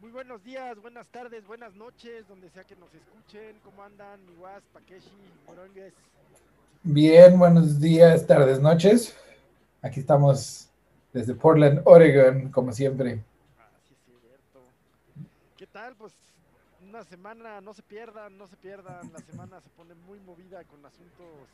Muy 0.00 0.12
buenos 0.12 0.42
días, 0.42 0.80
buenas 0.80 1.08
tardes, 1.08 1.46
buenas 1.46 1.74
noches, 1.74 2.26
donde 2.26 2.48
sea 2.48 2.64
que 2.64 2.74
nos 2.74 2.88
escuchen. 2.94 3.60
¿Cómo 3.62 3.82
andan, 3.82 4.24
Miwas, 4.24 4.62
Pakeshi, 4.72 5.12
Morongues? 5.46 5.92
Bien, 6.82 7.38
buenos 7.38 7.78
días, 7.78 8.26
tardes, 8.26 8.60
noches. 8.60 9.14
Aquí 9.82 10.00
estamos 10.00 10.70
desde 11.12 11.34
Portland, 11.34 11.82
Oregon, 11.84 12.50
como 12.50 12.72
siempre. 12.72 13.22
Ah, 13.58 13.68
sí, 13.86 13.94
es 13.94 14.20
cierto. 14.22 14.60
¿Qué 15.58 15.66
tal? 15.66 15.94
Pues 15.96 16.14
una 16.82 17.04
semana, 17.04 17.60
no 17.60 17.74
se 17.74 17.82
pierdan, 17.82 18.38
no 18.38 18.46
se 18.46 18.56
pierdan. 18.56 19.12
La 19.12 19.18
semana 19.18 19.60
se 19.60 19.68
pone 19.68 19.94
muy 19.94 20.18
movida 20.20 20.64
con 20.64 20.84
asuntos, 20.86 21.46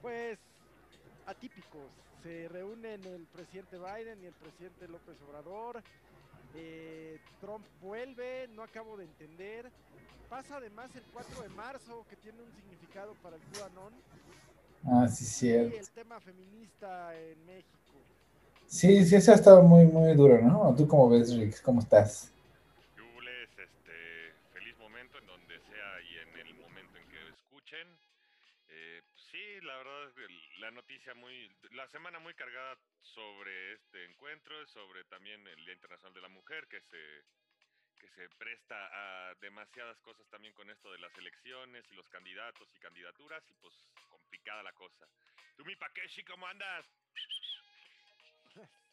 pues, 0.00 0.38
atípicos. 1.26 1.90
Se 2.22 2.48
reúnen 2.50 3.04
el 3.04 3.26
presidente 3.26 3.78
Biden 3.78 4.22
y 4.22 4.26
el 4.26 4.34
presidente 4.34 4.86
López 4.86 5.16
Obrador. 5.28 5.82
Eh, 6.54 7.18
Trump 7.40 7.64
vuelve, 7.80 8.48
no 8.54 8.62
acabo 8.62 8.96
de 8.96 9.04
entender. 9.04 9.70
Pasa 10.28 10.56
además 10.56 10.90
el 10.94 11.02
4 11.12 11.42
de 11.42 11.48
marzo, 11.50 12.04
que 12.10 12.16
tiene 12.16 12.42
un 12.42 12.52
significado 12.54 13.14
para 13.22 13.36
el 13.36 13.42
QAnon. 13.52 13.92
Ah, 14.86 15.08
sí, 15.08 15.24
Y 15.24 15.26
cierto. 15.26 15.76
el 15.78 15.90
tema 15.90 16.20
feminista 16.20 17.16
en 17.18 17.44
México. 17.46 17.68
Sí, 18.66 19.04
sí, 19.04 19.16
eso 19.16 19.32
ha 19.32 19.34
estado 19.34 19.62
muy, 19.62 19.86
muy 19.86 20.14
duro, 20.14 20.40
¿no? 20.42 20.74
¿Tú 20.76 20.86
cómo 20.86 21.08
ves, 21.08 21.34
Rick? 21.34 21.62
¿Cómo 21.62 21.80
estás? 21.80 22.30
Yules, 22.96 23.48
este, 23.58 24.32
feliz 24.52 24.76
momento 24.78 25.18
en 25.18 25.26
donde 25.26 25.54
sea 25.60 26.00
y 26.02 26.18
en 26.28 26.46
el 26.46 26.54
momento 26.54 26.98
en 26.98 27.08
que 27.08 27.28
escuchen. 27.30 27.88
La 29.62 29.76
verdad, 29.76 30.18
el- 30.18 30.60
la 30.60 30.70
noticia 30.70 31.14
muy, 31.14 31.50
la 31.72 31.88
semana 31.88 32.18
muy 32.18 32.34
cargada 32.34 32.78
sobre 33.00 33.72
este 33.74 34.04
encuentro, 34.04 34.66
sobre 34.68 35.04
también 35.04 35.46
el 35.46 35.64
Día 35.64 35.74
Internacional 35.74 36.14
de 36.14 36.20
la 36.20 36.28
Mujer, 36.28 36.66
que 36.68 36.80
se, 36.80 37.24
que 38.00 38.08
se 38.14 38.28
presta 38.36 39.28
a 39.30 39.34
demasiadas 39.36 39.98
cosas 40.00 40.28
también 40.30 40.54
con 40.54 40.70
esto 40.70 40.92
de 40.92 40.98
las 40.98 41.16
elecciones 41.18 41.84
y 41.90 41.94
los 41.94 42.08
candidatos 42.08 42.68
y 42.74 42.78
candidaturas, 42.78 43.42
y 43.50 43.54
pues 43.54 43.74
complicada 44.10 44.62
la 44.62 44.72
cosa. 44.72 45.06
Tú, 45.56 45.64
mi 45.64 45.74
Pakeshi, 45.76 46.24
¿cómo 46.24 46.46
andas? 46.46 46.86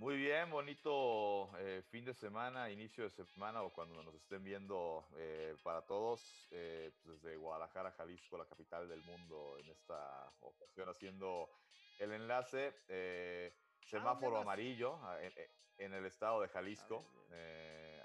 Muy 0.00 0.16
bien, 0.16 0.48
bonito 0.48 1.50
eh, 1.58 1.82
fin 1.82 2.04
de 2.04 2.14
semana, 2.14 2.70
inicio 2.70 3.02
de 3.02 3.10
semana 3.10 3.64
o 3.64 3.72
cuando 3.72 4.00
nos 4.04 4.14
estén 4.14 4.44
viendo 4.44 5.08
eh, 5.16 5.56
para 5.64 5.86
todos, 5.86 6.46
eh, 6.52 6.92
pues 7.02 7.20
desde 7.20 7.36
Guadalajara, 7.36 7.90
Jalisco, 7.90 8.38
la 8.38 8.46
capital 8.46 8.88
del 8.88 9.02
mundo, 9.02 9.58
en 9.58 9.68
esta 9.70 10.36
ocasión 10.40 10.88
haciendo 10.88 11.50
el 11.98 12.12
enlace. 12.12 12.76
eh, 12.86 13.52
semáforo 13.82 14.36
andas? 14.36 14.42
amarillo 14.42 14.94
ah, 15.02 15.18
en, 15.20 15.32
en 15.78 15.92
el 15.94 16.06
estado 16.06 16.42
de 16.42 16.48
Jalisco. 16.48 17.26
eh, 17.32 18.00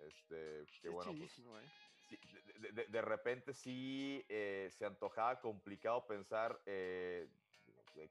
este, 0.00 0.66
que 0.82 0.88
es 0.88 0.90
bueno, 0.90 1.12
pues 1.16 1.32
¿eh? 1.32 1.64
sí, 2.08 2.18
de, 2.60 2.72
de- 2.72 3.02
repente 3.02 3.54
sí 3.54 4.22
se 4.28 4.84
antojaba 4.84 5.40
complicado 5.40 6.06
pensar 6.06 6.60
que 6.64 7.30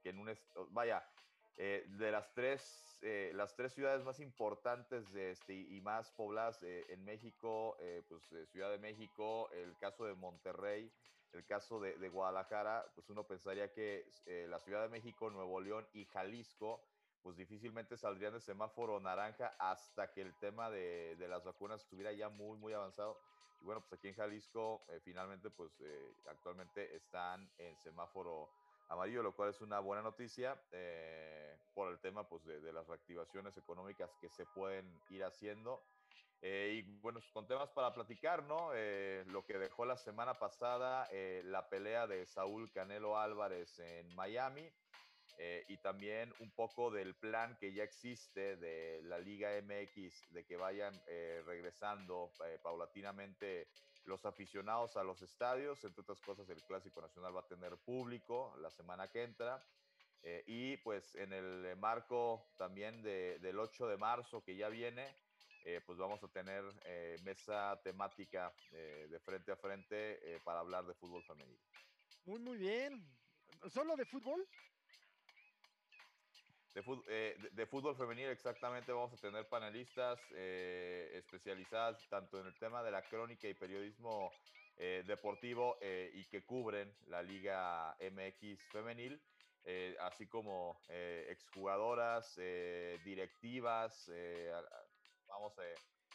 en 0.09 0.17
un 0.17 0.35
vaya 0.72 1.08
de 1.56 2.11
las 2.11 2.33
tres 2.33 2.91
eh, 3.03 3.31
las 3.33 3.55
tres 3.55 3.73
ciudades 3.73 4.03
más 4.03 4.19
importantes 4.19 5.11
de 5.11 5.31
este, 5.31 5.55
y 5.55 5.81
más 5.81 6.11
pobladas 6.11 6.61
eh, 6.61 6.85
en 6.89 7.03
México 7.03 7.75
eh, 7.80 8.03
pues 8.07 8.21
Ciudad 8.52 8.69
de 8.69 8.77
México 8.77 9.49
el 9.53 9.75
caso 9.77 10.05
de 10.05 10.13
Monterrey 10.13 10.91
el 11.33 11.44
caso 11.44 11.79
de, 11.79 12.09
Guadalajara 12.09 12.85
pues 12.94 13.09
uno 13.09 13.23
pensaría 13.23 13.73
que 13.73 14.05
la 14.49 14.59
Ciudad 14.59 14.83
de 14.83 14.89
México 14.89 15.31
Nuevo 15.31 15.59
León 15.59 15.88
y 15.94 16.05
Jalisco 16.05 16.83
pues 17.23 17.38
difícilmente 17.38 17.97
saldrían 17.97 18.33
de 18.33 18.39
semáforo 18.39 18.99
naranja 18.99 19.55
hasta 19.57 20.11
que 20.11 20.22
el 20.22 20.35
tema 20.35 20.69
de, 20.69 21.16
de 21.16 21.27
las 21.27 21.44
vacunas 21.44 21.81
estuviera 21.81 22.11
ya 22.11 22.29
muy, 22.29 22.57
muy 22.57 22.73
avanzado. 22.73 23.17
Y 23.61 23.66
bueno, 23.66 23.81
pues 23.81 23.94
aquí 23.94 24.09
en 24.09 24.16
Jalisco 24.16 24.84
finalmente 25.03 25.50
pues 25.50 25.72
actualmente 26.28 26.95
están 26.95 27.50
en 27.57 27.75
semáforo 27.78 28.50
amarillo, 28.91 29.24
lo 29.24 29.34
cual 29.34 29.50
es 29.50 29.62
una 29.62 29.79
buena 29.79 30.03
noticia 30.03 30.62
eh, 30.72 31.57
por 31.74 31.91
el 31.91 32.00
tema 32.00 32.28
pues 32.28 32.44
de, 32.46 32.74
las 32.74 32.88
reactivaciones 32.88 33.57
económicas 33.57 34.09
que 34.19 34.29
se 34.29 34.46
pueden 34.46 35.00
ir 35.09 35.24
haciendo. 35.24 35.84
Eh, 36.41 36.79
y 36.79 36.81
bueno, 37.00 37.19
con 37.34 37.47
temas 37.47 37.69
para 37.69 37.94
platicar, 37.94 38.44
¿no? 38.44 38.72
Eh, 38.74 39.24
lo 39.28 39.46
que 39.46 39.59
dejó 39.59 39.85
la 39.85 39.96
semana 39.96 40.40
pasada, 40.40 41.07
eh, 41.12 41.44
la 41.46 41.69
pelea 41.69 42.07
de 42.07 42.25
Saúl 42.25 42.72
Canelo 42.72 43.18
Álvarez 43.18 43.79
en 43.79 44.13
Miami, 44.16 44.69
y 45.68 45.78
también 45.78 46.31
un 46.40 46.52
poco 46.52 46.91
del 46.91 47.16
plan 47.16 47.58
que 47.59 47.73
ya 47.73 47.84
existe 47.84 48.58
de 48.58 49.02
la 49.06 49.18
Liga 49.18 49.50
MX, 49.63 50.31
de 50.34 50.46
que 50.46 50.56
vayan 50.56 51.02
regresando 51.47 52.31
paulatinamente 52.62 53.68
los 54.06 54.25
aficionados 54.25 54.97
a 54.97 55.03
los 55.03 55.22
estadios, 55.22 55.84
entre 55.84 56.01
otras 56.01 56.19
cosas 56.22 56.50
el 56.50 56.62
Clásico 56.63 57.01
Nacional 57.01 57.35
va 57.35 57.41
a 57.41 57.47
tener 57.47 57.78
público 57.78 58.56
la 58.59 58.69
semana 58.69 59.07
que 59.09 59.23
entra. 59.23 59.63
Eh, 60.23 60.44
y 60.45 60.78
pues 60.78 61.16
en 61.16 61.34
el 61.34 61.75
marco 61.78 62.53
también 62.57 63.01
de, 63.01 63.40
del 63.40 63.57
8 63.57 63.88
de 63.88 63.97
marzo 63.97 64.44
que 64.44 64.56
ya 64.56 64.69
viene, 64.69 65.16
eh, 65.63 65.81
pues 65.85 65.97
vamos 65.97 66.23
a 66.23 66.28
tener 66.28 66.63
eh, 66.85 67.17
mesa 67.23 67.79
temática 67.84 68.51
eh, 68.72 69.07
de 69.09 69.19
frente 69.19 69.51
a 69.51 69.56
frente 69.56 70.35
eh, 70.35 70.40
para 70.44 70.59
hablar 70.59 70.85
de 70.85 70.94
fútbol 70.95 71.23
femenino. 71.23 71.59
Muy, 72.25 72.40
muy 72.40 72.57
bien. 72.57 73.03
¿Solo 73.69 73.95
de 73.95 74.06
fútbol? 74.06 74.47
De, 76.74 76.82
fut- 76.84 77.04
eh, 77.09 77.36
de- 77.42 77.50
de 77.50 77.66
fútbol 77.66 77.96
femenil 77.98 78.30
exactamente 78.30 78.92
vamos 78.94 79.14
a 79.14 79.18
tener 79.18 79.50
panelistas 79.50 80.32
eh, 80.34 81.12
especializadas 81.16 82.08
tanto 82.09 82.40
en 82.40 82.48
el 82.48 82.58
tema 82.58 82.82
de 82.82 82.92
la 82.92 83.08
crónica 83.09 83.48
y 83.50 83.54
periodismo 83.56 84.32
eh, 84.78 85.04
deportivo 85.06 85.78
eh, 85.82 86.12
y 86.14 86.30
que 86.30 86.46
cubren 86.46 86.96
la 87.08 87.22
Liga 87.22 87.98
MX 88.00 88.70
femenil, 88.72 89.22
eh, 89.66 89.98
así 90.00 90.28
como 90.28 90.86
eh, 90.88 91.28
exjugadoras, 91.30 92.36
directivas, 93.03 94.09
vamos 95.28 95.58
a... 95.59 95.64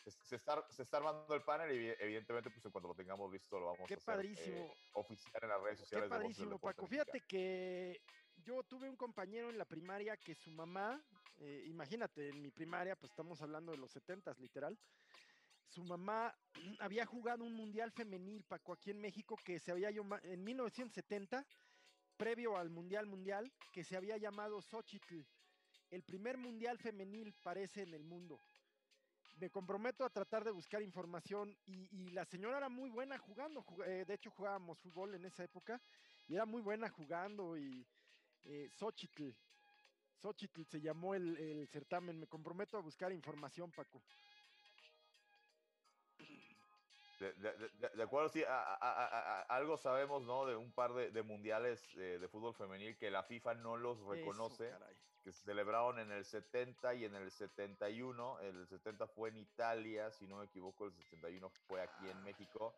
Se, 0.05 0.11
se 0.11 0.37
está, 0.37 0.65
se 0.71 0.83
está 0.84 0.99
armando 0.99 1.34
el 1.34 1.43
panel 1.43 1.73
y 1.73 1.78
evi- 1.88 1.97
evidentemente 1.99 2.49
pues 2.50 2.65
en 2.65 2.71
cuanto 2.71 2.88
lo 2.88 2.94
tengamos 2.94 3.31
listo 3.33 3.59
lo 3.59 3.67
vamos 3.67 3.88
Qué 3.88 3.94
a 3.94 3.97
hacer 3.97 4.15
padrísimo. 4.15 4.73
oficial 4.94 5.43
en 5.43 5.49
las 5.49 5.61
redes 5.62 5.78
Qué 5.81 5.84
sociales. 5.84 6.11
de 6.11 6.15
del 6.15 6.23
padrísimo, 6.23 6.50
Deporte 6.50 6.77
Paco. 6.77 6.87
Fíjate 6.87 7.21
que 7.27 8.00
yo 8.46 8.62
tuve 8.62 8.88
un 8.88 8.96
compañero 8.96 9.50
en 9.50 9.58
la 9.58 9.64
primaria 9.64 10.16
que 10.16 10.34
su 10.36 10.50
mamá, 10.52 11.02
eh, 11.40 11.64
imagínate, 11.66 12.28
en 12.28 12.40
mi 12.40 12.50
primaria, 12.50 12.94
pues 12.94 13.10
estamos 13.10 13.42
hablando 13.42 13.72
de 13.72 13.78
los 13.78 13.90
setentas, 13.90 14.38
literal. 14.38 14.78
Su 15.68 15.82
mamá 15.82 16.32
había 16.80 17.04
jugado 17.06 17.42
un 17.42 17.54
mundial 17.54 17.90
femenil, 17.90 18.44
Paco, 18.44 18.72
aquí 18.72 18.90
en 18.92 19.00
México, 19.00 19.36
que 19.44 19.58
se 19.58 19.72
había 19.72 19.90
llamado 19.90 20.22
en 20.24 20.44
1970, 20.44 21.44
previo 22.16 22.56
al 22.56 22.70
mundial 22.70 23.06
mundial, 23.06 23.50
que 23.72 23.82
se 23.82 23.96
había 23.96 24.16
llamado 24.16 24.62
Xochitl. 24.62 25.22
El 25.90 26.02
primer 26.04 26.38
mundial 26.38 26.78
femenil 26.78 27.34
parece 27.42 27.82
en 27.82 27.94
el 27.94 28.04
mundo. 28.04 28.40
Me 29.40 29.50
comprometo 29.50 30.04
a 30.04 30.08
tratar 30.10 30.44
de 30.44 30.50
buscar 30.52 30.82
información 30.82 31.54
y, 31.66 31.88
y 31.94 32.10
la 32.10 32.24
señora 32.24 32.58
era 32.58 32.68
muy 32.68 32.90
buena 32.90 33.18
jugando. 33.18 33.60
jug- 33.62 33.84
eh, 33.86 34.04
de 34.06 34.14
hecho, 34.14 34.30
jugábamos 34.30 34.78
fútbol 34.78 35.14
en 35.14 35.24
esa 35.26 35.42
época 35.44 35.80
y 36.28 36.34
era 36.34 36.46
muy 36.46 36.62
buena 36.62 36.88
jugando 36.88 37.58
y 37.58 37.84
eh, 38.48 38.68
Xochitl. 38.78 39.30
Xochitl 40.22 40.62
se 40.64 40.80
llamó 40.80 41.14
el, 41.14 41.36
el 41.36 41.68
certamen. 41.68 42.20
Me 42.20 42.26
comprometo 42.26 42.78
a 42.78 42.80
buscar 42.80 43.12
información, 43.12 43.70
Paco. 43.70 44.00
De, 47.20 47.32
de- 47.32 47.52
de- 47.80 47.88
de 47.96 48.02
acuerdo, 48.02 48.28
sí, 48.28 48.44
a- 48.44 48.60
a- 48.60 48.74
a- 48.74 49.06
a- 49.06 49.40
a- 49.40 49.42
algo 49.42 49.78
sabemos, 49.78 50.22
¿no? 50.22 50.44
De 50.44 50.54
un 50.54 50.70
par 50.72 50.92
de, 50.92 51.10
de 51.10 51.22
mundiales 51.22 51.82
eh, 51.96 52.18
de 52.18 52.28
fútbol 52.28 52.54
femenil 52.54 52.94
que 52.98 53.10
la 53.10 53.22
FIFA 53.22 53.54
no 53.54 53.76
los 53.78 53.98
reconoce, 54.06 54.70
que 55.25 55.32
se 55.32 55.44
celebraron 55.44 55.99
en 55.99 56.12
el 56.12 56.25
70 56.26 56.94
y 56.94 57.06
en 57.06 57.14
el 57.14 57.31
71. 57.31 58.38
El 58.40 58.66
70 58.69 59.06
fue 59.08 59.31
en 59.31 59.38
Italia, 59.38 60.10
si 60.10 60.26
no 60.26 60.37
me 60.37 60.44
equivoco, 60.44 60.84
el 60.84 60.92
71 60.92 61.49
fue 61.66 61.81
aquí 61.81 62.08
en 62.10 62.22
México. 62.22 62.75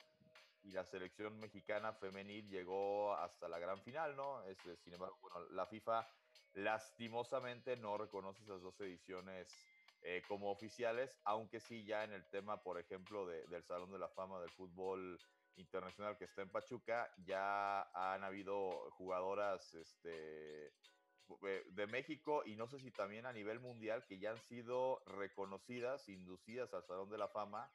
Y 0.62 0.72
la 0.72 0.84
selección 0.84 1.38
mexicana 1.38 1.94
femenil 1.94 2.48
llegó 2.48 3.14
hasta 3.14 3.48
la 3.48 3.58
gran 3.58 3.82
final, 3.82 4.16
¿no? 4.16 4.44
Este, 4.44 4.76
sin 4.76 4.94
embargo, 4.94 5.16
bueno, 5.20 5.48
la 5.50 5.66
FIFA 5.66 6.08
lastimosamente 6.54 7.76
no 7.76 7.96
reconoce 7.98 8.42
esas 8.42 8.60
dos 8.62 8.80
ediciones 8.80 9.56
eh, 10.00 10.22
como 10.28 10.50
oficiales, 10.50 11.20
aunque 11.24 11.60
sí 11.60 11.84
ya 11.84 12.04
en 12.04 12.12
el 12.12 12.28
tema, 12.30 12.62
por 12.62 12.78
ejemplo, 12.78 13.26
de- 13.26 13.46
del 13.48 13.64
Salón 13.64 13.90
de 13.92 13.98
la 13.98 14.08
Fama 14.08 14.40
del 14.40 14.50
Fútbol 14.50 15.18
Internacional 15.56 16.16
que 16.16 16.24
está 16.24 16.42
en 16.42 16.50
Pachuca, 16.52 17.10
ya 17.18 17.82
han 17.92 18.22
habido 18.22 18.90
jugadoras 18.92 19.74
este, 19.74 20.66
eh, 20.66 21.64
de 21.72 21.86
México 21.88 22.42
y 22.46 22.54
no 22.56 22.68
sé 22.68 22.78
si 22.78 22.92
también 22.92 23.26
a 23.26 23.32
nivel 23.32 23.58
mundial 23.60 24.04
que 24.06 24.18
ya 24.18 24.30
han 24.30 24.40
sido 24.40 25.02
reconocidas, 25.06 26.08
inducidas 26.08 26.72
al 26.74 26.84
Salón 26.84 27.10
de 27.10 27.18
la 27.18 27.28
Fama, 27.28 27.72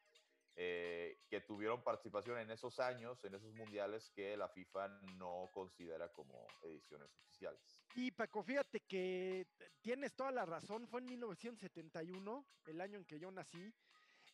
eh, 0.55 1.19
que 1.27 1.41
tuvieron 1.41 1.83
participación 1.83 2.37
en 2.37 2.51
esos 2.51 2.79
años, 2.79 3.23
en 3.23 3.33
esos 3.33 3.53
mundiales 3.53 4.11
que 4.11 4.37
la 4.37 4.47
FIFA 4.49 4.87
no 5.17 5.49
considera 5.51 6.09
como 6.09 6.47
ediciones 6.63 7.09
oficiales. 7.17 7.81
Y 7.95 8.11
Paco, 8.11 8.43
fíjate 8.43 8.81
que 8.81 9.47
tienes 9.81 10.13
toda 10.13 10.31
la 10.31 10.45
razón, 10.45 10.87
fue 10.87 10.99
en 10.99 11.07
1971, 11.07 12.45
el 12.67 12.81
año 12.81 12.99
en 12.99 13.05
que 13.05 13.19
yo 13.19 13.31
nací, 13.31 13.73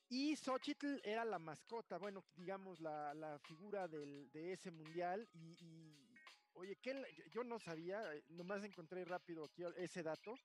Y 0.09 0.35
Xochitl 0.35 0.99
era 1.03 1.23
la 1.23 1.37
mascota, 1.37 1.97
bueno, 1.99 2.25
digamos, 2.35 2.79
la, 2.79 3.13
la 3.13 3.37
figura 3.39 3.87
del, 3.87 4.29
de 4.31 4.53
ese 4.53 4.71
mundial. 4.71 5.27
Y, 5.33 5.55
y, 5.63 5.95
oye, 6.53 6.75
que 6.77 7.01
yo 7.31 7.43
no 7.43 7.59
sabía, 7.59 8.01
nomás 8.29 8.63
encontré 8.63 9.05
rápido 9.05 9.45
aquí 9.45 9.63
ese 9.77 10.01
dato. 10.01 10.35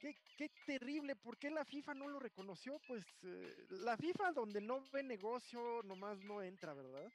Qué, 0.00 0.50
terrible, 0.64 1.14
¿por 1.14 1.36
qué 1.36 1.50
la 1.50 1.64
FIFA 1.64 1.92
no 1.94 2.08
lo 2.08 2.18
reconoció? 2.18 2.80
Pues 2.88 3.04
eh, 3.22 3.66
la 3.68 3.98
FIFA 3.98 4.32
donde 4.32 4.62
no 4.62 4.82
ve 4.90 5.02
negocio 5.02 5.82
nomás 5.84 6.18
no 6.24 6.40
entra, 6.42 6.72
¿verdad? 6.72 7.12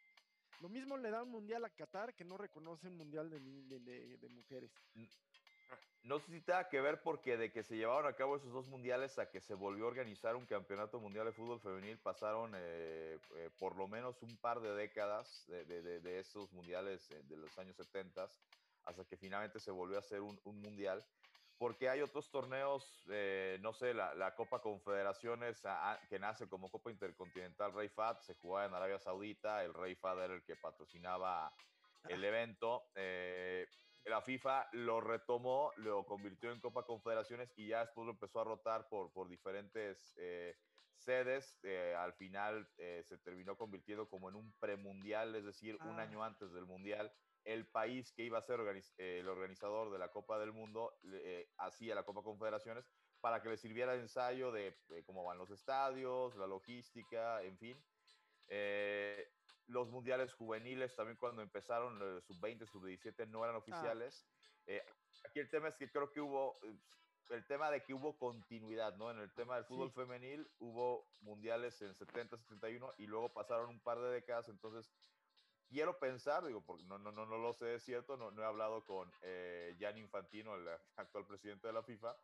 Lo 0.62 0.70
mismo 0.70 0.96
le 0.96 1.10
da 1.10 1.24
un 1.24 1.32
mundial 1.32 1.66
a 1.66 1.70
Qatar 1.72 2.14
que 2.14 2.24
no 2.24 2.38
reconoce 2.38 2.88
un 2.88 2.98
mundial 2.98 3.30
de, 3.32 4.30
mujeres. 4.30 4.72
No 6.04 6.20
sé 6.20 6.32
si 6.32 6.42
tenga 6.42 6.70
que 6.70 6.80
ver 6.80 7.02
porque 7.02 7.38
de 7.38 7.52
que 7.52 7.64
se 7.64 7.76
llevaron 7.76 8.06
a 8.06 8.16
cabo 8.16 8.36
esos 8.36 8.54
dos 8.54 8.68
mundiales 8.68 9.18
a 9.18 9.32
que 9.32 9.42
se 9.42 9.56
volvió 9.56 9.86
a 9.86 9.88
organizar 9.88 10.36
un 10.36 10.46
campeonato 10.46 11.00
mundial 11.00 11.26
de 11.26 11.34
fútbol 11.34 11.60
femenil 11.60 11.98
pasaron 11.98 12.54
eh, 12.56 13.18
eh, 13.38 13.50
por 13.58 13.76
lo 13.76 13.88
menos 13.88 14.22
un 14.22 14.38
par 14.38 14.62
de 14.62 14.76
décadas 14.76 15.46
de, 15.48 16.20
esos 16.20 16.54
mundiales 16.54 17.10
de 17.10 17.38
los 17.38 17.58
años 17.58 17.76
70 17.78 18.30
hasta 18.84 19.04
que 19.06 19.18
finalmente 19.18 19.60
se 19.60 19.72
volvió 19.72 19.98
a 19.98 20.02
hacer 20.02 20.22
un 20.22 20.40
mundial 20.62 21.04
porque 21.58 21.90
hay 21.90 22.02
otros 22.02 22.30
torneos, 22.30 23.06
eh, 23.10 23.58
no 23.62 23.74
sé, 23.74 23.94
la, 23.94 24.14
la, 24.14 24.36
Copa 24.36 24.62
Confederaciones 24.62 25.66
a, 25.66 25.94
a, 25.94 26.08
que 26.08 26.20
nace 26.20 26.48
como 26.48 26.70
Copa 26.70 26.92
Intercontinental 26.92 27.74
Rey 27.74 27.90
Fad, 27.90 28.20
se 28.20 28.36
jugaba 28.36 28.66
en 28.66 28.74
Arabia 28.74 29.00
Saudita, 29.00 29.64
el 29.64 29.74
Rey 29.74 29.96
Fad 29.96 30.24
era 30.26 30.34
el 30.34 30.44
que 30.44 30.56
patrocinaba 30.56 31.54
el 32.10 32.24
evento. 32.24 32.88
Eh, 32.96 33.68
la 34.06 34.22
FIFA 34.22 34.68
lo 34.74 35.02
retomó, 35.02 35.72
lo 35.78 36.06
convirtió 36.06 36.52
en 36.52 36.60
Copa 36.60 36.84
Confederaciones 36.84 37.52
y 37.56 37.70
ya 37.70 37.80
después 37.80 38.06
lo 38.06 38.12
empezó 38.12 38.42
a 38.42 38.44
rotar 38.44 38.88
por, 38.88 39.12
por 39.12 39.28
diferentes 39.28 40.14
eh, 40.18 40.56
sedes. 40.96 41.58
Eh, 41.64 41.96
al 41.98 42.14
final 42.14 42.68
eh, 42.78 43.02
se 43.04 43.18
terminó 43.18 43.58
convirtiendo 43.58 44.08
como 44.08 44.30
en 44.30 44.36
un 44.36 44.54
premundial, 44.60 45.36
es 45.36 45.46
decir, 45.46 45.78
ah. 45.80 45.88
un 45.88 46.00
año 46.00 46.24
antes 46.24 46.54
del 46.54 46.66
mundial. 46.66 47.12
El 47.46 47.68
país 47.68 48.12
que 48.12 48.24
iba 48.24 48.40
a 48.40 48.42
ser 48.42 48.60
organiz 48.60 48.94
el 48.98 49.28
organizador 49.28 49.92
de 49.92 50.00
la 50.00 50.10
Copa 50.12 50.38
del 50.40 50.52
Mundo 50.52 50.94
hacía 51.58 51.96
la 51.96 52.04
Copa 52.04 52.22
Confederaciones 52.22 52.86
para 53.22 53.42
que 53.42 53.50
le 53.50 53.58
sirviera 53.58 53.94
de 53.94 54.02
ensayo 54.02 54.52
de 54.52 54.76
cómo 55.06 55.24
van 55.24 55.38
los 55.38 55.52
estadios, 55.52 56.36
la 56.36 56.48
logística, 56.48 57.42
en 57.44 57.58
fin 57.58 57.84
los 59.68 59.90
mundiales 59.90 60.34
juveniles 60.34 60.96
también 60.96 61.18
cuando 61.18 61.42
empezaron, 61.42 62.00
eh, 62.02 62.22
sub-20, 62.22 62.66
sub-17 62.68 63.28
no 63.28 63.44
eran 63.44 63.56
oficiales. 63.56 64.26
Ah. 64.28 64.62
Eh, 64.68 64.84
aquí 65.28 65.40
el 65.40 65.50
tema 65.50 65.70
es 65.70 65.78
que 65.78 65.90
creo 65.90 66.12
que 66.12 66.22
hubo, 66.22 66.58
eh, 66.64 66.78
el 67.32 67.46
tema 67.48 67.72
de 67.72 67.82
que 67.84 67.94
hubo 67.94 68.18
continuidad, 68.18 68.96
¿no? 68.98 69.10
En 69.10 69.20
el 69.20 69.34
tema 69.34 69.56
del 69.56 69.66
fútbol 69.66 69.90
sí. 69.90 69.96
femenil 69.96 70.48
hubo 70.60 71.08
mundiales 71.22 71.82
en 71.82 71.96
70, 71.96 72.38
71 72.38 72.94
y 72.98 73.08
luego 73.08 73.34
pasaron 73.34 73.70
un 73.70 73.80
par 73.80 74.00
de 74.00 74.10
décadas, 74.10 74.50
entonces 74.50 74.92
quiero 75.76 76.00
pensar, 76.00 76.46
digo, 76.46 76.62
porque 76.62 76.86
no, 76.86 76.98
no, 76.98 77.12
no, 77.12 77.26
no 77.26 77.38
lo 77.38 77.52
sé, 77.52 77.76
es 77.76 77.84
cierto, 77.84 78.16
no, 78.16 78.32
no 78.32 78.42
he 78.42 78.46
hablado 78.46 78.86
con 78.86 79.12
eh, 79.22 79.76
Jan 79.78 79.98
Infantino, 79.98 80.56
el 80.56 80.66
actual 80.96 81.28
presidente 81.28 81.68
de 81.68 81.74
la 81.74 81.84
FIFA, 81.84 82.16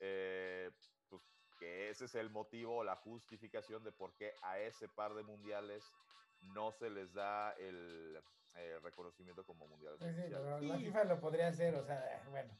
eh, 0.00 0.70
pues 1.08 1.22
que 1.58 1.88
ese 1.88 2.04
es 2.04 2.14
el 2.14 2.28
motivo, 2.28 2.84
la 2.84 2.96
justificación 2.96 3.82
de 3.82 3.92
por 3.92 4.14
qué 4.14 4.34
a 4.42 4.58
ese 4.58 4.88
par 4.88 5.14
de 5.14 5.22
mundiales 5.22 5.82
no 6.54 6.70
se 6.70 6.90
les 6.90 7.14
da 7.14 7.52
el 7.52 8.22
eh, 8.56 8.78
reconocimiento 8.82 9.42
como 9.44 9.66
mundial. 9.66 9.96
Sí, 9.98 10.12
sí, 10.12 10.22
pero 10.28 10.60
la 10.60 10.76
FIFA 10.76 11.04
lo 11.04 11.18
podría 11.18 11.48
hacer, 11.48 11.74
o 11.76 11.84
sea, 11.84 12.22
bueno. 12.28 12.52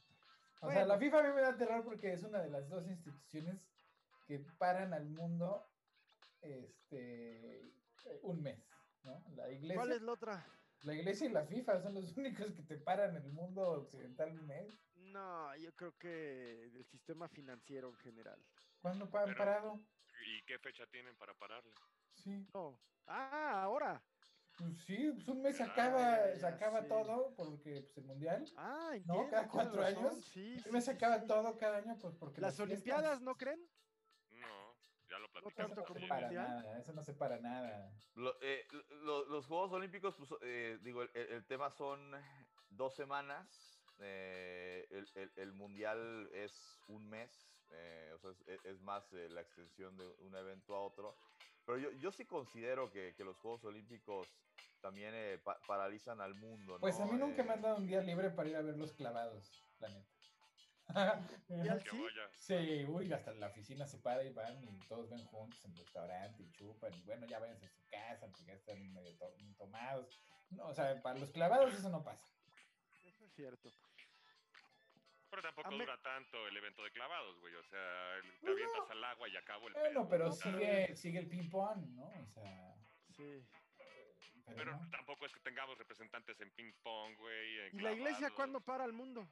O 0.61 0.65
bueno. 0.65 0.79
sea, 0.79 0.85
la 0.87 0.97
FIFA 0.97 1.19
a 1.19 1.23
mí 1.23 1.29
me 1.35 1.41
da 1.41 1.55
terror 1.55 1.85
porque 1.85 2.11
es 2.11 2.23
una 2.23 2.41
de 2.41 2.49
las 2.49 2.67
dos 2.67 2.87
instituciones 2.87 3.61
que 4.27 4.39
paran 4.57 4.93
al 4.95 5.07
mundo 5.09 5.69
este 6.41 7.61
un 8.21 8.41
mes, 8.41 8.68
¿no? 9.03 9.23
La 9.35 9.49
iglesia. 9.49 9.75
¿Cuál 9.75 9.91
es 9.91 10.01
la 10.01 10.11
otra? 10.11 10.45
La 10.83 10.93
iglesia 10.93 11.27
y 11.27 11.31
la 11.31 11.45
FIFA 11.45 11.81
son 11.81 11.93
los 11.95 12.15
únicos 12.17 12.53
que 12.53 12.63
te 12.63 12.77
paran 12.77 13.15
el 13.15 13.31
mundo 13.33 13.61
occidental. 13.61 14.33
No, 14.95 15.55
yo 15.57 15.73
creo 15.75 15.97
que 15.97 16.63
el 16.63 16.85
sistema 16.85 17.27
financiero 17.27 17.89
en 17.89 17.95
general. 17.97 18.39
¿Cuándo 18.81 19.05
han 19.05 19.25
Pero, 19.25 19.37
parado? 19.37 19.81
¿Y 20.25 20.43
qué 20.43 20.59
fecha 20.59 20.85
tienen 20.87 21.15
para 21.17 21.33
pararle? 21.33 21.73
Sí. 22.15 22.47
No. 22.53 22.79
Ah, 23.07 23.63
ahora. 23.63 24.03
Pues 24.57 24.77
sí, 24.85 25.11
pues 25.13 25.27
un 25.29 25.41
mes 25.41 25.55
se 25.55 25.63
acaba, 25.63 26.15
ah, 26.15 26.37
se 26.37 26.45
acaba 26.45 26.81
sí. 26.81 26.89
todo 26.89 27.33
porque 27.35 27.81
pues 27.81 27.97
el 27.97 28.03
mundial. 28.03 28.45
Ah, 28.57 28.91
entiendo, 28.93 29.23
¿no? 29.23 29.29
Cada 29.29 29.47
cuatro 29.47 29.83
años. 29.83 30.21
Sí, 30.25 30.57
un 30.65 30.73
mes 30.73 30.85
se 30.85 30.91
acaba 30.91 31.25
todo 31.25 31.57
cada 31.57 31.77
año, 31.77 31.97
pues 31.97 32.15
porque. 32.15 32.41
Las, 32.41 32.57
las 32.57 32.67
Olimpiadas, 32.67 33.01
fiestas... 33.03 33.21
¿no 33.21 33.35
creen? 33.35 33.59
No 35.43 35.51
tanto 35.51 35.83
como 35.83 36.07
para 36.07 36.31
nada, 36.31 36.79
eso 36.79 36.93
no 36.93 37.03
se 37.03 37.13
para 37.13 37.39
nada. 37.39 37.91
Lo, 38.15 38.35
eh, 38.41 38.65
lo, 39.03 39.25
los 39.25 39.45
Juegos 39.45 39.71
Olímpicos, 39.71 40.15
pues, 40.15 40.29
eh, 40.41 40.77
digo, 40.81 41.03
el, 41.03 41.09
el, 41.13 41.45
tema 41.45 41.69
son 41.69 42.11
dos 42.69 42.93
semanas. 42.95 43.75
Eh, 43.99 44.87
el, 44.91 45.07
el, 45.15 45.31
el, 45.35 45.53
mundial 45.53 46.29
es 46.33 46.79
un 46.87 47.09
mes, 47.09 47.29
eh, 47.71 48.13
o 48.15 48.19
sea, 48.19 48.31
es, 48.47 48.65
es 48.65 48.81
más 48.81 49.11
eh, 49.13 49.27
la 49.29 49.41
extensión 49.41 49.97
de 49.97 50.07
un 50.19 50.35
evento 50.35 50.75
a 50.75 50.81
otro. 50.81 51.15
Pero 51.65 51.77
yo, 51.77 51.91
yo 51.99 52.11
sí 52.11 52.25
considero 52.25 52.89
que, 52.91 53.13
que, 53.15 53.23
los 53.23 53.37
Juegos 53.37 53.63
Olímpicos 53.65 54.27
también 54.81 55.13
eh, 55.13 55.37
pa 55.43 55.59
paralizan 55.67 56.21
al 56.21 56.33
mundo. 56.33 56.73
¿no? 56.73 56.79
Pues 56.79 56.99
a 56.99 57.05
mí 57.05 57.17
nunca 57.17 57.43
me 57.43 57.53
han 57.53 57.61
dado 57.61 57.77
un 57.77 57.87
día 57.87 58.01
libre 58.01 58.29
para 58.29 58.49
ir 58.49 58.55
a 58.55 58.61
ver 58.61 58.77
los 58.77 58.93
clavados, 58.93 59.63
la 59.79 59.89
neta. 59.89 60.18
¿Sí? 60.89 62.05
sí, 62.33 62.85
uy, 62.87 63.13
hasta 63.13 63.33
la 63.33 63.47
oficina 63.47 63.85
se 63.85 63.99
para 63.99 64.23
y 64.23 64.33
van 64.33 64.63
y 64.63 64.79
todos 64.87 65.09
ven 65.09 65.23
juntos 65.25 65.63
en 65.65 65.71
el 65.71 65.77
restaurante 65.77 66.43
y 66.43 66.51
chupan 66.51 66.93
y 66.93 67.01
bueno, 67.03 67.27
ya 67.27 67.39
váyanse 67.39 67.65
a 67.65 67.69
su 67.69 67.85
casa 67.87 68.27
porque 68.27 68.45
ya 68.45 68.53
están 68.53 68.93
medio 68.93 69.15
to 69.17 69.31
tomados. 69.57 70.23
No, 70.49 70.67
o 70.67 70.73
sea, 70.73 70.99
para 71.01 71.19
los 71.19 71.31
clavados 71.31 71.73
eso 71.73 71.89
no 71.89 72.03
pasa. 72.03 72.27
Eso 73.05 73.25
es 73.25 73.33
cierto. 73.35 73.71
Pero 75.29 75.43
tampoco 75.43 75.69
dura 75.69 76.01
tanto 76.01 76.47
el 76.47 76.57
evento 76.57 76.83
de 76.83 76.91
clavados, 76.91 77.39
güey. 77.39 77.53
O 77.53 77.63
sea, 77.63 78.15
te 78.41 78.49
avientas 78.49 78.79
no. 78.79 78.91
al 78.91 79.03
agua 79.03 79.29
y 79.29 79.37
acabo 79.37 79.67
el 79.67 79.73
Bueno, 79.73 80.07
pedo, 80.07 80.09
pero 80.09 80.25
¿no? 80.25 80.31
sigue, 80.31 80.95
sigue 80.95 81.19
el 81.19 81.27
ping-pong, 81.27 81.85
¿no? 81.89 82.07
O 82.07 82.25
sea. 82.25 82.75
Sí. 83.15 83.45
Pero, 83.77 84.57
pero 84.57 84.71
no. 84.71 84.89
tampoco 84.89 85.27
es 85.27 85.33
que 85.33 85.39
tengamos 85.41 85.77
representantes 85.77 86.41
en 86.41 86.49
ping-pong, 86.51 87.15
güey. 87.17 87.67
¿Y 87.73 87.79
la 87.79 87.91
iglesia 87.91 88.31
cuándo 88.31 88.59
para 88.59 88.85
el 88.85 88.93
mundo? 88.93 89.29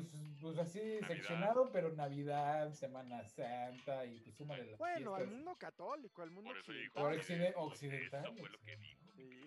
Pues, 0.00 0.06
pues 0.40 0.58
así 0.58 0.78
Navidad. 0.80 1.08
seccionado, 1.08 1.70
pero 1.72 1.92
Navidad, 1.92 2.72
Semana 2.72 3.24
Santa 3.28 4.06
y 4.06 4.20
pues 4.20 4.36
súmale 4.36 4.64
las 4.70 4.78
Bueno, 4.78 4.96
fiestas. 5.16 5.20
al 5.20 5.26
mundo 5.28 5.56
católico, 5.58 6.22
al 6.22 6.30
mundo 6.30 6.50
Por 6.50 6.58
eso 6.58 6.72
dijo, 6.72 7.00
occidental. 7.00 7.54
occidental. 7.56 8.24
Eso 8.24 8.34
fue 8.34 8.48
lo 8.50 8.58
que 8.60 8.76
dijo. 8.76 9.00
Sí. 9.14 9.40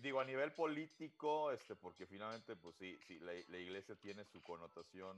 Digo, 0.00 0.20
a 0.20 0.24
nivel 0.24 0.52
político, 0.52 1.50
este, 1.52 1.76
porque 1.76 2.06
finalmente, 2.06 2.56
pues 2.56 2.76
sí, 2.76 2.98
sí 3.06 3.18
la, 3.20 3.32
la 3.48 3.58
iglesia 3.58 3.96
tiene 3.96 4.24
su 4.24 4.42
connotación 4.42 5.16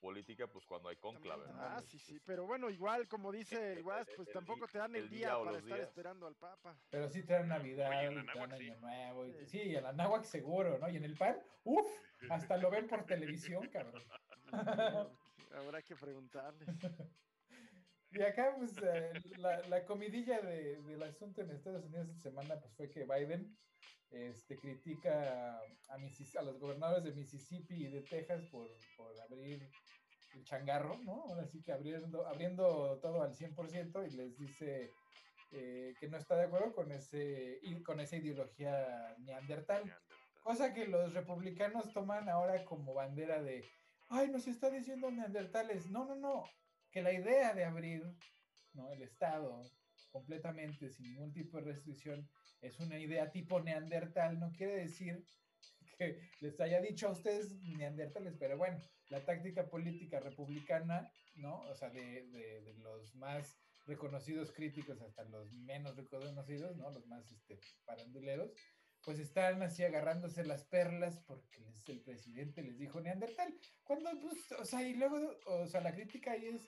política, 0.00 0.46
pues 0.46 0.64
cuando 0.66 0.88
hay 0.88 0.96
conclave. 0.96 1.46
¿no? 1.46 1.60
Ah, 1.60 1.82
sí, 1.86 1.98
sí, 1.98 2.18
pero 2.24 2.46
bueno, 2.46 2.70
igual, 2.70 3.06
como 3.06 3.30
dice 3.30 3.72
el 3.74 3.82
Guas, 3.82 4.08
pues 4.16 4.28
el, 4.28 4.34
tampoco 4.34 4.66
te 4.66 4.78
dan 4.78 4.96
el, 4.96 5.04
el 5.04 5.10
día, 5.10 5.28
día 5.28 5.44
para 5.44 5.58
estar 5.58 5.76
días. 5.76 5.88
esperando 5.88 6.26
al 6.26 6.34
Papa. 6.34 6.76
Pero 6.90 7.08
sí 7.08 7.22
te 7.22 7.34
dan 7.34 7.48
Navidad, 7.48 7.88
Oye, 7.88 8.14
dan 8.14 8.52
Año 8.52 8.58
sí. 8.58 8.70
Nuevo. 8.80 9.26
Y, 9.26 9.46
sí, 9.46 9.60
y 9.62 9.76
en 9.76 9.84
la 9.84 10.22
seguro, 10.24 10.78
¿no? 10.78 10.88
Y 10.88 10.96
en 10.96 11.04
el 11.04 11.16
PAN, 11.16 11.38
uff, 11.64 11.86
hasta 12.30 12.56
lo 12.56 12.70
ven 12.70 12.88
por 12.88 13.04
televisión, 13.04 13.68
cabrón. 13.68 14.02
Habrá 15.54 15.82
que 15.82 15.94
preguntarles. 15.94 16.68
Y 18.12 18.22
acá, 18.22 18.56
pues, 18.58 18.76
eh, 18.82 19.12
la, 19.36 19.60
la, 19.68 19.84
comidilla 19.84 20.40
de, 20.40 20.82
del 20.82 21.00
asunto 21.04 21.42
en 21.42 21.50
Estados 21.52 21.84
Unidos 21.84 22.08
esta 22.08 22.22
semana, 22.22 22.58
pues, 22.58 22.74
fue 22.74 22.90
que 22.90 23.04
Biden 23.04 23.56
este, 24.10 24.56
critica 24.58 25.58
a, 25.58 25.94
a, 25.94 26.42
los 26.42 26.58
gobernadores 26.58 27.04
de 27.04 27.12
Mississippi 27.12 27.86
y 27.86 27.88
de 27.88 28.02
Texas 28.02 28.42
por, 28.50 28.68
por 28.96 29.18
abrir 29.20 29.70
el 30.34 30.44
changarro, 30.44 30.98
¿no? 30.98 31.24
Ahora 31.28 31.46
sí 31.46 31.60
que 31.62 31.72
abriendo, 31.72 32.26
abriendo 32.26 32.98
todo 33.00 33.22
al 33.22 33.34
100% 33.34 34.06
y 34.06 34.16
les 34.16 34.36
dice 34.38 34.92
eh, 35.52 35.94
que 35.98 36.08
no 36.08 36.16
está 36.16 36.36
de 36.36 36.44
acuerdo 36.44 36.72
con, 36.74 36.92
ese, 36.92 37.60
con 37.84 38.00
esa 38.00 38.16
ideología 38.16 39.16
neandertal. 39.18 39.84
neandertal. 39.84 39.92
Cosa 40.42 40.72
que 40.72 40.86
los 40.86 41.12
republicanos 41.12 41.92
toman 41.92 42.28
ahora 42.28 42.64
como 42.64 42.94
bandera 42.94 43.42
de, 43.42 43.64
ay, 44.08 44.30
nos 44.30 44.46
está 44.46 44.70
diciendo 44.70 45.10
neandertales. 45.10 45.90
No, 45.90 46.04
no, 46.06 46.14
no, 46.14 46.44
que 46.90 47.02
la 47.02 47.12
idea 47.12 47.54
de 47.54 47.64
abrir 47.64 48.02
¿no? 48.72 48.90
el 48.90 49.02
Estado 49.02 49.62
completamente 50.10 50.90
sin 50.90 51.06
ningún 51.06 51.32
tipo 51.32 51.58
de 51.58 51.64
restricción 51.64 52.28
es 52.60 52.78
una 52.80 52.98
idea 52.98 53.30
tipo 53.30 53.60
neandertal, 53.60 54.38
no 54.38 54.50
quiere 54.52 54.76
decir 54.76 55.24
les 56.40 56.60
haya 56.60 56.80
dicho 56.80 57.08
a 57.08 57.12
ustedes 57.12 57.52
neandertales, 57.76 58.34
pero 58.38 58.56
bueno, 58.56 58.80
la 59.08 59.24
táctica 59.24 59.68
política 59.68 60.20
republicana, 60.20 61.10
¿no? 61.36 61.60
O 61.62 61.74
sea, 61.74 61.90
de, 61.90 62.74
los 62.78 63.14
más 63.16 63.58
reconocidos 63.86 64.52
críticos 64.52 65.00
hasta 65.02 65.24
los 65.24 65.52
menos 65.52 65.96
reconocidos, 65.96 66.76
¿no? 66.76 66.90
Los 66.90 67.06
más 67.06 67.30
este, 67.30 67.58
paranduleros, 67.84 68.52
pues 69.02 69.18
están 69.18 69.62
así 69.62 69.82
agarrándose 69.82 70.44
las 70.44 70.64
perlas 70.64 71.18
porque 71.26 71.64
el 71.86 72.00
presidente 72.02 72.62
les 72.62 72.78
dijo 72.78 73.00
neandertal. 73.00 73.54
Cuando, 73.82 74.10
pues, 74.20 74.52
o 74.60 74.64
sea, 74.64 74.86
y 74.86 74.94
luego, 74.94 75.18
o 75.46 75.66
sea, 75.66 75.80
la 75.80 75.92
crítica 75.92 76.32
ahí 76.32 76.46
es, 76.46 76.62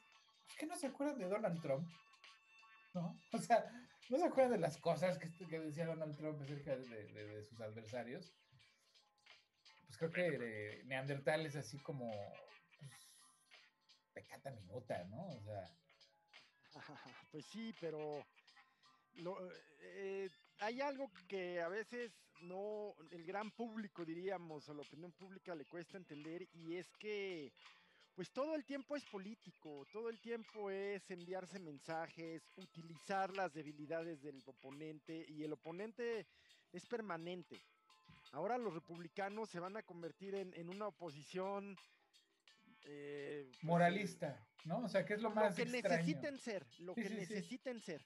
¿es 0.49 0.57
que 0.59 0.67
no 0.67 0.77
se 0.77 0.89
acuerdan 0.89 1.19
de 1.19 1.29
Donald 1.29 1.61
Trump? 1.61 1.89
¿no? 2.95 3.19
O 3.33 3.39
sea, 3.39 3.65
¿no 4.11 4.19
se 4.19 4.25
acuerdan 4.25 4.53
de 4.53 4.59
las 4.59 4.79
cosas 4.79 5.19
que, 5.19 5.29
decía 5.61 5.87
Donald 5.87 6.17
Trump 6.17 6.41
acerca 6.43 6.77
de 6.77 7.45
sus 7.45 7.61
adversarios? 7.61 8.35
Pues 10.03 10.15
creo 10.15 10.33
que 10.33 10.39
de 10.39 10.85
Neandertal 10.85 11.47
es 11.47 11.55
así 11.55 11.81
como, 11.81 12.11
pues, 12.81 12.91
pecata 14.13 14.51
minuta, 14.51 15.05
¿no? 15.05 15.29
O 15.29 15.41
sea, 15.45 15.79
Pues 17.31 17.47
sí, 17.47 17.73
pero 17.79 18.27
lo- 19.13 19.39
eh, 19.81 20.29
hay 20.59 20.81
algo 20.81 21.13
que 21.29 21.61
a 21.61 21.69
veces 21.69 22.33
no, 22.41 22.97
el 23.13 23.25
gran 23.25 23.53
público 23.53 24.05
diríamos, 24.05 24.69
o 24.69 24.75
la 24.75 24.83
opinión 24.83 25.13
pública 25.13 25.55
le 25.55 25.67
cuesta 25.67 25.99
entender, 25.99 26.49
y 26.53 26.77
es 26.77 26.97
que 26.97 27.53
pues 28.15 28.33
todo 28.33 28.55
el 28.57 28.65
tiempo 28.67 28.97
es 28.97 29.07
político, 29.07 29.87
todo 29.93 30.09
el 30.11 30.21
tiempo 30.21 30.71
es 30.71 31.11
enviarse 31.13 31.61
mensajes, 31.61 32.51
utilizar 32.57 33.33
las 33.33 33.53
debilidades 33.55 34.21
del 34.23 34.43
oponente, 34.47 35.25
y 35.29 35.45
el 35.45 35.53
oponente 35.53 36.27
es 36.73 36.87
permanente. 36.87 37.69
Ahora 38.33 38.59
los 38.59 38.73
republicanos 38.75 39.51
se 39.51 39.61
van 39.61 39.77
a 39.77 39.83
convertir 39.83 40.35
en, 40.35 40.53
en 40.55 40.69
una 40.71 40.89
oposición 40.89 41.77
eh, 42.85 43.49
pues, 43.51 43.65
moralista, 43.65 44.47
¿no? 44.65 44.79
O 44.85 44.89
sea, 44.89 45.05
que 45.05 45.15
es 45.15 45.23
lo 45.23 45.29
lo 45.29 45.35
más 45.35 45.55
que 45.55 45.63
extraño. 45.63 45.89
necesiten 45.89 46.39
ser, 46.39 46.67
lo 46.81 46.95
Sí, 46.95 47.03
que 47.03 47.09
sí, 47.09 47.15
sí. 47.15 47.21
necesiten 47.21 47.81
ser 47.81 48.05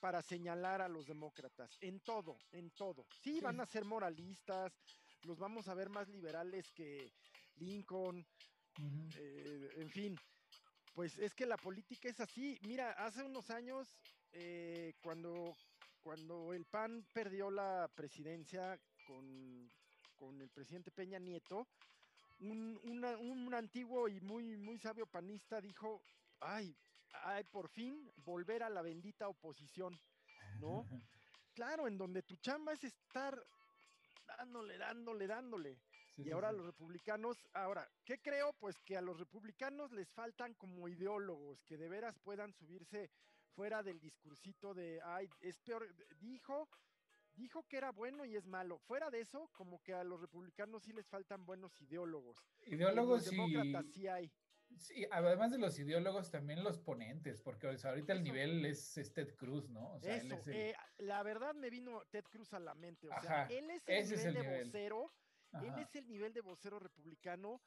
para 0.00 0.20
señalar 0.22 0.80
a 0.82 0.88
los 0.88 1.06
demócratas, 1.06 1.76
en 1.80 2.00
todo, 2.00 2.36
en 2.52 2.70
todo. 2.70 3.06
Sí, 3.22 3.40
van 3.40 3.60
a 3.60 3.66
ser 3.66 3.84
moralistas, 3.84 4.72
los 5.24 5.38
vamos 5.38 5.68
a 5.68 5.74
ver 5.74 5.88
más 5.90 6.08
liberales 6.08 6.70
que 6.72 7.12
Lincoln, 7.56 8.24
eh, 9.16 9.70
en 9.76 9.90
fin. 9.90 10.16
Pues 10.94 11.18
es 11.18 11.34
que 11.34 11.46
la 11.46 11.56
política 11.56 12.08
es 12.08 12.20
así. 12.20 12.58
Mira, 12.62 12.92
hace 12.92 13.22
unos 13.22 13.50
años, 13.50 13.88
eh, 14.32 14.94
cuando, 15.02 15.56
cuando 16.02 16.52
el 16.52 16.64
PAN 16.64 17.04
perdió 17.12 17.50
la 17.50 17.88
presidencia 17.94 18.78
con, 19.08 19.68
con 20.18 20.40
el 20.42 20.50
presidente 20.50 20.90
Peña 20.90 21.18
Nieto, 21.18 21.66
un, 22.40 22.78
una- 22.84 23.16
un 23.16 23.54
antiguo 23.54 24.06
y 24.08 24.20
muy, 24.20 24.56
muy 24.58 24.78
sabio 24.78 25.06
panista 25.06 25.60
dijo, 25.60 26.02
ay, 26.40 26.76
ay, 27.24 27.44
por 27.44 27.68
fin 27.70 28.10
volver 28.24 28.62
a 28.62 28.68
la 28.68 28.82
bendita 28.82 29.28
oposición, 29.28 29.98
¿no? 30.60 30.84
Claro, 31.54 31.88
en 31.88 31.98
donde 31.98 32.22
tu 32.22 32.36
chamba 32.36 32.72
es 32.72 32.84
estar 32.84 33.34
dándole, 34.38 34.78
dándole, 34.78 35.26
dándole. 35.26 35.74
Sí, 36.14 36.22
Y 36.22 36.24
sí, 36.24 36.30
ahora 36.30 36.50
sí. 36.50 36.56
los 36.58 36.66
republicanos, 36.66 37.36
ahora, 37.54 37.88
¿qué 38.04 38.18
creo? 38.18 38.52
Pues 38.60 38.76
que 38.86 38.96
a 38.96 39.00
los 39.00 39.18
republicanos 39.18 39.90
les 39.90 40.12
faltan 40.14 40.54
como 40.54 40.86
ideólogos 40.88 41.58
que 41.66 41.76
de 41.76 41.88
veras 41.88 42.14
puedan 42.22 42.52
subirse 42.52 43.10
fuera 43.56 43.82
del 43.82 43.98
discursito 43.98 44.72
de, 44.74 45.00
ay, 45.02 45.26
es 45.40 45.58
peor, 45.64 45.88
dijo, 46.20 46.68
dijo 47.38 47.66
que 47.68 47.76
era 47.78 47.90
bueno 47.92 48.24
y 48.24 48.36
es 48.36 48.46
malo. 48.46 48.78
Fuera 48.78 49.10
de 49.10 49.20
eso, 49.20 49.48
como 49.54 49.82
que 49.82 49.94
a 49.94 50.04
los 50.04 50.20
republicanos 50.20 50.82
sí 50.82 50.92
les 50.92 51.08
faltan 51.08 51.46
buenos 51.46 51.80
ideólogos. 51.80 52.36
Y 52.66 52.74
Ideólogos 52.74 53.24
los 53.24 53.32
y, 53.32 53.36
demócratas 53.36 53.86
sí 53.92 54.08
hay. 54.08 54.30
sí, 54.76 55.06
además 55.10 55.50
de 55.52 55.58
los 55.58 55.78
ideólogos, 55.78 56.30
también 56.30 56.62
los 56.62 56.78
ponentes, 56.78 57.40
porque 57.40 57.68
o 57.68 57.78
sea, 57.78 57.90
ahorita 57.90 58.12
el 58.12 58.22
nivel 58.22 58.64
es, 58.66 58.96
es 58.98 59.12
Ted 59.14 59.34
Cruz, 59.36 59.70
¿no? 59.70 59.94
O 59.94 60.00
sea, 60.00 60.16
él 60.16 60.26
Eso, 60.26 60.34
es 60.34 60.46
el- 60.48 60.54
eh, 60.54 60.74
la 60.98 61.22
verdad 61.22 61.54
me 61.54 61.70
vino 61.70 62.02
Ted 62.10 62.24
Cruz 62.24 62.52
a 62.52 62.58
la 62.58 62.74
mente. 62.74 63.08
O 63.08 63.20
sea, 63.22 63.44
él 63.46 63.70
es 63.70 63.88
el 63.88 63.94
es 63.96 64.10
nivel 64.10 64.26
el 64.26 64.34
de 64.34 64.40
nivel. 64.42 64.66
vocero 64.66 65.12
Él 65.62 65.78
es 65.78 65.94
el 65.96 66.06
nivel 66.08 66.32
de 66.34 66.40
vocero 66.42 66.78
republicano. 66.78 67.62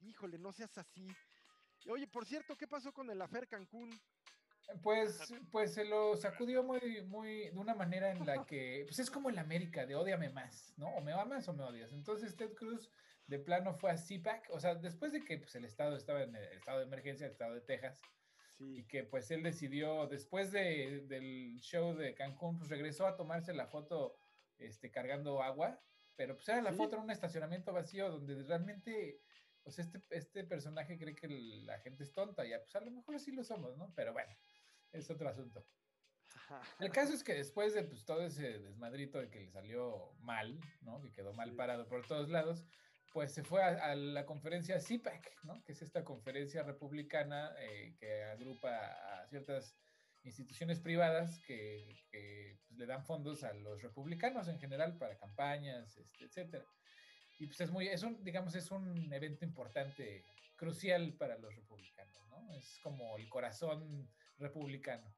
Híjole, 0.00 0.38
no 0.38 0.52
seas 0.52 0.76
así. 0.78 1.08
Oye, 1.88 2.06
por 2.06 2.24
cierto, 2.26 2.56
¿qué 2.56 2.66
pasó 2.68 2.92
con 2.92 3.10
el 3.10 3.20
Afer 3.20 3.48
Cancún? 3.48 3.90
Pues, 4.82 5.32
pues 5.50 5.74
se 5.74 5.84
lo 5.84 6.16
sacudió 6.16 6.62
muy, 6.62 7.02
muy, 7.06 7.50
de 7.50 7.58
una 7.58 7.74
manera 7.74 8.10
en 8.10 8.26
la 8.26 8.44
que, 8.44 8.82
pues 8.86 8.98
es 8.98 9.10
como 9.10 9.30
el 9.30 9.38
América, 9.38 9.86
de 9.86 9.94
odiame 9.94 10.28
más, 10.28 10.74
¿no? 10.76 10.88
O 10.88 11.00
me 11.00 11.12
amas 11.12 11.48
o 11.48 11.54
me 11.54 11.62
odias. 11.62 11.92
Entonces 11.92 12.36
Ted 12.36 12.52
Cruz 12.54 12.90
de 13.26 13.38
plano 13.38 13.74
fue 13.74 13.90
a 13.90 13.96
CPAC, 13.96 14.50
o 14.50 14.60
sea, 14.60 14.74
después 14.74 15.12
de 15.12 15.24
que 15.24 15.38
pues, 15.38 15.54
el 15.54 15.64
estado 15.64 15.96
estaba 15.96 16.22
en 16.22 16.34
el 16.34 16.44
estado 16.52 16.78
de 16.80 16.86
emergencia, 16.86 17.26
el 17.26 17.32
estado 17.32 17.54
de 17.54 17.60
Texas, 17.60 18.00
y 18.58 18.84
que 18.86 19.04
pues 19.04 19.30
él 19.30 19.42
decidió, 19.42 20.06
después 20.08 20.50
de, 20.50 21.02
del 21.06 21.58
show 21.60 21.94
de 21.94 22.14
Cancún, 22.14 22.58
pues 22.58 22.70
regresó 22.70 23.06
a 23.06 23.16
tomarse 23.16 23.52
la 23.54 23.66
foto 23.66 24.18
este, 24.58 24.90
cargando 24.90 25.42
agua, 25.42 25.80
pero 26.16 26.34
pues 26.34 26.48
era 26.48 26.62
la 26.62 26.72
Sí. 26.72 26.78
foto 26.78 26.96
en 26.96 27.02
un 27.02 27.10
estacionamiento 27.10 27.72
vacío 27.72 28.10
donde 28.10 28.42
realmente, 28.44 29.20
pues 29.62 29.78
este, 29.78 30.02
este 30.10 30.44
personaje 30.44 30.98
cree 30.98 31.14
que 31.14 31.28
la 31.28 31.78
gente 31.80 32.02
es 32.04 32.12
tonta, 32.12 32.44
y 32.46 32.50
pues 32.50 32.74
a 32.74 32.80
lo 32.80 32.90
mejor 32.90 33.18
sí 33.20 33.32
lo 33.32 33.44
somos, 33.44 33.76
¿no? 33.76 33.92
Pero 33.94 34.12
bueno, 34.12 34.34
es 34.98 35.10
otro 35.10 35.28
asunto. 35.28 35.66
El 36.78 36.90
caso 36.90 37.12
es 37.12 37.24
que 37.24 37.34
después 37.34 37.74
de 37.74 37.82
pues, 37.84 38.04
todo 38.04 38.22
ese 38.22 38.58
desmadrito 38.58 39.18
de 39.18 39.28
que 39.28 39.40
le 39.40 39.50
salió 39.50 40.12
mal, 40.20 40.58
¿no? 40.82 41.00
Que 41.02 41.10
quedó 41.12 41.32
mal 41.32 41.52
parado 41.54 41.88
por 41.88 42.06
todos 42.06 42.28
lados, 42.28 42.64
pues 43.12 43.32
se 43.32 43.42
fue 43.42 43.62
a, 43.62 43.90
a 43.90 43.94
la 43.94 44.26
conferencia 44.26 44.78
CPAC, 44.78 45.44
¿no? 45.44 45.62
Que 45.64 45.72
es 45.72 45.82
esta 45.82 46.04
conferencia 46.04 46.62
republicana 46.62 47.52
eh, 47.58 47.96
que 47.98 48.24
agrupa 48.24 48.70
a 48.76 49.26
ciertas 49.26 49.76
instituciones 50.22 50.80
privadas 50.80 51.38
que, 51.46 51.96
que, 52.10 52.58
pues, 52.66 52.78
le 52.78 52.86
dan 52.86 53.04
fondos 53.04 53.44
a 53.44 53.52
los 53.54 53.82
republicanos 53.82 54.48
en 54.48 54.58
general 54.58 54.96
para 54.98 55.16
campañas, 55.16 55.96
este, 55.96 56.24
etcétera. 56.24 56.64
Y 57.38 57.46
pues 57.46 57.60
es 57.60 57.70
muy, 57.70 57.86
es 57.88 58.02
un, 58.02 58.22
digamos, 58.24 58.54
es 58.54 58.70
un 58.70 59.12
evento 59.12 59.44
importante, 59.44 60.24
crucial 60.56 61.12
para 61.14 61.36
los 61.38 61.54
republicanos, 61.54 62.18
¿no? 62.30 62.54
Es 62.54 62.78
como 62.82 63.16
el 63.18 63.28
corazón 63.28 64.08
republicano. 64.38 65.14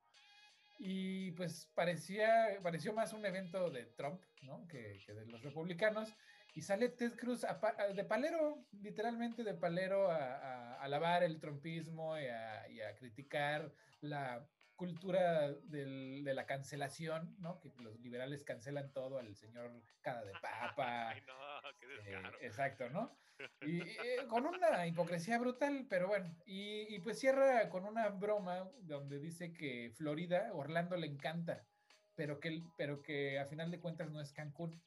Y 0.78 1.32
pues 1.32 1.66
parecía, 1.74 2.58
pareció 2.62 2.92
más 2.92 3.12
un 3.12 3.26
evento 3.26 3.70
de 3.70 3.86
Trump, 3.86 4.22
¿no? 4.42 4.66
Que, 4.68 5.02
que 5.04 5.12
de 5.12 5.26
los 5.26 5.42
republicanos. 5.42 6.14
Y 6.54 6.62
sale 6.62 6.88
Ted 6.88 7.14
Cruz 7.16 7.44
a 7.44 7.60
de 7.94 8.04
palero, 8.04 8.64
literalmente 8.80 9.42
de 9.44 9.54
palero, 9.54 10.10
a, 10.10 10.16
a- 10.16 10.74
a 10.74 10.82
alabar 10.82 11.22
el 11.22 11.40
trumpismo 11.40 12.18
y 12.18 12.26
a, 12.26 12.68
y 12.68 12.80
a 12.80 12.94
criticar 12.94 13.72
la 14.00 14.48
cultura 14.76 15.52
del- 15.52 16.22
de 16.24 16.34
la 16.34 16.46
cancelación, 16.46 17.34
¿no? 17.40 17.58
Que 17.60 17.70
los 17.82 17.98
liberales 18.00 18.44
cancelan 18.44 18.92
todo 18.92 19.18
al 19.18 19.34
señor 19.34 19.82
cara 20.00 20.24
de 20.24 20.32
papa. 20.40 21.08
Ay, 21.10 21.22
no, 21.26 21.34
qué 21.80 21.86
Eh, 22.12 22.22
exacto, 22.42 22.88
¿no? 22.88 23.16
Y 23.60 23.80
eh, 23.82 24.26
con 24.28 24.46
una 24.46 24.86
hipocresía 24.86 25.38
brutal, 25.38 25.86
pero 25.88 26.08
bueno, 26.08 26.36
y, 26.46 26.94
y 26.94 26.98
pues 27.00 27.18
cierra 27.18 27.68
con 27.68 27.84
una 27.84 28.08
broma 28.10 28.70
donde 28.80 29.18
dice 29.20 29.52
que 29.52 29.90
Florida, 29.94 30.52
Orlando 30.54 30.96
le 30.96 31.06
encanta, 31.06 31.66
pero 32.14 32.40
que, 32.40 32.62
pero 32.76 33.02
que 33.02 33.38
a 33.38 33.46
final 33.46 33.70
de 33.70 33.80
cuentas 33.80 34.10
no 34.10 34.20
es 34.20 34.32
Cancún, 34.32 34.82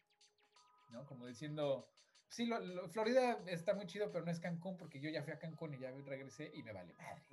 ¿no? 0.89 1.05
Como 1.05 1.27
diciendo, 1.27 1.87
sí, 2.29 2.45
lo- 2.45 2.59
lo- 2.59 2.89
Florida 2.89 3.43
está 3.47 3.73
muy 3.73 3.85
chido, 3.87 4.11
pero 4.11 4.25
no 4.25 4.31
es 4.31 4.39
Cancún 4.39 4.77
porque 4.77 4.99
yo 4.99 5.09
ya 5.09 5.23
fui 5.23 5.33
a 5.33 5.39
Cancún 5.39 5.73
y 5.75 5.79
ya 5.79 5.91
regresé 5.91 6.51
y 6.53 6.63
me 6.63 6.73
vale 6.73 6.93
madre. 6.93 7.23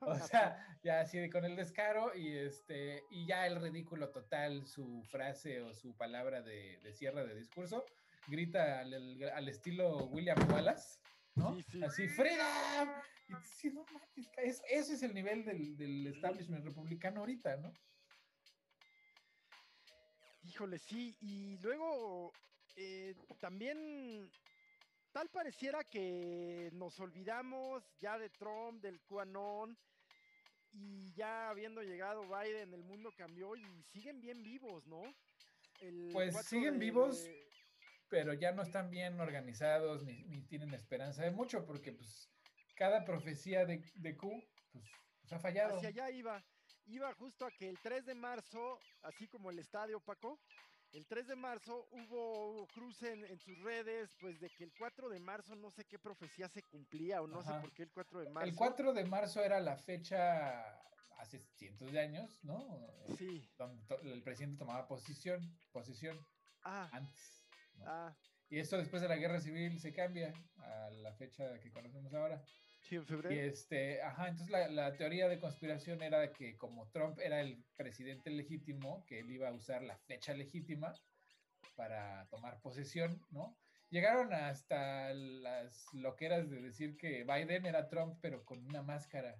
O 0.00 0.14
sea, 0.14 0.78
ya 0.82 1.00
así 1.00 1.28
con 1.30 1.44
el 1.44 1.56
descaro 1.56 2.14
y 2.14 2.36
este 2.36 3.06
y 3.10 3.26
ya 3.26 3.46
el 3.46 3.60
ridículo 3.60 4.10
total, 4.12 4.66
su 4.66 5.02
frase 5.02 5.60
o 5.62 5.72
su 5.74 5.96
palabra 5.96 6.42
de, 6.42 6.78
de 6.78 6.92
cierre 6.92 7.26
de 7.26 7.34
discurso, 7.34 7.84
grita 8.28 8.80
al, 8.80 9.48
estilo 9.48 10.06
William 10.06 10.38
Wallace, 10.50 10.98
¿no? 11.34 11.54
Sí, 11.56 11.62
sí. 11.72 11.84
Así, 11.84 12.08
¡Freedom! 12.08 12.88
Y 13.28 13.32
sí, 13.46 13.70
no 13.70 13.84
mames, 13.92 14.62
ese 14.68 14.94
es 14.94 15.02
el 15.02 15.14
nivel 15.14 15.44
del, 15.44 15.76
del 15.76 16.06
establishment 16.08 16.64
republicano 16.64 17.20
ahorita, 17.20 17.56
¿no? 17.56 17.72
Híjole, 20.42 20.78
sí. 20.78 21.16
Y 21.20 21.58
luego 21.58 22.32
eh, 22.76 23.14
también 23.40 24.30
tal 25.12 25.28
pareciera 25.30 25.84
que 25.84 26.70
nos 26.74 27.00
olvidamos 27.00 27.82
ya 27.98 28.18
de 28.18 28.28
Trump, 28.30 28.82
del 28.82 29.00
QAnon. 29.02 29.76
Y 30.76 31.12
ya 31.14 31.50
habiendo 31.50 31.82
llegado 31.82 32.24
Biden, 32.28 32.74
el 32.74 32.82
mundo 32.82 33.12
cambió 33.16 33.54
y 33.56 33.62
siguen 33.92 34.20
bien 34.20 34.42
vivos, 34.42 34.84
¿no? 34.86 35.02
El 35.80 36.10
Pues 36.12 36.32
4 36.32 36.48
siguen 36.48 36.74
de- 36.74 36.84
vivos. 36.84 37.24
de- 37.24 37.44
pero 38.14 38.32
ya 38.32 38.52
no 38.52 38.62
están 38.62 38.90
bien 38.90 39.18
organizados 39.20 40.04
ni, 40.04 40.22
ni 40.26 40.40
tienen 40.42 40.72
esperanza 40.72 41.24
de 41.24 41.32
mucho 41.32 41.66
porque 41.66 41.90
pues 41.90 42.30
cada 42.76 43.04
profecía 43.04 43.66
de, 43.66 43.82
de 43.96 44.16
Q 44.16 44.30
pues, 44.70 44.84
pues, 45.18 45.32
ha 45.32 45.40
fallado. 45.40 45.74
hacia 45.78 45.88
allá 45.88 46.10
iba. 46.12 46.40
Iba 46.86 47.12
justo 47.14 47.44
a 47.44 47.50
que 47.50 47.68
el 47.68 47.76
3 47.80 48.06
de 48.06 48.14
marzo, 48.14 48.78
así 49.02 49.26
como 49.26 49.50
el 49.50 49.58
estadio 49.58 49.98
Paco, 49.98 50.38
el 50.92 51.04
3 51.06 51.26
de 51.26 51.34
marzo 51.34 51.88
hubo 51.90 52.68
cruce 52.68 53.10
en, 53.14 53.24
en 53.24 53.40
sus 53.40 53.58
redes, 53.64 54.14
pues 54.20 54.38
de 54.38 54.48
que 54.50 54.62
el 54.62 54.72
4 54.78 55.08
de 55.08 55.18
marzo 55.18 55.56
no 55.56 55.72
sé 55.72 55.84
qué 55.84 55.98
profecía 55.98 56.48
se 56.48 56.62
cumplía 56.62 57.20
o 57.20 57.26
no 57.26 57.40
Ajá. 57.40 57.56
sé 57.56 57.60
por 57.62 57.72
qué 57.72 57.82
el 57.82 57.90
4 57.90 58.20
de 58.20 58.30
marzo. 58.30 58.48
El 58.48 58.54
4 58.54 58.92
de 58.92 59.04
marzo 59.06 59.42
era 59.42 59.58
la 59.58 59.76
fecha 59.76 60.62
hace 61.18 61.40
cientos 61.56 61.90
de 61.90 61.98
años, 61.98 62.44
¿no? 62.44 62.64
Sí. 63.18 63.50
Donde 63.58 63.82
el 64.02 64.22
presidente 64.22 64.58
tomaba 64.58 64.86
posición, 64.86 65.40
posición 65.72 66.16
Ah, 66.62 66.88
antes. 66.92 67.43
¿No? 67.74 67.84
ah, 67.86 68.16
Y 68.48 68.58
esto 68.58 68.76
después 68.78 69.02
de 69.02 69.08
la 69.08 69.16
guerra 69.16 69.40
civil 69.40 69.78
se 69.80 69.92
cambia 69.92 70.32
a 70.56 70.90
la 70.90 71.14
fecha 71.14 71.58
que 71.60 71.70
conocemos 71.70 72.14
ahora. 72.14 72.42
Sí, 72.80 72.96
en 72.96 73.02
Y 73.02 73.06
febrero. 73.06 73.40
este, 73.40 74.02
ajá, 74.02 74.28
entonces 74.28 74.50
la, 74.50 74.68
la 74.68 74.96
teoría 74.96 75.28
de 75.28 75.38
conspiración 75.38 76.02
era 76.02 76.32
que 76.32 76.56
como 76.56 76.90
Trump 76.90 77.18
era 77.20 77.40
el 77.40 77.64
presidente 77.76 78.30
legítimo, 78.30 79.04
que 79.06 79.20
él 79.20 79.30
iba 79.30 79.48
a 79.48 79.52
usar 79.54 79.82
la 79.82 79.96
fecha 79.98 80.34
legítima 80.34 80.92
para 81.74 82.28
tomar 82.28 82.60
posesión, 82.60 83.20
¿no? 83.30 83.56
Llegaron 83.90 84.32
hasta 84.32 85.12
las 85.14 85.86
loqueras 85.94 86.50
de 86.50 86.60
decir 86.60 86.96
que 86.96 87.24
Biden 87.24 87.66
era 87.66 87.88
Trump, 87.88 88.18
pero 88.20 88.44
con 88.44 88.64
una 88.66 88.82
máscara. 88.82 89.34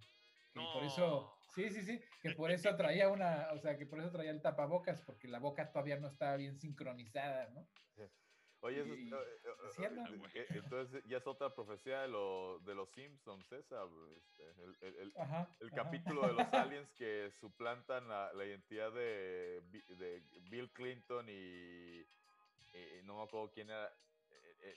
Y 0.55 0.65
por 0.73 0.85
eso, 0.85 1.35
sí, 1.55 1.69
sí, 1.71 1.83
sí, 1.83 2.01
que 2.23 2.31
por 2.31 2.51
eso 2.53 2.75
traía 2.77 3.09
una, 3.09 3.51
o 3.53 3.59
sea, 3.59 3.77
que 3.77 3.87
por 3.87 3.99
eso 4.01 4.11
traía 4.13 4.31
el 4.31 4.43
tapabocas, 4.43 5.03
porque 5.03 5.27
la 5.29 5.41
boca 5.41 5.71
todavía 5.73 5.99
no 5.99 6.07
estaba 6.09 6.37
bien 6.37 6.57
sincronizada, 6.57 7.51
¿no? 7.51 7.67
Oye, 8.65 8.81
eso 8.81 8.93
es- 8.95 8.99
Y- 8.99 9.13
eh, 9.13 9.17
eh, 9.45 10.31
eh, 10.35 10.47
entonces 10.55 11.05
ya 11.07 11.19
es 11.19 11.27
otra 11.27 11.55
profecía 11.55 12.01
de, 12.03 12.09
lo- 12.09 12.59
de 12.61 12.75
los 12.75 12.89
Simpsons, 12.95 13.45
esa. 13.53 13.85
este, 14.17 14.49
el, 14.65 14.77
el- 14.81 14.97
el- 14.97 15.13
Ajá. 15.19 15.55
el 15.61 15.67
ajá. 15.69 15.77
capítulo 15.77 16.23
de 16.27 16.33
los 16.33 16.47
aliens 16.73 16.91
que 16.97 17.31
suplantan 17.41 18.09
la, 18.09 18.33
la 18.33 18.45
identidad 18.47 18.91
de, 18.93 19.61
de 19.99 20.23
Bill 20.51 20.71
Clinton 20.73 21.27
y, 21.29 22.01
y 22.01 23.03
no 23.05 23.17
me 23.19 23.23
acuerdo 23.25 23.51
quién 23.53 23.69
era. 23.69 23.93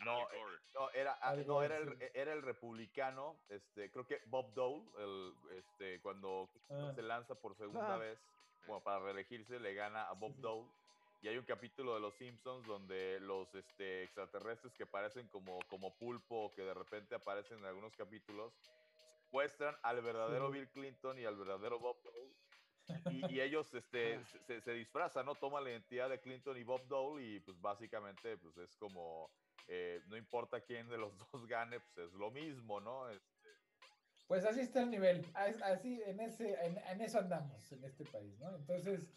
no, 0.03 0.29
eh, 0.32 0.41
no, 0.74 0.89
era, 0.91 1.13
ah, 1.22 1.29
Al 1.29 1.48
no, 1.48 1.63
era, 1.63 1.77
el, 1.77 1.98
era 2.13 2.34
el 2.34 2.41
republicano, 2.41 3.38
este, 3.48 3.89
creo 3.89 4.06
que 4.06 4.20
Bob 4.25 4.53
Dole, 4.53 4.84
el, 4.98 5.34
este, 5.60 6.01
cuando 6.01 6.50
Ah. 6.70 6.91
se 6.94 7.01
lanza 7.01 7.36
por 7.36 7.56
segunda 7.56 7.96
Ah. 7.96 7.98
vez, 7.98 8.20
bueno, 8.67 8.84
para 8.84 9.00
reelegirse, 9.00 9.62
le 9.62 9.74
gana 9.74 10.10
a 10.10 10.13
Bob 10.13 10.34
sí. 10.36 10.41
Dole. 10.41 10.67
Y 11.21 11.27
hay 11.27 11.38
un 11.38 11.45
capítulo 11.45 11.95
de 11.95 12.00
Los 12.00 12.13
Simpsons 12.15 12.65
donde 12.67 13.19
los 13.21 13.53
este, 13.55 14.03
extraterrestres 14.03 14.74
que 14.75 14.86
parecen 14.86 15.27
como, 15.29 15.59
como 15.67 15.95
pulpo, 15.97 16.53
que 16.55 16.62
de 16.62 16.74
repente 16.74 17.15
aparecen 17.15 17.57
en 17.59 17.65
algunos 17.65 17.95
capítulos, 17.95 18.53
secuestran 19.25 19.75
al 19.81 20.01
verdadero. 20.01 20.51
Bill 20.51 20.69
Clinton 20.69 21.17
y 21.19 21.25
al 21.25 21.36
verdadero 21.36 21.79
Bob 21.79 21.97
Dole. 22.03 22.33
Y, 23.12 23.33
y 23.33 23.41
ellos 23.41 23.74
este, 23.74 24.19
se- 24.47 24.62
se, 24.62 24.71
disfrazan, 24.74 25.25
¿no? 25.25 25.36
Toman 25.36 25.63
la 25.63 25.71
identidad 25.71 26.09
de 26.09 26.19
Clinton 26.21 26.55
y 26.57 26.63
Bob 26.63 26.88
Dole 26.88 27.24
y 27.25 27.39
pues 27.39 27.59
básicamente 27.59 28.38
pues 28.38 28.55
es 28.57 28.75
como, 28.77 29.29
eh, 29.67 30.01
no 30.07 30.15
importa 30.17 30.62
quién 30.62 30.88
de 30.88 30.97
los 31.00 31.17
dos 31.33 31.47
gane, 31.47 31.79
pues 31.79 31.97
es 32.07 32.13
lo 32.13 32.29
mismo, 32.29 32.79
¿no? 32.79 33.09
Este, 33.09 33.50
Pues 34.27 34.45
así 34.45 34.59
está 34.62 34.83
el 34.83 34.91
nivel, 34.91 35.25
as- 35.33 35.62
así 35.63 36.00
en 36.05 36.19
ese, 36.19 36.53
en, 36.63 36.77
en 36.77 37.01
eso 37.01 37.17
andamos 37.19 37.71
en 37.71 37.83
este 37.83 38.05
país, 38.05 38.38
¿no? 38.39 38.55
Entonces, 38.55 39.12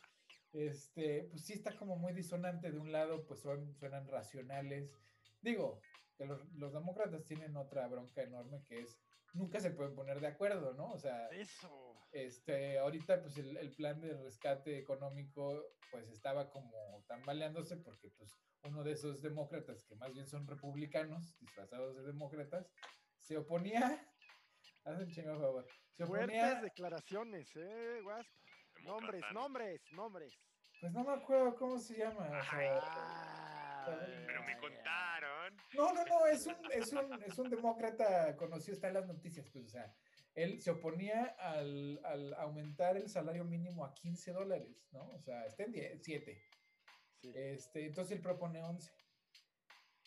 este, 0.52 1.24
pues 1.30 1.44
sí 1.44 1.54
está 1.54 1.76
como 1.76 1.96
muy 1.96 2.12
disonante. 2.12 2.70
De 2.70 2.78
un 2.78 2.92
lado, 2.92 3.26
pues 3.26 3.40
son, 3.40 3.74
suenan 3.74 4.06
racionales. 4.08 4.90
Digo, 5.40 5.80
que 6.16 6.26
los, 6.26 6.44
los 6.54 6.72
demócratas 6.72 7.24
tienen 7.26 7.56
otra 7.56 7.88
bronca 7.88 8.22
enorme 8.22 8.62
que 8.66 8.80
es 8.80 9.00
nunca 9.34 9.60
se 9.60 9.70
pueden 9.70 9.94
poner 9.94 10.20
de 10.20 10.26
acuerdo, 10.26 10.74
¿no? 10.74 10.90
O 10.90 10.98
sea, 10.98 11.28
Eso. 11.28 12.08
este, 12.12 12.78
ahorita 12.78 13.22
pues 13.22 13.36
el, 13.38 13.56
el 13.56 13.74
plan 13.74 14.00
de 14.00 14.14
rescate 14.14 14.78
económico 14.78 15.64
pues 15.90 16.08
estaba 16.10 16.50
como 16.50 17.04
tambaleándose 17.06 17.76
porque 17.78 18.10
pues 18.10 18.36
uno 18.62 18.84
de 18.84 18.92
esos 18.92 19.22
demócratas 19.22 19.84
que 19.84 19.96
más 19.96 20.12
bien 20.12 20.26
son 20.26 20.46
republicanos 20.46 21.38
disfrazados 21.38 21.96
de 21.96 22.02
demócratas 22.02 22.70
se 23.16 23.36
oponía, 23.36 23.80
haz 24.84 25.00
el 25.00 25.12
chingado 25.12 25.40
favor, 25.40 25.66
se 25.92 26.06
Fuertes 26.06 26.28
oponía, 26.28 26.60
declaraciones, 26.60 27.50
¿eh, 27.56 28.02
Wasp? 28.04 28.39
Nombres, 28.84 29.22
nombres, 29.32 29.80
nombres. 29.92 30.38
pues 30.80 30.92
no 30.92 31.04
me 31.04 31.12
acuerdo 31.12 31.54
cómo 31.56 31.78
se 31.78 31.96
llama, 31.98 32.26
o 32.26 32.44
sea, 32.44 32.80
Ay, 33.86 34.24
Pero 34.26 34.42
me 34.44 34.58
contaron. 34.58 35.56
no, 35.74 35.92
no, 35.92 36.04
no, 36.04 36.26
es 36.26 36.46
un, 36.46 36.56
es 36.72 36.92
un, 36.92 37.22
es 37.22 37.38
un 37.38 37.50
demócrata 37.50 38.36
conocido, 38.36 38.74
está 38.74 38.88
en 38.88 38.94
las 38.94 39.06
noticias, 39.06 39.48
pues, 39.50 39.66
o 39.66 39.68
sea, 39.68 39.94
él 40.34 40.60
se 40.60 40.70
oponía 40.70 41.34
al, 41.38 42.00
al 42.04 42.34
aumentar 42.34 42.96
el 42.96 43.08
salario 43.08 43.44
mínimo 43.44 43.84
a 43.84 43.94
15 43.94 44.32
dólares, 44.32 44.88
¿no? 44.92 45.08
O 45.10 45.18
sea, 45.20 45.44
está 45.46 45.64
en 45.64 45.72
10, 45.72 46.02
7. 46.02 46.42
Sí. 47.22 47.32
Este, 47.34 47.86
entonces 47.86 48.16
él 48.16 48.22
propone 48.22 48.62
11. 48.62 48.90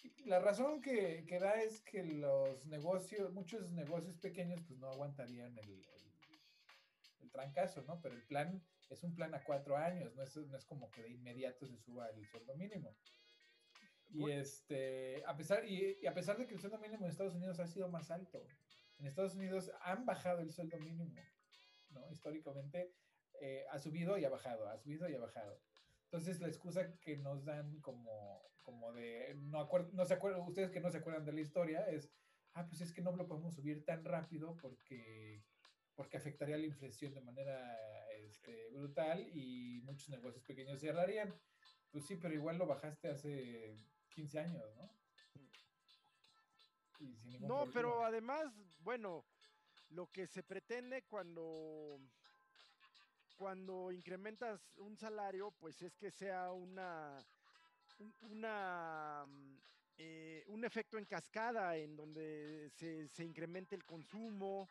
Y 0.04 0.26
La 0.26 0.40
razón 0.40 0.82
que, 0.82 1.26
que 1.28 1.40
da 1.40 1.62
es 1.62 1.82
que 1.82 2.04
los 2.04 2.66
negocios, 2.68 3.32
muchos 3.34 3.72
negocios 3.72 4.18
pequeños, 4.18 4.62
pues 4.68 4.80
no 4.80 4.90
aguantarían 4.90 5.58
el, 5.58 5.70
el, 5.70 6.14
el 7.22 7.32
trancazo, 7.32 7.82
¿no? 7.84 8.02
Pero 8.02 8.16
el 8.16 8.24
plan 8.24 8.62
es 8.90 9.04
un 9.04 9.16
plan 9.16 9.34
a 9.34 9.44
cuatro 9.44 9.78
años, 9.78 10.16
no 10.16 10.24
es, 10.24 10.36
no 10.36 10.58
es 10.58 10.66
como 10.66 10.90
que 10.92 11.04
de 11.04 11.10
inmediato 11.10 11.66
se 11.66 11.78
suba 11.78 12.10
el 12.10 12.26
sueldo 12.28 12.56
mínimo. 12.56 12.96
Y 14.10 14.30
este, 14.30 15.24
a 15.26 15.36
pesar, 15.36 15.66
y, 15.66 15.98
y 16.02 16.06
a 16.06 16.14
pesar 16.14 16.38
de 16.38 16.46
que 16.46 16.54
el 16.54 16.60
sueldo 16.60 16.78
mínimo 16.78 17.06
en 17.06 17.12
Estados 17.12 17.34
Unidos 17.34 17.60
ha 17.60 17.68
sido 17.68 17.90
más 17.90 18.12
alto, 18.12 18.46
en 19.00 19.08
Estados 19.08 19.36
Unidos 19.36 19.72
han 19.82 20.06
bajado 20.06 20.42
el 20.42 20.52
sueldo 20.52 20.78
mínimo, 20.78 21.20
¿no? 21.90 22.10
Históricamente 22.12 22.94
eh, 23.42 23.66
ha 23.72 23.80
subido 23.80 24.18
y 24.18 24.26
ha 24.26 24.30
bajado, 24.30 24.70
ha 24.70 24.78
subido 24.78 25.10
y 25.10 25.16
ha 25.16 25.20
bajado. 25.20 25.60
Entonces 26.06 26.40
la 26.40 26.48
excusa 26.48 26.98
que 27.00 27.18
nos 27.18 27.44
dan 27.44 27.80
como, 27.82 28.42
como 28.62 28.94
de, 28.94 29.36
no, 29.36 29.68
no 29.94 30.06
se 30.06 30.14
acuerdan, 30.14 30.42
ustedes 30.42 30.72
que 30.72 30.80
no 30.80 30.92
se 30.92 31.00
acuerdan 31.00 31.26
de 31.26 31.34
la 31.34 31.42
historia, 31.42 31.90
es, 31.90 32.12
ah, 32.54 32.68
pues 32.68 32.82
es 32.82 32.94
que 32.94 33.02
no 33.02 33.16
lo 33.16 33.28
podemos 33.28 33.56
subir 33.56 33.84
tan 33.84 34.06
rápido 34.06 34.56
porque, 34.62 35.44
porque 35.96 36.18
afectaría 36.18 36.58
la 36.58 36.68
inflación 36.68 37.14
de 37.16 37.22
manera 37.22 37.78
este, 38.34 38.70
brutal 38.72 39.20
y 39.34 39.82
muchos 39.84 40.10
negocios 40.10 40.44
pequeños 40.46 40.80
cerrarían. 40.82 41.34
Pues 41.92 42.06
sí, 42.06 42.16
pero 42.16 42.34
igual 42.34 42.58
lo 42.58 42.66
bajaste 42.66 43.10
hace 43.10 43.78
15 44.16 44.40
años, 44.40 44.64
¿no? 44.76 44.90
Y 47.00 47.16
sin 47.16 47.32
ningún 47.34 47.48
No, 47.48 47.58
problema. 47.60 47.74
pero 47.74 48.04
además, 48.06 48.52
bueno, 48.84 49.24
lo 49.92 50.08
que 50.08 50.26
se 50.28 50.44
pretende 50.44 51.04
cuando 51.04 52.00
cuando 53.38 53.92
incrementas 53.92 54.62
un 54.78 54.96
salario, 54.98 55.52
pues 55.60 55.82
es 55.82 55.96
que 55.98 56.12
sea 56.12 56.52
una 56.52 57.20
un- 58.00 58.14
una 58.32 59.26
mm, 59.28 59.58
eh, 59.98 60.44
un 60.48 60.66
efecto 60.66 60.98
en 60.98 61.06
cascada 61.06 61.78
en 61.78 61.96
donde 61.96 62.70
se, 62.72 63.08
se 63.10 63.24
incremente 63.24 63.76
el 63.76 63.84
consumo 63.84 64.68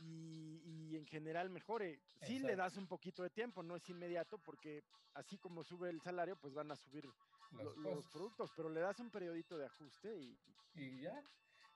y, 0.00 0.60
y 0.92 0.96
en 0.96 1.06
general 1.06 1.50
mejore. 1.50 1.98
Sí 2.26 2.38
le 2.38 2.56
das 2.56 2.76
un 2.76 2.86
poquito 2.86 3.22
de 3.22 3.30
tiempo, 3.30 3.62
no 3.62 3.76
es 3.76 3.88
inmediato, 3.88 4.38
porque 4.38 4.82
así 5.14 5.36
como 5.38 5.62
sube 5.64 5.90
el 5.90 6.00
salario, 6.00 6.36
pues 6.36 6.54
van 6.54 6.70
a 6.70 6.76
subir 6.76 7.04
Los 7.52 7.74
lo- 7.76 7.82
los, 7.82 7.94
costos. 8.04 8.12
productos, 8.12 8.50
pero 8.56 8.68
le 8.70 8.80
das 8.80 8.98
un 9.00 9.10
periodito 9.10 9.58
de 9.58 9.66
ajuste 9.66 10.16
y, 10.16 10.38
y 10.74 11.00
ya. 11.02 11.22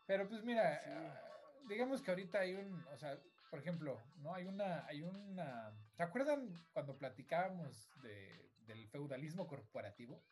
Pero 0.06 0.28
pues 0.28 0.44
mira, 0.44 0.80
Sí. 0.84 0.90
ah, 0.90 1.20
digamos 1.68 2.02
que 2.02 2.10
ahorita 2.10 2.40
hay 2.40 2.54
un, 2.54 2.72
o 2.92 2.96
sea, 2.96 3.18
por 3.50 3.58
ejemplo, 3.60 3.98
¿no? 4.16 4.34
Hay 4.34 4.44
una, 4.44 4.86
hay 4.86 5.02
una, 5.02 5.72
¿se 5.96 6.02
acuerdan 6.02 6.48
cuando 6.72 6.98
platicábamos 6.98 7.90
de, 8.02 8.50
del 8.66 8.86
feudalismo 8.88 9.46
corporativo? 9.46 10.14
¿no? 10.14 10.22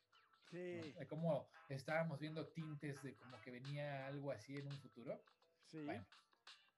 sí, 0.51 0.95
De 0.99 1.07
cómo 1.07 1.47
estábamos 1.69 2.21
viendo 2.21 2.47
tintes 2.49 3.03
de 3.03 3.15
como 3.17 3.41
que 3.41 3.51
venía 3.51 4.07
algo 4.07 4.31
así 4.31 4.57
en 4.57 4.67
un 4.67 4.79
futuro. 4.79 5.21
sí. 5.71 5.79
Bueno, 5.85 6.05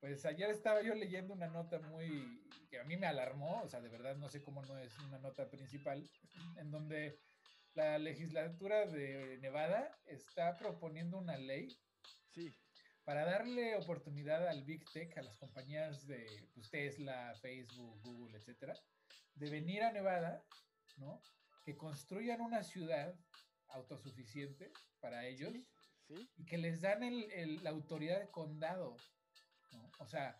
pues 0.00 0.24
ayer 0.26 0.50
estaba 0.50 0.82
yo 0.82 0.94
leyendo 0.94 1.34
una 1.34 1.48
nota 1.48 1.78
muy 1.80 2.40
que 2.70 2.78
a 2.80 2.84
mí 2.84 2.96
me 2.96 3.06
alarmó, 3.06 3.62
o 3.62 3.68
sea, 3.68 3.80
de 3.80 3.88
verdad 3.88 4.16
no 4.16 4.28
sé 4.28 4.42
cómo 4.42 4.62
no 4.62 4.78
es 4.78 4.98
una 4.98 5.18
nota 5.18 5.48
principal, 5.48 6.08
en 6.56 6.70
donde 6.70 7.20
la 7.74 7.98
legislatura 7.98 8.86
de 8.86 9.38
Nevada 9.38 9.98
está 10.06 10.56
proponiendo 10.56 11.18
una 11.18 11.36
ley 11.36 11.68
Sí, 12.30 12.52
para 13.04 13.24
darle 13.24 13.76
oportunidad 13.76 14.48
al 14.48 14.64
Big 14.64 14.84
Tech, 14.92 15.16
a 15.18 15.22
las 15.22 15.36
compañías 15.36 16.06
de 16.06 16.26
pues, 16.52 16.68
Tesla, 16.70 17.34
Facebook, 17.40 18.00
Google, 18.02 18.36
etcétera, 18.38 18.74
de 19.34 19.50
venir 19.50 19.82
a 19.82 19.92
Nevada, 19.92 20.44
¿no? 20.96 21.20
Que 21.64 21.76
construyan 21.76 22.40
una 22.40 22.62
ciudad 22.64 23.14
autosuficiente 23.68 24.72
para 25.00 25.26
ellos 25.26 25.52
sí, 26.08 26.28
y 26.36 26.44
que 26.44 26.58
les 26.58 26.80
dan 26.80 27.02
el- 27.02 27.30
el- 27.32 27.62
la 27.62 27.70
autoridad 27.70 28.20
de 28.20 28.30
condado, 28.30 28.96
¿no? 29.72 29.90
O 29.98 30.06
sea, 30.06 30.36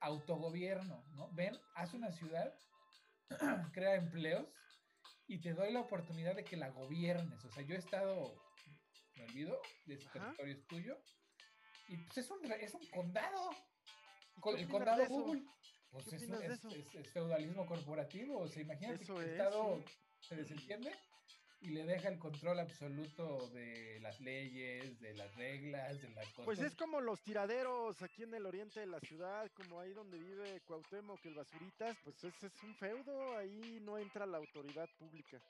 autogobierno, 0.00 1.04
¿no? 1.12 1.30
Ven, 1.32 1.56
haz 1.74 1.94
una 1.94 2.12
ciudad, 2.12 2.52
crea 3.72 3.94
empleos 3.94 4.46
y 5.26 5.40
te 5.40 5.54
doy 5.54 5.72
la 5.72 5.80
oportunidad 5.80 6.34
de 6.36 6.44
que 6.44 6.56
la 6.56 6.68
gobiernes. 6.70 7.44
O 7.44 7.50
sea, 7.50 7.62
yo 7.62 7.74
he 7.74 7.78
estado, 7.78 8.34
me 9.16 9.24
olvido, 9.24 9.60
de 9.86 9.94
ese 9.94 10.06
Ajá. 10.08 10.18
territorio 10.20 10.54
es 10.54 10.66
tuyo 10.66 10.98
y 11.88 11.96
pues 11.98 12.18
es 12.18 12.30
un, 12.30 12.52
es 12.52 12.74
un 12.74 12.86
condado. 12.88 13.50
¿Y 14.36 14.40
Con- 14.40 14.56
qué 14.56 14.62
el 14.62 14.68
condado? 14.68 15.06
Google. 15.08 15.42
Pues 15.90 16.06
¿Qué 16.08 16.16
es, 16.16 16.22
es- 16.22 16.64
es- 16.94 17.12
feudalismo 17.12 17.66
corporativo. 17.66 18.40
O 18.40 18.48
sea, 18.48 18.62
imagínate 18.62 19.04
Eso 19.04 19.14
que 19.14 19.20
el 19.22 19.26
es, 19.26 19.32
Estado 19.32 19.78
sí. 19.78 19.94
se 20.28 20.36
desentiende 20.36 20.92
y 21.64 21.70
le 21.70 21.84
deja 21.84 22.08
el 22.08 22.18
control 22.18 22.60
absoluto 22.60 23.48
de 23.48 23.98
las 24.00 24.20
leyes, 24.20 25.00
de 25.00 25.14
las 25.14 25.34
reglas, 25.34 26.00
de 26.00 26.10
las 26.10 26.26
cosas. 26.28 26.44
Pues 26.44 26.60
es 26.60 26.76
como 26.76 27.00
los 27.00 27.22
tiraderos 27.22 28.02
aquí 28.02 28.22
en 28.22 28.34
el 28.34 28.44
oriente 28.44 28.80
de 28.80 28.86
la 28.86 29.00
ciudad, 29.00 29.50
como 29.52 29.80
ahí 29.80 29.94
donde 29.94 30.18
vive 30.18 30.60
Cuauhtémoc, 30.66 31.24
el 31.24 31.34
Basuritas, 31.34 31.96
pues 32.04 32.22
ese 32.22 32.48
es 32.48 32.62
un 32.62 32.74
feudo, 32.74 33.36
ahí 33.38 33.78
no 33.80 33.96
entra 33.96 34.26
la 34.26 34.36
autoridad 34.36 34.88
pública. 34.98 35.40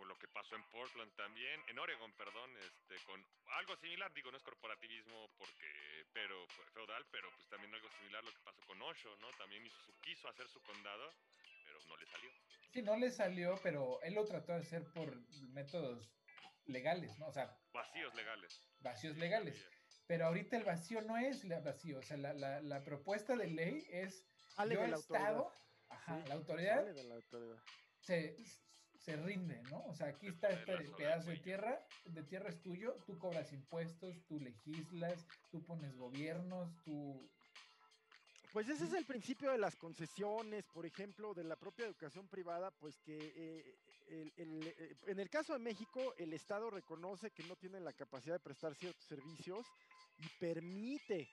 o 0.00 0.04
lo 0.04 0.18
que 0.18 0.26
pasó 0.28 0.56
en 0.56 0.64
Portland 0.64 1.12
también, 1.14 1.62
en 1.68 1.78
Oregon, 1.78 2.12
perdón, 2.14 2.50
este, 2.58 2.96
con 3.06 3.24
algo 3.54 3.76
similar, 3.76 4.12
digo, 4.12 4.32
no 4.32 4.36
es 4.36 4.42
corporativismo 4.42 5.30
porque, 5.38 6.04
pero 6.12 6.44
feudal, 6.74 7.06
pero 7.12 7.30
pues 7.36 7.48
también 7.48 7.72
algo 7.72 7.88
similar 7.98 8.24
lo 8.24 8.32
que 8.32 8.40
pasó 8.40 8.60
con 8.66 8.82
Osho, 8.82 9.16
¿no? 9.18 9.30
También 9.38 9.64
hizo 9.64 9.78
su, 9.86 9.92
quiso 10.00 10.28
hacer 10.28 10.48
su 10.48 10.60
condado, 10.62 11.12
pero 11.64 11.78
no 11.88 11.96
le 11.96 12.06
salió. 12.06 12.30
Sí, 12.70 12.82
no 12.82 12.96
le 12.96 13.10
salió, 13.10 13.58
pero 13.62 14.00
él 14.02 14.14
lo 14.14 14.24
trató 14.24 14.52
de 14.52 14.58
hacer 14.60 14.84
por 14.92 15.16
métodos 15.52 16.14
legales, 16.66 17.18
¿no? 17.18 17.26
O 17.28 17.32
sea, 17.32 17.58
vacíos 17.72 18.14
legales. 18.14 18.62
Vacíos 18.80 19.16
legales. 19.16 19.66
Pero 20.06 20.26
ahorita 20.26 20.56
el 20.56 20.64
vacío 20.64 21.02
no 21.02 21.18
es 21.18 21.46
vacío, 21.64 21.98
o 21.98 22.02
sea, 22.02 22.16
la, 22.16 22.32
la, 22.32 22.60
la 22.60 22.82
propuesta 22.82 23.36
de 23.36 23.46
ley 23.48 23.86
es 23.90 24.26
yo 24.70 24.84
Estado, 24.84 25.52
ajá, 25.88 26.18
la 26.26 26.34
autoridad, 26.34 26.86
la 26.94 27.14
autoridad. 27.14 27.62
Se, 28.00 28.36
se 28.98 29.16
rinde, 29.16 29.62
¿no? 29.70 29.84
O 29.84 29.94
sea, 29.94 30.08
aquí 30.08 30.28
está 30.28 30.48
este 30.48 30.76
pedazo 30.96 31.30
de 31.30 31.36
tierra, 31.38 31.86
de 32.06 32.22
tierra 32.24 32.48
es 32.48 32.60
tuyo, 32.62 32.94
tú 33.06 33.18
cobras 33.18 33.52
impuestos, 33.52 34.24
tú 34.26 34.40
legislas, 34.40 35.26
tú 35.50 35.64
pones 35.64 35.94
gobiernos, 35.96 36.70
tú... 36.84 37.30
Pues 38.52 38.68
ese 38.68 38.84
es 38.84 38.92
el 38.94 39.04
principio 39.06 39.50
de 39.52 39.58
las 39.58 39.76
concesiones, 39.76 40.64
por 40.66 40.86
ejemplo, 40.86 41.34
de 41.34 41.44
la 41.44 41.56
propia 41.56 41.86
educación 41.86 42.26
privada, 42.28 42.70
pues 42.70 42.98
que 42.98 43.16
eh, 43.36 43.74
eh, 44.10 44.94
en 45.06 45.20
el 45.20 45.28
caso 45.28 45.52
de 45.52 45.58
México, 45.58 46.14
el 46.18 46.32
Estado 46.32 46.70
reconoce 46.70 47.30
que 47.30 47.42
no 47.44 47.56
tiene 47.56 47.80
la 47.80 47.92
capacidad 47.92 48.34
de 48.34 48.40
prestar 48.40 48.74
ciertos 48.74 49.04
servicios 49.04 49.66
y 50.18 50.28
permite 50.40 51.28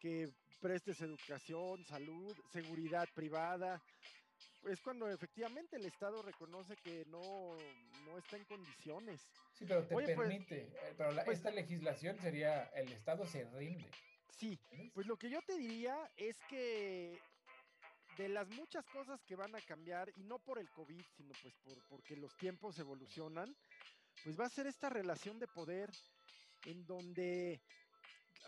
que 0.00 0.28
prestes 0.60 1.00
educación, 1.00 1.84
salud, 1.84 2.36
seguridad 2.52 3.08
privada, 3.14 3.82
es 4.68 4.80
cuando 4.80 5.10
efectivamente 5.10 5.76
el 5.76 5.86
Estado 5.86 6.22
reconoce 6.22 6.76
que 6.76 7.04
no, 7.06 7.56
no 8.06 8.18
está 8.18 8.36
en 8.36 8.44
condiciones. 8.44 9.20
Sí, 9.58 9.64
pero 9.66 9.82
te 9.82 9.92
pues, 9.92 10.06
permite, 10.06 10.60
eh, 10.60 10.94
pero 10.96 11.14
pues 11.24 11.38
esta 11.38 11.50
legislación 11.50 12.18
sería, 12.20 12.64
el 12.74 12.92
Estado 12.92 13.26
se 13.26 13.44
rinde. 13.50 13.90
Sí, 14.38 14.58
pues 14.94 15.06
lo 15.06 15.16
que 15.16 15.30
yo 15.30 15.40
te 15.42 15.56
diría 15.56 15.96
es 16.16 16.36
que 16.48 17.18
de 18.16 18.28
las 18.28 18.48
muchas 18.50 18.84
cosas 18.86 19.22
que 19.24 19.36
van 19.36 19.54
a 19.54 19.60
cambiar, 19.60 20.12
y 20.16 20.24
no 20.24 20.38
por 20.38 20.58
el 20.58 20.68
COVID, 20.70 21.04
sino 21.16 21.32
pues 21.42 21.54
por, 21.64 21.82
porque 21.88 22.16
los 22.16 22.36
tiempos 22.36 22.78
evolucionan, 22.78 23.54
pues 24.24 24.38
va 24.38 24.46
a 24.46 24.50
ser 24.50 24.66
esta 24.66 24.88
relación 24.88 25.38
de 25.38 25.46
poder 25.48 25.90
en 26.64 26.86
donde 26.86 27.60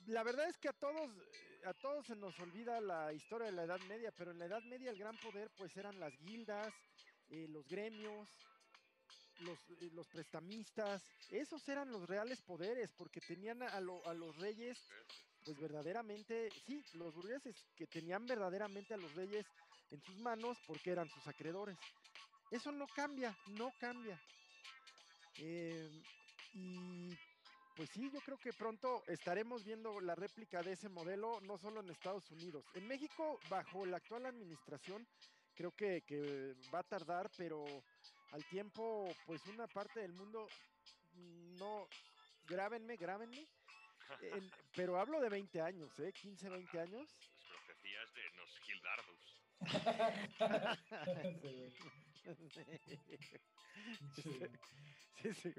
la 0.06 0.22
verdad 0.22 0.48
es 0.48 0.58
que 0.58 0.68
a 0.68 0.72
todos, 0.72 1.10
a 1.64 1.74
todos 1.74 2.06
se 2.06 2.16
nos 2.16 2.38
olvida 2.40 2.80
la 2.80 3.12
historia 3.12 3.46
de 3.46 3.52
la 3.52 3.64
Edad 3.64 3.80
Media, 3.88 4.12
pero 4.12 4.32
en 4.32 4.38
la 4.38 4.46
Edad 4.46 4.62
Media 4.64 4.90
el 4.90 4.98
gran 4.98 5.16
poder 5.18 5.50
pues 5.56 5.76
eran 5.76 5.98
las 5.98 6.16
guildas, 6.18 6.72
eh, 7.30 7.46
los 7.48 7.66
gremios, 7.66 8.28
los, 9.40 9.58
eh, 9.80 9.90
los, 9.92 10.06
prestamistas, 10.08 11.02
esos 11.30 11.66
eran 11.68 11.90
los 11.90 12.06
reales 12.08 12.42
poderes, 12.42 12.92
porque 12.92 13.20
tenían 13.20 13.62
a, 13.62 13.68
a, 13.68 13.80
los 13.80 14.36
reyes, 14.36 14.78
pues 15.44 15.58
verdaderamente, 15.60 16.50
sí, 16.66 16.82
los 16.94 17.14
burgueses 17.14 17.54
que 17.76 17.86
tenían 17.86 18.26
verdaderamente 18.26 18.94
a 18.94 18.96
los 18.96 19.14
reyes 19.14 19.46
en 19.90 20.00
sus 20.02 20.18
manos 20.18 20.58
porque 20.66 20.90
eran 20.90 21.08
sus 21.08 21.26
acreedores. 21.26 21.78
Eso 22.50 22.72
no 22.72 22.86
cambia, 22.86 23.36
no 23.48 23.72
cambia. 23.78 24.20
Eh, 25.38 26.02
y 26.54 27.08
pues 27.76 27.90
sí, 27.90 28.08
yo 28.12 28.20
creo 28.20 28.38
que 28.38 28.52
pronto 28.52 29.02
estaremos 29.08 29.64
viendo 29.64 30.00
la 30.00 30.14
réplica 30.14 30.62
de 30.62 30.72
ese 30.72 30.88
modelo, 30.88 31.40
no 31.40 31.58
solo 31.58 31.80
en 31.80 31.90
Estados 31.90 32.30
Unidos. 32.30 32.64
En 32.74 32.86
México, 32.86 33.40
bajo 33.50 33.84
la 33.84 33.96
actual 33.96 34.26
administración, 34.26 35.06
creo 35.54 35.72
que, 35.72 36.54
va 36.72 36.80
a 36.80 36.84
tardar, 36.84 37.30
pero 37.36 37.64
al 38.32 38.44
tiempo, 38.46 39.12
pues 39.26 39.44
una 39.46 39.66
parte 39.66 40.00
del 40.00 40.12
mundo, 40.12 40.46
no, 41.58 41.88
grábenme, 42.46 42.96
grábenme, 42.96 43.44
pero 44.74 44.98
hablo 44.98 45.20
de 45.20 45.28
20 45.28 45.60
años, 45.60 45.98
¿eh? 46.00 46.12
15, 46.12 46.48
20 46.48 46.80
años. 46.80 47.10
Las 47.10 47.20
profecías 47.48 48.14
de 48.14 48.30
los 48.36 48.58
Gildardos. 48.60 49.42
sí, 54.22 54.40
sí, 55.22 55.34
sí. 55.34 55.54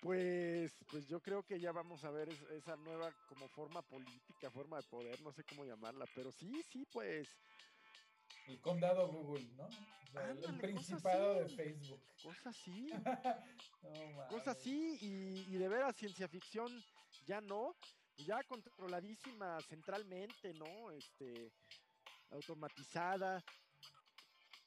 Pues, 0.00 0.72
pues 0.90 1.06
yo 1.08 1.20
creo 1.20 1.42
que 1.42 1.58
ya 1.58 1.72
vamos 1.72 2.04
a 2.04 2.10
ver 2.10 2.28
esa 2.50 2.76
nueva 2.76 3.12
como 3.28 3.48
forma 3.48 3.82
política, 3.82 4.48
forma 4.50 4.76
de 4.76 4.84
poder, 4.84 5.20
no 5.22 5.32
sé 5.32 5.42
cómo 5.44 5.64
llamarla, 5.64 6.06
pero 6.14 6.30
sí, 6.30 6.62
sí, 6.70 6.86
pues. 6.92 7.28
El 8.46 8.60
condado 8.60 9.08
Google, 9.08 9.48
¿no? 9.56 9.68
el 10.20 10.58
principado 10.58 11.34
de 11.34 11.48
Facebook. 11.48 12.00
Cosa 12.22 12.50
así. 12.50 12.90
cosa 14.30 14.52
así, 14.52 14.98
y, 15.00 15.56
de 15.56 15.68
veras 15.68 15.96
ciencia 15.96 16.28
ficción 16.28 16.70
ya 17.28 17.40
no, 17.42 17.76
ya 18.16 18.42
controladísima 18.44 19.60
centralmente, 19.60 20.54
¿no? 20.54 20.90
Este, 20.90 21.52
automatizada. 22.30 23.44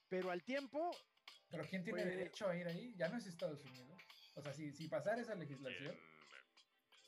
Pero 0.08 0.30
al 0.30 0.44
tiempo. 0.44 0.92
¿Pero 1.50 1.66
quién 1.66 1.84
tiene 1.84 2.04
pues 2.04 2.16
derecho 2.16 2.48
a 2.48 2.56
ir 2.56 2.68
ahí? 2.68 2.94
Ya 2.96 3.10
no 3.10 3.18
es 3.18 3.26
Estados 3.26 3.66
Unidos. 3.66 4.00
O 4.36 4.42
sea, 4.42 4.54
si, 4.54 4.72
si 4.72 4.88
pasara 4.88 5.22
esa 5.22 5.36
legislación, 5.36 5.98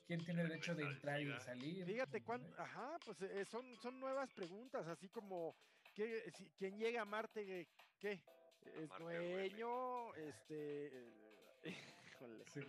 ¿quién 0.07 0.25
tiene 0.25 0.43
derecho 0.43 0.73
de 0.75 0.83
entrar 0.83 1.21
y 1.21 1.25
de 1.25 1.39
salir? 1.39 1.85
Fíjate, 1.85 2.23
cuán, 2.23 2.41
ajá, 2.57 2.97
pues 3.05 3.21
eh, 3.21 3.45
son, 3.45 3.63
son 3.77 3.99
nuevas 3.99 4.33
preguntas, 4.33 4.85
así 4.87 5.07
como, 5.07 5.55
¿qué, 5.93 6.29
si, 6.35 6.49
¿quién 6.57 6.77
llega 6.77 7.03
a 7.03 7.05
Marte? 7.05 7.69
¿Qué? 7.99 8.21
¿Es 8.61 8.89
dueño? 8.99 10.13
Este... 10.15 11.13
híjole. 12.07 12.43
Sí, 12.47 12.61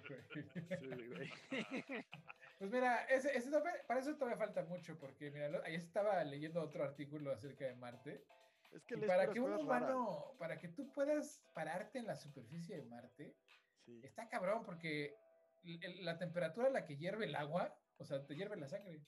güey. 1.08 1.32
Pues 2.58 2.70
mira, 2.70 3.04
ese, 3.06 3.36
ese, 3.36 3.50
para 3.86 4.00
eso 4.00 4.14
todavía 4.16 4.38
falta 4.38 4.62
mucho, 4.64 4.96
porque 4.98 5.30
mira, 5.30 5.60
ahí 5.64 5.74
estaba 5.74 6.22
leyendo 6.24 6.62
otro 6.62 6.84
artículo 6.84 7.32
acerca 7.32 7.64
de 7.64 7.74
Marte. 7.74 8.24
Es 8.72 8.84
que 8.84 8.98
para 8.98 9.30
que 9.30 9.40
un 9.40 9.52
humano, 9.52 10.34
para 10.38 10.58
que 10.58 10.68
tú 10.68 10.90
puedas 10.92 11.42
pararte 11.54 11.98
en 11.98 12.06
la 12.06 12.16
superficie 12.16 12.76
de 12.76 12.84
Marte, 12.84 13.36
Está 14.02 14.28
cabrón 14.28 14.64
porque 14.64 15.14
la 16.00 16.18
temperatura 16.18 16.68
a 16.68 16.70
la 16.70 16.84
que 16.84 16.96
hierve 16.96 17.26
el 17.26 17.34
agua, 17.34 17.74
o 17.98 18.04
sea, 18.04 18.26
te 18.26 18.34
hierve 18.34 18.56
la 18.56 18.68
sangre. 18.68 19.00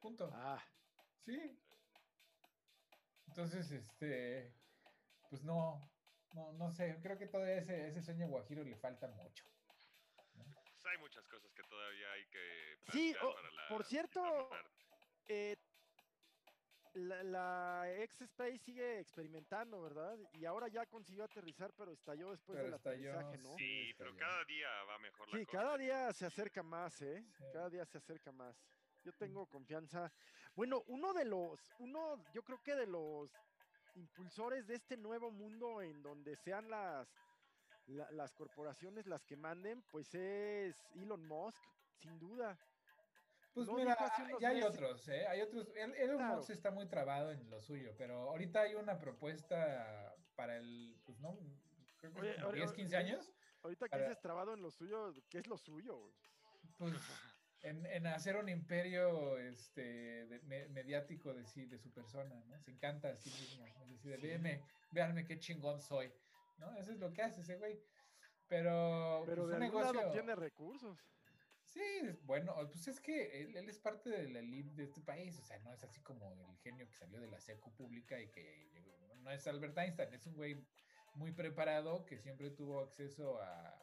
Punto. 0.00 0.30
Ah. 0.32 0.62
Sí. 1.24 1.58
Entonces, 3.28 3.70
este, 3.70 4.52
pues 5.28 5.42
no, 5.44 5.80
no, 6.34 6.52
no 6.52 6.70
sé, 6.72 6.98
creo 7.02 7.18
que 7.18 7.26
todavía 7.26 7.58
ese, 7.58 7.88
ese 7.88 8.02
sueño 8.02 8.28
guajiro 8.28 8.64
le 8.64 8.76
falta 8.76 9.08
mucho. 9.08 9.44
Hay 10.90 10.98
muchas 10.98 11.26
cosas 11.28 11.52
que 11.52 11.62
todavía 11.64 12.12
hay 12.12 12.26
que... 12.26 12.78
Sí, 12.90 13.14
por 13.68 13.84
cierto, 13.84 14.50
eh, 15.28 15.56
la, 16.94 17.22
la 17.22 17.92
X-Space 18.02 18.58
sigue 18.58 18.98
experimentando, 18.98 19.80
¿verdad? 19.80 20.18
Y 20.32 20.44
ahora 20.44 20.66
ya 20.66 20.86
consiguió 20.86 21.24
aterrizar, 21.24 21.72
pero 21.74 21.92
estalló 21.92 22.32
después 22.32 22.58
del 22.58 22.74
aterrizaje, 22.74 23.38
¿no? 23.38 23.56
Sí, 23.56 23.94
pero 23.96 24.16
cada 24.16 24.44
día 24.44 24.68
va 24.84 24.98
mejor 24.98 25.28
la 25.28 25.38
Sí, 25.38 25.46
cada 25.46 25.78
día 25.78 26.12
se 26.12 26.26
acerca 26.26 26.62
más, 26.62 27.00
¿eh? 27.02 27.24
Cada 27.52 27.70
día 27.70 27.84
se 27.86 27.98
acerca 27.98 28.32
más. 28.32 28.56
Yo 29.04 29.12
tengo 29.12 29.46
confianza. 29.46 30.12
Bueno, 30.54 30.82
uno 30.88 31.14
de 31.14 31.24
los, 31.24 31.60
uno, 31.78 32.24
yo 32.34 32.42
creo 32.42 32.60
que 32.62 32.74
de 32.74 32.86
los 32.86 33.32
impulsores 33.94 34.66
de 34.66 34.74
este 34.74 34.96
nuevo 34.96 35.30
mundo 35.30 35.82
en 35.82 36.02
donde 36.02 36.36
sean 36.36 36.68
las, 36.68 37.08
las 37.90 38.32
corporaciones 38.32 39.06
las 39.06 39.24
que 39.24 39.36
manden, 39.36 39.82
pues 39.90 40.14
es 40.14 40.76
Elon 40.94 41.26
Musk, 41.26 41.62
sin 41.96 42.18
duda. 42.18 42.58
Pues 43.52 43.68
mira, 43.68 43.96
ya 44.40 44.50
hay 44.50 44.62
otros, 44.62 45.08
¿eh? 45.08 45.26
Hay 45.26 45.40
otros. 45.40 45.68
Elon 45.74 46.24
Musk 46.24 46.50
está 46.50 46.70
muy 46.70 46.86
trabado 46.86 47.32
en 47.32 47.50
lo 47.50 47.60
suyo, 47.60 47.94
pero 47.98 48.30
ahorita 48.30 48.62
hay 48.62 48.74
una 48.74 48.98
propuesta 48.98 50.14
para 50.36 50.56
el, 50.56 50.96
pues 51.04 51.18
no, 51.20 51.36
creo 52.00 52.12
que 52.12 52.56
10, 52.56 52.72
15 52.72 52.96
años. 52.96 53.32
Ahorita 53.62 53.88
que 53.88 53.98
dices 53.98 54.20
trabado 54.20 54.54
en 54.54 54.62
lo 54.62 54.70
suyo, 54.70 55.14
¿qué 55.28 55.38
es 55.38 55.46
lo 55.46 55.58
suyo? 55.58 56.14
Pues 56.78 56.94
en, 57.62 57.84
en 57.86 58.06
hacer 58.06 58.36
un 58.36 58.48
imperio 58.48 59.36
este, 59.38 60.40
mediático 60.70 61.34
de, 61.34 61.44
sí, 61.44 61.66
de 61.66 61.78
su 61.78 61.92
persona, 61.92 62.42
¿no? 62.46 62.58
Se 62.60 62.70
encanta 62.70 63.08
a 63.08 63.16
sí 63.16 63.30
mismo. 63.30 63.66
Es 63.82 63.90
decir, 63.90 64.18
véanme 64.90 65.26
qué 65.26 65.38
chingón 65.38 65.80
soy, 65.80 66.10
¿no? 66.60 66.76
Eso 66.76 66.92
es 66.92 66.98
lo 66.98 67.12
que 67.12 67.22
hace 67.22 67.40
ese 67.40 67.56
güey. 67.56 67.80
Pero, 68.46 69.22
pero 69.26 69.42
pues, 69.42 69.54
de 69.54 69.58
negocio... 69.58 70.10
tiene 70.10 70.34
recursos. 70.34 70.98
Sí, 71.64 72.18
bueno, 72.24 72.54
pues 72.68 72.88
es 72.88 73.00
que 73.00 73.42
él, 73.42 73.68
es 73.68 73.78
parte 73.78 74.10
de 74.10 74.28
la 74.28 74.40
elite 74.40 74.74
de 74.74 74.82
este 74.82 75.00
país, 75.00 75.38
o 75.38 75.44
sea, 75.44 75.56
no 75.60 75.72
es 75.72 75.84
así 75.84 76.00
como 76.00 76.32
el 76.32 76.58
genio 76.58 76.88
que 76.88 76.96
salió 76.96 77.20
de 77.20 77.28
la 77.28 77.38
seco 77.38 77.70
pública 77.72 78.18
y 78.20 78.28
que 78.28 78.68
no 79.22 79.30
es 79.30 79.46
Albert 79.46 79.78
Einstein, 79.78 80.12
es 80.12 80.26
un 80.26 80.34
güey 80.34 80.66
muy 81.14 81.30
preparado 81.30 82.04
que 82.06 82.18
siempre 82.18 82.50
tuvo 82.50 82.80
acceso 82.80 83.40
a, 83.40 83.76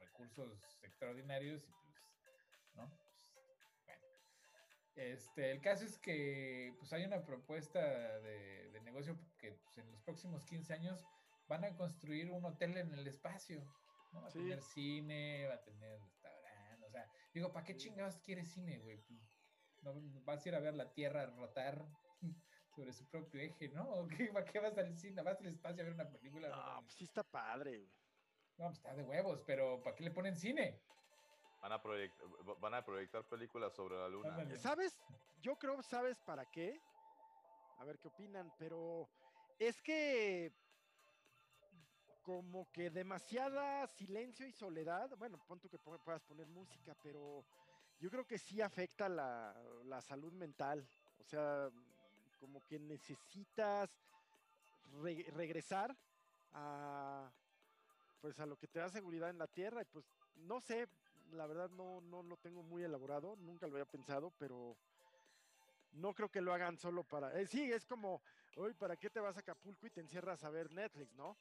recursos 0.00 0.78
extraordinarios 0.82 1.64
y 1.64 1.72
pues, 1.72 2.76
¿no? 2.76 2.88
Pues, 2.88 3.32
bueno. 3.84 4.02
Este, 4.94 5.50
el 5.50 5.60
caso 5.60 5.84
es 5.84 5.98
que 5.98 6.72
pues 6.78 6.92
hay 6.92 7.04
una 7.04 7.24
propuesta 7.24 7.80
de, 8.20 8.80
negocio 8.84 9.18
que 9.38 9.52
pues, 9.52 9.78
en 9.78 9.90
los 9.90 10.00
próximos 10.02 10.44
15 10.44 10.72
años 10.72 11.04
van 11.46 11.64
a 11.64 11.76
construir 11.76 12.30
un 12.30 12.44
hotel 12.44 12.76
en 12.78 12.92
el 12.94 13.06
espacio. 13.06 13.62
¿no? 14.12 14.22
Va 14.22 14.28
a 14.28 14.30
Sí. 14.30 14.38
tener 14.38 14.62
cine, 14.62 15.46
va 15.48 15.54
a 15.54 15.62
tener 15.64 16.00
restaurante, 16.00 16.86
o 16.86 16.90
sea, 16.90 17.10
digo, 17.32 17.52
¿para 17.52 17.64
qué 17.66 17.76
chingados 17.76 18.18
quieres 18.18 18.52
cine, 18.52 18.78
güey? 18.78 18.98
Pues, 19.02 19.20
no 19.82 19.94
vas 20.24 20.44
a 20.44 20.48
ir 20.48 20.54
a 20.54 20.60
ver 20.60 20.74
la 20.74 20.92
Tierra 20.92 21.26
rotar 21.26 21.84
sobre 22.76 22.92
su 22.92 23.08
propio 23.10 23.40
eje, 23.40 23.68
¿no? 23.68 23.90
¿O 23.90 24.06
qué, 24.08 24.26
¿Para 24.32 24.44
qué 24.44 24.60
vas 24.60 24.76
al 24.78 24.96
cine? 24.96 25.22
¿Vas 25.22 25.40
al 25.40 25.46
espacio 25.46 25.82
a 25.82 25.84
ver 25.84 25.94
una 25.94 26.10
película? 26.10 26.48
No, 26.48 26.82
pues 26.82 26.94
sí 26.94 27.04
está 27.04 27.22
padre, 27.24 27.78
güey. 27.78 27.90
No, 28.56 28.66
pues 28.66 28.78
está 28.78 28.94
de 28.94 29.02
huevos, 29.02 29.42
pero 29.46 29.82
¿para 29.82 29.96
qué 29.96 30.04
le 30.04 30.10
ponen 30.12 30.36
cine? 30.36 30.80
Van 31.60 31.72
a, 31.72 31.82
proyect- 31.82 32.60
van 32.60 32.74
a 32.74 32.84
proyectar 32.84 33.26
películas 33.28 33.74
sobre 33.74 33.96
la 33.96 34.08
luna. 34.08 34.30
Ándale. 34.36 34.58
¿Sabes? 34.58 34.94
Yo 35.40 35.56
creo, 35.56 35.82
¿sabes 35.82 36.18
para 36.20 36.44
qué? 36.46 36.78
A 37.78 37.84
ver 37.84 37.98
qué 37.98 38.08
opinan, 38.08 38.52
pero 38.58 39.08
es 39.58 39.82
que 39.82 40.52
como 42.24 42.72
que 42.72 42.90
demasiada 42.90 43.86
silencio 43.86 44.46
y 44.48 44.52
soledad, 44.52 45.10
bueno, 45.18 45.38
pon 45.46 45.60
tú 45.60 45.68
que 45.68 45.78
puedas 45.78 46.22
poner 46.24 46.48
música, 46.48 46.96
pero 47.02 47.46
yo 48.00 48.10
creo 48.10 48.26
que 48.26 48.38
sí 48.38 48.62
afecta 48.62 49.08
la, 49.10 49.54
la 49.84 50.00
salud 50.02 50.32
mental. 50.32 50.90
O 51.18 51.24
sea, 51.24 51.70
como 52.40 52.64
que 52.66 52.78
necesitas 52.80 53.90
re- 55.02 55.26
regresar 55.32 55.96
a 56.52 57.32
pues 58.20 58.40
a 58.40 58.46
lo 58.46 58.58
que 58.58 58.68
te 58.68 58.80
da 58.80 58.90
seguridad 58.90 59.30
en 59.30 59.38
la 59.38 59.48
tierra 59.48 59.82
y 59.82 59.86
pues 59.86 60.06
no 60.34 60.60
sé, 60.60 60.88
la 61.32 61.46
verdad 61.46 61.70
no, 61.70 62.00
no 62.00 62.22
lo 62.22 62.38
tengo 62.38 62.62
muy 62.62 62.82
elaborado, 62.84 63.36
nunca 63.36 63.66
lo 63.68 63.74
había 63.74 63.86
pensado, 63.86 64.32
pero 64.38 64.78
no 65.90 66.14
creo 66.14 66.30
que 66.30 66.40
lo 66.40 66.52
hagan 66.52 66.76
solo 66.78 67.04
para... 67.04 67.38
eh, 67.40 67.46
sí, 67.46 67.70
es 67.72 67.86
como, 67.86 68.22
hoy, 68.56 68.74
¿para 68.74 68.96
qué 68.96 69.10
te 69.10 69.20
vas 69.20 69.36
a 69.36 69.40
Acapulco 69.40 69.86
y 69.86 69.90
te 69.90 70.00
encierras 70.00 70.42
a 70.44 70.50
ver 70.50 70.70
Netflix, 70.70 71.14
no? 71.14 71.38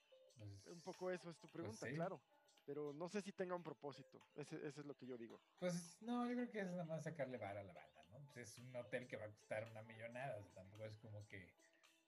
Pues, 0.64 0.76
Un 0.76 0.82
poco 0.82 1.12
eso 1.12 1.30
es 1.30 1.38
tu 1.38 1.48
pregunta, 1.48 1.88
sí. 1.88 1.94
claro. 1.96 2.20
Pero 2.66 2.94
no 2.94 3.10
sé 3.10 3.22
si 3.22 3.34
tenga 3.34 3.56
un 3.56 3.64
propósito, 3.64 4.22
ese, 4.36 4.56
ese 4.66 4.80
es 4.82 4.86
lo 4.86 4.96
que 4.96 5.06
yo 5.06 5.18
digo. 5.18 5.38
Pues 5.60 6.02
no, 6.02 6.26
yo 6.30 6.34
creo 6.36 6.50
que 6.50 6.60
es 6.62 6.68
nada 6.72 6.86
más 6.86 7.04
sacarle 7.04 7.38
vara 7.38 7.60
a 7.60 7.64
la 7.64 7.74
banda, 7.74 8.04
¿no? 8.10 8.20
Pues 8.34 8.38
es 8.38 8.58
un 8.60 8.74
hotel 8.76 9.06
que 9.08 9.18
va 9.18 9.26
a 9.26 9.32
costar 9.32 9.70
una 9.70 9.82
millonada, 9.84 10.38
o 10.38 10.44
sea, 10.44 10.54
tampoco 10.54 10.86
es 10.86 10.98
como 11.00 11.28
que 11.28 11.54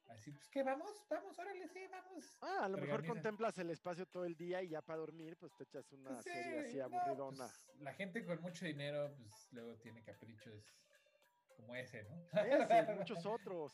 así, 0.07 0.31
pues 0.31 0.47
que 0.47 0.63
vamos, 0.63 1.05
vamos, 1.09 1.37
órale, 1.37 1.67
sí, 1.67 1.85
vamos. 1.91 2.37
Ah, 2.41 2.59
a 2.63 2.69
lo 2.69 2.77
mejor 2.77 2.91
Organiza. 2.93 3.13
contemplas 3.15 3.57
el 3.57 3.69
espacio 3.69 4.05
todo 4.05 4.23
el 4.23 4.35
día 4.37 4.61
y 4.63 4.69
ya 4.69 4.81
para 4.81 4.99
dormir, 4.99 5.35
pues 5.37 5.53
te 5.57 5.65
echas 5.65 5.91
una 5.91 6.11
Pues, 6.11 6.23
serie 6.23 6.71
sí, 6.71 6.79
así 6.79 6.89
no, 6.89 6.99
aburridona. 6.99 7.47
pues, 7.47 7.79
la 7.81 7.93
gente 7.93 8.25
con 8.25 8.41
mucho 8.41 8.63
dinero, 8.65 9.13
pues 9.17 9.47
luego 9.51 9.75
tiene 9.81 10.03
caprichos 10.03 10.63
como 11.57 11.75
ese, 11.75 12.03
¿no? 12.03 12.15
Ese, 12.41 12.93
muchos 12.95 13.25
otros. 13.25 13.73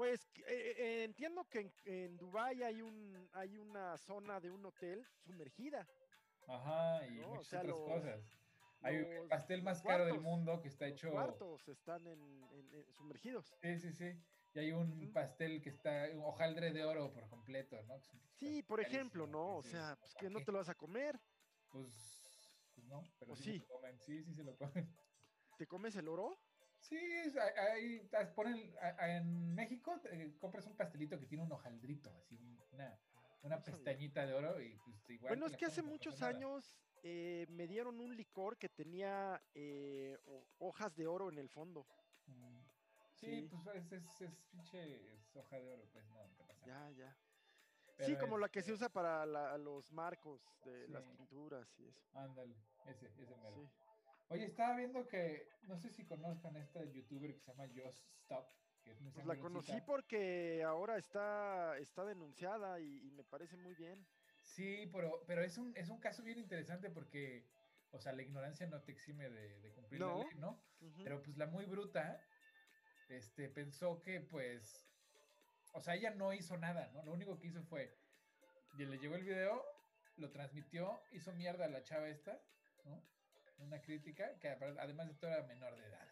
Pues 0.00 0.24
eh, 0.48 0.74
eh, 0.78 1.04
entiendo 1.04 1.44
que 1.44 1.60
en, 1.60 1.70
en 1.84 2.16
Dubái 2.16 2.62
hay 2.62 2.80
un 2.80 3.28
hay 3.34 3.58
una 3.58 3.98
zona 3.98 4.40
de 4.40 4.50
un 4.50 4.64
hotel 4.64 5.04
sumergida. 5.26 5.86
Ajá, 6.48 7.06
y 7.06 7.18
No, 7.18 7.26
o 7.26 7.34
muchas 7.34 7.48
sea, 7.48 7.60
otras 7.60 7.74
los- 7.76 7.84
cosas. 7.84 8.20
Hay 8.80 8.96
el 8.96 9.14
los 9.16 9.28
pastel 9.28 9.62
más 9.62 9.82
caro 9.82 10.06
del 10.06 10.22
mundo 10.22 10.62
que 10.62 10.68
está 10.68 10.86
los 10.86 10.94
hecho. 10.94 11.10
cuartos 11.12 11.68
están 11.68 12.06
en, 12.06 12.18
en- 12.18 12.74
en- 12.76 12.94
sumergidos. 12.94 13.52
Sí, 13.60 13.78
sí, 13.78 13.92
sí. 13.92 14.14
Y 14.54 14.58
hay 14.58 14.72
un 14.72 15.12
pastel 15.12 15.60
que 15.60 15.68
está, 15.68 16.08
un 16.14 16.24
hojaldre 16.24 16.72
de 16.72 16.82
oro 16.82 17.12
por 17.12 17.28
completo, 17.28 17.76
¿no? 17.82 18.00
Sí, 18.38 18.62
por 18.62 18.80
ejemplo, 18.80 19.26
¿no? 19.26 19.56
O 19.58 19.62
sea, 19.62 19.96
pues 20.00 20.14
¿para 20.14 20.28
que 20.28 20.32
no 20.32 20.42
te 20.42 20.50
lo 20.50 20.56
vas 20.56 20.70
a 20.70 20.74
comer. 20.74 21.20
Pues, 21.74 21.92
pues 22.74 22.86
no, 22.86 23.02
pero 23.18 23.32
¿O 23.32 23.36
sí, 23.36 23.42
se 23.42 23.50
sí? 23.52 23.58
lo 23.58 23.66
comen. 23.66 23.98
Sí, 23.98 24.24
sí 24.24 24.34
se 24.34 24.44
lo 24.44 24.56
comen. 24.56 24.88
¿Te 25.58 25.66
comes 25.66 25.94
el 25.94 26.08
oro? 26.08 26.38
Sí, 26.80 26.96
es- 26.96 27.36
ahí- 27.36 28.08
ponen, 28.34 28.74
en 29.00 29.54
México 29.54 30.00
eh, 30.10 30.34
compras 30.38 30.66
un 30.66 30.76
pastelito 30.76 31.18
que 31.18 31.26
tiene 31.26 31.44
un 31.44 31.52
hojaldrito, 31.52 32.10
así 32.16 32.36
un- 32.36 32.58
una, 32.72 32.98
una 33.42 33.62
pestañita 33.62 34.26
de 34.26 34.34
oro 34.34 34.60
y 34.60 34.76
pues 34.84 35.10
igual. 35.10 35.30
Bueno, 35.32 35.46
es 35.46 35.56
que 35.56 35.66
hace 35.66 35.82
muchos 35.82 36.22
años 36.22 36.76
eh, 37.02 37.46
me 37.50 37.66
dieron 37.66 38.00
un 38.00 38.16
licor 38.16 38.58
que 38.58 38.68
tenía 38.68 39.40
eh, 39.54 40.18
ho- 40.26 40.46
hojas 40.58 40.94
de 40.96 41.06
oro 41.06 41.30
en 41.30 41.38
el 41.38 41.48
fondo. 41.48 41.86
Mm. 42.26 42.58
Sí, 43.14 43.26
Sí. 43.26 43.48
pues 43.64 43.92
es, 43.92 44.20
es, 44.20 44.32
pinche 44.50 45.18
hoja 45.34 45.56
de 45.56 45.70
oro, 45.72 45.84
pues 45.92 46.04
no, 46.10 46.26
te 46.36 46.44
pasa. 46.44 46.66
Ya, 46.66 46.90
ya. 46.90 47.16
sí, 48.06 48.16
como 48.16 48.38
la 48.38 48.48
que 48.48 48.62
se 48.62 48.72
este, 48.72 48.84
usa 48.84 48.88
para 48.88 49.26
la- 49.26 49.58
los 49.58 49.92
marcos 49.92 50.40
de 50.64 50.88
las 50.88 51.04
pinturas 51.04 51.68
y 51.78 51.86
eso. 51.88 52.02
Ándale, 52.14 52.56
ese, 52.86 53.06
ese 53.18 53.36
mero. 53.36 53.56
Sí. 53.56 53.68
Oye, 54.30 54.44
estaba 54.44 54.76
viendo 54.76 55.08
que, 55.08 55.48
no 55.62 55.76
sé 55.76 55.90
si 55.90 56.04
conozcan 56.04 56.54
a 56.54 56.60
esta 56.60 56.84
youtuber 56.84 57.32
que 57.34 57.40
se 57.40 57.50
llama 57.50 57.66
Just 57.66 57.98
Stop, 58.22 58.46
que 58.84 58.92
Pues 59.12 59.26
la 59.26 59.36
conocí 59.36 59.80
porque 59.84 60.62
ahora 60.62 60.96
está, 60.98 61.76
está 61.78 62.04
denunciada 62.04 62.78
y, 62.78 63.08
y 63.08 63.10
me 63.10 63.24
parece 63.24 63.56
muy 63.56 63.74
bien. 63.74 63.98
Sí, 64.44 64.88
pero, 64.92 65.20
pero 65.26 65.42
es, 65.42 65.58
un, 65.58 65.76
es 65.76 65.88
un 65.88 65.98
caso 65.98 66.22
bien 66.22 66.38
interesante 66.38 66.90
porque, 66.90 67.42
o 67.92 67.98
sea, 67.98 68.12
la 68.12 68.22
ignorancia 68.22 68.68
no 68.68 68.80
te 68.80 68.92
exime 68.92 69.28
de, 69.28 69.60
de 69.60 69.68
cumplir 69.74 70.00
No. 70.00 70.18
la 70.18 70.24
ley, 70.24 70.38
¿no? 70.38 70.56
Pero 71.02 71.20
pues 71.22 71.36
la 71.36 71.46
muy 71.46 71.64
bruta, 71.66 72.20
este, 73.08 73.48
pensó 73.48 74.00
que 74.00 74.20
pues, 74.20 74.86
o 75.74 75.80
sea, 75.80 75.96
ella 75.96 76.10
no 76.14 76.32
hizo 76.32 76.56
nada, 76.56 76.88
¿no? 76.94 77.02
Lo 77.02 77.12
único 77.14 77.36
que 77.36 77.48
hizo 77.48 77.62
fue, 77.64 77.90
y 78.78 78.84
le 78.84 78.96
llegó 78.98 79.16
el 79.16 79.24
video, 79.24 79.64
lo 80.18 80.30
transmitió, 80.30 81.00
hizo 81.12 81.32
mierda 81.32 81.64
a 81.64 81.68
la 81.68 81.82
chava 81.82 82.08
esta, 82.08 82.38
¿no? 82.84 83.02
Una 83.60 83.80
crítica 83.82 84.38
que 84.38 84.48
además 84.48 85.08
de 85.08 85.14
todo 85.14 85.30
era 85.30 85.46
menor 85.46 85.76
de 85.76 85.86
edad, 85.86 86.08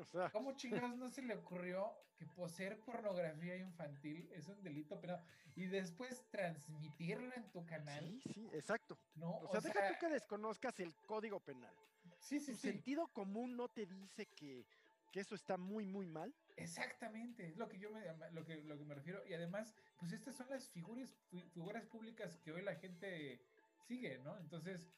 o 0.00 0.04
sea, 0.04 0.32
¿Cómo 0.32 0.52
chingados 0.56 0.96
no 0.96 1.08
se 1.10 1.22
le 1.22 1.34
ocurrió 1.34 2.10
que 2.16 2.26
poseer 2.26 2.84
pornografía 2.84 3.56
infantil 3.56 4.28
es 4.32 4.48
un 4.48 4.62
delito 4.62 5.00
penal 5.00 5.24
y 5.54 5.66
después 5.66 6.28
transmitirlo 6.30 7.34
en 7.34 7.50
tu 7.50 7.64
canal? 7.66 8.04
sí, 8.10 8.20
sí, 8.20 8.48
exacto. 8.52 9.00
No, 9.14 9.40
O 9.40 9.48
sea, 9.48 9.60
deja 9.60 9.82
tú 9.82 9.96
que 9.96 10.08
desconozcas 10.08 10.80
el 10.80 10.96
código 11.04 11.40
penal. 11.40 11.78
sí, 12.20 12.40
sí, 12.40 12.54
¿Tu 12.54 12.56
sí, 12.56 12.70
sentido 12.70 13.08
común 13.08 13.56
no 13.56 13.68
te 13.68 13.86
dice 13.86 14.26
que, 14.26 14.68
que 15.10 15.20
eso 15.20 15.34
está 15.34 15.58
muy, 15.58 15.86
muy 15.86 16.06
mal? 16.06 16.36
exactamente, 16.56 17.46
es 17.46 17.56
lo 17.56 17.68
que 17.68 17.78
yo 17.78 17.90
me, 17.90 18.02
lo 18.32 18.44
que, 18.44 18.56
lo 18.62 18.78
que 18.78 18.84
me 18.84 18.94
refiero. 18.94 19.26
Y 19.26 19.34
además, 19.34 19.74
pues 19.98 20.12
estas 20.12 20.36
son 20.36 20.48
las 20.50 20.70
figuras, 20.70 21.16
fi- 21.28 21.48
figuras 21.50 21.86
públicas 21.86 22.36
que 22.38 22.52
hoy 22.52 22.62
la 22.62 22.76
gente 22.76 23.46
sigue, 23.76 24.18
¿no? 24.18 24.38
Entonces, 24.38 24.88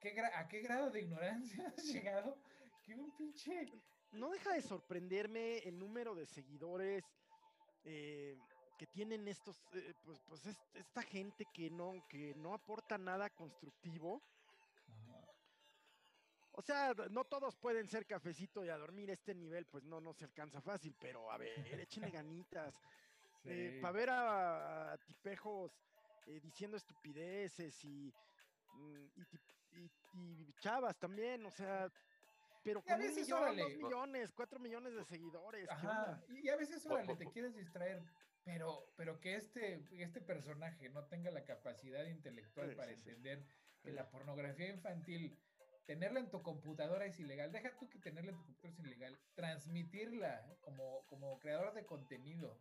¿qué 0.00 0.14
gra- 0.14 0.32
¿a 0.34 0.48
qué 0.48 0.60
grado 0.60 0.90
de 0.90 1.00
ignorancia 1.02 1.68
has 1.76 1.84
llegado? 1.84 2.36
Que 2.84 2.94
un 2.94 3.10
pinche... 3.16 3.68
No 4.12 4.30
deja 4.30 4.52
de 4.54 4.62
sorprenderme 4.62 5.58
el 5.58 5.78
número 5.78 6.14
de 6.16 6.26
seguidores 6.26 7.04
eh, 7.84 8.36
que 8.76 8.86
tienen 8.88 9.28
estos, 9.28 9.56
eh, 9.74 9.94
pues, 10.04 10.18
pues 10.28 10.46
es- 10.46 10.74
esta 10.74 11.02
gente 11.02 11.46
que 11.54 11.70
no, 11.70 11.92
que 12.08 12.34
no 12.34 12.52
aporta 12.54 12.98
nada 12.98 13.30
constructivo. 13.30 14.20
O 16.52 16.62
sea, 16.62 16.92
no 17.10 17.24
todos 17.24 17.54
pueden 17.56 17.86
ser 17.86 18.04
cafecito 18.04 18.64
y 18.64 18.68
a 18.68 18.76
dormir 18.76 19.10
este 19.10 19.34
nivel, 19.34 19.64
pues 19.66 19.84
no, 19.84 20.00
no 20.00 20.12
se 20.12 20.24
alcanza 20.24 20.60
fácil, 20.60 20.94
pero 21.00 21.30
a 21.30 21.38
ver, 21.38 21.48
échenle 21.86 22.10
ganitas. 22.10 22.74
Sí. 23.42 23.78
para 23.80 23.92
ver 23.92 24.10
a, 24.10 24.92
a 24.92 24.98
tipejos 24.98 25.72
eh, 26.26 26.40
diciendo 26.42 26.76
estupideces 26.76 27.82
y, 27.84 28.12
mm, 28.74 29.04
y, 29.16 29.59
y- 29.74 29.90
y 30.14 30.52
chavas 30.60 30.98
también, 30.98 31.44
o 31.46 31.50
sea, 31.50 31.90
pero 32.62 32.82
con 32.82 32.92
un 32.94 32.98
veces, 33.00 33.22
millón, 33.22 33.42
órale. 33.42 33.62
dos 33.62 33.74
millones, 33.76 34.32
cuatro 34.32 34.58
millones 34.60 34.94
de 34.94 35.04
seguidores. 35.04 35.68
¿qué 35.68 35.74
Ajá, 35.74 36.20
y 36.28 36.48
a 36.48 36.56
veces, 36.56 36.84
órale, 36.86 37.14
te 37.16 37.26
quieres 37.30 37.54
distraer, 37.54 38.02
pero, 38.44 38.84
pero 38.96 39.20
que 39.20 39.36
este, 39.36 39.82
este 40.02 40.20
personaje 40.20 40.88
no 40.90 41.06
tenga 41.06 41.30
la 41.30 41.44
capacidad 41.44 42.04
intelectual 42.04 42.70
Sí, 42.70 42.76
para 42.76 42.92
sí, 42.92 42.94
sí. 43.02 43.08
entender 43.10 43.46
que 43.82 43.90
Sí. 43.90 43.94
la 43.96 44.10
pornografía 44.10 44.68
infantil, 44.68 45.38
tenerla 45.86 46.20
en 46.20 46.30
tu 46.30 46.42
computadora 46.42 47.06
es 47.06 47.18
ilegal, 47.18 47.50
deja 47.50 47.76
tú 47.78 47.88
que 47.88 47.98
tenerla 47.98 48.30
en 48.32 48.36
tu 48.36 48.44
computadora 48.44 48.72
es 48.72 48.78
ilegal, 48.80 49.18
transmitirla 49.34 50.56
como, 50.60 51.04
como 51.06 51.38
creador 51.38 51.72
de 51.74 51.84
contenido, 51.86 52.58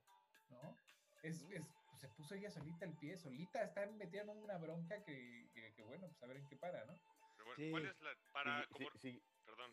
¿no? 0.50 0.76
Es, 1.24 1.42
es- 1.52 1.68
pues, 2.00 2.12
se 2.12 2.18
puso 2.18 2.36
ella 2.36 2.50
solita 2.50 2.86
el 2.86 2.94
pie, 2.98 3.18
solita 3.18 3.62
está 3.64 3.86
metida 3.88 4.22
en 4.22 4.30
una 4.30 4.58
bronca 4.58 5.04
que, 5.04 5.50
que- 5.54 5.74
que, 5.76 5.84
bueno, 5.84 6.08
pues 6.08 6.24
a 6.24 6.28
ver 6.28 6.38
en 6.38 6.48
qué 6.48 6.56
para, 6.56 6.86
¿no? 6.86 6.94
Pero 7.38 7.46
bueno, 7.46 7.56
Sí. 7.56 7.72
¿Cuál 7.72 7.86
es 7.86 8.02
la. 8.02 8.10
Para. 8.34 8.62
Sí, 8.62 8.68
como- 8.74 8.90
sí, 8.92 9.12
sí, 9.12 9.22
Perdón. 9.46 9.72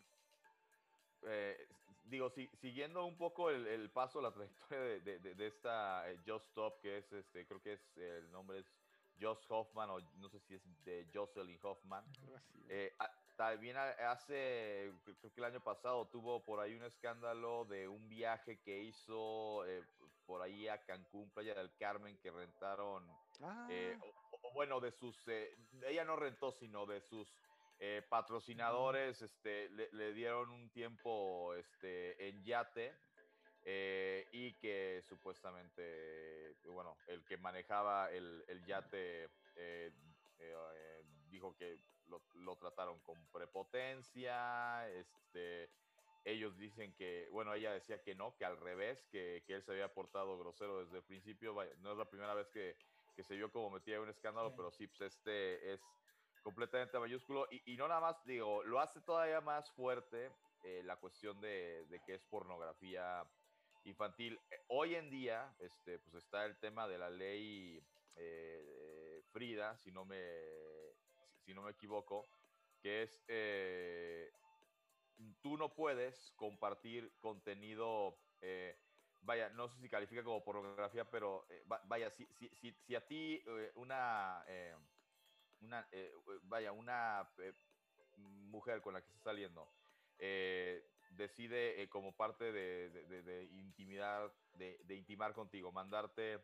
eh, 1.23 1.67
digo, 2.05 2.29
si- 2.29 2.49
siguiendo 2.61 3.05
un 3.05 3.17
poco 3.17 3.49
el, 3.49 3.67
el 3.67 3.89
paso, 3.91 4.21
la 4.21 4.31
trayectoria 4.31 4.79
de, 4.79 4.99
de- 5.01 5.19
de- 5.19 5.35
de 5.35 5.47
esta 5.47 6.09
eh, 6.11 6.17
Just 6.25 6.47
Stop, 6.49 6.81
que 6.81 6.97
es, 6.97 7.11
este, 7.13 7.45
creo 7.45 7.61
que 7.61 7.73
es, 7.73 7.97
el 7.97 8.31
nombre 8.31 8.59
es 8.59 8.65
Joss 9.19 9.45
Hoffman, 9.49 9.89
o 9.89 9.99
no 9.99 10.29
sé 10.29 10.39
si 10.39 10.55
es 10.55 10.61
de 10.85 11.05
Jocelyn 11.13 11.59
Hoffman. 11.63 12.05
Eh, 12.69 12.95
también 13.35 13.75
hace, 13.77 14.91
cre- 15.05 15.15
creo 15.19 15.33
que 15.33 15.39
el 15.39 15.45
año 15.45 15.63
pasado 15.63 16.07
tuvo 16.07 16.43
por 16.43 16.59
ahí 16.59 16.75
un 16.75 16.83
escándalo 16.83 17.65
de 17.65 17.87
un 17.87 18.07
viaje 18.09 18.57
que 18.59 18.79
hizo 18.83 19.65
eh, 19.65 19.83
por 20.27 20.41
ahí 20.41 20.67
a 20.67 20.83
Cancún, 20.83 21.31
Playa 21.31 21.55
del 21.55 21.73
Carmen, 21.77 22.19
que 22.21 22.29
rentaron 22.29 23.09
Ah, 23.41 23.67
eh, 23.71 23.97
o, 24.01 24.47
o 24.49 24.53
bueno, 24.53 24.79
de 24.79 24.91
sus, 24.91 25.15
eh, 25.27 25.55
ella 25.85 26.03
no 26.03 26.15
rentó, 26.15 26.51
sino 26.51 26.85
de 26.85 26.99
sus 27.01 27.27
eh, 27.79 28.01
patrocinadores, 28.09 29.21
este, 29.21 29.69
le, 29.69 29.89
le 29.93 30.13
dieron 30.13 30.49
un 30.51 30.69
tiempo 30.71 31.53
este, 31.55 32.27
en 32.27 32.43
yate 32.43 32.93
y 34.31 34.53
que 34.59 35.01
supuestamente, 35.07 36.55
bueno, 36.65 36.95
el 37.07 37.25
que 37.25 37.37
manejaba 37.37 38.09
el, 38.11 38.43
el 38.47 38.65
yate 38.65 39.29
dijo 41.29 41.53
que 41.57 41.77
lo, 42.07 42.21
lo 42.35 42.55
trataron 42.55 42.99
con 43.01 43.17
prepotencia, 43.31 44.89
este, 44.89 45.69
ellos 46.23 46.57
dicen 46.57 46.93
que, 46.95 47.29
bueno, 47.31 47.53
ella 47.53 47.73
decía 47.73 48.01
que 48.03 48.15
no, 48.15 48.35
que 48.35 48.45
al 48.45 48.57
revés, 48.57 49.07
que, 49.11 49.43
que 49.45 49.53
él 49.55 49.63
se 49.63 49.71
había 49.71 49.93
portado 49.93 50.37
grosero 50.37 50.83
desde 50.83 50.97
el 50.97 51.03
principio. 51.03 51.53
No 51.79 51.91
es 51.91 51.97
la 51.97 52.09
primera 52.09 52.33
vez 52.33 52.49
que, 52.49 52.75
que 53.15 53.23
se 53.23 53.35
vio 53.35 53.51
como 53.51 53.69
metía 53.69 53.95
en 53.95 54.01
un 54.01 54.09
escándalo, 54.09 54.49
Sí. 54.49 54.55
pero 54.57 54.71
sí, 54.71 54.87
pues 54.87 55.01
este 55.01 55.73
es 55.73 55.81
completamente 56.43 56.99
mayúsculo. 56.99 57.47
Y, 57.51 57.73
y 57.73 57.77
no 57.77 57.87
nada 57.87 58.01
más, 58.01 58.25
digo, 58.25 58.63
lo 58.63 58.79
hace 58.79 59.01
todavía 59.01 59.41
más 59.41 59.71
fuerte 59.71 60.31
eh, 60.63 60.81
la 60.83 60.97
cuestión 60.97 61.39
de, 61.39 61.85
de 61.85 61.99
que 62.05 62.15
es 62.15 62.23
pornografía 62.25 63.23
infantil. 63.85 64.39
Eh, 64.51 64.55
Hoy 64.69 64.95
en 64.95 65.09
día, 65.09 65.55
este, 65.59 65.99
pues 65.99 66.15
está 66.15 66.45
el 66.45 66.59
tema 66.59 66.87
de 66.87 66.97
la 66.97 67.09
ley 67.09 67.81
eh, 68.15 69.21
Frida, 69.31 69.77
si 69.77 69.91
no 69.91 70.03
me, 70.05 70.43
si- 71.05 71.45
si 71.45 71.53
no 71.53 71.61
me 71.61 71.71
equivoco, 71.71 72.25
que 72.81 73.03
es 73.03 73.23
eh, 73.27 74.29
tú 75.41 75.57
no 75.57 75.75
puedes 75.75 76.31
compartir 76.31 77.17
contenido, 77.19 78.23
eh, 78.41 78.77
vaya, 79.21 79.49
no 79.49 79.67
sé 79.67 79.81
si 79.81 79.89
califica 79.89 80.23
como 80.23 80.43
pornografía, 80.43 81.09
pero 81.09 81.45
eh, 81.49 81.63
va- 81.71 81.81
vaya, 81.85 82.09
si, 82.11 82.27
si, 82.33 82.49
si, 82.55 82.73
si 82.79 82.95
a 82.95 83.07
ti 83.07 83.41
eh, 83.45 83.71
una, 83.75 84.43
eh, 84.47 84.75
una 85.59 85.87
eh, 85.91 86.11
vaya, 86.43 86.71
una 86.71 87.33
eh, 87.39 87.53
mujer 88.17 88.81
con 88.81 88.93
la 88.93 89.01
que 89.01 89.07
estás 89.07 89.23
saliendo 89.23 89.73
decide 91.09 91.87
como 91.89 92.15
parte 92.17 92.51
de, 92.51 92.89
de- 92.89 93.45
intimidar, 93.45 94.35
de, 94.53 94.77
intimar 94.95 95.33
contigo, 95.33 95.71
mandarte 95.71 96.43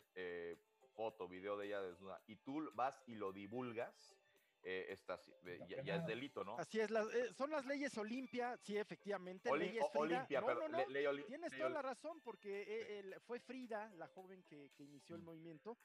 foto, 0.93 1.27
video 1.27 1.57
de 1.57 1.67
ella 1.67 1.81
desnuda, 1.81 2.23
y 2.27 2.37
tú 2.37 2.69
vas 2.75 3.03
y 3.07 3.15
lo 3.15 3.33
divulgas, 3.33 4.22
eh, 4.65 4.85
estás, 4.89 5.29
eh, 5.45 5.59
ya, 5.67 5.81
ya 5.83 5.95
es 5.97 6.05
delito, 6.05 6.43
¿no? 6.43 6.57
Así 6.57 6.79
es, 6.79 6.89
las, 6.89 7.13
eh, 7.13 7.33
son 7.33 7.49
las 7.51 7.65
leyes 7.65 7.97
Olimpia, 7.97 8.57
sí, 8.57 8.77
efectivamente. 8.77 9.49
Leyes 9.55 9.85
Frida. 9.91 9.99
Olimpia, 10.01 10.39
no, 10.41 10.47
pero 10.47 10.67
no, 10.69 10.85
le- 10.87 11.23
Tienes 11.23 11.51
toda 11.57 11.69
la 11.69 11.81
razón, 11.81 12.21
porque 12.21 12.63
eh, 12.67 13.19
fue 13.25 13.39
Frida, 13.39 13.91
la 13.95 14.07
joven 14.07 14.43
que, 14.43 14.71
que 14.75 14.83
inició 14.83 15.15
el 15.15 15.21
Mm. 15.21 15.25
movimiento. 15.25 15.77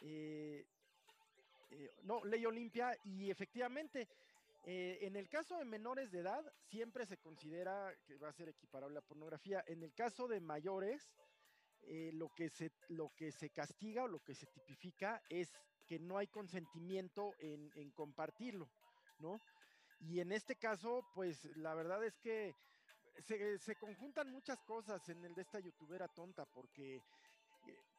Eh, 0.00 0.66
no, 2.02 2.22
ley 2.24 2.44
Olimpia, 2.44 2.94
y 3.04 3.30
efectivamente, 3.30 4.06
en 4.64 5.16
el 5.16 5.28
caso 5.28 5.56
de 5.58 5.64
menores 5.64 6.10
de 6.12 6.20
edad, 6.20 6.44
siempre 6.68 7.06
se 7.06 7.16
considera 7.16 7.96
que 8.06 8.16
va 8.16 8.28
a 8.28 8.32
ser 8.32 8.48
equiparable 8.50 8.98
a 8.98 9.02
pornografía. 9.02 9.64
En 9.66 9.82
el 9.82 9.94
caso 9.94 10.28
de 10.28 10.40
mayores, 10.40 11.10
lo, 12.12 12.28
que 12.28 12.50
se, 12.50 12.70
lo 12.88 13.10
que 13.16 13.32
se 13.32 13.48
castiga 13.50 14.04
o 14.04 14.08
lo 14.08 14.20
que 14.20 14.34
se 14.34 14.46
tipifica 14.46 15.22
es 15.30 15.50
que 15.92 15.98
no 15.98 16.16
hay 16.16 16.26
consentimiento 16.28 17.34
en, 17.38 17.70
en 17.76 17.90
compartirlo, 17.90 18.66
¿no? 19.20 19.38
Y 20.00 20.20
en 20.20 20.32
este 20.32 20.54
caso, 20.56 21.04
pues 21.14 21.44
la 21.58 21.74
verdad 21.74 22.02
es 22.02 22.14
que 22.22 22.54
se, 23.28 23.58
se 23.58 23.74
conjuntan 23.76 24.32
muchas 24.32 24.58
cosas 24.60 25.06
en 25.10 25.22
el 25.22 25.34
de 25.34 25.42
esta 25.42 25.60
youtubera 25.60 26.08
tonta, 26.08 26.46
porque 26.46 26.96
eh, 26.96 27.02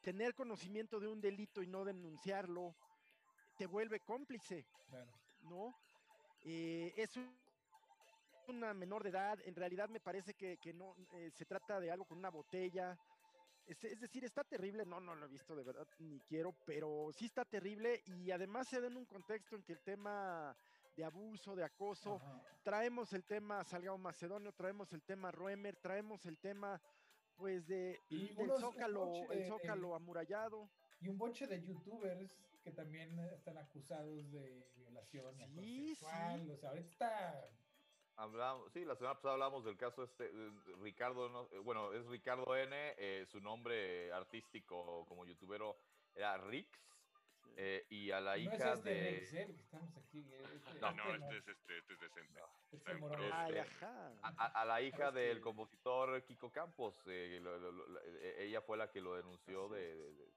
tener 0.02 0.34
conocimiento 0.34 0.98
de 0.98 1.06
un 1.06 1.20
delito 1.20 1.62
y 1.62 1.68
no 1.68 1.84
denunciarlo 1.84 2.74
te 3.58 3.66
vuelve 3.66 4.00
cómplice, 4.00 4.64
Claro. 4.90 5.12
¿no? 5.42 5.72
Eh, 6.44 6.92
es 6.96 7.16
un- 7.16 7.32
una 8.48 8.74
menor 8.74 9.04
de 9.04 9.10
edad, 9.10 9.38
en 9.46 9.54
realidad 9.54 9.88
me 9.88 10.00
parece 10.00 10.34
que, 10.34 10.56
que 10.56 10.72
no 10.72 10.96
eh, 11.12 11.30
se 11.38 11.44
trata 11.44 11.78
de 11.78 11.92
algo 11.92 12.06
con 12.06 12.18
una 12.18 12.30
botella. 12.30 12.98
Es, 13.66 13.82
es 13.84 14.00
decir, 14.00 14.24
está 14.24 14.44
terrible, 14.44 14.84
no, 14.84 15.00
no 15.00 15.14
lo 15.14 15.24
he 15.24 15.28
visto 15.28 15.56
de 15.56 15.62
verdad, 15.62 15.86
ni 15.98 16.20
quiero, 16.20 16.52
pero 16.66 17.08
sí 17.12 17.24
está 17.26 17.44
terrible 17.46 18.02
y 18.06 18.30
además 18.30 18.68
se 18.68 18.80
da 18.80 18.88
en 18.88 18.96
un 18.96 19.06
contexto 19.06 19.56
en 19.56 19.62
que 19.62 19.72
el 19.72 19.80
tema 19.80 20.54
de 20.94 21.04
abuso, 21.04 21.56
de 21.56 21.64
acoso, 21.64 22.16
Ajá. 22.16 22.42
traemos 22.62 23.12
el 23.14 23.24
tema 23.24 23.64
Salgado 23.64 23.96
Macedonio, 23.98 24.52
traemos 24.52 24.92
el 24.92 25.02
tema 25.02 25.30
Roemer, 25.32 25.76
traemos 25.76 26.26
el 26.26 26.38
tema 26.38 26.80
pues 27.36 27.66
de 27.66 27.98
Y 28.10 28.28
del 28.34 28.38
unos- 28.50 28.60
zócalo, 28.60 29.12
el 29.32 29.46
zócalo 29.48 29.94
amurallado. 29.94 30.68
Y 31.00 31.08
un 31.08 31.18
boche 31.18 31.46
de 31.46 31.60
youtubers 31.62 32.38
que 32.62 32.70
también 32.70 33.18
están 33.18 33.58
acusados 33.58 34.30
de 34.30 34.70
violación 34.76 35.34
Sí, 35.54 35.88
sexual. 35.96 36.42
sí. 36.44 36.50
O 36.50 36.56
sea, 36.56 36.68
ahorita 36.70 36.86
está. 36.88 37.48
Hablamos, 38.16 38.72
sí, 38.72 38.84
la 38.84 38.94
semana 38.94 39.16
pasada 39.16 39.34
hablamos 39.34 39.64
del 39.64 39.76
caso 39.76 40.04
este, 40.04 40.26
eh, 40.26 40.50
Ricardo, 40.80 41.28
no- 41.28 41.48
eh, 41.50 41.58
bueno, 41.58 41.92
es 41.92 42.06
Ricardo 42.06 42.56
N, 42.56 42.94
eh, 42.96 43.26
su 43.26 43.40
nombre 43.40 44.12
artístico 44.12 45.04
como 45.08 45.24
youtubero 45.26 45.76
era 46.14 46.36
Rix, 46.38 46.68
eh, 47.56 47.84
y 47.90 48.12
a 48.12 48.20
la 48.20 48.36
no 48.36 48.36
es 48.36 48.42
hija 48.54 48.72
este 48.74 48.88
de... 48.90 49.10
Rex, 49.20 49.32
eh, 49.34 49.46
que 49.46 49.60
estamos 49.62 49.96
aquí. 49.96 50.20
eh, 50.30 50.44
este- 50.54 50.80
No, 50.80 50.88
este 50.90 51.02
no, 51.02 51.14
este 51.14 51.38
es, 51.38 51.48
este, 51.48 51.78
este 51.78 51.92
es 51.94 52.00
decente. 52.00 52.40
Este. 52.70 52.92
Ay, 53.32 53.52
Este, 53.58 53.60
ajá. 53.60 54.12
A, 54.22 54.60
a- 54.60 54.64
la 54.64 54.80
hija 54.82 54.96
Sabes 54.98 55.14
del 55.14 55.36
que- 55.38 55.42
compositor 55.42 56.24
Kiko 56.24 56.50
Campos, 56.52 56.94
eh, 57.06 57.40
lo- 57.42 57.58
lo- 57.58 57.72
lo- 57.72 58.00
eh, 58.00 58.44
ella 58.44 58.60
fue 58.62 58.76
la 58.76 58.90
que 58.92 59.00
lo 59.00 59.14
denunció 59.16 59.68
de, 59.68 59.90
es. 59.90 59.98
de- 59.98 60.14
de- 60.14 60.30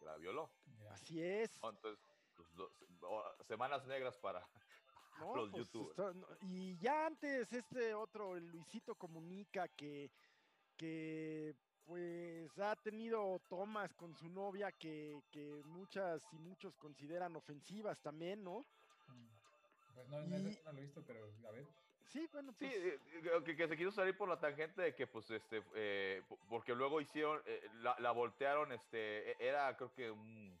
que 0.00 0.04
la 0.04 0.16
violó. 0.16 0.50
Así 0.90 1.22
es. 1.22 1.60
¿no? 1.62 1.70
Entonces, 1.70 2.04
pues, 2.36 2.48
dos- 2.56 2.72
semanas 3.46 3.86
negras 3.86 4.16
para 4.18 4.46
¿no? 5.20 5.34
los 5.36 5.50
Pues, 5.50 5.66
youtubers. 5.66 5.98
está- 5.98 6.14
y 6.40 6.76
ya 6.78 7.06
antes 7.06 7.52
este 7.52 7.94
otro, 7.94 8.36
el 8.36 8.46
Luisito 8.48 8.94
Comunica, 8.94 9.68
que, 9.68 10.10
que 10.76 11.54
pues 11.86 12.58
ha 12.58 12.74
tenido 12.76 13.38
tomas 13.48 13.94
con 13.94 14.14
su 14.16 14.28
novia 14.28 14.70
que, 14.72 15.22
que 15.30 15.62
muchas 15.64 16.32
y 16.32 16.38
muchos 16.38 16.76
consideran 16.76 17.36
ofensivas 17.36 18.00
también, 18.00 18.42
¿no? 18.44 18.64
mm. 19.08 19.26
Pues 19.94 20.08
no, 20.08 20.20
no, 20.20 20.38
Y- 20.38 20.42
no 20.64 20.72
lo 20.72 20.78
he 20.78 20.82
visto, 20.82 21.02
pero 21.06 21.24
a 21.48 21.50
ver. 21.52 21.66
Sí, 22.06 22.28
bueno, 22.32 22.52
Sí, 22.52 22.64
pues, 22.66 22.76
eh, 22.76 22.98
eh, 23.12 23.42
que, 23.44 23.56
que 23.56 23.68
se 23.68 23.76
quiso 23.76 23.90
salir 23.92 24.16
por 24.16 24.28
la 24.28 24.38
tangente 24.40 24.82
de 24.82 24.94
que, 24.94 25.06
pues, 25.06 25.30
este, 25.30 25.62
eh, 25.74 26.22
po- 26.28 26.38
porque 26.48 26.74
luego 26.74 27.00
hicieron, 27.00 27.40
eh, 27.46 27.60
la, 27.74 27.96
la 28.00 28.10
voltearon, 28.12 28.72
este, 28.72 29.32
e- 29.32 29.36
era 29.48 29.76
creo 29.76 29.92
que 29.92 30.10
un 30.10 30.58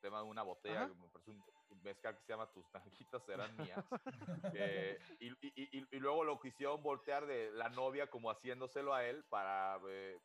tema 0.00 0.18
de 0.22 0.24
una 0.24 0.42
botella, 0.42 0.84
Ajá. 0.84 0.94
me 0.94 1.08
parece 1.08 1.30
un 1.30 1.42
mezcal 1.82 2.16
que 2.16 2.22
se 2.24 2.32
llama 2.32 2.52
Tus 2.52 2.70
tanguitas 2.70 3.24
serán 3.24 3.56
mías, 3.56 3.84
eh, 4.54 4.98
y, 5.20 5.28
y- 5.28 5.78
y- 5.78 5.96
y 5.96 6.00
luego 6.00 6.24
lo 6.24 6.38
quisieron 6.40 6.82
voltear 6.82 7.26
de 7.26 7.50
la 7.50 7.68
novia 7.68 8.08
como 8.08 8.30
haciéndoselo 8.30 8.94
a 8.94 9.04
él 9.06 9.24
para, 9.30 9.80
eh, 9.88 10.18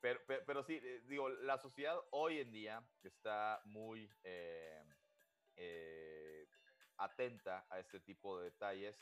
pero, 0.00 0.20
pero, 0.26 0.44
pero 0.46 0.62
sí, 0.62 0.80
eh, 0.82 1.00
digo, 1.08 1.28
la 1.28 1.58
sociedad 1.58 1.98
hoy 2.12 2.40
en 2.40 2.52
día 2.52 2.82
está 3.02 3.60
muy 3.64 4.08
eh, 4.24 4.82
eh, 5.56 6.46
atenta 6.98 7.66
a 7.70 7.78
este 7.80 8.00
tipo 8.00 8.38
de 8.38 8.50
detalles. 8.50 8.96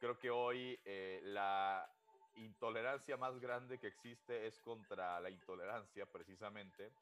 Creo 0.00 0.16
que 0.20 0.30
hoy 0.30 0.78
la 1.22 1.90
intolerancia 2.36 3.16
más 3.16 3.38
grande 3.40 3.78
que 3.78 3.88
existe 3.88 4.46
es 4.46 4.60
contra 4.60 5.18
la 5.20 5.28
intolerancia, 5.30 6.06
precisamente. 6.06 6.92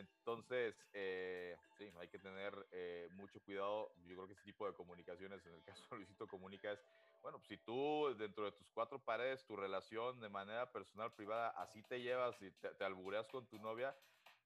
Entonces, 0.00 0.74
eh, 0.92 1.56
sí, 1.78 1.92
hay 1.98 2.08
que 2.08 2.18
tener 2.18 2.54
eh, 2.72 3.08
mucho 3.12 3.40
cuidado. 3.40 3.92
Yo 4.06 4.16
creo 4.16 4.26
que 4.26 4.32
ese 4.32 4.42
tipo 4.42 4.66
de 4.66 4.74
comunicaciones, 4.74 5.44
en 5.46 5.54
el 5.54 5.62
caso 5.64 5.84
de 5.90 5.96
Luisito 5.96 6.26
Comunica, 6.26 6.72
es, 6.72 6.80
bueno, 7.22 7.38
pues, 7.38 7.48
si 7.48 7.56
tú 7.58 8.14
dentro 8.18 8.44
de 8.44 8.52
tus 8.52 8.68
cuatro 8.70 8.98
paredes, 8.98 9.44
tu 9.44 9.56
relación 9.56 10.20
de 10.20 10.28
manera 10.28 10.70
personal, 10.72 11.12
privada, 11.12 11.50
así 11.50 11.82
te 11.82 12.00
llevas 12.00 12.40
y 12.42 12.50
te, 12.50 12.70
te 12.70 12.84
albureas 12.84 13.28
con 13.28 13.46
tu 13.46 13.58
novia, 13.58 13.94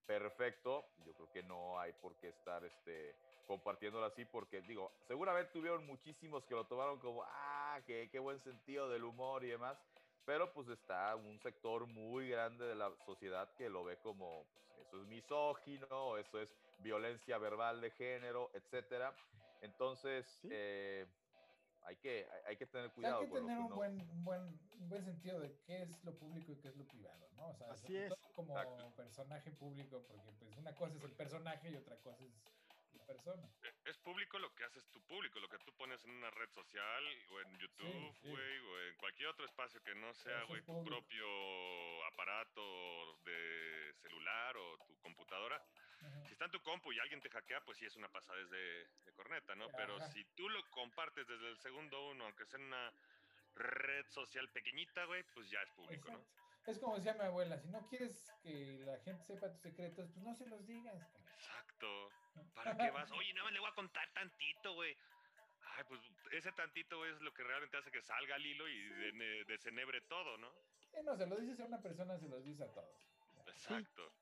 perfecto. 0.07 0.85
Yo 1.05 1.15
creo 1.15 1.33
que 1.33 1.43
no 1.43 1.79
hay 1.79 1.93
por 1.93 2.17
qué 2.17 2.29
estar 2.29 2.65
este, 2.65 3.15
compartiéndolo 3.47 4.07
así, 4.07 4.25
porque 4.25 4.61
digo, 4.63 4.93
seguramente 5.07 5.53
tuvieron 5.53 5.87
muchísimos 5.87 6.45
que 6.45 6.55
lo 6.55 6.65
tomaron 6.65 6.99
como, 6.99 7.25
ah, 7.25 7.81
qué, 7.87 8.09
qué 8.11 8.19
buen 8.19 8.41
sentido 8.41 8.89
del 8.89 9.05
humor 9.05 9.45
y 9.45 9.49
demás, 9.49 9.79
pero 10.25 10.53
pues 10.53 10.69
está 10.69 11.15
un 11.17 11.39
sector 11.41 11.87
muy 11.87 12.29
grande 12.29 12.65
de 12.65 12.75
la 12.75 12.91
sociedad 13.05 13.53
que 13.57 13.69
lo 13.69 13.85
ve 13.85 13.99
como, 13.99 14.47
pues, 14.55 14.74
eso 14.95 15.03
es 15.03 15.09
misógino, 15.09 16.17
eso 16.19 16.41
es 16.41 16.49
violencia 16.79 17.39
verbal 17.39 17.81
de 17.81 17.91
género, 17.91 18.51
etcétera. 18.55 19.15
Entonces, 19.61 20.27
Sí. 20.27 20.49
eh, 20.53 21.07
hay, 21.83 21.97
que, 21.97 22.27
hay- 22.47 22.57
que 22.57 22.67
tener 22.67 22.87
O 22.87 22.89
sea, 22.91 22.95
cuidado. 22.95 23.21
hay 23.21 23.27
que 23.27 23.33
tener 23.35 23.59
un 23.59 23.69
buen, 23.75 24.01
un 24.01 24.25
buen, 24.25 24.43
un 24.81 24.89
buen 24.89 25.05
sentido 25.05 25.41
de 25.41 25.59
qué 25.67 25.83
es 25.83 26.05
lo 26.05 26.17
público 26.19 26.53
y 26.53 26.57
qué 26.57 26.69
es 26.69 26.77
lo 26.77 26.85
privado, 26.87 27.29
¿no? 27.37 27.49
O 27.49 27.55
sea, 27.55 27.71
Así 27.73 27.97
es. 27.97 28.13
como 28.35 28.57
Exacto. 28.57 28.95
personaje 28.97 29.51
público, 29.53 30.03
porque 30.07 30.31
pues 30.39 30.57
una 30.57 30.75
cosa 30.75 30.95
es 30.97 31.03
el 31.03 31.13
personaje 31.13 31.71
y 31.71 31.77
otra 31.77 31.97
cosa 31.97 32.25
es 32.25 32.31
persona. 33.01 33.49
Es 33.85 33.99
público 33.99 34.39
lo 34.39 34.55
que 34.55 34.65
haces 34.65 34.87
tu 34.91 35.01
público, 35.03 35.41
lo 35.41 35.49
que 35.49 35.59
tú 35.59 35.73
pones 35.75 36.03
en 36.05 36.11
una 36.11 36.31
red 36.31 36.49
social 36.51 37.05
o 37.31 37.41
en 37.41 37.59
YouTube, 37.59 38.15
sí. 38.23 38.29
güey, 38.29 38.59
o 38.59 38.81
en 38.83 38.97
cualquier 38.97 39.29
otro 39.29 39.45
espacio 39.45 39.83
que 39.83 39.95
no 39.95 40.13
sea, 40.15 40.43
güey, 40.45 40.63
tu 40.63 40.85
propio 40.85 42.05
aparato 42.07 43.17
de 43.25 43.93
celular 44.01 44.57
o 44.57 44.79
tu 44.87 44.99
computadora. 45.01 45.63
Si 46.27 46.33
está 46.33 46.45
en 46.47 46.51
tu 46.51 46.61
compu 46.63 46.93
y 46.93 46.99
alguien 46.99 47.21
te 47.21 47.31
hackea, 47.31 47.63
pues 47.65 47.79
sí 47.79 47.87
es 47.87 47.97
una 47.97 48.09
pasada 48.09 48.39
desde 48.39 48.87
de 49.05 49.13
corneta, 49.15 49.55
¿no? 49.55 49.69
Pero 49.77 49.99
si 50.13 50.23
tú 50.37 50.49
lo 50.49 50.63
compartes 50.71 51.27
desde 51.27 51.49
el 51.49 51.57
segundo 51.59 52.11
uno, 52.11 52.25
aunque 52.25 52.45
sea 52.45 52.59
en 52.59 52.67
una 52.67 52.93
red 53.55 54.07
social 54.11 54.49
pequeñita, 54.51 55.05
güey, 55.05 55.23
pues 55.35 55.49
ya 55.51 55.63
es 55.63 55.71
público, 55.71 56.11
¿no? 56.11 56.25
Es 56.67 56.79
como 56.79 56.97
decía 56.97 57.15
mi 57.15 57.21
abuela, 57.21 57.59
si 57.59 57.69
no 57.69 57.87
quieres 57.89 58.33
que 58.43 58.83
la 58.87 58.99
gente 59.01 59.23
sepa 59.25 59.51
tus 59.53 59.61
secretos, 59.61 60.09
pues 60.13 60.25
no 60.25 60.35
se 60.35 60.47
los 60.47 60.67
digas. 60.67 61.15
Exacto. 61.35 62.11
¿Para 62.55 62.77
qué 62.77 62.91
vas? 62.91 63.11
Oye, 63.13 63.33
nada 63.35 63.45
más 63.45 63.53
le 63.53 63.61
voy 63.61 63.71
a 63.71 63.75
contar 63.75 64.13
tantito, 64.15 64.75
güey. 64.75 64.97
Ay, 65.77 65.85
pues 65.89 66.01
ese 66.33 66.53
tantito 66.53 66.99
güey, 66.99 67.13
es 67.13 67.21
lo 67.21 67.33
que 67.35 67.43
realmente 67.43 67.77
hace 67.77 67.91
que 67.91 68.01
salga 68.01 68.37
al 68.37 68.47
hilo 68.47 68.67
y 68.69 68.79
de- 68.89 69.45
desenebre 69.47 70.01
todo, 70.03 70.39
¿no? 70.39 70.51
Sí, 70.91 70.97
no, 71.05 71.17
se 71.17 71.27
lo 71.27 71.37
dices 71.37 71.61
a 71.61 71.65
una 71.67 71.83
persona, 71.83 72.19
se 72.19 72.29
los 72.29 72.45
dice 72.45 72.65
a 72.65 72.73
todos. 72.73 72.97
Exacto. 73.47 74.13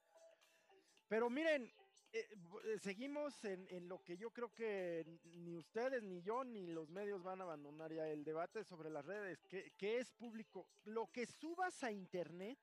Pero 1.09 1.29
miren, 1.31 1.71
eh, 2.13 2.29
eh, 2.65 2.79
seguimos 2.79 3.45
en, 3.45 3.67
en 3.71 3.89
lo 3.89 4.03
que 4.03 4.17
yo 4.17 4.31
creo 4.31 4.53
que 4.53 5.05
ni 5.25 5.57
ustedes, 5.57 6.03
ni 6.03 6.23
yo, 6.23 6.45
ni 6.45 6.67
los 6.67 6.91
medios 6.91 7.23
van 7.23 7.41
a 7.41 7.45
abandonar 7.45 7.93
ya 7.93 8.07
el 8.09 8.23
debate 8.23 8.65
sobre 8.65 8.91
las 8.91 9.05
redes, 9.05 9.43
que, 9.47 9.73
que 9.79 9.99
es 9.99 10.11
público. 10.13 10.67
Lo 10.85 11.11
que 11.11 11.27
subas 11.27 11.83
a 11.83 11.91
internet 11.91 12.59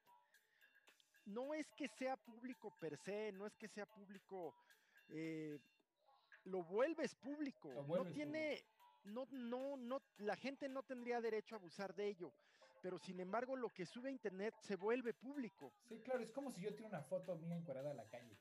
no 1.26 1.54
es 1.54 1.72
que 1.74 1.88
sea 1.88 2.16
público 2.18 2.74
per 2.80 2.98
se, 2.98 3.32
no 3.32 3.46
es 3.46 3.56
que 3.56 3.68
sea 3.68 3.86
público, 3.86 4.56
eh, 5.10 5.60
lo 6.44 6.64
vuelves 6.64 7.16
público. 7.16 7.70
Lo 7.74 7.84
no 7.84 8.06
tiene, 8.12 8.64
no, 9.04 9.28
no, 9.32 9.78
no, 9.78 10.02
la 10.18 10.36
gente 10.36 10.70
no 10.70 10.84
tendría 10.84 11.22
derecho 11.22 11.56
a 11.56 11.58
abusar 11.58 11.96
de 11.96 12.08
ello. 12.08 12.32
Pero 12.82 12.98
sin 12.98 13.20
embargo, 13.20 13.56
lo 13.56 13.70
que 13.70 13.86
sube 13.86 14.10
a 14.10 14.12
internet 14.12 14.56
se 14.62 14.76
vuelve 14.76 15.14
público. 15.14 15.74
Sí, 15.88 16.00
claro, 16.00 16.22
es 16.22 16.32
como 16.32 16.52
si 16.52 16.62
yo 16.62 16.70
tuviera 16.70 16.98
una 16.98 17.04
foto 17.04 17.36
mía 17.36 17.56
encuadrada 17.56 17.92
a 17.92 17.94
la 17.94 18.08
calle. 18.08 18.38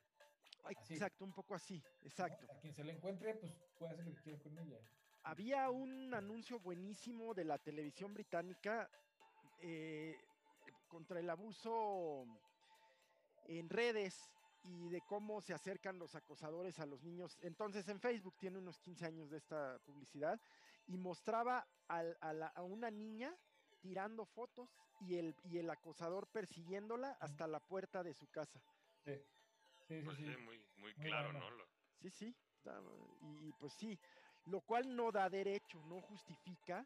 Ay. 0.64 0.74
Exacto, 0.90 1.24
un 1.24 1.32
poco 1.32 1.54
así, 1.54 1.78
¿no? 1.78 2.06
exacto. 2.08 2.46
A 2.52 2.60
quien 2.60 2.74
se 2.74 2.84
la 2.84 2.92
encuentre, 2.92 3.34
pues 3.36 3.52
puede 3.78 3.92
hacer 3.92 4.06
lo 4.06 4.14
que 4.14 4.22
quiera 4.22 4.42
con 4.42 4.58
ella. 4.58 4.78
Había 5.24 5.70
un 5.70 6.14
anuncio 6.14 6.58
buenísimo 6.60 7.34
de 7.34 7.44
la 7.44 7.58
televisión 7.58 8.14
británica 8.14 8.88
eh, 9.62 10.14
contra 10.88 11.20
el 11.20 11.28
abuso 11.28 12.24
en 13.46 13.68
redes 13.68 14.30
y 14.64 14.88
de 14.90 15.00
cómo 15.08 15.40
se 15.40 15.54
acercan 15.54 15.98
los 15.98 16.14
acosadores 16.14 16.78
a 16.78 16.86
los 16.86 17.02
niños. 17.02 17.38
Entonces 17.42 17.88
en 17.88 18.00
Facebook 18.00 18.34
tiene 18.38 18.58
unos 18.58 18.78
15 18.80 19.06
años 19.06 19.30
de 19.30 19.38
esta 19.38 19.78
publicidad 19.86 20.40
y 20.86 20.96
mostraba 20.96 21.66
al- 21.88 22.16
a, 22.20 22.32
la- 22.32 22.48
a 22.48 22.62
una 22.62 22.90
niña 22.90 23.34
tirando 23.80 24.24
fotos 24.26 24.70
y 25.00 25.16
el, 25.16 25.34
y 25.44 25.58
el 25.58 25.70
acosador 25.70 26.26
persiguiéndola 26.28 27.16
hasta 27.20 27.46
la 27.46 27.60
puerta 27.60 28.02
de 28.02 28.12
su 28.14 28.26
casa. 28.26 28.60
Sí, 29.04 29.12
sí, 29.88 30.00
sí. 30.00 30.04
Pues 30.04 30.16
sí. 30.18 30.24
sí, 30.24 30.36
muy, 30.36 30.58
muy 30.76 30.94
Muy 30.94 31.08
claro, 31.08 31.32
bueno. 31.32 31.40
¿no? 31.40 31.50
Lo- 31.50 31.64
Sí, 32.00 32.10
sí. 32.10 32.34
Y, 33.22 33.52
pues 33.54 33.72
sí, 33.72 33.98
lo 34.46 34.60
cual 34.60 34.94
no 34.94 35.10
da 35.10 35.28
derecho, 35.30 35.78
no 35.84 36.00
justifica 36.02 36.84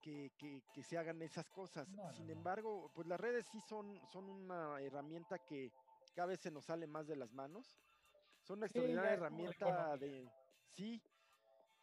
que, 0.00 0.30
que- 0.38 0.62
que 0.72 0.82
se 0.82 0.96
hagan 0.96 1.20
esas 1.22 1.50
cosas. 1.50 1.88
No, 1.88 2.12
Sin 2.12 2.26
no. 2.26 2.32
embargo, 2.32 2.90
pues 2.94 3.06
las 3.08 3.18
redes 3.20 3.46
sí 3.46 3.60
son, 3.60 4.00
son 4.12 4.28
una 4.28 4.80
herramienta 4.80 5.38
que 5.38 5.70
cada 6.14 6.28
vez 6.28 6.40
se 6.40 6.50
nos 6.50 6.64
sale 6.66 6.86
más 6.86 7.06
de 7.06 7.16
las 7.16 7.32
manos. 7.32 7.76
Son 8.44 8.58
una 8.58 8.66
Sí, 8.66 8.78
extraordinaria 8.78 9.12
herramienta 9.14 9.96
de... 9.96 10.30
Sí. 10.68 11.02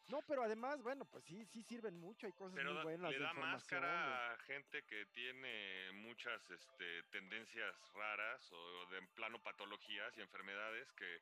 No, 0.09 0.21
pero 0.27 0.43
además, 0.43 0.81
bueno, 0.81 1.05
pues 1.05 1.23
sí, 1.23 1.45
sí 1.45 1.63
sirven 1.63 1.97
mucho, 1.99 2.27
hay 2.27 2.33
cosas 2.33 2.53
Pero 2.55 2.73
muy 2.73 2.83
buenas. 2.83 3.11
le 3.11 3.19
da 3.19 3.33
de- 3.33 3.39
máscara 3.39 4.33
a 4.33 4.37
gente 4.39 4.83
que 4.83 5.05
tiene 5.07 5.91
muchas 5.93 6.49
este, 6.51 7.03
tendencias 7.03 7.75
raras 7.93 8.51
o 8.51 8.85
de 8.87 8.97
en 8.99 9.07
plano 9.15 9.41
patologías 9.41 10.17
y 10.17 10.21
enfermedades 10.21 10.91
que 10.93 11.21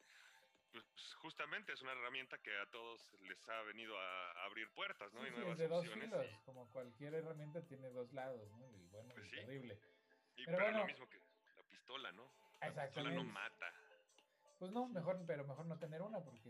pues, 0.72 0.86
justamente 1.22 1.74
es 1.74 1.82
una 1.82 1.92
herramienta 1.92 2.38
que 2.38 2.58
a 2.58 2.66
todos 2.72 3.14
les 3.22 3.50
ha 3.50 3.62
venido 3.64 3.98
a 4.00 4.46
abrir 4.46 4.68
puertas, 4.74 5.14
¿no? 5.14 5.22
Sí, 5.22 5.28
y 5.28 5.32
sí, 5.32 5.36
nuevas 5.38 5.54
es 5.54 5.58
de 5.60 5.68
dos 5.68 5.86
filos, 5.88 6.26
y- 6.32 6.46
como 6.46 6.72
cualquier 6.72 7.14
herramienta 7.14 7.62
tiene 7.68 7.90
dos 7.90 8.12
lados, 8.14 8.50
¿no? 8.58 8.66
El 8.66 8.88
bueno 8.90 9.10
y 9.12 9.14
Pues 9.16 9.30
sí. 9.30 9.36
terrible. 9.38 9.80
Y, 10.38 10.46
Pero 10.46 10.58
pero 10.58 10.58
es 10.58 10.64
bueno. 10.64 10.80
lo 10.80 10.86
mismo 10.86 11.08
que 11.10 11.18
la 11.58 11.64
pistola, 11.70 12.12
¿no? 12.14 12.24
La 12.62 12.74
pistola 12.86 13.12
no 13.12 13.24
mata. 13.26 13.74
Pues 14.60 14.72
no, 14.72 14.88
mejor, 14.88 15.18
pero 15.28 15.44
mejor 15.46 15.66
no 15.66 15.78
tener 15.78 16.02
una 16.02 16.24
porque, 16.24 16.50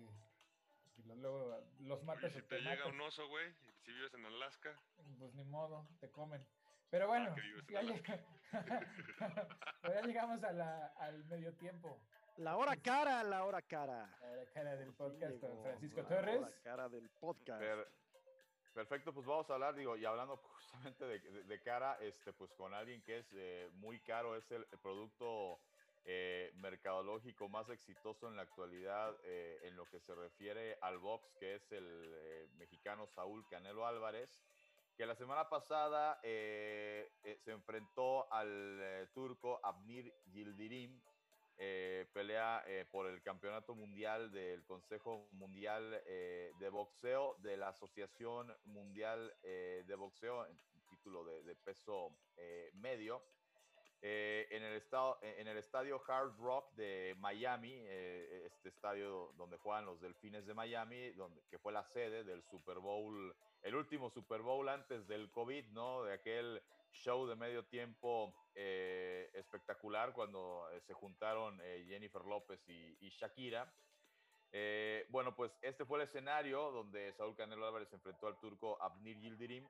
luego 1.05 1.63
los 1.79 2.03
matas 2.03 2.31
si 2.33 2.41
te 2.41 2.47
te 2.47 2.57
llega 2.59 2.75
matas. 2.85 2.93
un 2.93 3.01
oso, 3.01 3.27
güey, 3.27 3.53
si 3.83 3.91
vives 3.91 4.13
en 4.13 4.25
Alaska, 4.25 4.79
Pues 5.19 5.33
ni 5.33 5.43
modo, 5.45 5.87
te 5.99 6.09
comen. 6.11 6.45
Pero 6.89 7.07
bueno, 7.07 7.33
en 7.37 8.03
ya, 9.83 10.01
llegamos 10.01 10.43
a 10.43 10.51
la, 10.51 10.87
al 10.97 11.23
medio 11.25 11.53
tiempo. 11.55 12.01
La 12.37 12.57
hora 12.57 12.75
cara, 12.77 13.23
la 13.23 13.43
hora 13.45 13.61
cara. 13.61 14.09
La 14.21 14.45
cara 14.53 14.75
del 14.75 14.93
podcast 14.93 15.39
con 15.39 15.61
Francisco 15.61 16.01
la 16.01 16.07
hora 16.07 16.15
Torres. 16.25 16.55
cara 16.63 16.89
del 16.89 17.09
podcast. 17.11 17.59
Per- 17.61 17.87
perfecto, 18.73 19.13
pues 19.13 19.25
vamos 19.25 19.49
a 19.49 19.53
hablar, 19.53 19.75
digo, 19.75 19.95
y 19.97 20.05
hablando 20.05 20.37
justamente 20.55 21.05
de, 21.05 21.19
de- 21.19 21.43
de 21.43 21.61
cara, 21.61 21.97
este, 22.01 22.33
pues 22.33 22.51
con 22.53 22.73
alguien 22.73 23.01
que 23.03 23.19
es 23.19 23.27
eh, 23.33 23.69
muy 23.73 23.99
caro, 24.01 24.35
es 24.35 24.49
el, 24.51 24.65
el 24.71 24.79
producto 24.79 25.59
eh, 26.03 26.51
mercadológico 26.55 27.47
más 27.47 27.69
exitoso 27.69 28.27
en 28.27 28.35
la 28.35 28.41
actualidad 28.41 29.15
eh, 29.23 29.59
en 29.63 29.75
lo 29.75 29.85
que 29.85 29.99
se 29.99 30.15
refiere 30.15 30.75
al 30.81 30.97
box, 30.97 31.35
que 31.39 31.55
es 31.55 31.71
el 31.71 31.85
eh, 31.85 32.47
mexicano 32.57 33.05
Saúl 33.05 33.45
Canelo 33.47 33.85
Álvarez, 33.85 34.43
que 34.97 35.05
la 35.05 35.15
semana 35.15 35.47
pasada 35.47 36.19
se 36.21 37.51
enfrentó 37.51 38.31
al 38.31 39.09
turco 39.13 39.59
Abnir 39.63 40.13
Yildirim, 40.25 41.01
pelea 42.13 42.63
por 42.91 43.07
el 43.07 43.21
campeonato 43.23 43.73
mundial 43.73 44.31
del 44.31 44.63
Consejo 44.63 45.27
Mundial 45.31 46.03
de 46.05 46.69
Boxeo 46.69 47.35
de 47.39 47.57
la 47.57 47.69
Asociación 47.69 48.53
Mundial 48.65 49.33
de 49.41 49.95
Boxeo, 49.95 50.45
en 50.45 50.59
título 50.89 51.23
de, 51.23 51.55
peso 51.55 52.15
medio, 52.73 53.23
eh, 54.01 54.47
en, 54.49 54.63
el 54.63 54.73
estado, 54.73 55.19
en 55.21 55.47
el 55.47 55.57
estadio 55.57 56.01
Hard 56.07 56.35
Rock 56.37 56.73
de 56.73 57.15
Miami, 57.19 57.73
eh, 57.73 58.43
este 58.45 58.69
estadio 58.69 59.31
donde 59.37 59.57
juegan 59.57 59.85
los 59.85 60.01
Delfines 60.01 60.45
de 60.45 60.53
Miami, 60.53 61.11
donde, 61.11 61.41
que 61.49 61.59
fue 61.59 61.71
la 61.71 61.83
sede 61.83 62.23
del 62.23 62.43
Super 62.43 62.79
Bowl, 62.79 63.35
el 63.61 63.75
último 63.75 64.09
Super 64.09 64.41
Bowl 64.41 64.67
antes 64.69 65.07
del 65.07 65.29
COVID, 65.31 65.65
¿no? 65.67 66.03
De 66.03 66.13
aquel 66.13 66.61
show 66.91 67.27
de 67.27 67.35
medio 67.35 67.63
tiempo 67.65 68.33
eh, 68.55 69.29
espectacular 69.33 70.13
cuando 70.13 70.67
eh, 70.71 70.81
se 70.81 70.93
juntaron 70.93 71.59
eh, 71.63 71.85
Jennifer 71.87 72.23
López 72.23 72.59
y, 72.67 72.97
y 72.99 73.09
Shakira. 73.09 73.71
Eh, 74.53 75.05
bueno, 75.09 75.33
pues 75.33 75.57
este 75.61 75.85
fue 75.85 75.99
el 75.99 76.03
escenario 76.03 76.71
donde 76.71 77.13
Saúl 77.13 77.35
Canelo 77.35 77.65
Álvarez 77.65 77.91
enfrentó 77.93 78.27
al 78.27 78.37
turco 78.39 78.81
Abnir 78.81 79.17
Yildirim. 79.19 79.67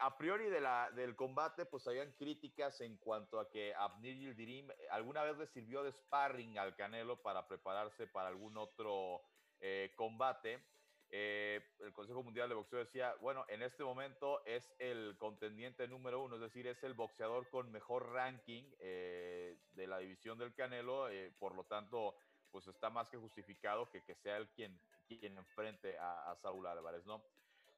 A 0.00 0.18
priori 0.18 0.50
del 0.50 1.16
combate, 1.16 1.64
pues 1.64 1.86
habían 1.86 2.12
críticas 2.12 2.80
en 2.82 2.96
cuanto 2.98 3.40
a 3.40 3.50
que 3.50 3.74
Abnir 3.74 4.18
Yildirim 4.18 4.70
eh, 4.70 4.74
alguna 4.90 5.22
vez 5.22 5.38
le 5.38 5.46
sirvió 5.46 5.82
de 5.82 5.92
sparring 5.92 6.58
al 6.58 6.76
Canelo 6.76 7.22
para 7.22 7.46
prepararse 7.48 8.06
para 8.06 8.28
algún 8.28 8.56
otro 8.58 9.22
eh, 9.60 9.92
combate. 9.96 10.62
Eh, 11.10 11.60
el 11.80 11.92
Consejo 11.92 12.22
Mundial 12.22 12.50
de 12.50 12.54
Boxeo 12.54 12.80
decía, 12.80 13.14
bueno, 13.20 13.46
en 13.48 13.62
este 13.62 13.82
momento 13.82 14.44
es 14.44 14.74
el 14.78 15.16
contendiente 15.18 15.88
número 15.88 16.22
uno, 16.22 16.36
es 16.36 16.42
decir, 16.42 16.66
es 16.66 16.82
el 16.82 16.94
boxeador 16.94 17.48
con 17.48 17.70
mejor 17.70 18.12
ranking 18.12 18.64
de 18.78 19.86
la 19.86 19.98
división 19.98 20.38
del 20.38 20.54
Canelo, 20.54 21.08
por 21.38 21.54
lo 21.54 21.64
tanto, 21.64 22.16
pues 22.50 22.66
está 22.66 22.90
más 22.90 23.10
que 23.10 23.18
justificado 23.18 23.90
que, 23.90 24.02
sea 24.14 24.38
él 24.38 24.48
quien, 24.54 24.78
quien 25.06 25.36
enfrente 25.36 25.98
a, 25.98 26.30
a 26.30 26.36
Saúl 26.36 26.66
Álvarez, 26.66 27.04
¿no? 27.04 27.22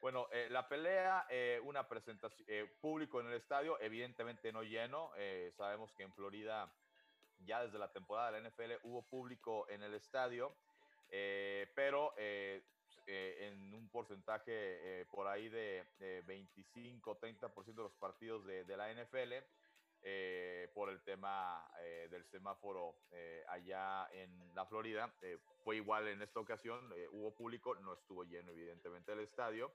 Bueno, 0.04 0.28
eh, 0.32 0.48
la 0.50 0.68
pelea, 0.68 1.24
eh, 1.30 1.58
una 1.64 1.88
presentación, 1.88 2.46
eh, 2.46 2.70
público 2.82 3.22
en 3.22 3.28
el 3.28 3.32
estadio, 3.32 3.80
evidentemente 3.80 4.52
no 4.52 4.62
lleno, 4.62 5.12
eh, 5.16 5.50
sabemos 5.56 5.94
que 5.94 6.02
en 6.02 6.12
Florida 6.12 6.70
ya 7.46 7.64
desde 7.64 7.78
la 7.78 7.90
temporada 7.90 8.30
de 8.30 8.42
la 8.42 8.50
NFL 8.50 8.72
hubo 8.82 9.00
público 9.00 9.66
en 9.70 9.82
el 9.82 9.94
estadio, 9.94 10.54
eh, 11.08 11.72
pero 11.74 12.12
eh, 12.18 12.62
en 13.06 13.72
un 13.72 13.88
porcentaje 13.88 15.06
por 15.10 15.26
ahí 15.26 15.48
de, 15.48 15.86
de 15.98 16.22
25-30% 16.26 17.64
de 17.64 17.82
los 17.82 17.94
partidos 17.94 18.44
de, 18.44 18.64
de 18.64 18.76
la 18.76 18.92
NFL 18.92 19.32
por 20.74 20.90
el 20.90 21.02
tema 21.02 21.66
del 22.10 22.26
semáforo 22.26 22.94
allá 23.48 24.06
en 24.12 24.54
la 24.54 24.66
Florida. 24.66 25.14
Fue 25.64 25.76
igual 25.76 26.08
en 26.08 26.20
esta 26.20 26.40
ocasión, 26.40 26.92
hubo 27.12 27.34
público, 27.34 27.74
no 27.76 27.94
estuvo 27.94 28.24
lleno 28.24 28.50
evidentemente 28.50 29.12
el 29.12 29.20
estadio. 29.20 29.72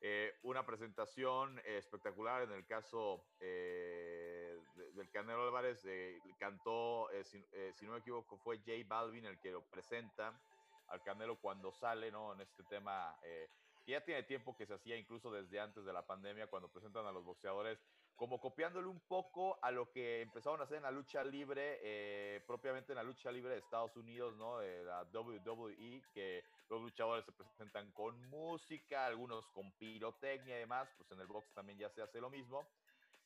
Eh, 0.00 0.32
una 0.44 0.64
presentación 0.64 1.58
espectacular 1.64 2.42
en 2.42 2.52
el 2.52 2.66
caso 2.66 3.26
eh, 3.40 4.56
de- 4.76 4.92
del 4.92 5.10
Canelo 5.10 5.42
Álvarez, 5.44 5.84
eh, 5.86 6.20
cantó, 6.38 7.08
si, 7.24 7.44
eh, 7.52 7.72
si 7.74 7.84
no 7.84 7.92
me 7.92 7.98
equivoco, 7.98 8.38
fue 8.38 8.58
J 8.58 8.72
Balvin 8.86 9.24
el 9.26 9.40
que 9.40 9.50
lo 9.50 9.68
presenta 9.68 10.40
al 10.86 11.02
Canelo 11.02 11.40
cuando 11.40 11.72
sale, 11.72 12.10
¿no? 12.12 12.32
En 12.32 12.40
este 12.40 12.62
tema, 12.64 13.18
eh, 13.22 13.48
ya 13.86 14.04
tiene 14.04 14.22
tiempo 14.22 14.56
que 14.56 14.66
se 14.66 14.74
hacía 14.74 14.96
incluso 14.96 15.32
desde 15.32 15.58
antes 15.60 15.84
de 15.84 15.92
la 15.92 16.06
pandemia, 16.06 16.46
cuando 16.48 16.70
presentan 16.70 17.06
a 17.06 17.12
los 17.12 17.24
boxeadores, 17.24 17.82
como 18.18 18.40
copiándole 18.40 18.88
un 18.88 18.98
poco 18.98 19.60
a 19.62 19.70
lo 19.70 19.92
que 19.92 20.22
empezaron 20.22 20.60
a 20.60 20.64
hacer 20.64 20.78
en 20.78 20.82
la 20.82 20.90
lucha 20.90 21.22
libre, 21.22 21.78
eh, 21.80 22.42
propiamente 22.48 22.90
en 22.90 22.96
la 22.96 23.04
lucha 23.04 23.30
libre 23.30 23.52
de 23.52 23.60
Estados 23.60 23.96
Unidos, 23.96 24.36
¿no? 24.36 24.58
De 24.58 24.84
la 24.84 25.04
WWE, 25.04 26.02
que 26.12 26.42
los 26.68 26.82
luchadores 26.82 27.24
se 27.24 27.30
presentan 27.30 27.92
con 27.92 28.20
música, 28.28 29.06
algunos 29.06 29.46
con 29.50 29.70
pirotecnia 29.78 30.56
y 30.56 30.60
demás, 30.60 30.88
pues 30.96 31.08
en 31.12 31.20
el 31.20 31.28
box 31.28 31.54
también 31.54 31.78
ya 31.78 31.88
se 31.90 32.02
hace 32.02 32.20
lo 32.20 32.28
mismo. 32.28 32.68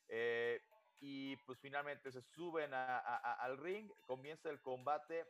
Eh, 0.09 0.61
y 0.99 1.37
pues 1.37 1.57
finalmente 1.59 2.11
se 2.11 2.21
suben 2.21 2.71
al 2.73 3.57
ring, 3.57 3.89
comienza 4.05 4.49
el 4.51 4.61
combate 4.61 5.25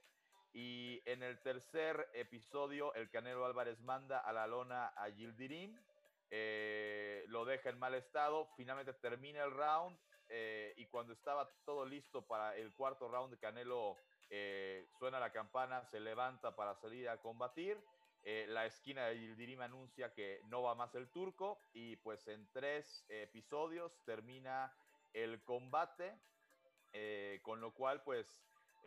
y 0.51 1.01
en 1.05 1.23
el 1.23 1.41
tercer 1.41 2.09
episodio 2.13 2.93
el 2.95 3.09
Canelo 3.09 3.45
Álvarez 3.45 3.79
manda 3.79 4.19
a 4.19 4.33
la 4.33 4.45
lona 4.45 4.87
a 4.89 5.09
Gildirim, 5.09 5.73
eh, 6.35 7.25
lo 7.27 7.45
deja 7.45 7.69
en 7.69 7.77
mal 7.77 7.93
estado, 7.93 8.47
finalmente 8.57 8.91
termina 8.93 9.43
el 9.43 9.51
round 9.51 9.95
eh, 10.29 10.73
y 10.77 10.87
cuando 10.87 11.13
estaba 11.13 11.47
todo 11.63 11.85
listo 11.85 12.25
para 12.25 12.57
el 12.57 12.73
cuarto 12.73 13.07
round, 13.07 13.37
Canelo 13.37 13.97
eh, 14.31 14.87
suena 14.97 15.19
la 15.19 15.31
campana, 15.31 15.85
se 15.91 15.99
levanta 15.99 16.55
para 16.55 16.73
salir 16.73 17.07
a 17.07 17.21
combatir. 17.21 17.77
la 18.47 18.65
esquina 18.65 19.05
de 19.05 19.19
Yildirim 19.19 19.61
anuncia 19.61 20.11
que 20.11 20.41
no 20.45 20.63
va 20.63 20.73
más 20.73 20.95
el 20.95 21.07
turco 21.11 21.59
y 21.71 21.97
pues 21.97 22.27
en 22.27 22.47
tres 22.51 23.05
episodios 23.09 23.91
termina 24.03 24.73
el 25.13 25.43
combate, 25.43 26.17
con 27.43 27.61
lo 27.61 27.75
cual 27.75 28.01
pues 28.01 28.25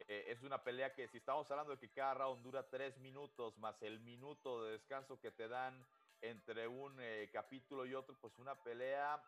es 0.09 0.43
una 0.43 0.65
pelea 0.65 0.95
que 0.95 1.07
si 1.07 1.19
estamos 1.19 1.49
hablando 1.49 1.77
de 1.77 1.79
que 1.79 1.93
cada 1.93 2.15
round 2.15 2.43
dura 2.43 2.69
tres 2.69 2.99
minutos 2.99 3.57
más 3.59 3.81
el 3.83 4.01
minuto 4.01 4.65
de 4.65 4.73
descanso 4.73 5.21
que 5.21 5.31
te 5.31 5.47
dan 5.47 5.87
entre 6.31 6.69
un 6.69 6.97
capítulo 7.33 7.87
y 7.87 7.95
otro, 7.95 8.17
pues 8.21 8.39
una 8.39 8.55
pelea 8.63 9.23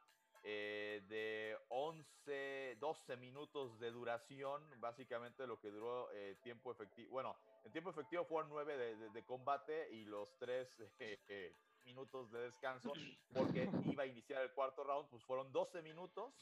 eh, 0.45 1.03
de 1.09 1.57
11, 1.69 2.77
12 2.79 3.17
minutos 3.17 3.79
de 3.81 3.91
duración, 3.91 4.63
básicamente 4.79 5.47
lo 5.47 5.59
que 5.59 5.69
duró 5.69 6.11
eh, 6.13 6.37
tiempo 6.43 6.71
efectivo. 6.71 7.11
Bueno, 7.11 7.37
en 7.65 7.73
tiempo 7.73 7.91
efectivo 7.91 8.25
fueron 8.25 8.49
9 8.51 8.77
de, 8.77 9.11
de, 9.11 9.25
combate 9.25 9.91
y 9.91 10.05
los 10.05 10.39
3 10.39 10.69
eh, 11.01 11.57
minutos 11.85 12.31
de 12.31 12.41
descanso, 12.43 12.93
porque 13.35 13.69
iba 13.87 14.05
a 14.05 14.07
iniciar 14.07 14.43
el 14.43 14.53
cuarto 14.53 14.85
round, 14.85 15.09
pues 15.11 15.25
fueron 15.25 15.51
12 15.53 15.83
minutos 15.83 16.33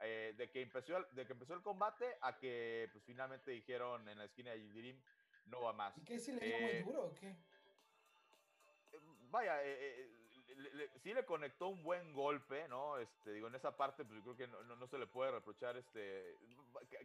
de, 0.00 0.50
que 0.50 0.62
empezó 0.62 0.96
el, 0.96 1.06
de 1.12 1.26
que 1.26 1.32
empezó 1.32 1.54
el 1.54 1.62
combate 1.62 2.16
a 2.22 2.36
que 2.38 2.88
pues 2.92 3.04
finalmente 3.04 3.50
dijeron 3.50 4.08
en 4.08 4.18
la 4.18 4.24
esquina 4.24 4.50
de 4.50 4.62
Yidirim, 4.62 5.00
no 5.46 5.60
va 5.60 5.72
más. 5.72 5.96
¿Y 5.98 6.02
qué 6.02 6.18
si 6.18 6.32
le 6.32 6.46
dio 6.46 6.58
muy 6.58 6.82
duro 6.82 7.04
o 7.06 7.14
qué? 7.14 7.36
Vaya, 9.34 9.64
eh, 9.64 10.08
le, 10.74 10.88
sí 11.00 11.12
le 11.12 11.24
conectó 11.24 11.66
un 11.66 11.82
buen 11.82 12.12
golpe, 12.12 12.68
¿no? 12.68 12.98
Este, 12.98 13.32
digo, 13.32 13.48
en 13.48 13.56
esa 13.56 13.76
parte, 13.76 14.04
pues 14.04 14.18
yo 14.18 14.22
creo 14.22 14.36
que 14.36 14.46
no, 14.46 14.76
no, 14.76 14.86
se 14.86 14.96
le 14.96 15.08
puede 15.08 15.32
reprochar. 15.32 15.76
Este, 15.76 16.38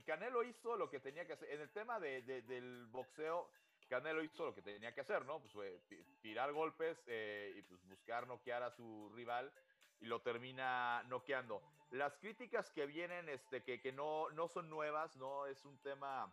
Canelo 0.06 0.44
hizo 0.44 0.76
lo 0.76 0.92
que 0.92 1.00
tenía 1.00 1.26
que 1.26 1.34
hacer. 1.34 1.50
En 1.50 1.62
el 1.62 1.72
tema 1.72 2.00
de, 2.00 2.22
del 2.22 2.86
boxeo, 2.86 3.50
Canelo 3.88 4.22
hizo 4.22 4.46
lo 4.46 4.54
que 4.54 4.62
tenía 4.62 4.94
que 4.94 5.02
hacer, 5.02 5.26
¿no? 5.26 5.40
Pues 5.40 5.52
fue 5.54 5.82
tirar 6.22 6.54
golpes 6.54 7.04
eh, 7.08 7.56
y 7.58 7.64
pues 7.64 7.84
buscar 7.88 8.28
noquear 8.28 8.62
a 8.62 8.70
su 8.70 9.10
rival 9.16 9.52
y 10.00 10.06
lo 10.06 10.22
termina 10.22 11.02
noqueando. 11.08 11.64
Las 11.90 12.16
críticas 12.20 12.70
que 12.70 12.86
vienen, 12.86 13.28
este, 13.28 13.64
que, 13.64 13.82
que 13.82 13.92
no, 13.92 14.30
no 14.34 14.48
son 14.48 14.70
nuevas, 14.70 15.16
¿no? 15.18 15.48
Es 15.48 15.66
un 15.66 15.80
tema 15.80 16.32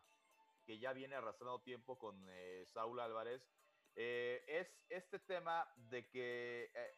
que 0.66 0.78
ya 0.78 0.92
viene 0.92 1.14
arrastrando 1.14 1.62
tiempo 1.62 1.98
con 1.98 2.22
eh, 2.28 2.64
Saúl 2.66 3.00
Álvarez 3.00 3.48
eh, 3.98 4.44
es 4.46 4.68
este 4.90 5.18
tema 5.20 5.66
de 5.74 6.06
que 6.10 6.70
eh, 6.74 6.90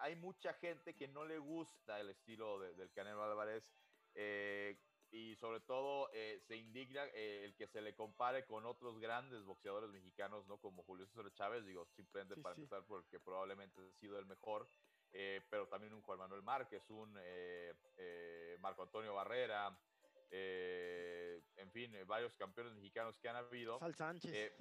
hay 0.00 0.16
mucha 0.16 0.54
gente 0.54 0.96
que 0.96 1.06
no 1.06 1.26
le 1.26 1.38
gusta 1.38 2.00
el 2.00 2.08
estilo 2.08 2.58
del 2.58 2.90
Canelo 2.92 3.22
Álvarez 3.22 3.70
eh, 4.14 4.80
y 5.10 5.36
sobre 5.36 5.60
todo 5.60 6.08
se 6.46 6.56
indigna 6.56 7.04
el 7.04 7.54
que 7.56 7.66
se 7.66 7.82
le 7.82 7.94
compare 7.94 8.46
con 8.46 8.64
otros 8.64 8.98
grandes 9.00 9.42
boxeadores 9.44 9.90
mexicanos, 9.90 10.46
¿no? 10.46 10.58
Como 10.58 10.84
Julio 10.84 11.06
César 11.08 11.30
Chávez, 11.34 11.66
digo, 11.66 11.84
simplemente 11.96 12.40
para 12.40 12.54
empezar 12.54 12.84
porque 12.86 13.18
probablemente 13.18 13.80
ha 13.80 13.98
sido 13.98 14.20
el 14.20 14.26
mejor, 14.26 14.70
pero 15.10 15.66
también 15.66 15.92
un 15.92 16.02
Juan 16.02 16.20
Manuel 16.20 16.42
Márquez, 16.42 16.88
un 16.90 17.18
Marco 18.60 18.84
Antonio 18.84 19.12
Barrera, 19.12 19.76
en 20.30 21.72
fin, 21.72 21.92
varios 22.06 22.32
campeones 22.36 22.72
mexicanos 22.74 23.18
que 23.18 23.28
han 23.28 23.36
habido. 23.36 23.80
Sal 23.80 23.96
Sánchez. 23.96 24.54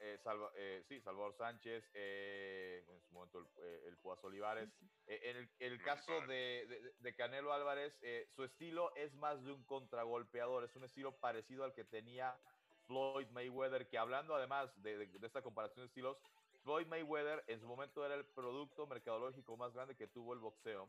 Eh, 0.00 0.18
eh, 0.54 0.82
sí, 0.86 1.00
Salvador 1.00 1.34
Sánchez, 1.34 1.84
eh, 1.94 2.84
en 2.88 3.00
su 3.02 3.12
momento 3.12 3.38
el, 3.38 3.46
el 3.86 3.98
Olivares. 4.22 4.70
en 5.06 5.48
el, 5.58 5.82
caso 5.82 6.20
de, 6.26 6.92
de, 6.98 7.14
Canelo 7.14 7.52
Álvarez, 7.52 7.98
su 8.34 8.44
estilo 8.44 8.94
es 8.94 9.14
más 9.14 9.42
de 9.44 9.52
un 9.52 9.64
contragolpeador, 9.64 10.64
es 10.64 10.76
un 10.76 10.84
estilo 10.84 11.16
parecido 11.18 11.64
al 11.64 11.74
que 11.74 11.84
tenía 11.84 12.38
Floyd 12.86 13.28
Mayweather, 13.30 13.88
que 13.88 13.98
hablando 13.98 14.34
además 14.34 14.70
de, 14.82 15.10
esta 15.22 15.42
comparación 15.42 15.84
de 15.84 15.88
estilos, 15.88 16.16
Floyd 16.62 16.86
Mayweather 16.86 17.44
en 17.48 17.60
su 17.60 17.66
momento 17.66 18.04
era 18.04 18.14
el 18.14 18.24
producto 18.24 18.86
mercadológico 18.86 19.56
más 19.56 19.74
grande 19.74 19.96
que 19.96 20.06
tuvo 20.06 20.32
el 20.32 20.40
boxeo. 20.40 20.88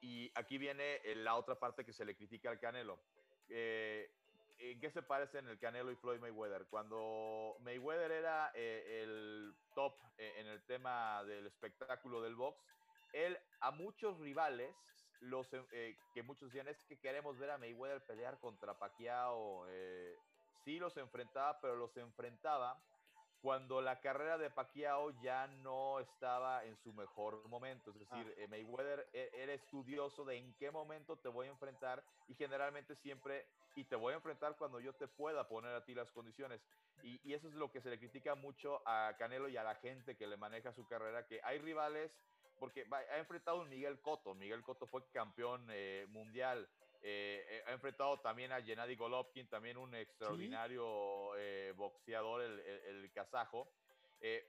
Y 0.00 0.30
aquí 0.34 0.58
viene 0.58 1.00
la 1.16 1.36
otra 1.36 1.58
parte 1.58 1.84
que 1.84 1.92
se 1.92 2.04
le 2.04 2.14
critica 2.14 2.50
al 2.50 2.60
Canelo. 2.60 3.00
Eh, 3.48 4.10
¿En 4.58 4.80
qué 4.80 4.90
se 4.90 5.02
parecen 5.02 5.48
el 5.48 5.58
Canelo 5.58 5.90
y 5.90 5.96
Floyd 5.96 6.20
Mayweather? 6.20 6.66
Cuando 6.66 7.56
Mayweather 7.60 8.12
era 8.12 8.52
eh, 8.54 9.02
el 9.02 9.54
top 9.74 9.94
eh, 10.16 10.34
en 10.38 10.46
el 10.46 10.64
tema 10.64 11.24
del 11.24 11.46
espectáculo 11.46 12.22
del 12.22 12.34
box, 12.34 12.58
él 13.12 13.38
a 13.60 13.70
muchos 13.70 14.18
rivales, 14.20 14.74
los, 15.20 15.48
eh, 15.72 15.96
que 16.12 16.22
muchos 16.22 16.48
decían 16.48 16.68
es 16.68 16.82
que 16.84 16.98
queremos 16.98 17.38
ver 17.38 17.50
a 17.50 17.58
Mayweather 17.58 18.04
pelear 18.04 18.38
contra 18.40 18.78
Pacquiao, 18.78 19.66
sí 20.64 20.78
los 20.78 20.96
enfrentaba, 20.96 21.60
pero 21.60 21.76
los 21.76 21.96
enfrentaba 21.96 22.80
cuando 23.44 23.82
la 23.82 24.00
carrera 24.00 24.38
de 24.38 24.48
Pacquiao 24.48 25.10
ya 25.20 25.46
no 25.46 26.00
estaba 26.00 26.64
en 26.64 26.78
su 26.78 26.94
mejor 26.94 27.46
momento. 27.46 27.90
Es 27.90 27.98
decir, 27.98 28.34
ah. 28.38 28.46
Mayweather 28.48 29.06
e, 29.12 29.28
era 29.34 29.52
estudioso 29.52 30.24
de 30.24 30.38
en 30.38 30.54
qué 30.54 30.70
momento 30.70 31.18
te 31.18 31.28
voy 31.28 31.48
a 31.48 31.50
enfrentar 31.50 32.02
y 32.26 32.34
generalmente 32.36 32.96
siempre 32.96 33.46
y 33.76 33.84
te 33.84 33.96
voy 33.96 34.14
a 34.14 34.16
enfrentar 34.16 34.56
cuando 34.56 34.80
yo 34.80 34.94
te 34.94 35.08
pueda 35.08 35.46
poner 35.46 35.74
a 35.74 35.84
ti 35.84 35.94
las 35.94 36.10
condiciones. 36.10 36.62
Y, 37.02 37.34
eso 37.34 37.48
es 37.48 37.54
lo 37.54 37.70
que 37.70 37.82
se 37.82 37.90
le 37.90 37.98
critica 37.98 38.34
mucho 38.34 38.80
a 38.86 39.14
Canelo 39.18 39.50
y 39.50 39.58
a 39.58 39.62
la 39.62 39.74
gente 39.74 40.16
que 40.16 40.26
le 40.26 40.38
maneja 40.38 40.72
su 40.72 40.86
carrera, 40.86 41.26
que 41.26 41.42
hay 41.44 41.58
rivales, 41.58 42.16
porque 42.58 42.86
ha 42.90 43.18
enfrentado 43.18 43.60
a 43.60 43.64
Miguel 43.66 44.00
Cotto, 44.00 44.34
Miguel 44.34 44.62
Cotto 44.62 44.86
fue 44.86 45.06
campeón 45.10 45.66
eh, 45.68 46.06
mundial, 46.08 46.66
eh, 47.06 47.46
eh, 47.48 47.62
ha 47.66 47.72
enfrentado 47.72 48.18
también 48.20 48.50
a 48.52 48.62
Gennady 48.62 48.96
Golovkin, 48.96 49.46
también 49.48 49.76
un 49.76 49.94
extraordinario 49.94 51.32
boxeador, 51.76 52.42
el, 52.42 52.60
el, 52.60 52.96
el 53.04 53.12
kazajo. 53.12 53.68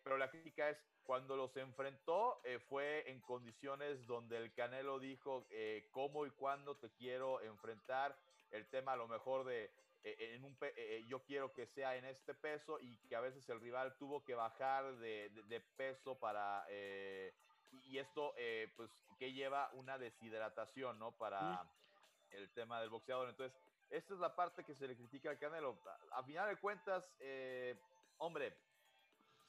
pero 0.04 0.18
la 0.18 0.30
crítica 0.30 0.70
es 0.70 0.78
cuando 1.04 1.36
los 1.36 1.56
enfrentó 1.58 2.42
fue 2.68 3.10
en 3.12 3.20
condiciones 3.22 4.08
donde 4.08 4.38
el 4.38 4.54
Canelo 4.54 5.00
dijo 5.00 5.46
cómo 5.92 6.26
y 6.26 6.32
cuándo 6.32 6.78
te 6.78 6.90
quiero 6.92 7.42
enfrentar 7.42 8.18
el 8.52 8.66
tema 8.68 8.94
a 8.94 8.96
lo 8.96 9.08
mejor 9.08 9.46
de 9.46 9.70
eh, 10.06 10.36
en 10.36 10.46
un, 10.46 10.56
eh, 10.62 11.04
yo 11.08 11.24
quiero 11.24 11.52
que 11.52 11.66
sea 11.66 11.96
en 11.96 12.06
este 12.06 12.36
peso 12.36 12.80
y 12.80 12.96
que 13.08 13.16
a 13.16 13.22
veces 13.22 13.50
el 13.50 13.60
rival 13.60 13.98
tuvo 13.98 14.24
que 14.24 14.36
bajar 14.36 14.96
de, 14.98 15.32
de, 15.48 15.60
peso 15.60 16.20
para 16.20 16.64
eh, 16.70 17.34
y 17.86 17.98
esto 17.98 18.36
pues 18.78 18.92
que 19.18 19.34
lleva 19.34 19.72
una 19.74 19.98
deshidratación 19.98 21.00
no 21.00 21.12
para 21.12 21.68
el 22.36 22.50
tema 22.52 22.80
del 22.82 22.90
boxeador. 22.90 23.30
Entonces 23.30 23.58
esta 23.90 24.14
es 24.14 24.20
la 24.20 24.36
parte 24.36 24.64
que 24.64 24.74
se 24.74 24.88
le 24.88 24.96
critica 24.96 25.30
al 25.30 25.40
Canelo. 25.40 25.78
A, 26.12 26.20
a 26.20 26.24
final 26.24 26.50
de 26.50 26.58
cuentas 26.58 27.12
hombre 28.18 28.56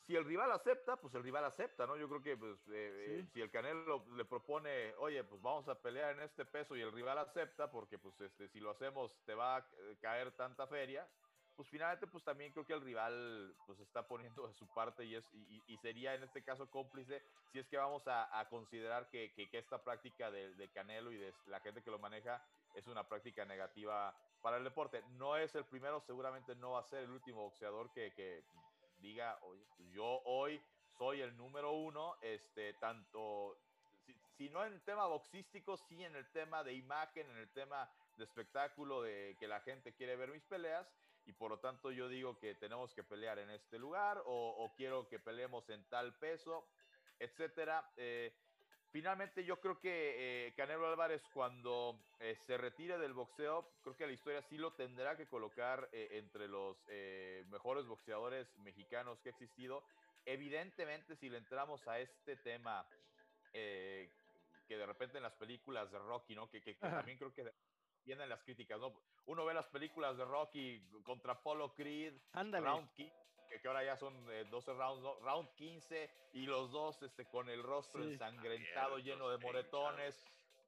si 0.07 0.15
el 0.15 0.25
rival 0.25 0.53
acepta, 0.53 0.97
pues 0.97 1.13
el 1.15 1.25
rival 1.25 1.45
acepta, 1.45 1.85
¿no? 1.85 1.97
Yo 1.97 2.09
creo 2.09 2.23
que 2.23 2.37
pues, 2.37 2.57
eh, 2.69 3.19
eh, 3.19 3.27
si 3.33 3.41
el 3.41 3.51
Canelo 3.51 4.05
le 4.15 4.25
propone, 4.25 4.95
oye, 4.99 5.25
pues 5.25 5.43
vamos 5.43 5.67
a 5.69 5.75
pelear 5.75 6.13
en 6.13 6.23
este 6.23 6.45
peso 6.45 6.77
y 6.77 6.81
el 6.81 6.93
rival 6.93 7.19
acepta, 7.19 7.69
porque 7.71 7.99
pues 7.99 8.21
este, 8.21 8.47
si 8.49 8.61
lo 8.61 8.71
hacemos 8.71 9.19
te 9.25 9.35
va 9.35 9.57
a 9.57 9.67
caer 10.01 10.31
tanta 10.37 10.69
feria, 10.69 11.09
pues 11.57 11.69
finalmente 11.69 12.07
pues 12.07 12.23
también 12.23 12.53
creo 12.53 12.67
que 12.67 12.75
el 12.75 12.83
rival 12.83 13.55
pues 13.67 13.81
está 13.81 14.07
poniendo 14.07 14.47
de 14.47 14.55
su 14.55 14.67
parte 14.69 15.05
y, 15.05 15.15
es, 15.15 15.29
y, 15.67 15.77
sería 15.79 16.15
en 16.15 16.23
este 16.23 16.43
caso 16.43 16.71
cómplice 16.71 17.23
si 17.51 17.59
es 17.59 17.67
que 17.67 17.77
vamos 17.77 18.03
a, 18.07 18.47
considerar 18.51 19.09
que, 19.09 19.33
que, 19.33 19.49
esta 19.59 19.83
práctica 19.83 20.31
de, 20.31 20.55
de, 20.55 20.69
Canelo 20.69 21.11
y 21.11 21.17
de 21.17 21.33
la 21.47 21.61
gente 21.61 21.83
que 21.83 21.91
lo 21.91 21.99
maneja 21.99 22.43
es 22.75 22.87
una 22.87 23.09
práctica 23.09 23.45
negativa 23.45 24.15
para 24.43 24.59
el 24.59 24.65
deporte. 24.65 25.03
No 25.17 25.37
es 25.37 25.55
el 25.55 25.65
primero, 25.65 26.01
seguramente 26.01 26.55
no 26.55 26.73
va 26.73 26.81
a 26.81 26.85
ser 26.85 27.05
el 27.05 27.11
último 27.11 27.43
boxeador 27.43 27.91
que, 27.93 28.13
que 28.13 28.45
diga, 28.99 29.39
oye, 29.43 29.65
pues, 29.77 29.89
yo 29.91 30.21
hoy 30.25 30.61
soy 30.99 31.21
el 31.21 31.37
número 31.37 31.73
uno, 31.73 32.17
este, 32.23 32.75
tanto, 32.75 33.59
si, 34.37 34.49
no 34.51 34.65
en 34.65 34.75
el 34.75 34.83
tema 34.83 35.07
boxístico, 35.07 35.77
sí 35.77 36.05
en 36.05 36.17
el 36.17 36.31
tema 36.31 36.63
de 36.63 36.75
imagen, 36.75 37.29
en 37.31 37.37
el 37.39 37.51
tema 37.51 37.91
de 38.17 38.25
espectáculo, 38.25 39.03
de 39.03 39.37
que 39.39 39.49
la 39.49 39.61
gente 39.61 39.95
quiere 39.95 40.17
ver 40.17 40.31
mis 40.31 40.45
peleas, 40.45 40.87
y 41.27 41.33
por 41.33 41.51
lo 41.51 41.59
tanto 41.59 41.91
yo 41.91 42.09
digo 42.09 42.39
que 42.39 42.55
tenemos 42.55 42.95
que 42.95 43.05
pelear 43.05 43.39
en 43.39 43.51
este 43.51 43.79
lugar, 43.79 44.23
o, 44.27 44.73
quiero 44.77 45.09
que 45.09 45.19
peleemos 45.19 45.69
en 45.71 45.85
tal 45.89 46.15
peso, 46.19 46.69
etcétera. 47.19 47.91
Eh, 47.97 48.33
finalmente 48.91 49.45
yo 49.45 49.61
creo 49.61 49.79
que 49.79 50.47
eh, 50.47 50.55
Canelo 50.55 50.87
Álvarez 50.89 51.23
cuando 51.35 52.01
eh, 52.21 52.37
se 52.47 52.57
retire 52.57 52.97
del 52.99 53.13
boxeo, 53.13 53.69
creo 53.83 53.97
que 53.97 54.07
la 54.07 54.13
historia 54.13 54.43
sí 54.43 54.57
lo 54.57 54.73
tendrá 54.73 55.17
que 55.17 55.27
colocar 55.27 55.89
eh, 55.93 56.09
entre 56.13 56.49
los 56.49 56.77
mejores 57.49 57.87
boxeadores 57.87 58.57
mexicanos 58.59 59.21
que 59.21 59.29
ha 59.29 59.33
existido. 59.33 59.85
Evidentemente 60.25 61.17
si 61.17 61.29
le 61.29 61.39
entramos 61.39 61.87
a 61.89 62.01
este 62.01 62.37
tema 62.37 62.87
que 63.53 64.77
de 64.77 64.87
repente 64.87 65.19
en 65.19 65.23
las 65.23 65.35
películas 65.35 65.91
de 65.91 65.99
Rocky, 65.99 66.35
¿no? 66.35 66.51
Que, 66.51 66.61
también 66.75 67.19
creo 67.19 67.33
que 67.33 67.53
vienen 68.07 68.29
las 68.29 68.43
críticas, 68.45 68.79
¿no? 68.81 68.95
Uno 69.27 69.45
ve 69.45 69.53
las 69.53 69.67
películas 69.67 70.17
de 70.17 70.25
Rocky 70.25 70.81
contra 71.05 71.33
Apollo 71.33 71.75
Creed, 71.75 72.15
Ándale. 72.33 72.65
Round 72.65 72.89
15, 72.93 73.15
que, 73.49 73.61
que 73.61 73.69
ahora 73.69 73.85
ya 73.85 73.97
son 73.97 74.15
eh, 74.31 74.45
12 74.49 74.73
rounds, 74.75 75.03
¿no? 75.03 75.19
Round 75.21 75.49
15, 75.57 76.11
y 76.35 76.47
los 76.47 76.71
dos 76.71 77.03
este, 77.03 77.27
con 77.27 77.49
el 77.51 77.63
rostro 77.63 78.03
Sí. 78.03 78.13
ensangrentado, 78.13 78.99
lleno 78.99 79.29
de 79.29 79.39
moretones, 79.39 80.25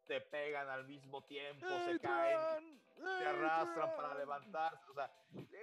te 0.09 0.21
pegan 0.23 0.69
al 0.69 0.85
mismo 0.87 1.23
tiempo, 1.25 1.67
se 1.85 2.01
caen, 2.01 2.37
Adrian, 2.39 2.81
te 2.97 3.27
arrastran 3.27 3.91
para 3.95 4.09
Adrian. 4.09 4.19
levantarse. 4.19 4.91
O 4.91 4.95
sea, 4.95 5.13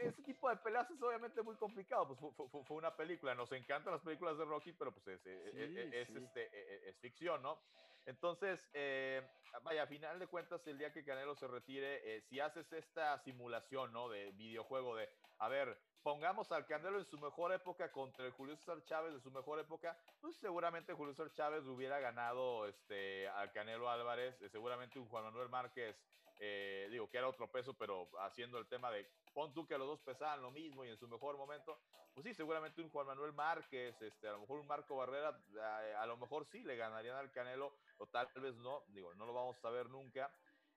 ese 0.02 0.22
tipo 0.22 0.48
de 0.50 0.56
peleas 0.58 0.90
es 0.92 1.02
obviamente 1.02 1.42
muy 1.42 1.56
complicado. 1.56 2.08
Pues 2.08 2.20
fue, 2.36 2.48
fue- 2.50 2.64
fue 2.64 2.78
una 2.78 2.96
película. 2.96 3.34
Nos 3.34 3.52
encantan 3.52 3.94
las 3.94 4.04
películas 4.04 4.38
de 4.38 4.46
Rocky, 4.46 4.72
pero 4.74 4.94
pues 4.94 5.08
es, 5.08 5.26
es- 5.26 5.52
Sí, 5.52 5.80
es- 5.80 5.94
es, 5.94 6.08
sí. 6.08 6.18
este, 6.24 6.44
e- 6.44 6.76
e- 6.76 6.90
es 6.90 6.98
ficción, 7.00 7.42
¿no? 7.42 7.60
Entonces, 8.06 8.60
eh, 8.74 9.28
vaya, 9.64 9.84
a 9.84 9.88
final 9.88 10.20
de 10.20 10.28
cuentas, 10.28 10.66
el 10.68 10.78
día 10.78 10.94
que 10.94 11.04
Canelo 11.04 11.36
se 11.36 11.48
retire, 11.48 12.18
eh, 12.18 12.22
si 12.22 12.40
haces 12.40 12.72
esta 12.74 13.18
simulación, 13.20 13.92
¿no? 13.92 14.10
De 14.10 14.32
videojuego, 14.32 14.96
de, 14.96 15.10
a 15.40 15.50
ver, 15.50 15.78
pongamos 16.04 16.52
al 16.52 16.66
Canelo 16.68 17.00
en 17.00 17.06
su 17.06 17.18
mejor 17.18 17.52
época 17.52 17.92
contra 17.92 18.26
el 18.26 18.32
Julio 18.32 18.56
César 18.58 18.84
Chávez 18.84 19.14
de 19.14 19.20
su 19.22 19.32
mejor 19.32 19.60
época, 19.60 19.98
pues 20.22 20.36
seguramente 20.38 20.94
Julio 20.94 21.14
César 21.14 21.34
Chávez 21.34 21.66
hubiera 21.66 22.00
ganado 22.00 22.68
este, 22.68 23.28
al 23.30 23.52
Canelo 23.52 23.90
Álvarez, 23.90 24.40
eh, 24.42 24.50
seguramente 24.50 25.00
un 25.00 25.08
Juan 25.08 25.24
Manuel 25.24 25.50
Márquez, 25.50 26.00
eh, 26.40 26.88
digo 26.92 27.10
que 27.10 27.18
era 27.18 27.28
otro 27.28 27.52
peso, 27.52 27.74
pero 27.74 28.08
haciendo 28.20 28.58
el 28.58 28.68
tema 28.68 28.92
de 28.92 29.08
pon 29.34 29.54
tú 29.54 29.66
que 29.68 29.78
los 29.78 29.88
dos 29.88 30.02
pesaban 30.02 30.42
lo 30.42 30.52
mismo 30.52 30.86
y 30.86 30.90
en 30.90 30.98
su 30.98 31.08
mejor 31.08 31.38
momento, 31.38 31.80
pues 32.14 32.26
sí, 32.26 32.34
seguramente 32.34 32.82
un 32.82 32.90
Juan 32.90 33.08
Manuel 33.08 33.34
Márquez, 33.34 34.02
este, 34.02 34.28
a 34.28 34.32
lo 34.34 34.40
mejor 34.40 34.60
un 34.60 34.68
Marco 34.68 34.96
Barrera, 34.96 35.38
a, 35.62 36.02
a 36.02 36.06
lo 36.06 36.18
mejor 36.18 36.46
sí 36.46 36.64
le 36.64 36.76
ganarían 36.78 37.18
al 37.18 37.32
Canelo, 37.32 37.74
o 37.98 38.08
tal 38.08 38.28
vez 38.36 38.56
no, 38.56 38.84
digo, 38.88 39.14
no 39.16 39.26
lo 39.26 39.34
vamos 39.34 39.64
a 39.64 39.70
ver 39.70 39.90
nunca. 39.90 40.32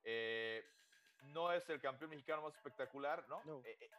Eh, 0.04 0.64
no 1.22 1.52
es 1.52 1.68
el 1.68 1.80
campeón 1.80 2.10
mexicano 2.10 2.42
más 2.42 2.54
espectacular, 2.54 3.26
¿no? 3.28 3.42
No. 3.44 3.60
Eh, 3.64 3.76
eh, 3.80 3.90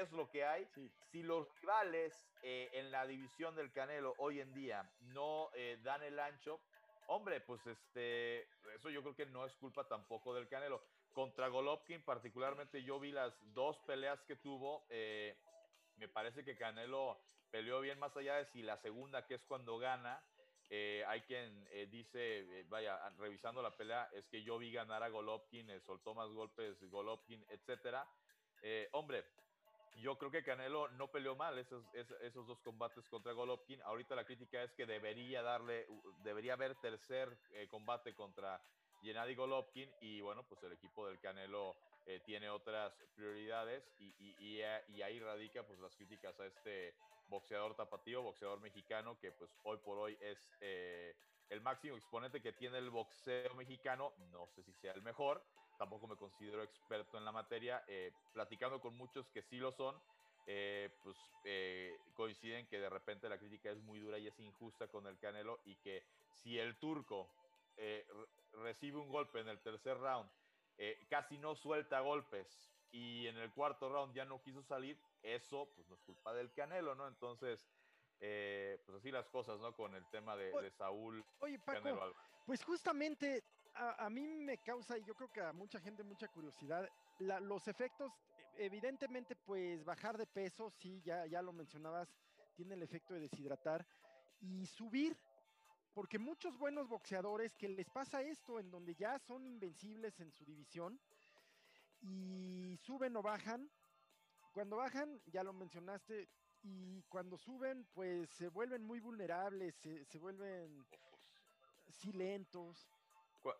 es 0.00 0.10
lo 0.12 0.28
que 0.30 0.44
hay. 0.44 0.66
Sí. 0.74 0.90
Si 1.10 1.22
los 1.22 1.48
rivales 1.60 2.26
eh, 2.42 2.68
en 2.72 2.90
la 2.90 3.06
división 3.06 3.54
del 3.54 3.72
Canelo 3.72 4.14
hoy 4.18 4.40
en 4.40 4.52
día 4.54 4.90
no 5.00 5.50
eh, 5.54 5.78
dan 5.82 6.02
el 6.02 6.18
ancho, 6.18 6.60
hombre, 7.08 7.40
pues 7.40 7.66
este, 7.66 8.42
eso 8.74 8.90
yo 8.90 9.02
creo 9.02 9.14
que 9.16 9.26
no 9.26 9.44
es 9.46 9.54
culpa 9.56 9.86
tampoco 9.88 10.34
del 10.34 10.48
Canelo. 10.48 10.82
Contra 11.12 11.48
Golovkin, 11.48 12.02
particularmente, 12.04 12.82
yo 12.82 12.98
vi 13.00 13.12
las 13.12 13.32
dos 13.54 13.78
peleas 13.86 14.20
que 14.24 14.36
tuvo. 14.36 14.86
eh, 14.90 15.36
me 15.96 16.08
parece 16.08 16.44
que 16.44 16.56
Canelo 16.56 17.20
peleó 17.50 17.80
bien 17.80 17.98
más 18.00 18.16
allá 18.16 18.36
de 18.36 18.46
si 18.46 18.62
la 18.62 18.76
segunda, 18.78 19.26
que 19.26 19.34
es 19.34 19.44
cuando 19.44 19.78
gana. 19.78 20.22
eh, 20.70 21.04
hay 21.06 21.20
quien 21.22 21.66
eh, 21.70 21.86
dice, 21.86 22.64
vaya, 22.68 22.96
a- 22.96 23.10
revisando 23.10 23.62
la 23.62 23.76
pelea, 23.76 24.08
es 24.12 24.26
que 24.28 24.42
yo 24.42 24.58
vi 24.58 24.72
ganar 24.72 25.02
a 25.02 25.08
Golovkin, 25.08 25.80
soltó 25.80 26.14
más 26.14 26.28
golpes 26.30 26.82
Golovkin, 26.90 27.44
etcétera. 27.50 28.08
Hombre, 28.92 29.24
yo 29.96 30.18
creo 30.18 30.30
que 30.30 30.42
Canelo 30.42 30.88
no 30.88 31.10
peleó 31.10 31.36
mal 31.36 31.58
esos, 31.58 31.84
es- 31.94 32.10
esos 32.22 32.46
dos 32.46 32.60
combates 32.60 33.08
contra 33.08 33.32
Golovkin. 33.32 33.80
Ahorita 33.82 34.14
la 34.14 34.24
crítica 34.24 34.62
es 34.62 34.72
que 34.74 34.86
debería 34.86 35.42
darle, 35.42 35.86
debería 36.22 36.54
haber 36.54 36.74
tercer 36.76 37.36
eh, 37.52 37.68
combate 37.68 38.14
contra 38.14 38.60
Gennady 39.02 39.34
Golovkin 39.34 39.90
y 40.00 40.20
bueno, 40.20 40.44
pues 40.48 40.62
el 40.62 40.72
equipo 40.72 41.06
del 41.06 41.18
Canelo 41.20 41.76
eh, 42.06 42.20
tiene 42.24 42.48
otras 42.50 42.92
prioridades 43.14 43.84
y, 43.98 44.60
eh, 44.60 44.84
y 44.88 45.02
ahí 45.02 45.20
radica 45.20 45.62
pues 45.66 45.78
las 45.78 45.94
críticas 45.96 46.38
a 46.40 46.46
este 46.46 46.94
boxeador 47.28 47.74
tapatío, 47.74 48.22
boxeador 48.22 48.60
mexicano 48.60 49.18
que 49.18 49.32
pues 49.32 49.50
hoy 49.64 49.78
por 49.78 49.98
hoy 49.98 50.16
es 50.20 50.38
eh, 50.60 51.14
el 51.50 51.60
máximo 51.60 51.96
exponente 51.96 52.40
que 52.40 52.52
tiene 52.52 52.78
el 52.78 52.90
boxeo 52.90 53.54
mexicano. 53.54 54.12
No 54.32 54.46
sé 54.48 54.62
si 54.62 54.72
sea 54.72 54.92
el 54.92 55.02
mejor, 55.02 55.42
tampoco 55.78 56.06
me 56.06 56.16
considero 56.16 56.62
experto 56.62 57.18
en 57.18 57.24
la 57.24 57.32
materia, 57.32 57.84
eh, 57.88 58.12
platicando 58.32 58.80
con 58.80 58.96
muchos 58.96 59.26
que 59.30 59.42
sí 59.42 59.56
lo 59.56 59.72
son, 59.72 60.00
eh, 60.46 60.90
pues 61.02 61.16
eh, 61.44 61.96
coinciden 62.14 62.66
que 62.66 62.78
de 62.78 62.90
repente 62.90 63.28
la 63.28 63.38
crítica 63.38 63.70
es 63.70 63.78
muy 63.78 63.98
dura 64.00 64.18
y 64.18 64.26
es 64.26 64.38
injusta 64.40 64.88
con 64.88 65.06
el 65.06 65.18
Canelo 65.18 65.58
y 65.64 65.74
que 65.76 66.02
si 66.42 66.58
el 66.58 66.76
turco 66.78 67.26
eh, 67.76 68.06
re- 68.08 68.62
recibe 68.62 68.98
un 68.98 69.08
golpe 69.10 69.40
en 69.40 69.48
el 69.48 69.60
tercer 69.62 69.98
round, 69.98 70.30
eh, 70.78 70.96
casi 71.08 71.38
no 71.38 71.54
suelta 71.54 72.00
golpes 72.00 72.46
y 72.92 73.26
en 73.26 73.36
el 73.38 73.52
cuarto 73.52 73.88
round 73.88 74.14
ya 74.14 74.24
no 74.24 74.42
quiso 74.42 74.62
salir, 74.62 74.96
eso 75.22 75.66
pues 75.74 75.88
no 75.88 75.94
es 75.94 76.02
culpa 76.02 76.34
del 76.34 76.52
Canelo, 76.52 76.94
¿no? 76.94 77.08
Entonces, 77.08 77.66
eh, 78.20 78.78
pues 78.86 78.98
así 78.98 79.10
las 79.10 79.28
cosas, 79.28 79.58
¿no? 79.60 79.74
Con 79.74 79.94
el 79.94 80.04
tema 80.10 80.36
de, 80.36 80.52
de 80.62 80.70
Saúl 80.70 81.24
Oye, 81.40 81.58
Paco, 81.58 81.80
pues 82.46 82.62
justamente 82.64 83.42
a, 83.74 84.06
a 84.06 84.10
mí 84.10 84.26
me 84.26 84.58
causa, 84.58 84.98
y 84.98 85.04
yo 85.04 85.14
creo 85.14 85.30
que 85.32 85.40
a 85.40 85.52
mucha 85.52 85.80
gente 85.80 86.02
mucha 86.02 86.28
curiosidad, 86.28 86.88
la- 87.18 87.40
los 87.40 87.66
efectos, 87.68 88.12
evidentemente, 88.56 89.36
pues 89.36 89.84
bajar 89.84 90.16
de 90.16 90.26
peso, 90.26 90.70
sí, 90.70 91.00
ya, 91.04 91.26
ya 91.26 91.42
lo 91.42 91.52
mencionabas, 91.52 92.08
tiene 92.54 92.74
el 92.74 92.82
efecto 92.82 93.14
de 93.14 93.20
deshidratar, 93.20 93.86
y 94.40 94.66
subir, 94.66 95.16
porque 95.92 96.18
muchos 96.18 96.56
buenos 96.58 96.88
boxeadores 96.88 97.54
que 97.56 97.68
les 97.68 97.88
pasa 97.90 98.22
esto, 98.22 98.58
en 98.58 98.70
donde 98.70 98.94
ya 98.94 99.18
son 99.18 99.46
invencibles 99.46 100.18
en 100.20 100.30
su 100.32 100.44
división, 100.44 101.00
y 102.00 102.76
suben 102.82 103.16
o 103.16 103.22
bajan, 103.22 103.70
cuando 104.52 104.76
bajan, 104.76 105.20
ya 105.26 105.42
lo 105.42 105.52
mencionaste, 105.52 106.28
y 106.62 107.02
cuando 107.04 107.36
suben, 107.36 107.86
pues 107.94 108.30
se 108.30 108.48
vuelven 108.48 108.82
muy 108.82 109.00
vulnerables, 109.00 109.74
se, 109.76 110.04
se 110.04 110.18
vuelven 110.18 110.84
Ojos. 112.54 112.93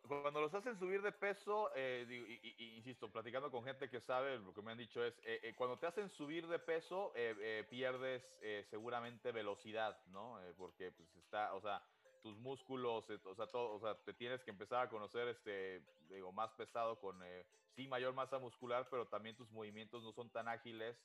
Cuando 0.08 0.40
los 0.40 0.54
hacen 0.54 0.78
subir 0.78 1.02
de 1.02 1.12
peso, 1.12 1.70
eh, 1.74 2.06
digo, 2.08 2.26
y- 2.26 2.54
y- 2.58 2.76
insisto, 2.76 3.12
platicando 3.12 3.50
con 3.50 3.64
gente 3.64 3.90
que 3.90 4.00
sabe, 4.00 4.38
lo 4.38 4.54
que 4.54 4.62
me 4.62 4.72
han 4.72 4.78
dicho 4.78 5.04
es, 5.04 5.18
eh, 5.24 5.40
eh, 5.42 5.54
cuando 5.54 5.78
te 5.78 5.86
hacen 5.86 6.08
subir 6.08 6.46
de 6.48 6.58
peso, 6.58 7.12
eh, 7.14 7.36
eh, 7.38 7.66
pierdes 7.68 8.34
eh, 8.40 8.64
seguramente 8.64 9.30
velocidad, 9.30 10.06
¿no? 10.06 10.40
Porque 10.56 10.90
pues 10.92 11.14
está, 11.16 11.54
o 11.54 11.60
sea, 11.60 11.84
tus 12.22 12.38
músculos, 12.38 13.10
o 13.10 13.34
sea, 13.34 13.46
todo, 13.48 13.74
o 13.74 13.80
sea, 13.80 14.02
te 14.02 14.14
tienes 14.14 14.42
que 14.42 14.50
empezar 14.52 14.86
a 14.86 14.88
conocer, 14.88 15.28
este, 15.28 15.82
digo, 16.08 16.32
más 16.32 16.54
pesado 16.54 16.98
con, 16.98 17.22
sí, 17.68 17.86
mayor 17.86 18.14
masa 18.14 18.38
muscular, 18.38 18.88
pero 18.90 19.06
también 19.08 19.36
tus 19.36 19.50
movimientos 19.50 20.02
no 20.02 20.12
son 20.12 20.30
tan 20.30 20.48
ágiles. 20.48 20.96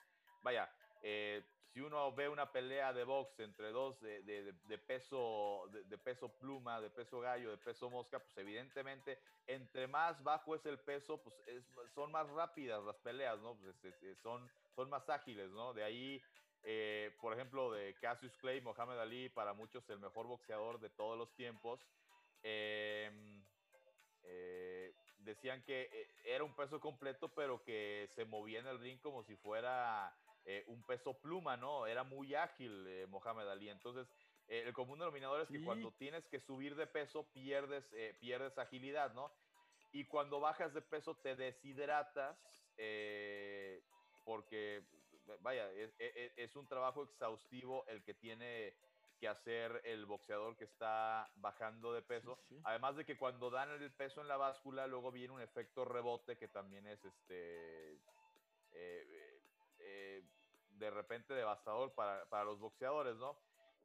Vaya, 0.42 0.74
eh, 1.02 1.44
si 1.74 1.82
uno 1.82 2.14
ve 2.14 2.28
una 2.30 2.52
pelea 2.52 2.94
de 2.94 3.04
box 3.04 3.40
entre 3.40 3.72
dos 3.72 4.00
de, 4.02 4.24
de- 4.24 4.78
peso, 4.80 5.66
de, 5.72 5.98
peso 6.00 6.38
pluma, 6.38 6.82
de 6.82 6.90
peso 6.90 7.20
gallo, 7.20 7.52
de 7.52 7.58
peso 7.58 7.90
mosca, 7.90 8.20
pues 8.20 8.38
evidentemente 8.38 9.20
entre 9.48 9.88
más 9.88 10.22
bajo 10.24 10.56
es 10.56 10.66
el 10.66 10.80
peso, 10.80 11.22
pues 11.22 11.36
es- 11.48 11.66
son 11.94 12.12
más 12.12 12.28
rápidas 12.30 12.84
las 12.84 12.98
peleas, 13.00 13.40
¿no? 13.40 13.58
Pues, 13.60 13.84
este, 13.84 14.16
son, 14.16 14.50
son 14.76 14.90
más 14.90 15.08
ágiles, 15.10 15.50
¿no? 15.52 15.74
De 15.74 15.84
ahí, 15.84 16.22
eh, 16.64 17.16
por 17.22 17.34
ejemplo, 17.34 17.72
de 17.72 17.98
Cassius 18.00 18.36
Clay, 18.38 18.62
Mohamed 18.62 19.00
Ali, 19.00 19.30
para 19.30 19.54
muchos 19.54 19.88
el 19.90 20.00
mejor 20.00 20.28
boxeador 20.28 20.80
de 20.80 20.90
todos 20.90 21.18
los 21.18 21.34
tiempos. 21.36 21.80
em, 22.42 23.46
eh, 24.24 24.94
decían 25.20 25.64
que 25.64 25.82
eh, 25.92 26.08
era 26.26 26.44
un 26.44 26.56
peso 26.56 26.80
completo, 26.80 27.34
pero 27.34 27.64
que 27.64 28.08
se 28.16 28.26
movía 28.26 28.60
en 28.60 28.68
el 28.68 28.80
ring 28.80 29.00
como 29.02 29.24
si 29.24 29.36
fuera 29.38 30.16
eh, 30.46 30.64
un 30.68 30.84
peso 30.84 31.20
pluma, 31.22 31.58
¿no? 31.58 31.86
Era 31.88 32.04
muy 32.04 32.34
ágil 32.36 32.86
eh, 32.88 33.06
Mohamed 33.08 33.48
Ali. 33.48 33.70
Entonces, 33.70 34.08
eh, 34.48 34.64
el 34.66 34.74
común 34.74 35.00
denominador 35.00 35.42
es 35.42 35.50
que 35.50 35.60
cuando 35.66 35.92
tienes 35.94 36.28
que 36.28 36.40
subir 36.40 36.76
de 36.76 36.88
peso, 36.88 37.32
pierdes, 37.34 37.86
pierdes 38.20 38.58
agilidad, 38.58 39.14
¿no? 39.14 39.32
Y 39.92 40.06
cuando 40.06 40.40
bajas 40.40 40.74
de 40.74 40.82
peso, 40.82 41.16
te 41.16 41.36
deshidratas, 41.36 42.38
porque, 44.24 44.84
vaya, 45.42 45.72
es, 45.72 45.94
es- 45.98 46.34
es 46.38 46.56
un 46.56 46.68
trabajo 46.68 47.04
exhaustivo 47.04 47.86
el 47.88 48.04
que 48.04 48.14
tiene 48.14 48.74
que 49.20 49.28
hacer 49.28 49.82
el 49.84 50.06
boxeador 50.06 50.56
que 50.58 50.64
está 50.64 51.30
bajando 51.36 51.92
de 51.94 52.02
peso. 52.04 52.38
Sí, 52.48 52.56
sí. 52.56 52.62
Además 52.64 52.96
de 52.96 53.06
que 53.06 53.18
cuando 53.18 53.50
dan 53.50 53.70
el 53.72 53.92
peso 53.94 54.22
en 54.22 54.28
la 54.28 54.38
báscula, 54.38 54.88
luego 54.88 55.12
viene 55.12 55.34
un 55.34 55.42
efecto 55.42 55.84
rebote 55.86 56.38
que 56.38 56.48
también 56.48 56.88
es 56.88 57.04
este 57.04 57.94
eh, 58.72 59.29
de 60.80 60.90
repente 60.90 61.34
devastador 61.34 61.94
para, 61.94 62.28
para 62.30 62.46
los 62.46 62.60
boxeadores, 62.60 63.16
¿no? 63.18 63.38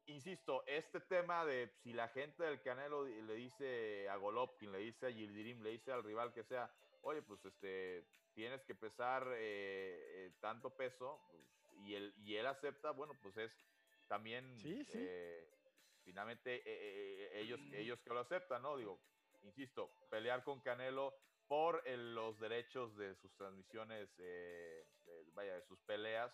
Insisto, 0.07 0.63
este 0.67 1.01
tema 1.01 1.45
de 1.47 1.69
si 1.83 1.93
la 1.93 2.09
gente 2.09 2.43
del 2.45 2.63
Canelo 2.63 3.05
le 3.05 3.35
dice 3.35 4.09
a 4.09 4.17
Golovkin, 4.17 4.71
le 4.71 4.79
dice 4.79 5.07
a 5.07 5.11
Yildirim, 5.11 5.63
le 5.63 5.71
dice 5.71 5.93
al 5.93 6.05
rival 6.05 6.33
que 6.35 6.45
sea, 6.45 6.71
oye, 7.03 7.23
pues 7.23 7.45
este, 7.45 8.05
tienes 8.35 8.63
que 8.65 8.75
pesar 8.75 9.27
eh, 9.29 10.27
eh, 10.27 10.33
tanto 10.41 10.77
peso, 10.77 11.19
y 11.87 11.95
él, 11.95 12.15
y 12.19 12.37
él 12.37 12.47
acepta, 12.47 12.91
bueno, 12.93 13.15
pues 13.23 13.37
es 13.39 13.53
también 14.09 14.59
Sí, 14.63 14.85
sí. 14.85 14.99
eh, 14.99 15.49
finalmente 16.05 16.57
eh, 16.57 16.63
eh, 16.67 17.29
eh, 17.33 17.41
ellos, 17.41 17.61
ellos 17.73 17.99
que 18.03 18.11
lo 18.11 18.21
aceptan, 18.21 18.63
¿no? 18.63 18.77
Digo, 18.77 18.99
insisto, 19.43 19.91
pelear 20.11 20.45
con 20.45 20.61
Canelo 20.61 21.15
por 21.49 21.83
el- 21.87 22.15
los 22.15 22.39
derechos 22.41 22.97
de 22.97 23.15
sus 23.15 23.35
transmisiones, 23.37 24.09
vaya, 25.35 25.55
de 25.55 25.63
sus 25.63 25.79
peleas. 25.81 26.33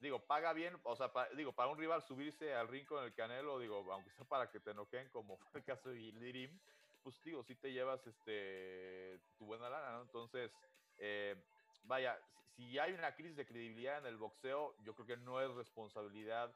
Digo, 0.00 0.18
paga 0.26 0.52
bien, 0.54 0.80
o 0.82 0.96
sea, 0.96 1.12
pa- 1.12 1.28
digo, 1.30 1.52
para 1.52 1.68
un 1.70 1.78
rival 1.78 2.02
subirse 2.02 2.54
al 2.54 2.68
ring 2.68 2.86
con 2.86 3.04
el 3.04 3.14
Canelo, 3.14 3.58
digo, 3.58 3.84
aunque 3.92 4.10
sea 4.10 4.24
para 4.24 4.50
que 4.50 4.58
te 4.58 4.72
noqueen, 4.72 5.10
como 5.10 5.36
fue 5.36 5.60
el 5.60 5.66
caso 5.66 5.90
de 5.90 6.00
Yildirim, 6.00 6.58
pues 7.02 7.22
digo, 7.22 7.42
sí 7.42 7.54
te 7.54 7.70
llevas 7.72 8.06
este, 8.06 9.20
tu 9.38 9.44
buena 9.44 9.68
lana, 9.68 9.92
¿no? 9.92 10.02
Entonces, 10.02 10.50
eh, 10.98 11.36
vaya, 11.84 12.18
si 12.56 12.78
hay 12.78 12.92
una 12.92 13.14
crisis 13.14 13.36
de 13.36 13.46
credibilidad 13.46 13.98
en 13.98 14.06
el 14.06 14.16
boxeo, 14.16 14.74
yo 14.84 14.94
creo 14.94 15.06
que 15.06 15.16
no 15.18 15.40
es 15.40 15.50
responsabilidad 15.50 16.50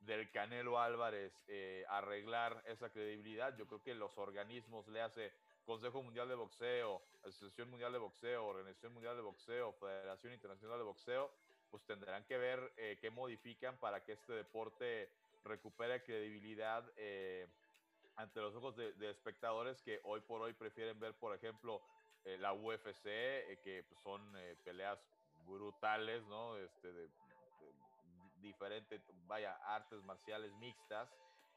del 0.00 0.30
Canelo 0.30 0.78
Álvarez 0.78 1.32
eh, 1.48 1.84
arreglar 1.88 2.62
esa 2.66 2.90
credibilidad. 2.90 3.56
Yo 3.56 3.66
creo 3.66 3.82
que 3.82 3.94
los 3.94 4.16
organismos 4.16 4.88
le 4.88 5.00
hace 5.02 5.32
Consejo 5.66 6.02
Mundial 6.02 6.28
de 6.28 6.34
Boxeo, 6.34 7.02
Asociación 7.24 7.68
Mundial 7.70 7.92
de 7.92 7.98
Boxeo, 7.98 8.46
Organización 8.46 8.94
Mundial 8.94 9.16
de 9.16 9.22
Boxeo, 9.22 9.72
Federación 9.74 10.32
Internacional 10.32 10.78
de 10.78 10.84
Boxeo, 10.84 11.30
pues 11.70 11.84
tendrán 11.84 12.24
que 12.24 12.36
ver 12.38 12.72
eh, 12.76 12.98
qué 13.00 13.10
modifican 13.10 13.76
para 13.78 14.02
que 14.04 14.12
este 14.12 14.32
deporte 14.32 15.10
recupere 15.44 16.02
credibilidad 16.02 16.84
eh, 16.96 17.46
ante 18.16 18.40
los 18.40 18.54
ojos 18.54 18.76
de, 18.76 19.10
espectadores 19.10 19.80
que 19.82 20.00
hoy 20.04 20.20
por 20.20 20.42
hoy 20.42 20.52
prefieren 20.52 20.98
ver, 21.00 21.14
por 21.14 21.34
ejemplo, 21.34 21.80
la 22.24 22.52
UFC, 22.52 23.04
que 23.62 23.82
pues, 23.88 23.98
son 24.02 24.20
peleas 24.62 24.98
brutales, 25.46 26.22
¿no? 26.26 26.58
Este, 26.58 26.92
de, 26.92 27.08
diferentes, 28.40 29.02
vaya, 29.26 29.54
artes 29.64 30.02
marciales 30.04 30.52
mixtas. 30.54 31.08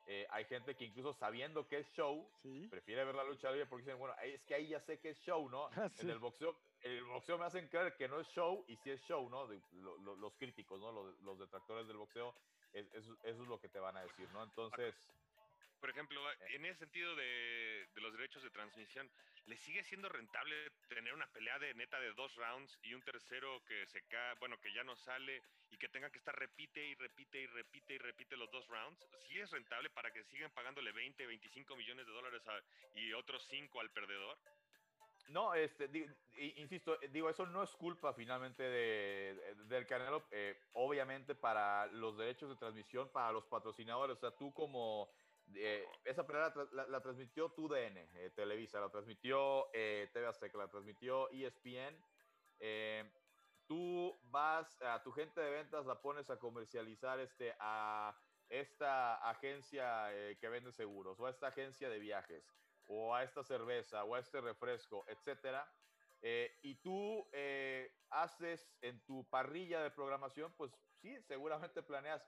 Eh, 0.06 0.28
hay 0.32 0.46
gente 0.46 0.76
que 0.76 0.86
incluso 0.86 1.14
sabiendo 1.14 1.68
que 1.68 1.80
es 1.80 1.88
show, 1.94 2.28
prefiere 2.70 3.06
ver 3.06 3.16
la 3.16 3.24
lucha 3.24 3.50
libre 3.52 3.66
porque 3.68 3.86
dicen, 3.86 4.00
bueno, 4.00 4.14
es 4.22 4.44
que 4.44 4.56
ahí 4.56 4.68
ya 4.68 4.82
sé 4.82 5.00
que 5.00 5.12
es 5.12 5.20
show, 5.22 5.50
¿no? 5.50 5.70
Ah, 5.78 5.90
en 6.00 6.10
el 6.10 6.20
boxeo, 6.20 6.56
el 6.84 7.04
boxeo 7.06 7.38
me 7.38 7.46
hacen 7.46 7.68
creer 7.68 7.96
que 7.96 8.08
no 8.08 8.20
es 8.20 8.28
show 8.28 8.66
y 8.68 8.76
si 8.78 8.92
es 8.92 9.02
show, 9.04 9.30
¿no? 9.30 9.48
los 10.16 10.34
críticos, 10.36 10.80
¿no? 10.80 10.92
Los, 10.92 11.40
detractores 11.40 11.88
del 11.88 11.98
boxeo, 11.98 12.36
eso 12.74 13.16
es 13.24 13.38
lo 13.38 13.60
que 13.60 13.70
te 13.70 13.80
van 13.80 13.98
a 13.98 14.02
decir, 14.02 14.30
¿no? 14.32 14.44
Entonces... 14.44 14.94
Por 15.80 15.90
ejemplo, 15.90 16.22
en 16.48 16.66
ese 16.66 16.80
sentido 16.80 17.14
de, 17.18 17.90
de 17.94 18.02
los 18.02 18.14
derechos 18.14 18.42
de 18.42 18.50
transmisión, 18.52 19.12
¿le 19.48 19.58
sigue 19.58 19.84
siendo 19.84 20.08
rentable 20.08 20.56
tener 20.88 21.14
una 21.14 21.28
pelea 21.28 21.60
de 21.60 21.74
neta 21.74 22.00
de 22.00 22.14
dos 22.14 22.34
rounds 22.36 22.80
y 22.84 22.94
un 22.94 23.02
tercero 23.02 23.62
que 23.66 23.86
se 23.88 24.02
cae, 24.04 24.36
bueno, 24.40 24.58
que 24.62 24.74
ya 24.74 24.86
no 24.86 24.96
sale 24.96 25.42
y 25.72 25.78
que 25.78 25.90
tenga 25.90 26.10
que 26.10 26.20
estar 26.20 26.34
repite 26.40 26.86
y 26.86 26.96
repite 26.96 27.42
y 27.42 27.48
repite 27.48 27.96
y 27.96 27.98
repite 27.98 28.38
los 28.38 28.50
dos 28.50 28.66
rounds? 28.70 29.06
¿Sí 29.28 29.38
es 29.40 29.52
rentable 29.52 29.90
para 29.90 30.12
que 30.14 30.24
sigan 30.24 30.52
pagándole 30.52 30.94
20, 30.94 31.26
25 31.26 31.76
millones 31.76 32.06
de 32.06 32.14
dólares 32.14 32.42
y 32.96 33.12
otros 33.12 33.46
5 33.50 33.82
al 33.82 33.92
perdedor? 33.92 34.38
No, 35.30 35.54
este, 35.54 35.90
insisto, 36.58 37.02
eh, 37.02 37.08
digo, 37.10 37.30
eso 37.30 37.46
no 37.46 37.64
es 37.64 37.72
culpa 37.72 38.14
finalmente 38.14 38.64
de, 38.64 39.56
del 39.66 39.88
Canelo. 39.88 40.26
Eh, 40.32 40.60
obviamente 40.74 41.34
para 41.36 41.88
los 41.88 42.18
derechos 42.18 42.50
de 42.50 42.56
transmisión, 42.56 43.10
para 43.10 43.32
los 43.32 43.46
patrocinadores, 43.46 44.18
o 44.18 44.20
sea, 44.20 44.32
tú 44.32 44.54
como 44.54 45.10
eh, 45.56 45.86
esa 46.04 46.26
pelea 46.26 46.54
la, 46.72 47.02
transmitió 47.02 47.50
TUDN, 47.50 47.98
eh, 47.98 48.32
Televisa, 48.36 48.80
la 48.80 48.90
transmitió 48.90 49.70
TV 49.72 50.28
Azteca, 50.28 50.58
la 50.58 50.68
transmitió 50.68 51.30
ESPN. 51.32 51.98
tú 53.66 54.20
vas 54.24 54.82
a 54.82 55.02
tu 55.04 55.12
gente 55.12 55.40
de 55.40 55.52
ventas, 55.52 55.86
la 55.86 56.02
pones 56.02 56.30
a 56.30 56.38
comercializar 56.38 57.20
este, 57.20 57.56
a 57.60 58.16
esta 58.50 59.30
agencia 59.30 60.10
que 60.40 60.50
vende 60.50 60.72
seguros, 60.72 61.20
o 61.20 61.26
a 61.26 61.30
esta 61.30 61.48
agencia 61.48 61.90
de 61.90 62.00
viajes, 62.00 62.46
o 62.94 63.16
a 63.16 63.24
esta 63.24 63.44
cerveza, 63.44 64.04
o 64.04 64.16
a 64.16 64.20
este 64.20 64.42
refresco, 64.42 65.06
etcétera. 65.08 65.68
y 66.62 66.76
tú 66.76 67.28
haces 68.10 68.70
en 68.82 69.04
tu 69.06 69.26
parrilla 69.30 69.82
de 69.82 69.92
programación, 69.92 70.54
pues 70.54 70.72
sí, 71.02 71.22
seguramente 71.22 71.84
planeas 71.84 72.24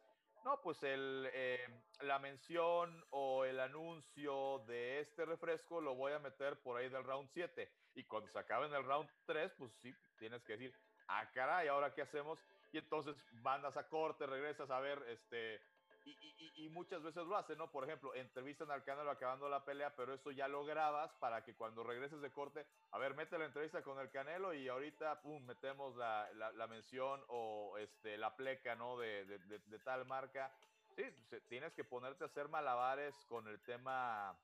no, 0.45 0.61
pues 0.61 0.83
el, 0.83 1.27
eh, 1.33 1.67
la 2.01 2.19
mención 2.19 3.03
o 3.09 3.45
el 3.45 3.59
anuncio 3.59 4.63
de 4.67 4.99
este 4.99 5.25
refresco 5.25 5.81
lo 5.81 5.95
voy 5.95 6.13
a 6.13 6.19
meter 6.19 6.61
por 6.61 6.77
ahí 6.77 6.87
del 6.87 7.03
round 7.03 7.27
7. 7.33 7.67
Y 7.95 8.03
cuando 8.03 8.29
se 8.29 8.37
acabe 8.37 8.67
en 8.67 8.75
el 8.75 8.83
round 8.83 9.09
3, 9.25 9.53
pues 9.57 9.73
sí, 9.81 9.91
tienes 10.19 10.43
que 10.43 10.53
decir, 10.53 10.75
ah, 11.07 11.27
caray, 11.33 11.67
¿ahora 11.67 11.95
qué 11.95 12.03
hacemos? 12.03 12.37
Y 12.71 12.77
entonces 12.77 13.15
mandas 13.31 13.75
a 13.75 13.87
corte, 13.89 14.27
regresas 14.27 14.69
a 14.69 14.79
ver 14.79 15.03
este, 15.07 15.59
y, 16.05 16.69
muchas 16.69 17.01
veces 17.01 17.25
lo 17.25 17.37
hacen, 17.37 17.57
¿no? 17.57 17.71
Por 17.71 17.85
ejemplo, 17.85 18.13
entrevistan 18.13 18.69
al 18.69 18.83
Canelo 18.83 19.09
acabando 19.09 19.47
la 19.47 19.63
pelea, 19.63 19.95
pero 19.95 20.13
eso 20.13 20.31
ya 20.31 20.47
lo 20.47 20.65
grabas 20.65 21.13
para 21.15 21.43
que 21.43 21.55
cuando 21.55 21.83
regreses 21.83 22.21
de 22.21 22.31
corte, 22.31 22.65
a 22.91 22.97
ver, 22.97 23.15
mete 23.15 23.37
la 23.37 23.45
entrevista 23.45 23.81
con 23.81 23.99
el 23.99 24.09
Canelo 24.09 24.53
y 24.53 24.67
ahorita, 24.67 25.21
pum, 25.21 25.43
metemos 25.45 25.95
la, 25.95 26.29
la, 26.33 26.67
mención 26.67 27.23
o 27.29 27.77
este, 27.77 28.17
la 28.17 28.35
pleca, 28.35 28.75
¿no? 28.75 28.97
De, 28.97 29.25
de, 29.25 29.79
tal 29.79 30.05
marca. 30.05 30.51
Sí, 30.95 31.03
tienes 31.47 31.73
que 31.73 31.83
ponerte 31.83 32.23
a 32.23 32.27
hacer 32.27 32.49
malabares 32.49 33.15
con 33.27 33.47
el 33.47 33.59
tema 33.61 34.37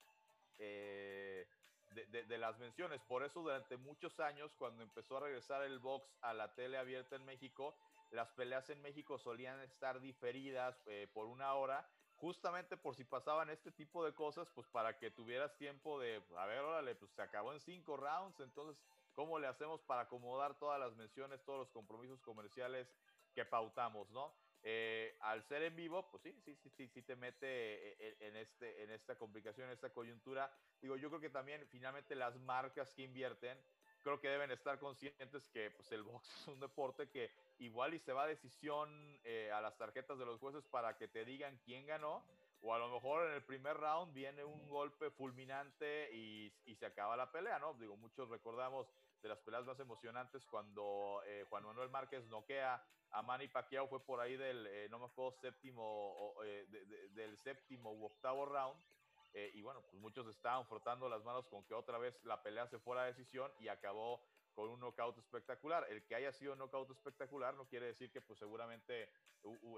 eh, 0.57 1.47
de, 1.93 2.37
las 2.37 2.57
menciones. 2.59 3.01
Por 3.01 3.23
eso 3.23 3.41
durante 3.41 3.77
muchos 3.77 4.19
años, 4.19 4.53
cuando 4.57 4.83
empezó 4.83 5.17
a 5.17 5.21
regresar 5.21 5.63
el 5.63 5.79
box 5.79 6.17
a 6.21 6.33
la 6.33 6.53
tele 6.53 6.77
abierta 6.77 7.15
en 7.15 7.25
México, 7.25 7.75
las 8.11 8.31
peleas 8.31 8.69
en 8.69 8.81
México 8.81 9.17
solían 9.17 9.59
estar 9.61 9.99
diferidas 9.99 10.81
eh, 10.85 11.09
por 11.13 11.25
una 11.25 11.53
hora, 11.55 11.89
justamente 12.15 12.77
por 12.77 12.95
si 12.95 13.03
pasaban 13.03 13.49
este 13.49 13.71
tipo 13.71 14.05
de 14.05 14.13
cosas, 14.13 14.49
pues 14.49 14.67
para 14.67 14.99
que 14.99 15.09
tuvieras 15.09 15.57
tiempo 15.57 15.99
de, 15.99 16.21
a 16.37 16.45
ver, 16.45 16.59
órale, 16.59 16.95
pues 16.95 17.11
se 17.11 17.21
acabó 17.21 17.53
en 17.53 17.59
cinco 17.59 17.97
rounds, 17.97 18.39
entonces, 18.39 18.83
¿cómo 19.13 19.39
le 19.39 19.47
hacemos 19.47 19.81
para 19.81 20.01
acomodar 20.01 20.59
todas 20.59 20.79
las 20.79 20.95
menciones, 20.95 21.43
todos 21.43 21.59
los 21.59 21.71
compromisos 21.71 22.21
comerciales 22.21 22.87
que 23.33 23.45
pautamos, 23.45 24.09
¿no? 24.11 24.35
Eh, 24.63 25.17
al 25.21 25.41
ser 25.43 25.63
en 25.63 25.75
vivo, 25.75 26.07
pues 26.11 26.21
sí, 26.21 26.39
sí, 26.45 26.55
sí, 26.55 26.69
sí, 26.69 26.87
sí 26.87 27.01
te 27.01 27.15
mete 27.15 27.47
eh, 27.93 28.17
en, 28.19 28.35
este, 28.35 28.83
en 28.83 28.91
esta 28.91 29.17
complicación, 29.17 29.67
en 29.67 29.73
esta 29.73 29.91
coyuntura. 29.91 30.55
Digo, 30.81 30.97
yo 30.97 31.09
creo 31.09 31.21
que 31.21 31.31
también 31.31 31.65
finalmente 31.67 32.13
las 32.15 32.35
marcas 32.41 32.93
que 32.93 33.01
invierten, 33.01 33.57
creo 34.01 34.19
que 34.19 34.29
deben 34.29 34.51
estar 34.51 34.79
conscientes 34.79 35.47
que 35.53 35.71
pues, 35.71 35.91
el 35.91 36.03
box 36.03 36.27
es 36.41 36.47
un 36.47 36.59
deporte 36.59 37.09
que 37.09 37.31
igual 37.59 37.93
y 37.93 37.99
se 37.99 38.13
va 38.13 38.23
a 38.23 38.27
decisión 38.27 38.89
eh, 39.23 39.51
a 39.53 39.61
las 39.61 39.77
tarjetas 39.77 40.17
de 40.17 40.25
los 40.25 40.39
jueces 40.39 40.65
para 40.65 40.97
que 40.97 41.07
te 41.07 41.25
digan 41.25 41.59
quién 41.65 41.85
ganó, 41.85 42.23
o 42.63 42.73
a 42.73 42.79
lo 42.79 42.89
mejor 42.89 43.27
en 43.27 43.33
el 43.33 43.43
primer 43.43 43.77
round 43.77 44.13
viene 44.13 44.43
un 44.43 44.69
golpe 44.69 45.09
fulminante 45.09 46.13
y, 46.13 46.53
y 46.65 46.75
se 46.75 46.85
acaba 46.85 47.17
la 47.17 47.31
pelea, 47.31 47.57
¿no? 47.57 47.73
Digo, 47.75 47.97
muchos 47.97 48.29
recordamos 48.29 48.87
de 49.21 49.29
las 49.29 49.39
peleas 49.39 49.65
más 49.65 49.79
emocionantes 49.79 50.45
cuando 50.45 51.21
eh, 51.25 51.45
Juan 51.49 51.63
Manuel 51.63 51.89
Márquez 51.89 52.27
noquea 52.27 52.83
a 53.11 53.21
Manny 53.21 53.47
Pacquiao, 53.47 53.87
fue 53.87 53.99
por 53.99 54.19
ahí 54.19 54.37
del, 54.37 54.65
eh, 54.67 54.87
no 54.89 54.99
me 54.99 55.05
acuerdo, 55.05 55.31
séptimo, 55.41 55.83
o, 55.83 56.41
del 56.41 57.37
séptimo 57.37 57.91
u 57.93 58.05
octavo 58.05 58.45
round, 58.45 58.79
y 59.33 59.61
bueno, 59.61 59.81
pues 59.81 59.93
muchos 59.95 60.27
estaban 60.27 60.65
frotando 60.67 61.07
las 61.07 61.23
manos 61.23 61.47
con 61.47 61.63
que 61.63 61.73
otra 61.73 61.97
vez 61.97 62.19
la 62.25 62.43
pelea 62.43 62.67
se 62.67 62.79
fuera 62.79 63.03
a 63.03 63.05
decisión 63.05 63.51
y 63.59 63.69
acabó 63.69 64.21
con 64.53 64.69
un 64.69 64.79
knockout 64.79 65.17
espectacular. 65.17 65.85
El 65.89 66.03
que 66.05 66.15
haya 66.15 66.31
sido 66.31 66.53
un 66.53 66.59
knockout 66.59 66.89
espectacular 66.91 67.55
no 67.55 67.67
quiere 67.67 67.87
decir 67.87 68.11
que 68.11 68.21
pues 68.21 68.39
seguramente 68.39 69.09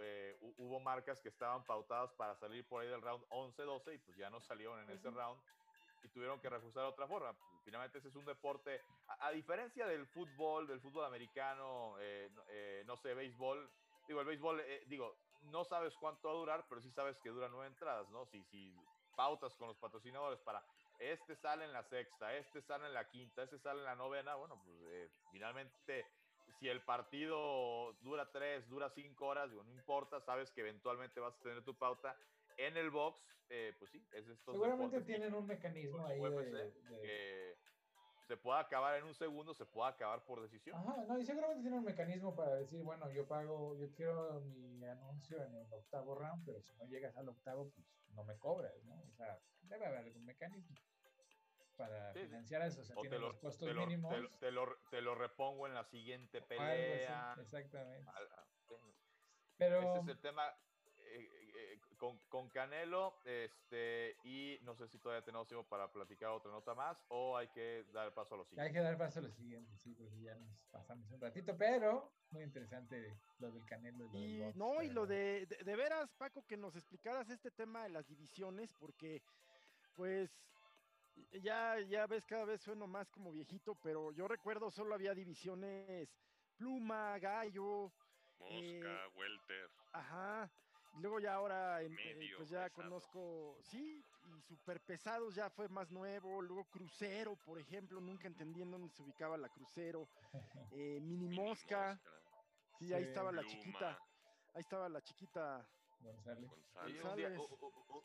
eh, 0.02 0.38
hubo 0.58 0.80
marcas 0.80 1.22
que 1.22 1.30
estaban 1.30 1.64
pautadas 1.66 2.12
para 2.14 2.36
salir 2.36 2.68
por 2.68 2.82
ahí 2.82 2.90
del 2.90 3.02
round 3.02 3.24
11-12 3.30 3.96
y 3.96 3.98
pues 4.00 4.18
ya 4.18 4.30
no 4.30 4.42
salieron 4.42 4.80
en 4.80 4.90
ese 4.90 5.10
round 5.10 5.40
y 6.04 6.10
tuvieron 6.10 6.40
que 6.40 6.50
reajustar 6.50 6.84
de 6.84 6.90
otra 6.90 7.08
forma. 7.08 7.34
Finalmente 7.64 8.00
ese 8.00 8.10
es 8.10 8.16
un 8.16 8.26
deporte, 8.26 8.82
a, 9.08 9.32
diferencia 9.32 9.88
del 9.88 10.06
fútbol, 10.08 10.68
del 10.68 10.82
fútbol 10.82 11.06
americano, 11.06 11.96
eh, 12.00 12.30
eh, 12.50 12.84
no 12.86 12.98
sé, 12.98 13.14
béisbol, 13.14 13.70
digo, 14.06 14.20
el 14.20 14.28
béisbol, 14.28 14.62
digo, 14.88 15.16
no 15.44 15.64
sabes 15.64 15.96
cuánto 15.96 16.28
va 16.28 16.34
a 16.34 16.38
durar, 16.38 16.66
pero 16.68 16.82
sí 16.82 16.92
sabes 16.92 17.18
que 17.20 17.30
dura 17.30 17.48
nueve 17.48 17.68
entradas, 17.68 18.10
¿no? 18.10 18.26
Si, 18.26 18.44
si 18.44 18.76
pautas 19.16 19.56
con 19.56 19.68
los 19.68 19.78
patrocinadores 19.78 20.40
para 20.40 20.64
este 21.00 21.36
sale 21.36 21.66
en 21.66 21.74
la 21.74 21.84
sexta, 21.84 22.36
este 22.36 22.62
sale 22.62 22.88
en 22.88 22.94
la 22.94 23.10
quinta, 23.10 23.44
este 23.44 23.60
sale 23.60 23.80
en 23.80 23.86
la 23.86 23.96
novena, 23.96 24.36
bueno, 24.36 24.62
pues 24.64 24.78
eh, 24.84 25.10
finalmente 25.32 26.06
si 26.60 26.70
el 26.70 26.82
partido 26.82 27.94
dura 28.02 28.32
tres, 28.32 28.68
dura 28.70 28.90
cinco 28.90 29.28
horas, 29.28 29.50
digo, 29.50 29.64
no 29.64 29.72
importa, 29.72 30.22
sabes 30.22 30.52
que 30.52 30.62
eventualmente 30.62 31.20
vas 31.20 31.36
a 31.36 31.44
tener 31.44 31.64
tu 31.64 31.76
pauta 31.76 32.18
en 32.58 32.78
el 32.78 32.90
box, 32.90 33.20
eh, 33.50 33.74
pues 33.80 33.92
sí, 33.92 34.06
es 34.14 34.28
esto. 34.28 34.52
Seguramente 34.52 35.02
tienen 35.02 35.34
un 35.34 35.48
mecanismo 35.48 36.06
ahí 36.06 36.20
de, 36.20 37.53
se 38.34 38.38
puede 38.38 38.60
acabar 38.60 38.98
en 38.98 39.04
un 39.04 39.14
segundo, 39.14 39.54
se 39.54 39.64
puede 39.64 39.92
acabar 39.92 40.24
por 40.26 40.42
decisión. 40.42 40.76
Ajá, 40.76 41.06
no, 41.08 41.20
y 41.20 41.24
seguramente 41.24 41.62
tienen 41.62 41.78
un 41.78 41.86
mecanismo 41.86 42.36
para 42.36 42.56
decir, 42.56 42.82
bueno, 42.82 43.08
yo 43.12 43.28
pago, 43.28 43.78
yo 43.78 43.92
quiero 43.92 44.42
mi 44.42 44.88
anuncio 44.88 45.44
en 45.44 45.54
el 45.54 45.72
octavo 45.72 46.16
round, 46.16 46.44
pero 46.44 46.60
si 46.60 46.74
no 46.74 46.86
llegas 46.86 47.16
al 47.16 47.30
octavo, 47.30 47.70
pues 47.76 47.86
no 48.16 48.24
me 48.24 48.36
cobras, 48.40 48.74
¿no? 48.86 48.96
O 48.96 49.14
sea, 49.16 49.38
debe 49.62 49.86
haber 49.86 50.00
algún 50.00 50.26
mecanismo 50.26 50.76
para 51.78 52.12
financiar 52.14 52.64
eso. 52.64 52.82
O 52.82 52.84
sea, 52.84 52.96
tiene 52.96 53.20
los 53.20 53.38
costos 53.38 53.68
te 53.68 53.74
lo, 53.76 53.82
mínimos. 53.82 54.12
Te, 54.40 54.52
lo, 54.52 54.78
te, 54.90 55.02
lo, 55.02 55.14
repongo 55.14 55.68
en 55.68 55.76
la 55.76 55.84
siguiente 55.84 56.42
pelea. 56.42 57.36
exactamente. 57.40 58.10
Pero... 59.58 59.80
Ese 59.92 60.00
es 60.00 60.08
el 60.08 60.20
tema 60.22 60.52
con, 62.04 62.18
con, 62.28 62.50
Canelo, 62.50 63.14
este, 63.24 64.18
y 64.26 64.60
no 64.64 64.76
sé 64.76 64.90
si 64.90 65.00
todavía 65.00 65.24
tenemos 65.24 65.48
tiempo 65.48 65.66
para 65.70 65.90
platicar 65.90 66.32
otra 66.32 66.52
nota 66.52 66.76
más 66.76 66.98
o 67.08 67.38
hay 67.38 67.48
que 67.48 67.86
dar 67.94 68.14
paso 68.14 68.36
a 68.36 68.40
lo 68.40 68.44
siguiente. 68.44 68.68
Hay 68.68 68.74
que 68.74 68.82
dar 68.82 68.98
paso 68.98 69.20
a 69.20 69.22
lo 69.22 69.32
siguiente, 69.32 69.72
sí, 69.78 69.96
porque 69.96 70.22
ya 70.22 70.36
nos 70.36 70.50
pasamos 70.70 71.10
un 71.12 71.22
ratito, 71.22 71.56
pero 71.58 72.12
muy 72.32 72.44
interesante 72.44 73.18
lo 73.40 73.52
del 73.52 73.64
Canelo. 73.66 74.10
Y, 74.14 74.44
no, 74.56 74.82
y 74.82 74.90
lo 74.90 75.06
de, 75.06 75.46
de, 75.46 75.64
de 75.64 75.76
veras, 75.78 76.12
Paco, 76.18 76.44
que 76.46 76.58
nos 76.58 76.76
explicaras 76.76 77.30
este 77.30 77.52
tema 77.52 77.84
de 77.84 77.90
las 77.90 78.06
divisiones, 78.06 78.74
porque 78.74 79.22
pues 79.96 80.30
Ya, 81.42 81.80
ya 81.80 82.06
ves, 82.08 82.26
cada 82.26 82.44
vez 82.44 82.62
sueno 82.62 82.86
más 82.88 83.10
como 83.12 83.32
viejito, 83.32 83.76
pero 83.76 84.12
yo 84.12 84.28
recuerdo 84.28 84.70
solo 84.72 84.94
había 84.96 85.14
divisiones 85.14 86.10
pluma, 86.58 87.18
gallo, 87.20 87.94
Mosca, 88.40 89.06
Eh, 89.06 89.08
welter. 89.16 89.70
ajá. 89.94 90.52
Luego 91.00 91.20
ya 91.20 91.34
ahora, 91.34 91.82
en- 91.82 91.98
eh, 91.98 92.16
Medio 92.16 92.38
pues 92.38 92.50
ya 92.50 92.64
pesado. 92.66 92.76
conozco, 92.84 93.58
sí, 93.64 94.04
y 94.26 94.42
super 94.42 94.80
pesados 94.82 95.34
ya 95.36 95.50
fue 95.50 95.68
más 95.70 95.92
nuevo. 95.92 96.42
Luego 96.42 96.66
crucero, 96.66 97.36
por 97.46 97.60
ejemplo, 97.60 98.00
nunca 98.00 98.28
entendí 98.28 98.62
en 98.62 98.72
dónde 98.72 98.90
se 98.90 99.02
ubicaba 99.02 99.38
la 99.38 99.50
crucero. 99.50 100.08
Eh, 100.72 101.00
mini 101.02 101.28
mini 101.28 101.36
mosca, 101.40 102.00
sí, 102.80 102.94
ahí 102.94 103.04
Sí. 103.04 103.10
estaba 103.10 103.32
la 103.32 103.44
chiquita, 103.46 104.00
ahí 104.54 104.62
estaba 104.62 104.90
la 104.90 105.02
chiquita. 105.02 105.66
González. 106.00 106.50
Sí, 106.86 107.00
un, 107.02 107.16
día, 107.16 107.30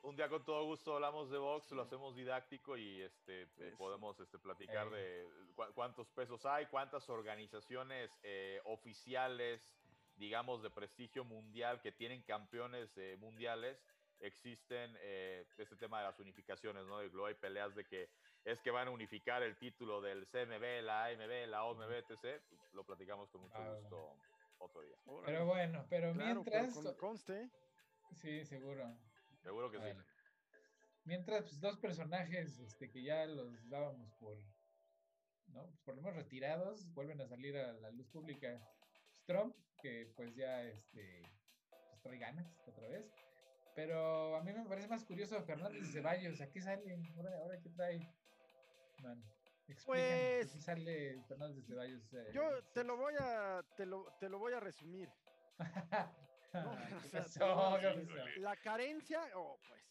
un 0.03 0.17
con 0.29 0.45
todo 0.45 0.65
gusto 0.67 0.95
hablamos 0.95 1.31
de 1.31 1.39
box, 1.39 1.73
lo 1.73 1.83
hacemos 1.83 2.15
didáctico 2.15 2.77
y 2.77 3.01
este, 3.03 3.49
podemos 3.77 4.21
este, 4.21 4.39
platicar 4.39 4.87
Eh. 4.89 4.91
de 4.91 5.55
cu- 5.57 5.73
cuántos 5.75 6.09
pesos 6.11 6.45
hay, 6.47 6.67
cuántas 6.67 7.09
organizaciones 7.11 8.11
eh, 8.23 8.61
oficiales, 8.67 9.75
digamos, 10.19 10.63
de 10.63 10.71
prestigio 10.71 11.25
mundial 11.25 11.81
que 11.81 11.93
tienen 11.93 12.23
campeones 12.23 12.97
eh, 12.97 13.17
mundiales 13.19 13.79
existen 14.21 14.97
eh, 15.01 15.47
este 15.59 15.77
tema 15.77 16.01
de 16.01 16.07
las 16.09 16.19
unificaciones, 16.19 16.85
¿no? 16.87 17.03
Y 17.05 17.09
luego 17.11 17.27
hay 17.27 17.35
peleas 17.35 17.75
de 17.77 17.85
que 17.85 18.11
es 18.45 18.61
que 18.61 18.73
van 18.73 18.89
a 18.89 18.91
unificar 18.91 19.43
el 19.45 19.57
título 19.59 20.01
del 20.03 20.27
CMB, 20.27 20.83
la 20.83 21.05
AMB, 21.07 21.47
la 21.49 21.65
OMB, 21.65 21.93
etc. 21.93 22.43
Lo 22.73 22.85
platicamos 22.85 23.31
con 23.31 23.43
mucho 23.43 23.55
Ah, 23.57 23.75
gusto 23.79 24.17
otro 24.59 24.83
día. 24.83 24.97
Pero 25.25 25.47
bueno, 25.47 25.87
pero 25.89 26.13
Claro, 26.15 26.43
pero 26.45 26.57
mientras. 26.63 26.75
con- 26.75 26.95
conste. 26.97 27.49
Sí, 28.13 28.45
seguro. 28.45 28.99
Seguro 29.43 29.71
que 29.71 29.79
sí. 29.79 29.99
Mientras, 31.05 31.43
pues, 31.45 31.61
dos 31.61 31.79
personajes 31.79 32.59
este, 32.59 32.91
que 32.91 33.03
ya 33.03 33.25
los 33.27 33.69
dábamos 33.69 34.13
por, 34.15 34.37
¿no? 35.47 35.71
Por 35.85 35.95
lo 35.95 36.03
menos 36.03 36.17
retirados, 36.17 36.93
vuelven 36.93 37.21
a 37.21 37.29
salir 37.29 37.57
a 37.57 37.73
la 37.75 37.91
luz 37.93 38.09
pública. 38.09 38.61
Trump, 39.29 39.55
que 39.83 40.11
pues 40.17 40.35
ya 40.35 40.63
este, 40.65 41.21
pues, 41.91 42.03
trae 42.03 42.19
ganas 42.19 42.47
otra 42.67 42.89
vez. 42.89 43.05
Pero 43.77 44.35
a 44.37 44.43
mí 44.43 44.53
me 44.53 44.65
parece 44.65 44.89
más 44.89 45.05
curioso 45.05 45.41
Fernández 45.45 45.83
de 45.83 45.93
Ceballos. 45.93 46.41
¿A 46.41 46.51
qué 46.51 46.61
sale? 46.63 46.99
¿Ahora, 47.17 47.37
ahora 47.39 47.61
qué 47.63 47.69
trae? 47.69 47.99
Man, 49.03 49.23
Pues, 49.85 50.51
¿a 50.51 50.55
qué 50.55 50.61
sale 50.61 51.23
Fernández 51.29 51.59
de 51.59 51.63
Ceballos? 51.63 52.13
eh, 52.15 52.31
Yo 52.33 52.65
te 52.73 52.83
lo 52.83 52.97
voy 52.97 53.15
a, 53.21 53.63
te 53.77 53.85
lo, 53.85 54.07
te 54.19 54.29
lo 54.31 54.39
voy 54.39 54.55
a 54.55 54.61
resumir. 54.61 55.09
La 58.39 58.57
carencia, 58.57 59.21
oh, 59.35 59.59
pues, 59.69 59.83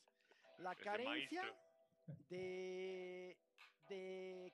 la 0.57 0.75
carencia 0.75 1.43
de, 2.29 3.37
de 3.89 4.51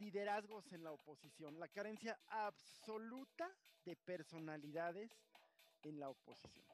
liderazgos 0.00 0.72
en 0.72 0.82
la 0.84 0.92
oposición, 0.92 1.58
la 1.58 1.68
carencia 1.68 2.18
absoluta 2.28 3.50
de 3.84 3.96
personalidades 3.96 5.10
en 5.82 6.00
la 6.00 6.08
oposición. 6.08 6.66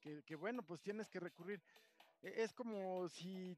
Que, 0.00 0.22
que 0.22 0.36
bueno, 0.36 0.62
pues 0.62 0.80
tienes 0.82 1.08
que 1.08 1.20
recurrir. 1.20 1.60
E- 2.22 2.42
Es 2.42 2.52
como 2.52 3.08
si 3.08 3.56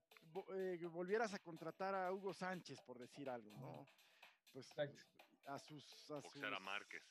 eh, 0.55 0.79
volvieras 0.91 1.35
a 1.35 1.39
contratar 1.39 1.95
a 1.95 2.13
Hugo 2.13 2.33
Sánchez, 2.35 2.81
por 2.83 2.99
decir 2.99 3.29
algo, 3.29 3.51
¿no? 3.59 3.87
Pues 4.53 4.67
a 5.47 5.59
sus... 5.59 6.11
A 6.11 6.15
Boxear 6.15 6.53
a 6.55 6.57
sus- 6.57 6.65
Márquez. 6.65 7.03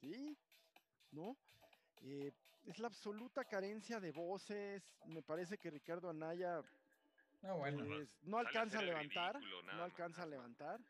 ¿sí? 0.00 0.36
¿No? 1.12 1.36
Eh, 2.02 2.32
es 2.66 2.78
la 2.78 2.88
absoluta 2.88 3.44
carencia 3.44 4.00
de 4.00 4.10
voces. 4.12 4.82
Me 5.06 5.22
parece 5.22 5.56
que 5.58 5.70
Ricardo 5.70 6.10
Anaya 6.10 6.60
No, 7.42 7.56
bueno. 7.58 7.84
pues, 7.86 8.08
no 8.22 8.36
sale 8.38 8.46
a 8.46 8.48
alcanza 8.48 8.78
a 8.78 8.82
levantar, 8.82 9.34
ridículo, 9.36 9.62
no 9.62 9.82
alcanza 9.84 10.22
a 10.22 10.26
más, 10.26 10.30
¿no? 10.30 10.36
levantar. 10.36 10.80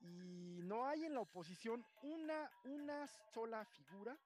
Y 0.00 0.60
no 0.62 0.86
hay 0.86 1.04
en 1.04 1.14
la 1.14 1.20
oposición 1.20 1.84
una, 2.02 2.50
una 2.64 3.06
sola 3.32 3.64
figura 3.64 4.16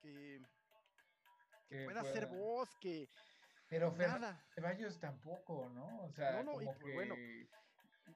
que, 0.00 0.40
que 1.68 1.78
que 1.78 1.84
pueda 1.84 2.02
ser 2.12 2.26
voz, 2.26 2.68
que 2.80 3.08
Pero 3.68 3.90
nada. 3.92 4.44
Ceballos 4.54 4.98
tampoco, 5.00 5.68
¿no? 5.70 6.04
O 6.04 6.10
sea, 6.12 6.42
No, 6.42 6.52
no, 6.52 6.62
y 6.62 6.66
como 6.66 6.78
pues, 6.78 6.94
bueno, 6.94 7.14
que- 7.14 7.48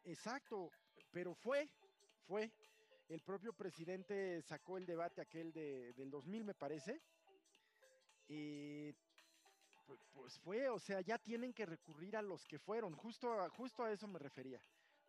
Exacto, 0.05 0.71
pero 1.11 1.35
fue, 1.35 1.69
fue. 2.27 2.51
El 3.09 3.23
propio 3.23 3.53
presidente 3.53 4.41
sacó 4.43 4.79
el 4.79 4.87
debate 4.87 5.21
aquel 5.21 5.53
de, 5.53 5.93
del 5.95 6.11
2000, 6.11 6.45
me 6.45 6.55
parece. 6.55 7.03
Eh, 8.29 8.95
pu- 9.89 9.99
pues 10.13 10.39
fue, 10.39 10.69
o 10.69 10.79
sea, 10.79 11.01
ya 11.01 11.19
tienen 11.19 11.53
que 11.53 11.67
recurrir 11.67 12.17
a 12.17 12.23
los 12.23 12.47
que 12.47 12.61
fueron, 12.61 12.95
justo 12.95 13.33
a, 13.33 13.49
justo 13.51 13.83
a 13.83 13.91
eso 13.91 14.07
me 14.07 14.21
refería. 14.21 14.63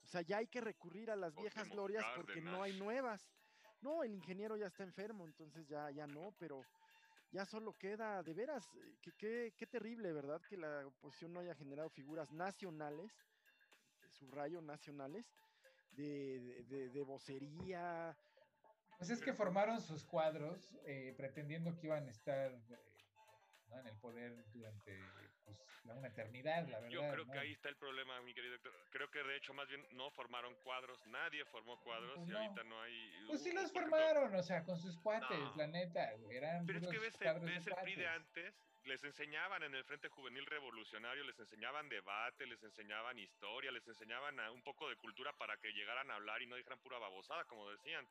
O 0.04 0.08
sea, 0.08 0.22
ya 0.22 0.38
hay 0.38 0.48
que 0.48 0.62
recurrir 0.62 1.10
a 1.12 1.16
las 1.16 1.36
viejas 1.36 1.70
glorias 1.70 2.04
porque 2.16 2.42
no 2.42 2.64
hay 2.64 2.74
nuevas. 2.80 3.30
No, 3.82 4.04
el 4.04 4.14
ingeniero 4.14 4.58
ya 4.58 4.68
está 4.68 4.84
enfermo, 4.84 5.26
entonces 5.26 5.68
ya, 5.68 5.90
ya 5.92 6.06
no, 6.08 6.34
pero 6.40 6.62
ya 7.32 7.46
solo 7.46 7.74
queda, 7.78 8.22
de 8.24 8.34
veras, 8.34 8.64
eh, 8.76 8.96
que- 9.02 9.12
que- 9.14 9.54
qué 9.58 9.66
terrible, 9.66 10.12
¿verdad? 10.14 10.42
Que 10.50 10.58
la 10.58 10.86
oposición 10.86 11.34
no 11.34 11.40
haya 11.40 11.56
generado 11.56 11.90
figuras 11.90 12.32
nacionales, 12.32 13.12
subrayo 14.12 14.62
nacionales, 14.62 15.26
de, 15.94 16.40
de, 16.40 16.64
de- 16.64 16.90
de 16.90 17.02
vocería. 17.02 18.16
Pues 18.98 19.10
es 19.10 19.22
que 19.22 19.34
formaron 19.34 19.82
sus 19.82 20.06
cuadros 20.06 20.78
eh, 20.86 21.14
pretendiendo 21.18 21.76
que 21.76 21.88
iban 21.88 22.08
a 22.08 22.12
estar 22.12 22.52
eh, 22.52 22.78
¿no? 23.70 23.80
en 23.80 23.88
el 23.88 23.98
poder 23.98 24.46
durante 24.52 24.94
pues, 25.46 25.58
una 25.86 26.08
eternidad, 26.08 26.68
la 26.68 26.80
verdad. 26.80 26.90
Yo 26.90 27.02
creo 27.12 27.26
¿no? 27.26 27.32
que 27.32 27.40
ahí 27.40 27.52
está 27.52 27.70
el 27.70 27.76
problema, 27.78 28.22
mi 28.22 28.34
querido 28.34 28.56
Héctor. 28.56 28.74
Creo 28.92 29.10
que 29.12 29.24
de 29.24 29.36
hecho 29.38 29.54
más 29.54 29.68
bien 29.68 29.86
no 29.92 30.10
formaron 30.12 30.56
cuadros, 30.64 31.06
nadie 31.08 31.44
formó 31.46 31.80
cuadros 31.82 32.16
Pues 32.16 32.30
y 32.30 32.32
no. 32.32 32.40
ahorita 32.40 32.64
no 32.64 32.82
hay... 32.82 33.26
Pues 33.28 33.44
sí 33.44 33.52
los 33.52 33.72
formaron, 33.72 34.34
o 34.36 34.44
sea, 34.44 34.64
con 34.64 34.78
sus 34.78 34.98
cuates, 35.00 35.40
No. 35.40 35.56
la 35.56 35.68
neta, 35.68 36.14
eran 36.30 36.66
Pero 36.66 36.80
es 36.80 36.88
que 36.88 37.00
ves, 37.00 37.18
ves 37.20 37.68
el 37.68 37.76
PRI 37.76 37.96
de 37.96 38.08
antes, 38.08 38.56
les 38.86 39.04
enseñaban 39.04 39.64
en 39.64 39.76
el 39.76 39.84
Frente 39.84 40.10
Juvenil 40.10 40.46
Revolucionario, 40.46 41.24
les 41.24 41.40
enseñaban 41.40 41.90
debate, 41.90 42.46
les 42.48 42.62
enseñaban 42.64 43.18
historia, 43.20 43.72
les 43.72 43.88
enseñaban 43.88 44.40
a- 44.40 44.52
un 44.52 44.62
poco 44.64 44.90
de 44.90 44.96
cultura 44.98 45.34
para 45.38 45.58
que 45.58 45.72
llegaran 45.74 46.10
a 46.12 46.16
hablar 46.16 46.42
y 46.42 46.48
no 46.48 46.56
dijeran 46.56 46.80
pura 46.80 46.98
babosada, 47.00 47.46
como 47.46 47.70
decían. 47.70 48.08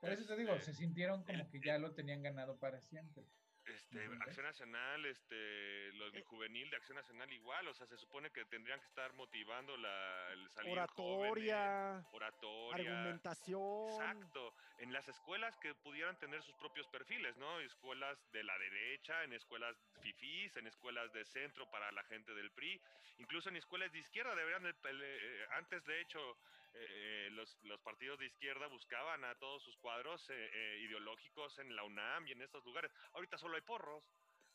Por 0.00 0.10
eso 0.10 0.26
te 0.26 0.36
digo, 0.36 0.52
Este, 0.54 0.72
se 0.72 0.78
sintieron 0.78 1.22
como 1.24 1.48
que 1.50 1.60
ya 1.60 1.78
lo 1.78 1.94
tenían 1.94 2.22
ganado 2.22 2.58
para 2.58 2.80
siempre. 2.80 3.24
Este. 3.66 4.04
Acción 4.22 4.44
Nacional, 4.46 5.06
este, 5.06 5.92
los 5.94 6.12
Eh. 6.14 6.22
juvenil 6.26 6.68
de 6.70 6.76
Acción 6.76 6.96
Nacional 6.96 7.32
igual, 7.32 7.68
o 7.68 7.74
sea, 7.74 7.86
se 7.86 7.96
supone 7.96 8.30
que 8.30 8.44
tendrían 8.46 8.80
que 8.80 8.86
estar 8.86 9.12
motivando 9.14 9.76
la, 9.76 10.32
el 10.32 10.50
salir 10.50 10.72
Oratoria, 10.72 12.02
jóvenes, 12.02 12.06
oratoria, 12.12 12.90
argumentación. 12.90 13.88
Exacto, 13.92 14.54
en 14.78 14.92
las 14.92 15.06
escuelas 15.08 15.56
que 15.58 15.74
pudieran 15.76 16.18
tener 16.18 16.42
sus 16.42 16.54
propios 16.56 16.88
perfiles, 16.88 17.36
¿no? 17.36 17.60
Escuelas 17.60 18.18
de 18.32 18.42
la 18.42 18.58
derecha, 18.58 19.22
en 19.24 19.32
escuelas 19.32 19.76
fifís, 20.02 20.56
en 20.56 20.66
escuelas 20.66 21.12
de 21.12 21.24
centro 21.24 21.70
para 21.70 21.90
la 21.92 22.02
gente 22.04 22.34
del 22.34 22.50
PRI, 22.50 22.80
incluso 23.18 23.48
en 23.48 23.56
escuelas 23.56 23.92
de 23.92 23.98
izquierda 24.00 24.34
deberían, 24.34 24.66
el- 24.66 24.76
el, 24.84 25.02
eh, 25.04 25.46
antes 25.52 25.84
de 25.84 26.00
hecho, 26.00 26.36
eh, 26.74 26.86
eh, 27.26 27.28
los, 27.32 27.56
los 27.64 27.80
partidos 27.82 28.18
de 28.18 28.26
izquierda 28.26 28.66
buscaban 28.68 29.24
a 29.24 29.34
todos 29.36 29.62
sus 29.62 29.76
cuadros 29.78 30.28
eh, 30.30 30.50
eh, 30.52 30.78
ideológicos 30.88 31.58
en 31.58 31.74
la 31.76 31.84
UNAM 31.84 32.26
y 32.26 32.32
en 32.32 32.42
estos 32.42 32.64
lugares. 32.64 32.90
Ahorita 33.12 33.36
solo 33.38 33.56
hay 33.56 33.62
porros. 33.62 34.04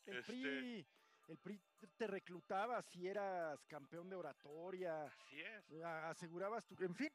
El 0.04 0.18
Este- 0.18 0.32
PRI, 0.32 0.86
el 1.28 1.38
PRI 1.38 1.60
te 1.96 2.06
reclutaba 2.06 2.82
si 2.82 3.06
eras 3.06 3.64
campeón 3.66 4.08
de 4.08 4.16
oratoria, 4.16 5.04
Así 5.04 5.40
es. 5.40 5.70
asegurabas 5.84 6.66
tu, 6.66 6.74
en 6.82 6.94
fin. 6.94 7.10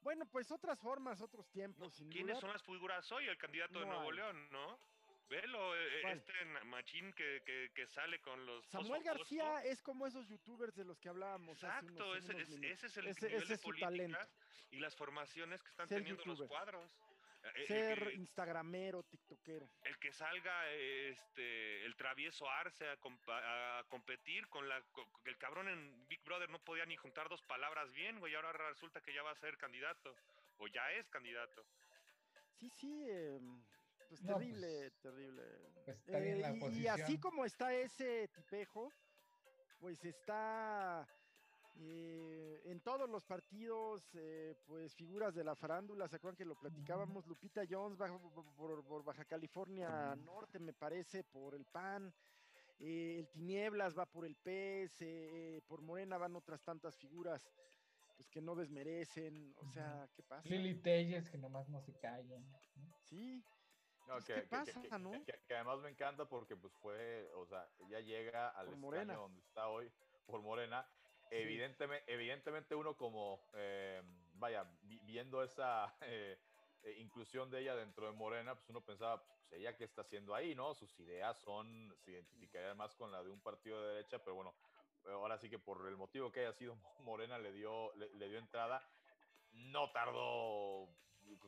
Bueno, 0.00 0.26
pues 0.30 0.50
otras 0.52 0.78
formas, 0.80 1.20
otros 1.20 1.50
tiempos, 1.50 1.92
sin 1.94 2.08
¿Quiénes 2.08 2.34
duda. 2.36 2.40
son 2.40 2.52
las 2.52 2.62
figuras 2.62 3.10
hoy? 3.12 3.26
El 3.26 3.36
candidato 3.36 3.80
de 3.80 3.86
Nuevo 3.86 4.10
hay. 4.10 4.16
León, 4.16 4.48
¿no? 4.50 4.78
Velo, 5.28 5.76
eh, 5.76 5.98
¿Cuál? 6.02 6.16
este 6.18 6.44
machín 6.64 7.12
que, 7.12 7.42
que, 7.44 7.70
que 7.74 7.86
sale 7.86 8.18
con 8.20 8.46
los... 8.46 8.64
Samuel 8.66 9.02
fosfo, 9.02 9.18
García 9.18 9.44
fosfo. 9.52 9.68
es 9.68 9.82
como 9.82 10.06
esos 10.06 10.26
youtubers 10.28 10.74
de 10.74 10.84
los 10.84 10.98
que 10.98 11.08
hablábamos 11.10 11.62
hace 11.62 11.86
Exacto, 11.86 12.06
unos, 12.12 12.16
ese, 12.18 12.34
unos 12.34 12.48
ese 12.64 12.86
es 12.86 12.96
el 12.96 13.06
Ese- 13.08 13.26
nivel 13.26 13.42
ese 13.42 13.48
de 13.48 13.54
es 13.54 13.60
su 13.60 13.66
política 13.66 13.86
talento. 13.88 14.18
y 14.70 14.76
las 14.80 14.96
formaciones 14.96 15.62
que 15.62 15.68
están 15.68 15.86
Ser 15.88 15.98
teniendo 15.98 16.24
los 16.24 16.42
cuadros. 16.42 16.90
Eh, 17.44 17.52
el 17.56 17.66
Ser 17.66 18.12
instagramero, 18.14 19.02
tiktokero. 19.04 19.68
el 19.84 19.98
que 19.98 20.10
salga 20.12 20.72
eh, 20.72 21.10
este 21.10 21.84
el 21.84 21.94
travieso 21.94 22.48
Arce 22.50 22.84
a, 22.88 23.78
a 23.78 23.84
competir 23.84 24.48
con 24.48 24.68
la 24.68 24.82
con- 24.92 25.06
el 25.24 25.36
cabrón 25.38 25.68
en 25.68 26.06
Big 26.08 26.20
Brother 26.24 26.48
no 26.50 26.58
podía 26.64 26.84
ni 26.86 26.96
juntar 26.96 27.28
dos 27.28 27.40
palabras 27.42 27.92
bien, 27.92 28.18
güey, 28.18 28.34
ahora 28.34 28.52
resulta 28.52 29.00
que 29.02 29.12
ya 29.14 29.22
va 29.22 29.30
a 29.32 29.36
ser 29.36 29.56
candidato 29.56 30.12
o 30.58 30.66
ya 30.66 30.90
es 30.92 31.08
candidato. 31.10 31.64
Sí, 32.58 32.68
sí, 32.70 33.08
em, 33.08 33.62
pues 34.08 34.22
No, 34.22 34.38
terrible, 34.38 34.90
pues, 34.90 35.00
terrible. 35.02 35.42
pues, 35.84 35.98
está 35.98 36.18
bien 36.18 36.40
la 36.40 36.54
y- 36.56 36.82
y, 36.82 36.86
así 36.88 37.18
como 37.18 37.44
está 37.44 37.72
ese 37.74 38.28
tipejo, 38.28 38.90
pues 39.80 40.04
está 40.04 41.06
eh, 41.80 42.62
en 42.64 42.80
todos 42.80 43.08
los 43.08 43.24
partidos, 43.24 44.02
eh, 44.14 44.56
pues 44.66 44.94
figuras 44.96 45.34
de 45.34 45.44
la 45.44 45.54
farándula, 45.54 46.08
¿se 46.08 46.16
acuerdan 46.16 46.36
que 46.36 46.44
lo 46.44 46.58
platicábamos? 46.58 47.26
Lupita 47.26 47.62
Jones 47.68 47.96
bajo, 47.96 48.18
por, 48.56 49.04
Baja 49.04 49.24
California 49.24 50.16
Norte, 50.16 50.58
me 50.58 50.72
parece, 50.72 51.22
por 51.22 51.54
el 51.54 51.64
PAN. 51.66 52.12
eh, 52.80 53.16
el 53.20 53.28
Tinieblas 53.28 53.96
va 53.96 54.06
por 54.06 54.24
el 54.24 54.36
PES, 54.36 54.96
eh, 55.02 55.60
por 55.68 55.82
Morena 55.82 56.16
van 56.16 56.34
otras 56.36 56.62
tantas 56.62 56.96
figuras 56.96 57.42
pues 58.16 58.28
que 58.30 58.40
no 58.40 58.56
desmerecen, 58.56 59.54
o 59.58 59.68
sea, 59.68 60.08
¿qué 60.16 60.22
pasa? 60.24 60.48
Lili 60.48 60.74
Telles, 60.80 61.30
que 61.30 61.38
nomás 61.38 61.68
no 61.68 61.80
se 61.80 61.92
callan. 61.98 62.42
¿no? 62.74 62.92
Sí, 63.04 63.44
No, 64.08 64.14
Pues, 64.14 64.24
que, 64.24 64.34
¿qué 64.34 64.40
que- 64.42 64.48
pasa, 64.48 64.80
que- 64.82 64.98
no? 64.98 65.10
que- 65.46 65.54
además 65.54 65.80
me 65.80 65.90
encanta 65.90 66.24
porque 66.24 66.56
pues 66.56 66.72
fue, 66.80 67.30
o 67.34 67.44
sea, 67.46 67.68
ella 67.86 68.00
llega 68.00 68.48
al 68.48 68.74
Morena. 68.76 69.14
donde 69.14 69.40
está 69.42 69.68
hoy 69.68 69.90
por 70.26 70.40
Morena. 70.40 70.88
Evidentemente, 71.30 72.10
evidentemente 72.10 72.74
uno 72.74 72.96
como, 72.96 73.38
eh, 73.52 74.02
vaya, 74.36 74.64
vi- 74.84 74.98
viendo 75.00 75.42
esa 75.42 75.94
eh, 76.00 76.38
eh, 76.84 76.94
inclusión 77.00 77.50
de 77.50 77.60
ella 77.60 77.76
dentro 77.76 78.06
de 78.06 78.12
Morena, 78.12 78.54
pues 78.54 78.70
uno 78.70 78.80
pensaba, 78.80 79.22
pues 79.22 79.52
ella 79.52 79.76
qué 79.76 79.84
está 79.84 80.00
haciendo 80.00 80.34
ahí, 80.34 80.54
¿no? 80.54 80.72
Sus 80.72 80.98
ideas 81.00 81.36
son, 81.40 81.94
se 81.98 82.12
identificarían 82.12 82.78
más 82.78 82.94
con 82.94 83.12
la 83.12 83.22
de 83.22 83.28
un 83.30 83.42
partido 83.42 83.82
de 83.82 83.94
derecha, 83.96 84.18
pero 84.20 84.36
bueno, 84.36 84.54
ahora 85.04 85.36
sí 85.36 85.50
que 85.50 85.58
por 85.58 85.86
el 85.86 85.98
motivo 85.98 86.32
que 86.32 86.40
haya 86.40 86.52
sido 86.54 86.76
Morena 87.00 87.38
le 87.38 87.52
dio, 87.52 87.94
le, 87.96 88.08
le 88.14 88.28
dio 88.30 88.38
entrada. 88.38 88.82
No 89.52 89.90
tardó, 89.92 90.88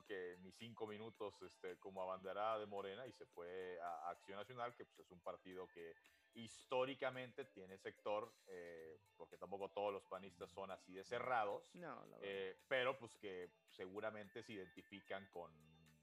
que 0.06 0.36
ni 0.40 0.50
cinco 0.52 0.86
minutos 0.86 1.40
este, 1.42 1.78
como 1.78 2.02
abanderada 2.02 2.58
de 2.58 2.66
Morena 2.66 3.06
y 3.06 3.12
se 3.12 3.24
fue 3.26 3.78
a 3.80 4.10
Acción 4.10 4.38
Nacional, 4.38 4.74
que 4.76 4.84
pues, 4.84 4.98
es 5.00 5.10
un 5.10 5.20
partido 5.20 5.66
que 5.68 5.94
históricamente 6.34 7.44
tiene 7.46 7.78
sector, 7.78 8.32
eh, 8.48 8.98
porque 9.16 9.36
tampoco 9.38 9.70
todos 9.70 9.92
los 9.92 10.04
panistas 10.04 10.50
son 10.50 10.70
así 10.70 10.92
de 10.92 11.04
cerrados, 11.04 11.74
no, 11.74 12.04
eh, 12.20 12.56
pero 12.68 12.98
pues 12.98 13.14
que 13.16 13.48
seguramente 13.76 14.42
se 14.42 14.52
identifican 14.52 15.26
con, 15.32 15.50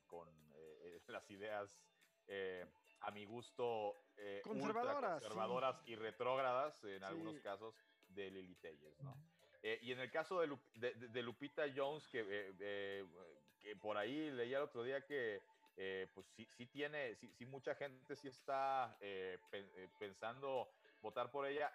con 0.07 0.27
eh, 0.55 0.99
las 1.07 1.29
ideas, 1.29 1.69
eh, 2.27 2.65
a 3.01 3.11
mi 3.11 3.25
gusto, 3.25 3.93
eh, 4.17 4.41
Conservadoras, 4.43 5.21
sí. 5.21 5.27
conservadoras 5.29 5.83
y 5.87 5.95
retrógradas 5.95 6.83
en 6.83 7.03
algunos 7.03 7.35
Sí. 7.35 7.41
casos 7.41 7.75
de 8.09 8.31
Lili 8.31 8.55
Telles, 8.55 8.99
¿no? 9.03 9.15
Eh, 9.61 9.79
y 9.81 9.91
en 9.91 9.99
el 9.99 10.11
caso 10.11 10.39
de, 10.39 10.47
Lup- 10.47 10.71
de- 10.75 10.93
de 10.93 11.23
Lupita 11.23 11.63
Jones, 11.75 12.07
que, 12.07 12.19
eh, 12.21 12.53
eh, 12.59 13.05
por 13.75 13.97
ahí 13.97 14.31
leía 14.31 14.57
el 14.57 14.63
otro 14.63 14.83
día 14.83 15.05
que 15.05 15.41
eh, 15.75 16.07
pues 16.13 16.25
sí, 16.35 16.47
sí 16.57 16.65
tiene, 16.65 17.15
sí, 17.15 17.31
sí 17.37 17.45
mucha 17.45 17.75
gente 17.75 18.15
sí 18.15 18.27
está 18.27 18.97
eh, 18.99 19.37
eh, 19.51 19.89
pensando 19.99 20.69
votar 21.01 21.29
por 21.29 21.45
ella. 21.45 21.71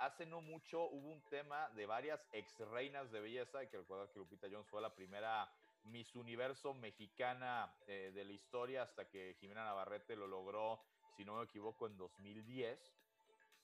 Hace 0.00 0.26
no 0.26 0.40
mucho 0.40 0.82
hubo 0.88 1.12
un 1.12 1.22
tema 1.28 1.70
de 1.70 1.86
varias 1.86 2.26
ex 2.32 2.58
reinas 2.58 3.10
de 3.12 3.20
belleza, 3.20 3.58
hay 3.58 3.68
que 3.68 3.78
recordar 3.78 4.10
que 4.10 4.18
Lupita 4.18 4.48
Jones 4.50 4.66
fue 4.68 4.82
la 4.82 4.94
primera 4.94 5.48
Miss 5.84 6.16
Universo 6.16 6.74
mexicana 6.74 7.72
de 7.86 8.24
la 8.24 8.32
historia 8.32 8.82
hasta 8.82 9.08
que 9.08 9.36
Jimena 9.38 9.64
Navarrete 9.64 10.16
lo 10.16 10.26
logró, 10.26 10.82
si 11.16 11.24
no 11.24 11.36
me 11.36 11.44
equivoco, 11.44 11.86
en 11.86 11.96
2010. 11.96 12.96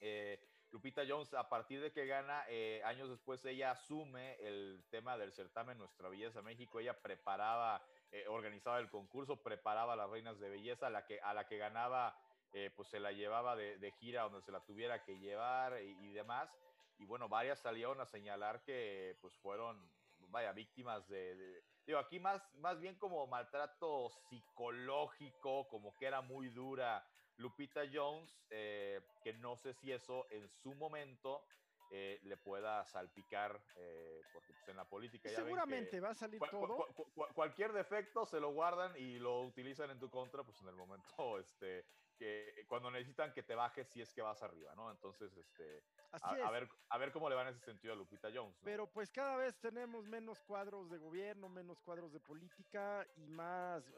Eh, 0.05 0.37
Lupita 0.73 1.03
Jones, 1.07 1.35
a 1.35 1.51
partir 1.51 1.83
de 1.83 1.93
que 1.93 2.07
gana, 2.07 2.47
eh, 2.49 2.81
años 2.85 3.11
después 3.11 3.45
ella 3.45 3.73
asume 3.73 4.37
el 4.41 4.83
tema 4.91 5.19
del 5.19 5.31
certamen 5.31 5.77
Nuestra 5.77 6.09
Belleza 6.09 6.41
México. 6.41 6.81
Ella 6.81 6.99
preparaba, 7.03 7.85
eh, 8.11 8.27
organizaba 8.27 8.79
el 8.79 8.89
concurso, 8.89 9.43
preparaba 9.43 9.93
a 9.93 9.97
las 9.97 10.09
reinas 10.09 10.41
de 10.41 10.49
belleza, 10.49 10.87
a 10.87 10.91
la 10.91 11.05
que, 11.05 11.21
a 11.21 11.35
la 11.35 11.47
que 11.47 11.59
ganaba, 11.59 12.17
eh, 12.55 12.71
pues 12.75 12.89
se 12.89 13.01
la 13.01 13.13
llevaba 13.13 13.55
de, 13.55 13.93
gira 14.01 14.23
donde 14.23 14.41
se 14.41 14.51
la 14.51 14.65
tuviera 14.65 15.05
que 15.05 15.19
llevar 15.19 15.83
y, 15.83 15.91
y 16.09 16.13
demás. 16.15 16.51
Y 16.97 17.05
bueno, 17.05 17.29
varias 17.29 17.59
salieron 17.61 18.01
a 18.01 18.07
señalar 18.07 18.63
que 18.65 19.19
pues 19.21 19.37
fueron, 19.37 19.93
vaya, 20.31 20.53
víctimas 20.53 21.07
de, 21.07 21.37
de- 21.37 21.65
digo, 21.87 21.99
aquí 21.99 22.19
más, 22.19 22.51
más 22.55 22.81
bien 22.81 22.97
como 22.97 23.27
maltrato 23.27 24.09
psicológico, 24.09 25.69
como 25.69 25.95
que 25.99 26.07
era 26.07 26.23
muy 26.23 26.49
dura 26.49 27.05
Lupita 27.37 27.83
Jones, 27.93 28.47
eh, 28.51 29.01
que 29.23 29.33
no 29.35 29.57
sé 29.57 29.73
si 29.75 29.93
eso 29.93 30.27
en 30.31 30.49
su 30.49 30.75
momento 30.75 31.43
eh, 31.91 32.21
le 32.23 32.37
pueda 32.39 32.85
salpicar, 32.87 33.63
eh, 33.77 34.23
porque 34.33 34.55
pues, 34.55 34.69
en 34.69 34.77
la 34.77 34.89
política 34.89 35.29
ya 35.31 35.37
ven 35.37 35.45
que 35.45 35.53
Seguramente 35.53 36.01
va 36.01 36.11
a 36.11 36.15
salir 36.15 36.41
todo. 36.51 36.79
cua- 36.79 36.95
cua- 37.15 37.35
cualquier 37.35 37.73
defecto 37.73 38.25
se 38.25 38.41
lo 38.41 38.53
guardan 38.53 38.97
y 38.97 39.19
lo 39.19 39.43
utilizan 39.43 39.91
en 39.91 39.99
tu 40.01 40.09
contra, 40.11 40.43
pues 40.45 40.61
en 40.63 40.69
el 40.69 40.77
momento, 40.77 41.07
este, 41.39 41.85
que 42.19 42.65
cuando 42.69 42.91
necesitan 42.91 43.33
que 43.35 43.43
te 43.43 43.55
bajes 43.55 43.89
si 43.89 44.01
es 44.01 44.13
que 44.15 44.23
vas 44.23 44.43
arriba, 44.43 44.75
¿no? 44.75 44.91
Entonces, 44.91 45.37
este, 45.37 45.83
a, 46.13 46.51
ver, 46.51 46.69
a 46.89 46.99
ver 46.99 47.13
cómo 47.13 47.29
le 47.29 47.35
va 47.37 47.43
en 47.43 47.49
ese 47.49 47.61
sentido 47.61 47.93
a 47.93 47.97
Lupita 47.97 48.29
Jones. 48.33 48.57
¿no? 48.63 48.65
Pero 48.65 48.91
pues 48.91 49.11
cada 49.11 49.37
vez 49.37 49.59
tenemos 49.61 50.07
menos 50.07 50.41
cuadros 50.41 50.91
de 50.91 50.99
gobierno, 50.99 51.49
menos 51.49 51.81
cuadros 51.81 52.13
de 52.13 52.21
política 52.21 53.07
y 53.17 53.27
más. 53.27 53.93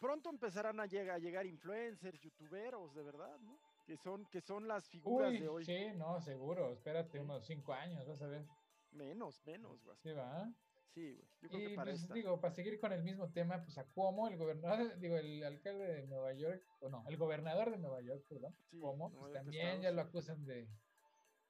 Pronto 0.00 0.30
empezarán 0.30 0.78
a 0.80 0.86
llegar, 0.86 1.16
a 1.16 1.18
llegar 1.18 1.46
influencers, 1.46 2.20
youtuberos, 2.20 2.94
de 2.94 3.02
verdad, 3.02 3.38
¿no? 3.40 3.58
Que 3.86 3.96
son, 3.96 4.26
que 4.26 4.40
son 4.40 4.66
las 4.66 4.88
figuras 4.88 5.30
Uy, 5.32 5.38
de 5.40 5.48
hoy. 5.48 5.64
sí, 5.64 5.86
no, 5.96 6.20
seguro. 6.20 6.72
Espérate 6.72 7.12
Sí. 7.12 7.18
unos 7.18 7.46
cinco 7.46 7.72
años, 7.72 8.06
vas 8.06 8.20
a 8.22 8.26
ver. 8.26 8.44
Menos, 8.90 9.44
menos, 9.46 9.82
güey. 9.84 9.96
Sí, 10.02 10.10
va. 10.12 10.48
Sí, 10.94 11.12
güey. 11.12 11.28
Yo 11.42 11.48
creo 11.48 11.60
que 11.60 11.72
Y 11.72 11.76
para 11.76 11.90
pues 11.92 12.02
esta. 12.02 12.14
digo, 12.14 12.40
para 12.40 12.54
seguir 12.54 12.80
con 12.80 12.92
el 12.92 13.02
mismo 13.04 13.30
tema, 13.32 13.62
pues 13.62 13.76
a 13.78 13.84
Cuomo, 13.84 14.28
el 14.28 14.36
gobernador, 14.38 14.78
digo, 15.00 15.16
el 15.16 15.44
alcalde 15.44 15.86
de 15.86 16.06
Nueva 16.06 16.32
York, 16.32 16.62
o 16.80 16.88
no, 16.88 17.04
el 17.08 17.16
gobernador 17.16 17.70
de 17.70 17.78
Nueva 17.78 18.00
York, 18.00 18.24
perdón, 18.28 18.54
Sí, 18.70 18.80
Cuomo, 18.80 19.12
pues 19.12 19.32
también 19.34 19.66
Estados 19.66 19.82
ya 19.84 19.92
lo 19.92 20.02
acusan 20.02 20.44
de, 20.46 20.66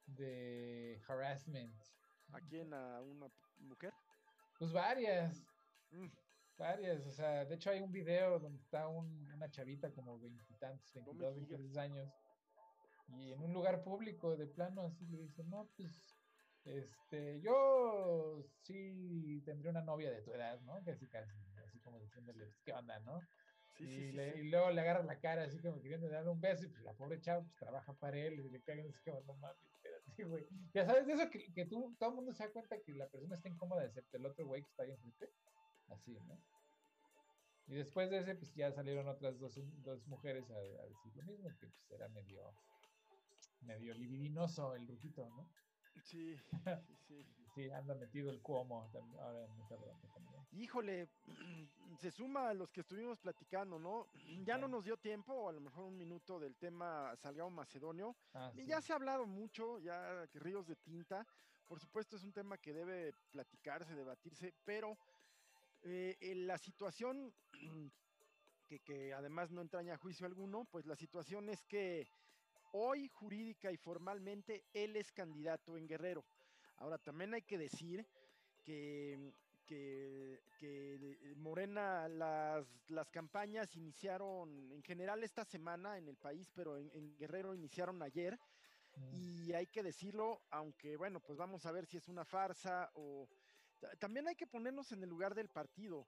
de 0.06 1.00
harassment. 1.08 1.74
¿A 2.32 2.40
quién? 2.40 2.74
¿A 2.74 3.00
una 3.02 3.28
mujer? 3.60 3.92
Pues 4.58 4.72
varias, 4.72 5.42
Mm, 5.92 6.08
varias, 6.58 7.06
o 7.06 7.10
sea, 7.10 7.44
de 7.44 7.54
hecho 7.54 7.70
hay 7.70 7.80
un 7.80 7.92
video 7.92 8.38
donde 8.38 8.58
está 8.62 8.88
un- 8.88 9.30
una 9.32 9.50
chavita 9.50 9.92
como 9.92 10.18
veintitantos, 10.18 10.94
No 10.96 11.02
me 11.02 11.06
22, 11.08 11.34
digas. 11.34 11.48
23 11.50 11.76
años, 11.76 12.12
y 13.08 13.32
en 13.32 13.40
un 13.42 13.52
lugar 13.52 13.82
público 13.84 14.36
de 14.36 14.46
plano 14.46 14.82
así 14.82 15.06
le 15.06 15.18
dice, 15.18 15.44
no, 15.44 15.68
pues, 15.76 16.16
este, 16.64 17.40
yo 17.40 18.42
sí 18.62 19.40
tendré 19.44 19.70
una 19.70 19.82
novia 19.82 20.10
de 20.10 20.22
tu 20.22 20.32
edad, 20.32 20.60
¿no? 20.62 20.82
Casi, 20.84 21.06
casi, 21.08 21.30
así 21.64 21.78
como 21.80 22.00
diciéndole, 22.00 22.44
pues, 22.46 22.60
¿qué 22.64 22.72
onda, 22.72 22.98
no? 23.00 23.20
Sí, 23.78 23.84
y, 23.84 23.88
sí, 23.88 24.12
le- 24.12 24.32
sí. 24.32 24.38
y 24.40 24.50
luego 24.50 24.70
le 24.70 24.80
agarra 24.80 25.02
la 25.04 25.20
cara 25.20 25.44
así 25.44 25.60
como 25.60 25.80
queriendo 25.82 26.08
darle 26.08 26.30
un 26.30 26.40
beso 26.40 26.64
y 26.64 26.68
pues 26.68 26.82
la 26.82 26.94
pobre 26.94 27.20
chava 27.20 27.42
pues 27.42 27.54
trabaja 27.56 27.92
para 27.92 28.16
él 28.16 28.40
y 28.40 28.48
le 28.50 28.62
cagan 28.62 28.86
así 28.88 28.98
como 29.04 29.20
no 29.20 29.34
mames, 29.34 29.58
espérate, 29.74 30.24
güey. 30.24 30.46
Ya 30.72 30.86
sabes 30.86 31.06
de 31.06 31.12
eso 31.12 31.30
que, 31.30 31.52
que 31.52 31.66
tú, 31.66 31.94
todo 31.98 32.08
el 32.08 32.16
mundo 32.16 32.32
se 32.32 32.44
da 32.44 32.52
cuenta 32.52 32.80
que 32.82 32.92
la 32.94 33.06
persona 33.10 33.34
está 33.36 33.50
incómoda 33.50 33.84
excepto 33.84 34.16
el 34.16 34.24
otro 34.26 34.46
güey 34.46 34.62
que 34.62 34.70
está 34.70 34.84
ahí 34.84 34.92
enfrente. 34.92 35.28
Así, 35.88 36.18
¿no? 36.26 36.38
Y 37.68 37.74
después 37.74 38.10
de 38.10 38.18
ese 38.18 38.34
pues 38.36 38.54
ya 38.54 38.70
salieron 38.72 39.08
otras 39.08 39.38
dos, 39.38 39.58
dos 39.82 40.06
mujeres 40.06 40.48
a, 40.50 40.54
a 40.54 40.86
decir 40.86 41.16
lo 41.16 41.22
mismo, 41.24 41.48
que 41.58 41.66
pues 41.66 41.90
era 41.90 42.08
medio, 42.08 42.52
medio 43.60 43.92
libidinoso 43.94 44.74
el 44.74 44.86
rujito, 44.86 45.28
¿no? 45.28 45.48
Sí, 46.04 46.36
sí, 47.08 47.24
sí. 47.54 47.70
Anda 47.70 47.94
metido 47.94 48.30
el 48.30 48.40
cuomo 48.42 48.88
también, 48.92 49.18
ahora 49.18 49.44
en 49.46 49.56
bronca 49.56 50.08
también. 50.12 50.46
Híjole, 50.52 51.08
se 51.98 52.10
suma 52.10 52.50
a 52.50 52.54
los 52.54 52.70
que 52.70 52.82
estuvimos 52.82 53.18
platicando, 53.18 53.78
¿no? 53.78 54.06
Ya 54.44 54.58
no 54.58 54.68
nos 54.68 54.84
dio 54.84 54.96
tiempo, 54.98 55.32
o 55.32 55.48
a 55.48 55.52
lo 55.52 55.60
mejor 55.60 55.84
un 55.84 55.96
minuto 55.96 56.38
del 56.38 56.54
tema 56.56 57.16
Salgado 57.16 57.50
Macedonio. 57.50 58.14
Ah, 58.34 58.52
Y 58.54 58.60
sí. 58.62 58.66
Ya 58.66 58.80
se 58.82 58.92
ha 58.92 58.96
hablado 58.96 59.26
mucho, 59.26 59.78
ya 59.78 60.26
ríos 60.34 60.66
de 60.66 60.76
tinta. 60.76 61.26
Por 61.66 61.80
supuesto 61.80 62.16
es 62.16 62.22
un 62.22 62.32
tema 62.32 62.58
que 62.58 62.72
debe 62.72 63.12
platicarse, 63.32 63.94
debatirse, 63.94 64.52
pero 64.64 64.96
eh, 65.86 66.16
en 66.20 66.46
la 66.46 66.58
situación 66.58 67.32
que, 68.68 68.80
que 68.80 69.14
además 69.14 69.50
no 69.50 69.60
entraña 69.62 69.96
juicio 69.96 70.26
alguno, 70.26 70.64
pues 70.64 70.86
la 70.86 70.96
situación 70.96 71.48
es 71.48 71.62
que 71.64 72.08
hoy 72.72 73.08
jurídica 73.08 73.70
y 73.70 73.76
formalmente 73.76 74.64
él 74.72 74.96
es 74.96 75.12
candidato 75.12 75.76
en 75.76 75.86
Guerrero. 75.86 76.24
Ahora 76.78 76.98
también 76.98 77.32
hay 77.34 77.42
que 77.42 77.56
decir 77.58 78.06
que, 78.64 79.32
que, 79.64 80.40
que 80.58 80.98
de- 80.98 81.34
Morena, 81.36 82.08
las, 82.08 82.66
las 82.88 83.08
campañas 83.10 83.74
iniciaron 83.76 84.72
en 84.72 84.82
general 84.82 85.22
esta 85.22 85.44
semana 85.44 85.96
en 85.98 86.08
el 86.08 86.16
país, 86.16 86.50
pero 86.54 86.76
en, 86.76 86.90
en 86.92 87.16
Guerrero 87.16 87.54
iniciaron 87.54 88.02
ayer. 88.02 88.38
Mm. 88.96 89.14
Y 89.14 89.52
hay 89.52 89.66
que 89.66 89.82
decirlo, 89.82 90.42
aunque 90.50 90.96
bueno, 90.96 91.20
pues 91.20 91.38
vamos 91.38 91.64
a 91.66 91.72
ver 91.72 91.86
si 91.86 91.96
es 91.98 92.08
una 92.08 92.24
farsa 92.24 92.90
o... 92.94 93.28
ta- 93.80 93.94
También 93.96 94.26
hay 94.28 94.34
que 94.36 94.46
ponernos 94.46 94.90
en 94.92 95.02
el 95.02 95.08
lugar 95.08 95.34
del 95.34 95.48
partido. 95.48 96.06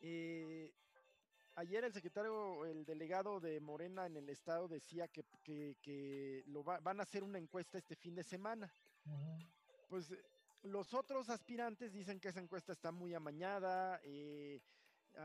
Eh, 0.00 0.72
ayer 1.54 1.84
el 1.84 1.92
secretario, 1.92 2.64
el 2.66 2.84
delegado 2.84 3.40
de 3.40 3.60
Morena 3.60 4.06
en 4.06 4.16
el 4.16 4.28
estado 4.28 4.68
decía 4.68 5.08
que, 5.08 5.24
que- 5.42 5.76
que 5.82 6.42
lo 6.46 6.62
va- 6.64 6.80
van 6.80 7.00
a 7.00 7.04
hacer 7.04 7.22
una 7.22 7.38
encuesta 7.38 7.78
este 7.78 7.96
fin 7.96 8.14
de 8.14 8.24
semana. 8.24 8.70
Pues 9.88 10.10
eh, 10.10 10.18
los 10.62 10.92
otros 10.94 11.28
aspirantes 11.30 11.92
dicen 11.92 12.18
que 12.20 12.28
esa 12.28 12.40
encuesta 12.40 12.72
está 12.72 12.90
muy 12.90 13.14
amañada, 13.14 14.00
eh, 14.04 14.60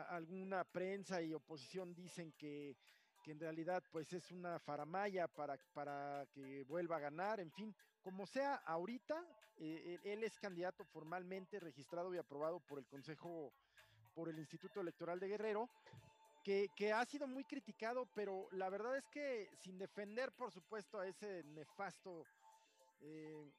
alguna 0.10 0.64
prensa 0.64 1.22
y 1.22 1.34
oposición 1.34 1.94
dicen 1.94 2.32
que, 2.34 2.78
que 3.24 3.32
en 3.32 3.40
realidad 3.40 3.84
pues 3.92 4.14
es 4.14 4.32
una 4.32 4.58
faramaya 4.60 5.28
para, 5.28 5.58
para 5.74 6.26
que 6.32 6.64
vuelva 6.64 6.98
a 6.98 7.00
ganar, 7.00 7.40
en 7.42 7.52
fin, 7.52 7.76
como 8.02 8.26
sea, 8.26 8.56
ahorita 8.66 9.24
eh, 9.58 10.00
él, 10.04 10.12
él 10.12 10.24
es 10.24 10.40
candidato 10.40 10.84
formalmente 10.86 11.60
registrado 11.60 12.14
y 12.14 12.18
aprobado 12.18 12.60
por 12.60 12.80
el 12.80 12.86
Consejo, 12.88 13.54
por 14.14 14.30
el 14.30 14.40
Instituto 14.40 14.82
Electoral 14.82 15.20
de 15.20 15.28
Guerrero, 15.28 15.70
que, 16.44 16.92
ha 16.94 17.06
sido 17.06 17.28
muy 17.28 17.44
criticado, 17.44 18.08
pero 18.14 18.48
la 18.52 18.70
verdad 18.70 18.98
es 18.98 19.08
que 19.08 19.50
sin 19.60 19.78
defender, 19.78 20.32
por 20.32 20.52
supuesto, 20.52 21.00
a 21.00 21.08
ese 21.08 21.44
nefasto 21.44 22.26
eh, 23.02 23.52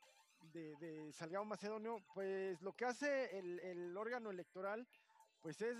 de, 0.53 1.12
Salgado 1.12 1.45
Macedonio, 1.45 2.03
pues 2.14 2.61
lo 2.62 2.72
que 2.72 2.84
hace 2.84 3.38
el, 3.38 3.97
órgano 3.97 4.30
electoral, 4.30 4.86
pues 5.40 5.61
es 5.62 5.76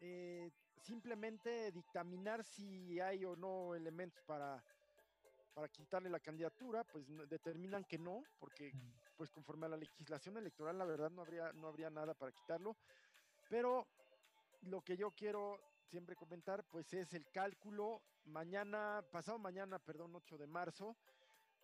eh, 0.00 0.50
simplemente 0.80 1.70
dictaminar 1.72 2.44
si 2.44 2.98
hay 3.00 3.24
o 3.24 3.36
no 3.36 3.74
elementos 3.74 4.22
para, 4.24 4.62
para 5.54 5.68
quitarle 5.68 6.10
la 6.10 6.20
candidatura, 6.20 6.84
pues 6.84 7.06
determinan 7.28 7.84
que 7.84 7.98
no, 7.98 8.22
porque 8.38 8.72
pues 9.16 9.30
conforme 9.30 9.66
a 9.66 9.70
la 9.70 9.76
legislación 9.76 10.36
electoral, 10.36 10.78
la 10.78 10.84
verdad 10.84 11.10
no 11.10 11.22
habría, 11.22 11.52
no 11.52 11.68
habría 11.68 11.90
nada 11.90 12.14
para 12.14 12.32
quitarlo. 12.32 12.76
Pero 13.48 13.86
lo 14.62 14.80
que 14.82 14.96
yo 14.96 15.10
quiero 15.10 15.60
siempre 15.90 16.16
comentar, 16.16 16.64
pues 16.64 16.92
es 16.94 17.12
el 17.14 17.28
cálculo. 17.30 18.02
Mañana, 18.24 19.04
pasado 19.10 19.38
mañana, 19.38 19.78
perdón, 19.78 20.14
8 20.14 20.38
de 20.38 20.46
marzo, 20.46 20.96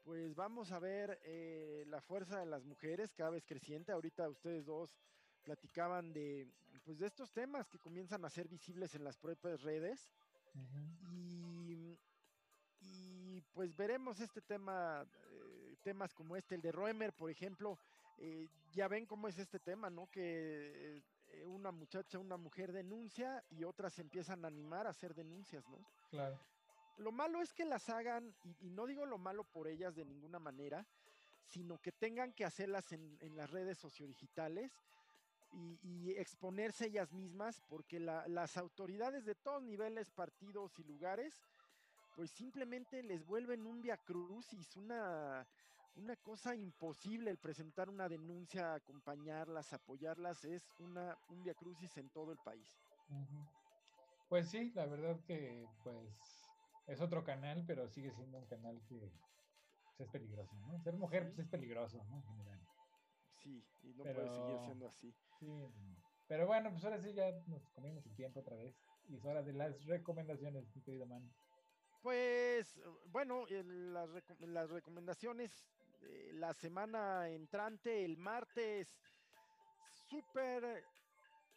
pues 0.04 0.34
vamos 0.34 0.72
a 0.72 0.78
ver 0.78 1.18
eh, 1.24 1.84
la 1.86 2.00
fuerza 2.00 2.40
de 2.40 2.46
las 2.46 2.64
mujeres 2.64 3.14
cada 3.14 3.30
vez 3.30 3.44
creciente. 3.46 3.92
Ahorita 3.92 4.28
ustedes 4.28 4.66
dos 4.66 4.98
platicaban 5.42 6.12
de, 6.12 6.46
pues 6.84 6.98
de 6.98 7.06
estos 7.06 7.32
temas 7.32 7.68
que 7.68 7.78
comienzan 7.78 8.24
a 8.24 8.30
ser 8.30 8.48
visibles 8.48 8.94
en 8.94 9.04
las 9.04 9.16
propias 9.16 9.62
redes. 9.62 10.10
y, 11.10 11.37
pues 13.58 13.76
veremos 13.76 14.20
este 14.20 14.40
tema, 14.40 15.04
eh, 15.32 15.76
temas 15.82 16.14
como 16.14 16.36
este, 16.36 16.54
el 16.54 16.62
de 16.62 16.70
Roemer, 16.70 17.12
por 17.12 17.28
ejemplo. 17.28 17.76
Eh, 18.18 18.46
ya 18.70 18.86
ven 18.86 19.04
cómo 19.04 19.26
es 19.26 19.36
este 19.36 19.58
tema, 19.58 19.90
¿no? 19.90 20.08
Que 20.08 21.02
eh, 21.32 21.44
una 21.44 21.72
muchacha, 21.72 22.20
una 22.20 22.36
mujer 22.36 22.70
denuncia 22.70 23.44
y 23.50 23.64
otras 23.64 23.94
se 23.94 24.02
empiezan 24.02 24.44
a 24.44 24.46
animar 24.46 24.86
a 24.86 24.90
hacer 24.90 25.12
denuncias, 25.12 25.68
¿no? 25.68 25.78
Claro. 26.08 26.38
Lo 26.98 27.10
malo 27.10 27.42
es 27.42 27.52
que 27.52 27.64
las 27.64 27.88
hagan, 27.88 28.32
y, 28.60 28.70
no 28.70 28.86
digo 28.86 29.04
lo 29.04 29.18
malo 29.18 29.42
por 29.42 29.66
ellas 29.66 29.96
de 29.96 30.04
ninguna 30.04 30.38
manera, 30.38 30.86
sino 31.42 31.78
que 31.78 31.90
tengan 31.90 32.32
que 32.34 32.44
hacerlas 32.44 32.92
en, 32.92 33.18
las 33.34 33.50
redes 33.50 33.76
sociodigitales 33.76 34.70
y, 35.52 35.80
y, 35.82 36.10
exponerse 36.12 36.86
ellas 36.86 37.12
mismas, 37.12 37.60
porque 37.68 37.98
las 37.98 38.56
autoridades 38.56 39.24
de 39.24 39.34
todos 39.34 39.64
niveles, 39.64 40.12
partidos 40.12 40.78
y 40.78 40.84
lugares, 40.84 41.42
pues 42.18 42.32
simplemente 42.32 43.00
les 43.04 43.24
vuelven 43.24 43.64
un 43.64 43.80
via 43.80 43.96
crucis, 43.96 44.76
una, 44.76 45.46
una 45.94 46.16
cosa 46.16 46.52
imposible 46.52 47.30
el 47.30 47.38
presentar 47.38 47.88
una 47.88 48.08
denuncia, 48.08 48.74
acompañarlas, 48.74 49.72
apoyarlas, 49.72 50.44
es 50.44 50.64
una, 50.80 51.16
un 51.28 51.44
via 51.44 51.54
crucis 51.54 51.96
en 51.96 52.10
todo 52.10 52.32
el 52.32 52.38
país. 52.38 52.76
Pues 54.28 54.50
sí, 54.50 54.72
la 54.74 54.86
verdad 54.86 55.20
que 55.28 55.64
pues 55.84 56.50
es 56.88 57.00
otro 57.00 57.22
canal, 57.22 57.62
pero 57.68 57.88
sigue 57.88 58.10
siendo 58.10 58.38
un 58.38 58.46
canal 58.46 58.82
que 58.88 58.98
pues, 59.96 60.00
es 60.00 60.08
peligroso, 60.08 60.56
¿no? 60.56 60.76
Ser 60.80 60.96
mujer 60.96 61.26
pues, 61.26 61.38
es 61.38 61.46
peligroso, 61.46 62.02
¿no? 62.02 62.16
En 62.16 62.24
general. 62.24 62.60
Sí, 63.36 63.64
y 63.84 63.94
no 63.94 64.02
puede 64.02 64.28
seguir 64.28 64.58
siendo 64.64 64.88
así. 64.88 65.14
Sí, 65.38 65.46
pero 66.26 66.48
bueno, 66.48 66.72
pues 66.72 66.84
ahora 66.84 67.00
sí 67.00 67.12
ya 67.14 67.30
nos 67.46 67.70
comimos 67.70 68.04
el 68.04 68.16
tiempo 68.16 68.40
otra 68.40 68.56
vez. 68.56 68.74
Y 69.06 69.14
es 69.14 69.24
hora 69.24 69.40
de 69.40 69.52
las 69.52 69.84
recomendaciones, 69.84 70.74
mi 70.74 70.82
querido 70.82 71.06
man. 71.06 71.22
Pues 72.02 72.80
bueno, 73.06 73.44
las, 73.46 74.10
las 74.40 74.70
recomendaciones 74.70 75.68
eh, 76.02 76.30
la 76.34 76.54
semana 76.54 77.28
entrante, 77.28 78.04
el 78.04 78.16
martes, 78.16 78.88
super 80.08 80.84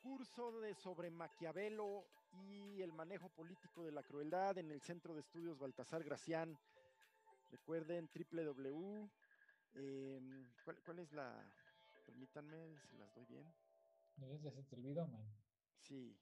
curso 0.01 0.59
de 0.59 0.73
sobre 0.73 1.11
Maquiavelo 1.11 2.05
y 2.31 2.81
el 2.81 2.91
manejo 2.91 3.29
político 3.29 3.83
de 3.83 3.91
la 3.91 4.03
crueldad 4.03 4.57
en 4.57 4.71
el 4.71 4.81
Centro 4.81 5.13
de 5.13 5.21
Estudios 5.21 5.59
Baltasar 5.59 6.03
Gracián. 6.03 6.57
Recuerden 7.51 8.09
www. 8.13 9.09
Em, 9.75 10.51
¿cuál, 10.85 10.99
es 10.99 11.11
la? 11.11 11.45
Permítanme, 12.05 12.77
se 12.89 12.97
las 12.97 13.13
doy 13.13 13.25
bien. 13.25 13.53
Ya 14.17 14.51
se 14.51 14.63
te 14.63 14.75
olvidó, 14.75 15.07
man. 15.07 15.25
Sí. 15.81 16.17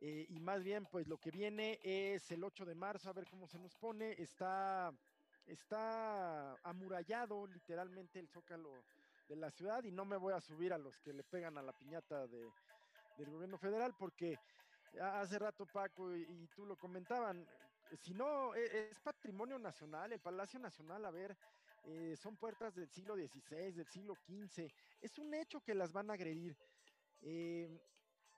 Eh, 0.01 0.25
y 0.29 0.39
más 0.39 0.63
bien, 0.63 0.87
pues 0.87 1.07
lo 1.07 1.19
que 1.19 1.29
viene 1.29 1.79
es 1.83 2.31
el 2.31 2.43
8 2.43 2.65
de 2.65 2.73
marzo, 2.73 3.07
a 3.07 3.13
ver 3.13 3.27
cómo 3.29 3.47
se 3.47 3.59
nos 3.59 3.75
pone. 3.75 4.13
Está, 4.13 4.91
está 5.45 6.55
amurallado 6.63 7.45
literalmente 7.45 8.17
el 8.17 8.29
zócalo 8.29 8.83
de 9.29 9.35
la 9.35 9.51
ciudad 9.51 9.83
y 9.83 9.91
no 9.91 10.03
me 10.03 10.17
voy 10.17 10.33
a 10.33 10.41
subir 10.41 10.73
a 10.73 10.77
los 10.77 10.97
que 10.99 11.13
le 11.13 11.23
pegan 11.23 11.57
a 11.57 11.61
la 11.61 11.71
piñata 11.71 12.27
de, 12.27 12.49
del 13.17 13.29
gobierno 13.29 13.57
federal 13.57 13.95
porque 13.97 14.37
hace 14.99 15.37
rato 15.37 15.67
Paco 15.67 16.15
y 16.15 16.47
tú 16.55 16.65
lo 16.65 16.75
comentaban, 16.75 17.47
si 18.01 18.13
no, 18.13 18.55
e, 18.55 18.89
es, 18.89 18.99
patrimonio 18.99 19.59
nacional, 19.59 20.11
el 20.11 20.19
Palacio 20.19 20.59
Nacional, 20.59 21.05
a 21.05 21.11
ver, 21.11 21.37
eh, 21.85 22.15
son 22.17 22.35
puertas 22.37 22.73
del 22.75 22.89
siglo 22.89 23.15
XVI, 23.15 23.71
del 23.71 23.87
siglo 23.87 24.15
XV, 24.15 24.67
es 24.99 25.17
un 25.19 25.33
hecho 25.33 25.61
que 25.61 25.75
las 25.75 25.93
van 25.93 26.09
a 26.09 26.13
agredir. 26.13 26.57
Eh, 27.21 27.69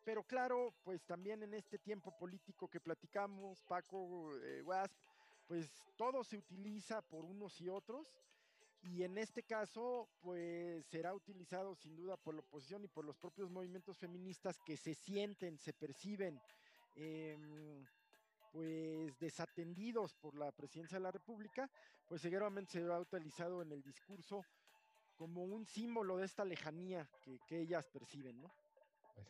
pero 0.04 0.24
claro, 0.24 0.74
pues 0.84 1.06
también 1.06 1.44
en 1.44 1.54
este 1.54 1.78
tiempo 1.78 2.16
político 2.18 2.68
que 2.68 2.80
platicamos, 2.80 3.62
Paco, 3.64 4.36
eh, 4.38 4.62
Wasp, 4.64 4.94
pues 5.48 5.70
todo 5.96 6.24
se 6.24 6.38
utiliza 6.38 7.02
por 7.02 7.24
unos 7.24 7.60
y 7.62 7.70
otros. 7.70 8.12
Y 8.84 9.04
en 9.04 9.18
este 9.18 9.44
caso, 9.44 10.10
pues 10.22 10.86
será 10.88 11.14
utilizado 11.14 11.76
sin 11.76 11.96
duda 11.96 12.18
por 12.18 12.34
la 12.34 12.42
oposición 12.42 12.84
y 12.84 12.88
por 12.88 13.06
los 13.06 13.16
propios 13.16 13.50
movimientos 13.50 13.98
feministas 13.98 14.58
que 14.66 14.76
se 14.76 14.96
sienten, 14.96 15.58
se 15.60 15.74
perciben 15.74 16.42
em, 16.96 17.86
pues 18.52 19.18
desatendidos 19.20 20.16
por 20.16 20.36
la 20.36 20.52
presidencia 20.52 20.98
de 20.98 21.04
la 21.04 21.12
República, 21.12 21.70
pues 22.08 22.22
seguramente 22.22 22.72
se 22.72 22.92
ha 22.92 23.00
utilizado 23.00 23.62
en 23.62 23.72
el 23.72 23.84
discurso 23.84 24.44
como 25.16 25.44
un 25.44 25.66
símbolo 25.68 26.18
de 26.18 26.26
esta 26.26 26.44
lejanía 26.44 27.08
que, 27.48 27.62
ellas 27.62 27.88
perciben, 27.88 28.42
¿no? 28.42 28.52
Pues 29.14 29.28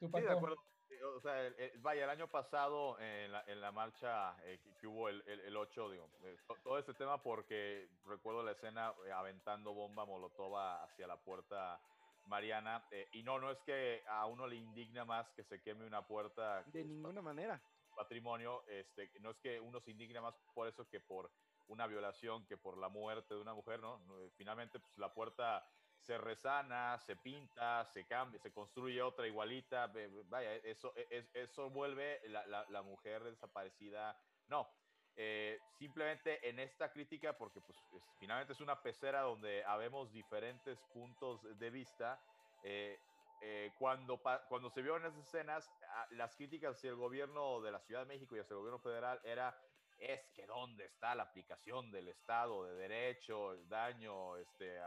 sí. 0.00 0.10
de 0.10 0.32
acuerdo. 0.32 0.56
Eh, 1.00 1.04
o 1.04 1.20
sea, 1.20 1.34
vaya, 1.78 2.04
el 2.04 2.10
año 2.10 2.28
pasado 2.28 2.98
en 3.00 3.32
la, 3.32 3.44
en 3.46 3.60
la 3.60 3.72
marcha 3.72 4.36
eh, 4.44 4.58
que, 4.80 4.86
hubo 4.86 5.08
el, 5.08 5.22
el, 5.26 5.56
8, 5.56 5.90
digo, 5.90 6.08
eh, 6.24 6.36
todo 6.62 6.78
este 6.78 6.94
tema 6.94 7.22
porque 7.22 7.88
recuerdo 8.06 8.42
la 8.42 8.52
escena 8.52 8.94
aventando 9.14 9.72
bomba 9.72 10.04
molotova 10.04 10.84
hacia 10.84 11.06
la 11.06 11.16
puerta 11.16 11.80
Mariana, 12.26 12.84
y 13.12 13.22
no, 13.22 13.38
no 13.38 13.52
es 13.52 13.58
que 13.60 14.02
a 14.08 14.26
uno 14.26 14.48
le 14.48 14.56
indigna 14.56 15.04
más 15.04 15.30
que 15.30 15.44
se 15.44 15.62
queme 15.62 15.86
una 15.86 16.04
puerta. 16.04 16.64
De 16.64 16.82
ninguna 16.82 17.22
manera 17.22 17.60
patrimonio, 17.94 18.62
este, 18.68 19.10
no 19.20 19.30
es 19.30 19.38
que 19.38 19.58
uno 19.58 19.80
se 19.80 19.90
indigne 19.90 20.20
más 20.20 20.34
por 20.54 20.68
eso 20.68 20.86
que 20.88 21.00
por 21.00 21.30
una 21.68 21.86
violación, 21.86 22.44
que 22.46 22.56
por 22.56 22.78
la 22.78 22.88
muerte 22.88 23.34
de 23.34 23.40
una 23.40 23.54
mujer, 23.54 23.80
¿no? 23.80 24.00
Finalmente, 24.36 24.78
pues 24.78 24.96
la 24.98 25.12
puerta 25.12 25.66
se 26.00 26.18
resana, 26.18 26.98
se 26.98 27.16
pinta, 27.16 27.84
se 27.86 28.04
cambia, 28.04 28.38
se 28.40 28.52
construye 28.52 29.02
otra 29.02 29.26
igualita, 29.26 29.92
vaya, 30.28 30.54
eso, 30.56 30.92
e, 30.96 31.26
eso 31.34 31.70
vuelve 31.70 32.20
la, 32.28 32.64
la, 32.68 32.82
mujer 32.82 33.24
desaparecida, 33.24 34.16
no, 34.48 34.68
eh, 35.16 35.58
simplemente 35.78 36.48
en 36.48 36.58
esta 36.58 36.92
crítica, 36.92 37.36
porque 37.36 37.60
pues 37.60 37.78
finalmente 38.18 38.52
es 38.52 38.60
una 38.60 38.82
pecera 38.82 39.22
donde 39.22 39.64
habemos 39.64 40.12
diferentes 40.12 40.78
puntos 40.92 41.40
de 41.58 41.70
vista, 41.70 42.20
eh, 42.62 42.98
eh, 43.42 43.72
cuando, 43.78 44.20
cuando 44.48 44.70
se 44.70 44.82
vio 44.82 44.96
en 44.96 45.04
esas 45.04 45.18
escenas, 45.18 45.70
las 46.10 46.34
críticas 46.36 46.76
hacia 46.76 46.90
el 46.90 46.96
gobierno 46.96 47.60
de 47.60 47.70
la 47.70 47.80
Ciudad 47.80 48.00
de 48.00 48.06
México 48.06 48.34
y 48.34 48.40
hacia 48.40 48.54
el 48.54 48.58
gobierno 48.58 48.78
federal 48.78 49.20
era, 49.24 49.58
es 49.98 50.20
que 50.34 50.46
dónde 50.46 50.84
está 50.84 51.14
la 51.14 51.24
aplicación 51.24 51.90
del 51.90 52.08
Estado 52.08 52.64
de 52.64 52.74
Derecho, 52.74 53.52
el 53.52 53.68
daño, 53.68 54.36
este, 54.36 54.78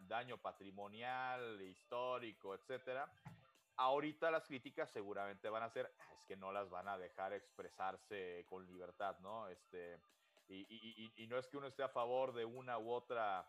daño 0.00 0.38
patrimonial, 0.38 1.60
histórico, 1.62 2.54
etcétera. 2.54 3.10
Ahorita 3.76 4.30
las 4.30 4.46
críticas 4.46 4.90
seguramente 4.90 5.48
van 5.48 5.62
a 5.62 5.70
ser, 5.70 5.92
ah, 5.98 6.12
es 6.14 6.24
que 6.26 6.36
no 6.36 6.50
las 6.50 6.68
van 6.70 6.88
a 6.88 6.98
dejar 6.98 7.32
expresarse 7.32 8.44
con 8.48 8.66
libertad, 8.66 9.18
¿no? 9.20 9.48
Este, 9.48 9.98
Y, 10.50 10.60
y- 10.60 10.94
y- 11.14 11.24
y 11.24 11.26
no 11.26 11.36
es 11.36 11.46
que 11.46 11.58
uno 11.58 11.66
esté 11.66 11.82
a 11.82 11.90
favor 11.90 12.32
de 12.32 12.46
una 12.46 12.78
u 12.78 12.90
otra 12.90 13.46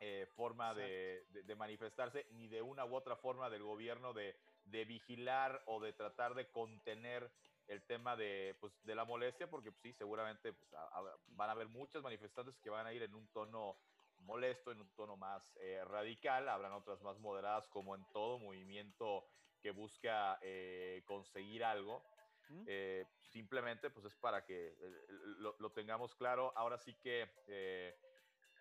eh, 0.00 0.24
forma 0.36 0.72
de, 0.72 1.24
de- 1.32 1.42
de 1.42 1.54
manifestarse, 1.56 2.28
ni 2.30 2.46
de 2.46 2.62
una 2.62 2.84
u 2.84 2.94
otra 2.94 3.16
forma 3.16 3.50
del 3.50 3.64
gobierno 3.64 4.12
de, 4.12 4.36
de 4.66 4.84
vigilar 4.84 5.60
o 5.66 5.80
de 5.80 5.92
tratar 5.94 6.34
de 6.34 6.46
contener 6.52 7.28
el 7.68 7.86
tema 7.86 8.16
de, 8.16 8.56
pues, 8.60 8.82
de 8.84 8.94
la 8.94 9.04
molestia, 9.04 9.48
porque 9.48 9.70
pues, 9.70 9.82
sí, 9.82 9.92
seguramente 9.92 10.52
pues, 10.52 10.72
a- 10.74 10.98
a- 10.98 11.16
van 11.28 11.48
a 11.50 11.52
haber 11.52 11.68
muchas 11.68 12.02
manifestantes 12.02 12.58
que 12.58 12.70
van 12.70 12.86
a 12.86 12.92
ir 12.92 13.02
en 13.02 13.14
un 13.14 13.28
tono 13.28 13.76
molesto, 14.20 14.72
en 14.72 14.80
un 14.80 14.90
tono 14.94 15.16
más 15.16 15.56
eh, 15.60 15.84
radical, 15.84 16.48
habrán 16.48 16.72
otras 16.72 17.02
más 17.02 17.18
moderadas, 17.18 17.68
como 17.68 17.94
en 17.94 18.04
todo 18.12 18.38
movimiento 18.38 19.24
que 19.62 19.70
busca 19.70 20.38
eh, 20.42 21.02
conseguir 21.06 21.62
algo. 21.64 22.02
¿Mm? 22.48 22.64
Eh, 22.66 23.04
simplemente 23.20 23.90
pues 23.90 24.06
es 24.06 24.16
para 24.16 24.44
que 24.46 24.68
eh, 24.68 24.76
lo, 25.08 25.54
lo 25.58 25.70
tengamos 25.72 26.14
claro. 26.14 26.52
Ahora 26.56 26.78
sí 26.78 26.94
que 27.02 27.30
eh, 27.46 27.94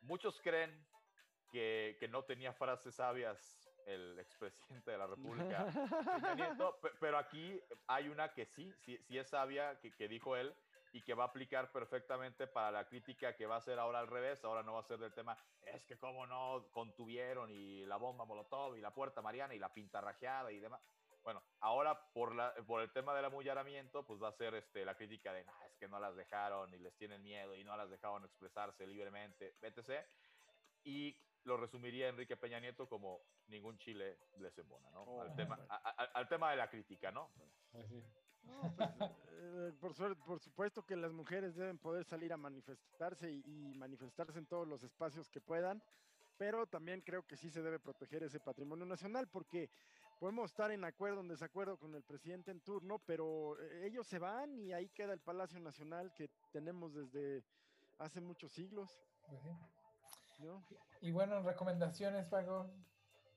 muchos 0.01 0.41
creen 0.41 0.85
que, 1.51 1.95
que 1.99 2.07
no 2.09 2.23
tenía 2.25 2.53
frases 2.53 2.95
sabias 2.95 3.66
el 3.87 4.19
expresidente 4.19 4.91
de 4.91 4.97
la 4.97 5.07
República, 5.07 5.65
Nieto, 6.35 6.79
pero 6.99 7.17
aquí 7.17 7.59
hay 7.87 8.09
una 8.09 8.33
que 8.33 8.45
sí, 8.45 8.71
sí, 8.83 8.97
sí 8.97 9.17
es 9.17 9.29
sabia, 9.29 9.79
que, 9.79 9.91
que 9.91 10.07
dijo 10.07 10.35
él, 10.35 10.53
y 10.93 11.01
que 11.01 11.13
va 11.13 11.25
a 11.25 11.27
aplicar 11.27 11.71
perfectamente 11.71 12.47
para 12.47 12.71
la 12.71 12.85
crítica 12.87 13.35
que 13.35 13.45
va 13.45 13.57
a 13.57 13.61
ser 13.61 13.79
ahora 13.79 13.99
al 13.99 14.07
revés, 14.07 14.43
ahora 14.43 14.63
no 14.63 14.73
va 14.73 14.79
a 14.79 14.83
ser 14.83 14.99
del 14.99 15.13
tema, 15.13 15.37
es 15.65 15.85
que 15.85 15.97
cómo 15.97 16.25
no 16.25 16.67
contuvieron 16.71 17.49
y 17.51 17.85
la 17.85 17.97
bomba 17.97 18.25
Molotov 18.25 18.75
y 18.75 18.81
la 18.81 18.93
puerta 18.93 19.21
Mariana 19.21 19.53
y 19.53 19.59
la 19.59 19.73
pinta 19.73 20.01
rajeada 20.01 20.51
y 20.51 20.59
demás. 20.59 20.81
Bueno, 21.23 21.43
ahora 21.59 21.99
por, 22.13 22.33
la, 22.33 22.53
por 22.65 22.81
el 22.81 22.91
tema 22.91 23.13
del 23.13 23.25
amullaramiento, 23.25 24.05
pues 24.05 24.21
va 24.21 24.29
a 24.29 24.33
ser 24.33 24.55
este, 24.55 24.85
la 24.85 24.95
crítica 24.95 25.33
de, 25.33 25.43
"Nah, 25.43 25.65
es 25.65 25.75
que 25.75 25.87
no 25.87 25.99
las 25.99 26.15
dejaron 26.15 26.73
y 26.73 26.79
les 26.79 26.95
tienen 26.95 27.21
miedo 27.21 27.53
y 27.53 27.65
no 27.65 27.75
las 27.75 27.89
dejaron 27.89 28.23
expresarse 28.23 28.87
libremente, 28.87 29.55
etc. 29.61 30.05
Y 30.85 31.17
lo 31.47 31.55
resumiría 31.57 32.09
Enrique 32.09 32.35
Peña 32.35 32.59
Nieto 32.59 32.87
como 32.89 33.21
ningún 33.47 33.77
chile 33.77 34.17
les 34.37 34.55
embona, 34.57 34.91
¿no? 34.91 35.03
Oh, 35.03 35.21
al, 35.21 35.33
tema, 35.33 35.57
a- 35.69 35.75
a- 35.89 36.03
al 36.13 36.27
tema 36.27 36.51
de 36.51 36.57
la 36.57 36.69
crítica, 36.69 37.09
¿no? 37.09 37.31
Sí. 37.87 38.03
No, 38.43 38.73
pues, 38.75 38.89
eh, 39.31 39.73
por, 39.79 40.17
por 40.25 40.39
supuesto 40.39 40.85
que 40.85 40.95
las 40.95 41.11
mujeres 41.13 41.55
deben 41.55 41.77
poder 41.77 42.03
salir 42.03 42.31
a 42.33 42.37
manifestarse 42.37 43.31
y, 43.31 43.41
y 43.45 43.73
manifestarse 43.75 44.37
en 44.37 44.45
todos 44.45 44.67
los 44.67 44.83
espacios 44.83 45.29
que 45.29 45.39
puedan, 45.41 45.81
pero 46.37 46.67
también 46.67 47.01
creo 47.01 47.23
que 47.25 47.37
sí 47.37 47.49
se 47.49 47.61
debe 47.61 47.79
proteger 47.79 48.23
ese 48.23 48.39
patrimonio 48.39 48.85
nacional 48.85 49.27
porque 49.29 49.69
podemos 50.19 50.51
estar 50.51 50.71
en 50.71 50.83
acuerdo 50.83 51.19
o 51.19 51.21
en 51.21 51.29
desacuerdo 51.29 51.77
con 51.77 51.95
el 51.95 52.03
presidente 52.03 52.51
en 52.51 52.59
turno, 52.61 52.99
pero 52.99 53.57
eh, 53.61 53.85
ellos 53.87 54.05
se 54.05 54.19
van 54.19 54.59
y 54.59 54.73
ahí 54.73 54.89
queda 54.89 55.13
el 55.13 55.21
Palacio 55.21 55.59
Nacional 55.59 56.13
que 56.13 56.29
tenemos 56.51 56.93
desde 56.93 57.43
hace 57.99 58.19
muchos 58.19 58.51
siglos, 58.51 59.01
Pues 59.27 59.41
sí. 59.41 59.49
¿No? 60.37 60.65
Y 61.01 61.11
bueno, 61.11 61.41
recomendaciones, 61.41 62.25
Paco. 62.27 62.69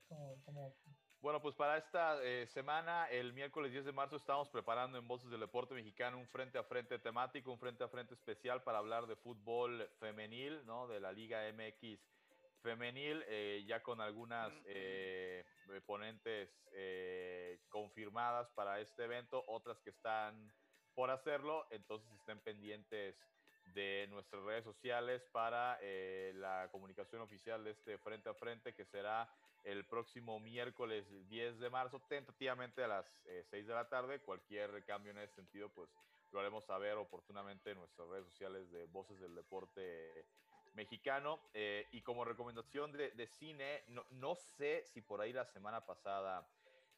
Como, 0.07 0.41
como 0.43 0.75
Bueno, 1.21 1.41
pues 1.41 1.55
para 1.55 1.77
esta 1.77 2.21
eh, 2.23 2.47
semana, 2.47 3.09
el 3.09 3.33
miércoles 3.33 3.71
10 3.71 3.85
de 3.85 3.91
marzo, 3.91 4.15
estamos 4.15 4.49
preparando 4.49 4.97
en 4.97 5.07
Voces 5.07 5.29
del 5.29 5.39
Deporte 5.39 5.73
Mexicano 5.73 6.17
un 6.17 6.27
frente 6.27 6.57
a 6.57 6.63
frente 6.63 6.99
temático, 6.99 7.51
un 7.51 7.59
frente 7.59 7.83
a 7.83 7.87
frente 7.87 8.13
especial 8.13 8.63
para 8.63 8.79
hablar 8.79 9.07
de 9.07 9.15
fútbol 9.15 9.87
femenil, 9.99 10.65
¿no? 10.65 10.87
De 10.87 10.99
la 10.99 11.11
Liga 11.11 11.41
MX 11.53 11.99
femenil, 12.61 13.23
eh, 13.27 13.63
ya 13.67 13.81
con 13.81 14.01
algunas 14.01 14.51
eh, 14.65 15.43
eh, 15.69 15.81
ponentes 15.85 16.49
eh, 16.73 17.59
confirmadas 17.69 18.49
para 18.51 18.79
este 18.79 19.05
evento, 19.05 19.43
otras 19.47 19.79
que 19.81 19.89
están 19.89 20.53
por 20.93 21.09
hacerlo, 21.09 21.65
entonces 21.71 22.11
estén 22.11 22.39
pendientes 22.41 23.15
de 23.73 24.07
nuestras 24.09 24.43
redes 24.43 24.63
sociales 24.63 25.23
para 25.31 25.77
eh, 25.81 26.33
la 26.35 26.69
comunicación 26.71 27.21
oficial 27.21 27.63
de 27.63 27.71
este 27.71 27.97
frente 27.97 28.29
a 28.29 28.33
frente 28.33 28.73
que 28.73 28.85
será 28.85 29.29
el 29.63 29.85
próximo 29.85 30.39
miércoles 30.39 31.05
10 31.29 31.59
de 31.59 31.69
marzo, 31.69 32.01
tentativamente 32.09 32.83
a 32.83 32.87
las 32.87 33.05
eh, 33.25 33.43
6 33.49 33.67
de 33.67 33.73
la 33.73 33.87
tarde. 33.89 34.19
Cualquier 34.19 34.83
cambio 34.85 35.11
en 35.11 35.19
ese 35.19 35.35
sentido, 35.35 35.69
pues 35.69 35.89
lo 36.31 36.39
haremos 36.39 36.65
saber 36.65 36.97
oportunamente 36.97 37.71
en 37.71 37.77
nuestras 37.77 38.07
redes 38.07 38.25
sociales 38.25 38.71
de 38.71 38.85
Voces 38.85 39.19
del 39.19 39.35
Deporte 39.35 40.25
Mexicano. 40.73 41.41
Eh, 41.53 41.87
y 41.91 42.01
como 42.01 42.25
recomendación 42.25 42.91
de, 42.91 43.11
de 43.11 43.27
cine, 43.27 43.83
no, 43.87 44.05
no, 44.11 44.35
sé 44.35 44.83
si 44.85 45.01
por 45.01 45.21
ahí 45.21 45.33
la 45.33 45.45
semana 45.45 45.85
pasada 45.85 46.47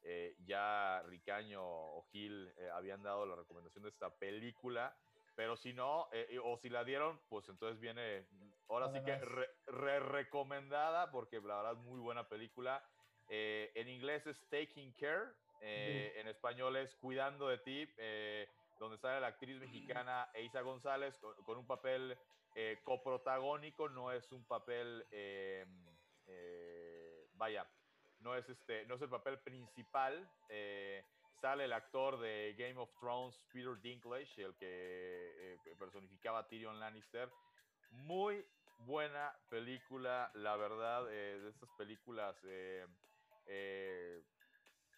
eh, 0.06 0.36
ya 0.46 1.02
Ricaño 1.08 1.62
o 1.64 2.06
Gil 2.12 2.54
eh, 2.58 2.70
habían 2.74 3.02
dado 3.02 3.26
la 3.26 3.36
recomendación 3.36 3.84
de 3.84 3.90
esta 3.90 4.10
película. 4.10 4.96
Pero 5.36 5.56
si 5.56 5.74
no, 5.74 6.10
eh, 6.12 6.40
o 6.44 6.58
si 6.58 6.70
la 6.70 6.84
dieron, 6.84 7.20
pues 7.30 7.50
entonces 7.50 7.80
viene, 7.80 8.28
ahora 8.70 8.92
sí 8.92 9.04
que 9.04 9.16
re, 9.18 9.50
re 9.66 10.00
recomendada, 10.00 11.10
porque 11.12 11.42
la 11.42 11.58
verdad 11.58 11.72
es 11.74 11.80
muy 11.80 12.00
buena 12.00 12.28
película. 12.28 12.86
Eh, 13.30 13.72
en 13.76 13.88
inglés 13.90 14.28
es 14.28 14.40
Taking 14.50 14.94
Care, 14.94 15.32
eh, 15.62 16.14
en 16.18 16.28
español 16.28 16.76
es 16.76 16.94
Cuidando 16.96 17.48
de 17.48 17.58
ti, 17.60 17.90
eh, 17.98 18.48
donde 18.80 18.98
sale 18.98 19.22
la 19.22 19.28
actriz 19.28 19.58
mexicana 19.60 20.30
Eisa 20.34 20.62
González 20.62 21.18
con, 21.18 21.36
con 21.44 21.58
un 21.58 21.66
papel 21.66 22.18
eh, 22.56 22.80
coprotagónico, 22.84 23.90
no 23.90 24.12
es 24.12 24.32
un 24.32 24.46
papel, 24.46 25.08
eh, 25.12 25.66
vaya, 27.34 27.68
no 28.20 28.36
es, 28.36 28.48
este, 28.50 28.86
no 28.86 28.96
es 28.96 29.02
el 29.02 29.10
papel 29.10 29.40
principal. 29.40 30.30
Eh, 30.50 31.04
sale 31.44 31.66
el 31.66 31.74
actor 31.74 32.22
de 32.22 32.56
Game 32.58 32.80
of 32.80 32.90
Thrones, 32.98 33.38
Peter 33.52 33.78
Dinklage, 33.82 34.42
el 34.42 34.56
que 34.56 34.66
eh, 34.66 35.76
personificaba 35.78 36.40
a 36.40 36.48
Tyrion 36.48 36.80
Lannister. 36.80 37.30
Muy 37.92 38.46
buena 38.86 39.36
película, 39.50 40.32
la 40.36 40.56
verdad, 40.56 41.06
eh, 41.12 41.40
de 41.42 41.50
estas 41.50 41.70
películas, 41.78 42.38
eh, 42.46 42.88
eh, 43.48 44.24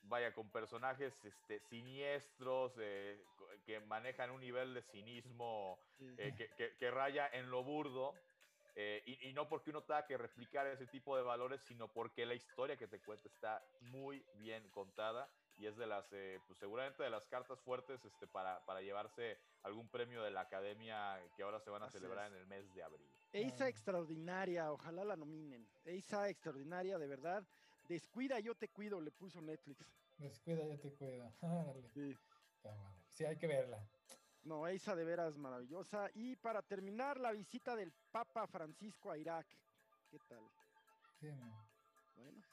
vaya, 0.03 0.35
con 0.35 0.51
personajes 0.51 1.15
este, 1.25 1.59
siniestros, 1.61 2.73
eh, 2.77 3.19
que 3.65 3.79
manejan 3.79 4.29
un 4.29 4.41
nivel 4.41 4.75
de 4.75 4.83
cinismo 4.83 5.79
eh, 5.99 6.31
que, 6.37 6.49
que, 6.55 6.77
que, 6.77 6.91
raya 6.91 7.27
en 7.33 7.49
lo 7.49 7.63
burdo. 7.63 8.13
Eh, 8.75 9.01
y, 9.07 9.29
y, 9.29 9.33
no 9.33 9.49
porque 9.49 9.71
uno 9.71 9.81
tenga 9.81 10.05
que 10.05 10.15
replicar 10.15 10.67
ese 10.67 10.85
tipo 10.85 11.17
de 11.17 11.23
valores, 11.23 11.61
sino 11.61 11.91
porque 11.91 12.23
la 12.23 12.35
historia 12.35 12.77
que 12.77 12.87
te 12.87 12.99
cuenta 12.99 13.29
está 13.29 13.65
muy 13.79 14.23
bien 14.35 14.69
contada 14.69 15.27
y 15.57 15.67
es 15.67 15.77
de 15.77 15.87
las, 15.87 16.11
eh, 16.11 16.39
pues 16.47 16.59
seguramente 16.59 17.03
de 17.03 17.09
las 17.09 17.25
cartas 17.27 17.59
fuertes 17.61 18.03
este, 18.03 18.27
para, 18.27 18.63
para 18.65 18.81
llevarse 18.81 19.37
algún 19.63 19.87
premio 19.87 20.21
de 20.23 20.31
la 20.31 20.41
academia 20.41 21.19
que 21.35 21.43
ahora 21.43 21.59
se 21.59 21.69
van 21.69 21.83
a 21.83 21.85
Así 21.85 21.97
celebrar 21.97 22.27
es. 22.27 22.33
en 22.33 22.39
el 22.41 22.47
mes 22.47 22.73
de 22.73 22.83
abril. 22.83 23.07
Eisa 23.31 23.67
extraordinaria, 23.67 24.71
ojalá 24.71 25.03
la 25.03 25.15
nominen. 25.15 25.67
Eisa 25.85 26.29
extraordinaria, 26.29 26.97
de 26.97 27.07
verdad. 27.07 27.43
Descuida, 27.87 28.39
yo 28.39 28.55
te 28.55 28.69
cuido, 28.69 28.99
le 28.99 29.11
puso 29.11 29.41
Netflix. 29.41 29.85
Descuida, 30.17 30.65
yo 30.65 30.79
te 30.79 30.93
cuido. 30.93 31.31
sí. 31.93 32.17
sí, 33.11 33.25
hay 33.25 33.37
que 33.37 33.47
verla. 33.47 33.85
No, 34.43 34.67
Eisa 34.67 34.95
de 34.95 35.03
veras 35.03 35.37
maravillosa. 35.37 36.09
Y 36.13 36.35
para 36.35 36.61
terminar, 36.61 37.19
la 37.19 37.31
visita 37.31 37.75
del 37.75 37.91
Papa 38.11 38.45
Francisco 38.47 39.11
a 39.11 39.17
Irak. 39.17 39.47
¿Qué 40.09 40.19
tal? 40.19 40.39
Sí, 41.19 41.31
no. 41.31 41.67
Bueno. 42.15 42.43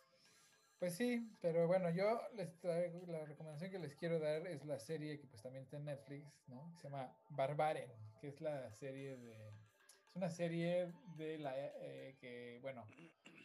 Pues 0.83 0.97
sí, 0.97 1.33
pero 1.41 1.69
bueno, 1.69 1.91
yo 1.91 2.21
les 2.35 2.59
traigo 2.59 3.07
la 3.07 3.25
recomendación 3.25 3.71
que 3.71 3.79
les 3.79 3.95
quiero 3.95 4.19
dar 4.19 4.45
es 4.49 4.65
la 4.65 4.81
serie 4.81 5.21
que 5.21 5.29
pues 5.29 5.41
también 5.41 5.63
está 5.63 5.77
en 5.77 5.85
Netflix, 5.85 6.43
¿no? 6.49 6.73
Que 6.73 6.81
se 6.81 6.89
llama 6.89 7.17
Barbaren, 7.29 7.89
que 8.21 8.27
es 8.27 8.41
la 8.41 8.69
serie 8.73 9.17
de... 9.17 9.49
Es 10.09 10.17
una 10.17 10.29
serie 10.29 10.93
de 11.17 11.39
la... 11.39 11.55
Eh, 11.57 12.17
que, 12.19 12.59
bueno, 12.63 12.85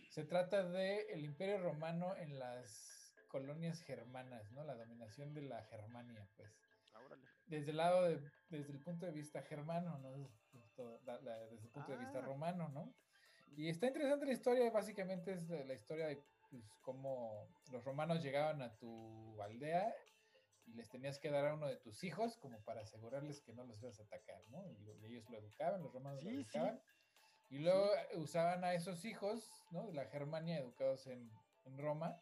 se 0.09 0.23
trata 0.23 0.67
de 0.67 1.01
el 1.11 1.23
Imperio 1.23 1.59
Romano 1.59 2.15
en 2.15 2.39
las 2.39 3.13
colonias 3.27 3.83
germanas, 3.83 4.51
¿no? 4.53 4.63
La 4.63 4.73
dominación 4.73 5.35
de 5.35 5.43
la 5.43 5.61
Germania, 5.65 6.27
pues. 6.37 6.49
Órale. 7.05 7.23
Desde 7.45 7.69
el 7.69 7.77
lado 7.77 8.01
de, 8.01 8.19
desde 8.49 8.73
el 8.73 8.79
punto 8.79 9.05
de 9.05 9.11
vista 9.11 9.43
germano, 9.43 9.99
¿no? 9.99 10.09
Desde, 10.09 11.03
la, 11.05 11.37
desde 11.51 11.67
el 11.67 11.69
punto 11.69 11.91
ah. 11.91 11.97
de 11.97 11.97
vista 11.99 12.19
romano, 12.19 12.67
¿no? 12.69 12.95
Y 13.55 13.69
está 13.69 13.85
interesante 13.85 14.25
la 14.25 14.33
historia, 14.33 14.71
básicamente 14.71 15.33
es 15.33 15.47
la 15.47 15.75
historia 15.75 16.07
de 16.07 16.23
pues, 16.49 16.63
cómo 16.81 17.47
los 17.71 17.83
romanos 17.83 18.23
llegaban 18.23 18.61
a 18.61 18.75
tu 18.77 19.41
aldea 19.41 19.93
y 20.65 20.73
les 20.73 20.89
tenías 20.89 21.19
que 21.19 21.31
dar 21.31 21.45
a 21.45 21.53
uno 21.53 21.67
de 21.67 21.77
tus 21.77 22.03
hijos 22.03 22.37
como 22.37 22.61
para 22.63 22.81
asegurarles 22.81 23.41
que 23.41 23.53
no 23.53 23.63
los 23.63 23.81
ibas 23.81 23.99
a 23.99 24.03
atacar, 24.03 24.41
¿no? 24.49 24.67
Y, 24.69 24.77
lo, 24.79 24.95
y 24.95 25.05
ellos 25.05 25.29
lo 25.29 25.37
educaban, 25.37 25.81
los 25.81 25.93
romanos 25.93 26.21
sí, 26.21 26.29
lo 26.29 26.39
educaban. 26.41 26.79
Sí. 26.79 27.55
Y 27.55 27.59
luego 27.59 27.89
sí. 28.11 28.17
usaban 28.17 28.63
a 28.63 28.73
esos 28.73 29.05
hijos, 29.05 29.49
¿no? 29.71 29.87
De 29.87 29.93
la 29.93 30.05
Germania, 30.05 30.57
educados 30.57 31.07
en, 31.07 31.31
en 31.63 31.77
Roma, 31.77 32.21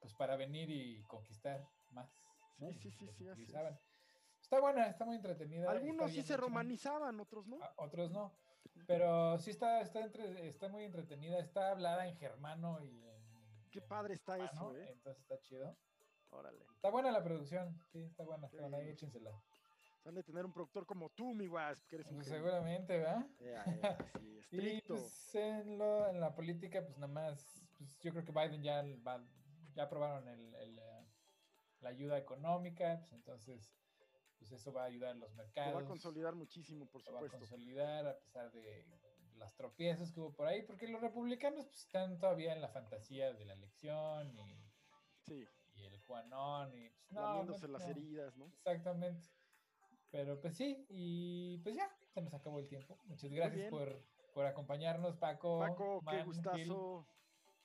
pues 0.00 0.14
para 0.14 0.36
venir 0.36 0.70
y 0.70 1.02
conquistar 1.04 1.66
más. 1.90 2.10
¿no? 2.58 2.70
Sí, 2.72 2.90
sí, 2.90 3.08
sí, 3.12 3.26
sí. 3.34 3.46
Está 4.40 4.60
buena, 4.60 4.86
está 4.86 5.04
muy 5.04 5.16
entretenida. 5.16 5.70
Algunos 5.70 6.10
sí 6.10 6.22
se 6.22 6.34
hecha. 6.34 6.36
romanizaban, 6.36 7.18
otros 7.18 7.46
no. 7.46 7.58
Ah, 7.60 7.72
otros 7.78 8.12
no. 8.12 8.32
Pero 8.86 9.38
sí 9.38 9.50
está, 9.50 9.80
está, 9.80 10.00
entre, 10.00 10.48
está 10.48 10.68
muy 10.68 10.84
entretenida, 10.84 11.38
está 11.38 11.70
hablada 11.70 12.06
en 12.06 12.16
germano 12.16 12.80
y. 12.84 13.05
Qué 13.80 13.86
padre 13.86 14.14
está 14.14 14.36
germano, 14.36 14.70
eso, 14.70 14.76
¿eh? 14.76 14.88
Entonces 14.90 15.22
está 15.22 15.38
chido. 15.40 15.76
Órale. 16.30 16.64
Está 16.74 16.90
buena 16.90 17.10
la 17.12 17.22
producción, 17.22 17.78
sí, 17.92 18.02
está 18.02 18.24
buena, 18.24 18.46
está 18.46 18.62
buena, 18.62 18.78
ahí 18.78 18.88
échensela. 18.88 19.30
Han 20.04 20.14
de 20.14 20.22
tener 20.22 20.44
un 20.46 20.52
productor 20.52 20.86
como 20.86 21.10
tú, 21.10 21.34
mi 21.34 21.46
Wasp, 21.48 21.86
que 21.88 21.96
eres 21.96 22.06
Pues 22.08 22.26
seguramente, 22.26 22.98
¿verdad? 22.98 23.26
Sí, 24.50 24.56
Y 24.62 24.80
pues 24.82 25.34
en, 25.34 25.76
lo, 25.78 26.08
en 26.08 26.20
la 26.20 26.34
política, 26.34 26.82
pues 26.84 26.96
nada 26.96 27.12
más, 27.12 27.62
pues 27.76 27.98
yo 28.00 28.12
creo 28.12 28.24
que 28.24 28.32
Biden 28.32 28.62
ya, 28.62 28.82
va, 29.06 29.22
ya 29.74 29.82
aprobaron 29.82 30.26
el, 30.28 30.54
el, 30.54 30.78
eh, 30.78 31.06
la 31.80 31.88
ayuda 31.90 32.16
económica, 32.16 32.98
pues 33.00 33.12
entonces, 33.12 33.74
pues 34.38 34.52
eso 34.52 34.72
va 34.72 34.82
a 34.84 34.86
ayudar 34.86 35.10
a 35.10 35.14
los 35.14 35.30
Lo 35.30 35.36
mercados. 35.36 35.74
va 35.74 35.80
a 35.80 35.84
consolidar 35.88 36.34
muchísimo, 36.34 36.86
por 36.86 37.04
lo 37.04 37.12
va 37.12 37.18
a 37.18 37.22
supuesto. 37.24 37.38
consolidar 37.38 38.06
a 38.06 38.18
pesar 38.18 38.50
de 38.52 38.84
las 39.36 39.54
tropiezos 39.54 40.12
que 40.12 40.20
hubo 40.20 40.34
por 40.34 40.46
ahí, 40.46 40.62
porque 40.62 40.88
los 40.88 41.00
republicanos 41.00 41.66
pues, 41.66 41.80
están 41.80 42.18
todavía 42.18 42.52
en 42.52 42.60
la 42.60 42.68
fantasía 42.68 43.32
de 43.32 43.44
la 43.44 43.54
elección 43.54 44.36
y, 44.36 44.66
Sí, 45.26 45.46
y 45.74 45.84
el 45.84 45.98
Juanón 46.02 46.72
y 46.72 46.88
pues, 46.88 47.10
no, 47.10 47.20
lamiéndose 47.20 47.66
no, 47.66 47.72
las 47.78 47.88
heridas, 47.88 48.36
¿no? 48.36 48.46
Exactamente. 48.46 49.28
Pero 50.10 50.40
pues 50.40 50.56
sí, 50.56 50.86
y 50.88 51.58
pues 51.58 51.74
ya, 51.74 51.90
se 52.14 52.20
nos 52.20 52.32
acabó 52.32 52.60
el 52.60 52.68
tiempo. 52.68 52.96
Muchas 53.04 53.32
gracias 53.32 53.70
por, 53.70 54.02
por 54.32 54.46
acompañarnos, 54.46 55.16
Paco. 55.16 55.58
Paco, 55.58 56.00
qué 56.08 56.16
Gil. 56.16 56.24
gustazo. 56.24 57.06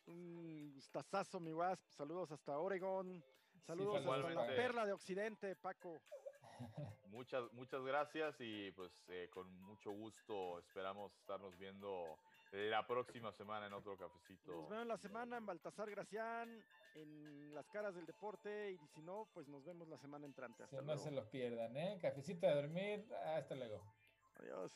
Un 0.08 0.72
gustazazo, 0.74 1.40
mi 1.40 1.54
Wasp. 1.54 1.88
Saludos 1.92 2.32
hasta 2.32 2.58
Oregon. 2.58 3.24
Saludos 3.60 3.98
hasta 3.98 4.30
la 4.30 4.48
perla 4.48 4.86
de 4.86 4.94
Occidente, 4.94 5.56
Paco. 5.56 6.02
Muchas, 7.12 7.52
muchas 7.54 7.84
gracias 7.84 8.36
y 8.40 8.72
pues 8.72 8.92
eh, 9.10 9.30
con 9.34 9.52
mucho 9.64 9.92
gusto 9.92 10.60
esperamos 10.60 11.14
estarnos 11.20 11.58
viendo 11.58 12.18
la 12.54 12.88
próxima 12.88 13.32
semana 13.34 13.68
en 13.68 13.74
otro 13.74 13.98
cafecito. 13.98 14.52
Nos 14.54 14.70
vemos 14.70 14.88
la 14.88 14.98
semana 14.98 15.38
en 15.38 15.46
Baltasar 15.46 15.90
Gracián, 15.90 16.64
en 16.96 17.54
las 17.54 17.68
caras 17.70 17.94
del 17.96 18.06
deporte, 18.06 18.72
y 18.72 18.88
si 18.88 19.02
no, 19.02 19.28
pues 19.34 19.48
nos 19.50 19.64
vemos 19.66 19.88
la 19.90 19.98
semana 19.98 20.26
entrante. 20.26 20.64
Hasta 20.64 20.78
Que 20.78 20.82
no 20.82 20.94
luego. 20.94 21.04
se 21.04 21.12
lo 21.12 21.30
pierdan, 21.30 21.76
¿eh? 21.78 22.00
Cafecito 22.02 22.48
de 22.48 22.56
dormir, 22.56 23.14
hasta 23.36 23.56
luego. 23.56 23.82
Adiós. 24.40 24.74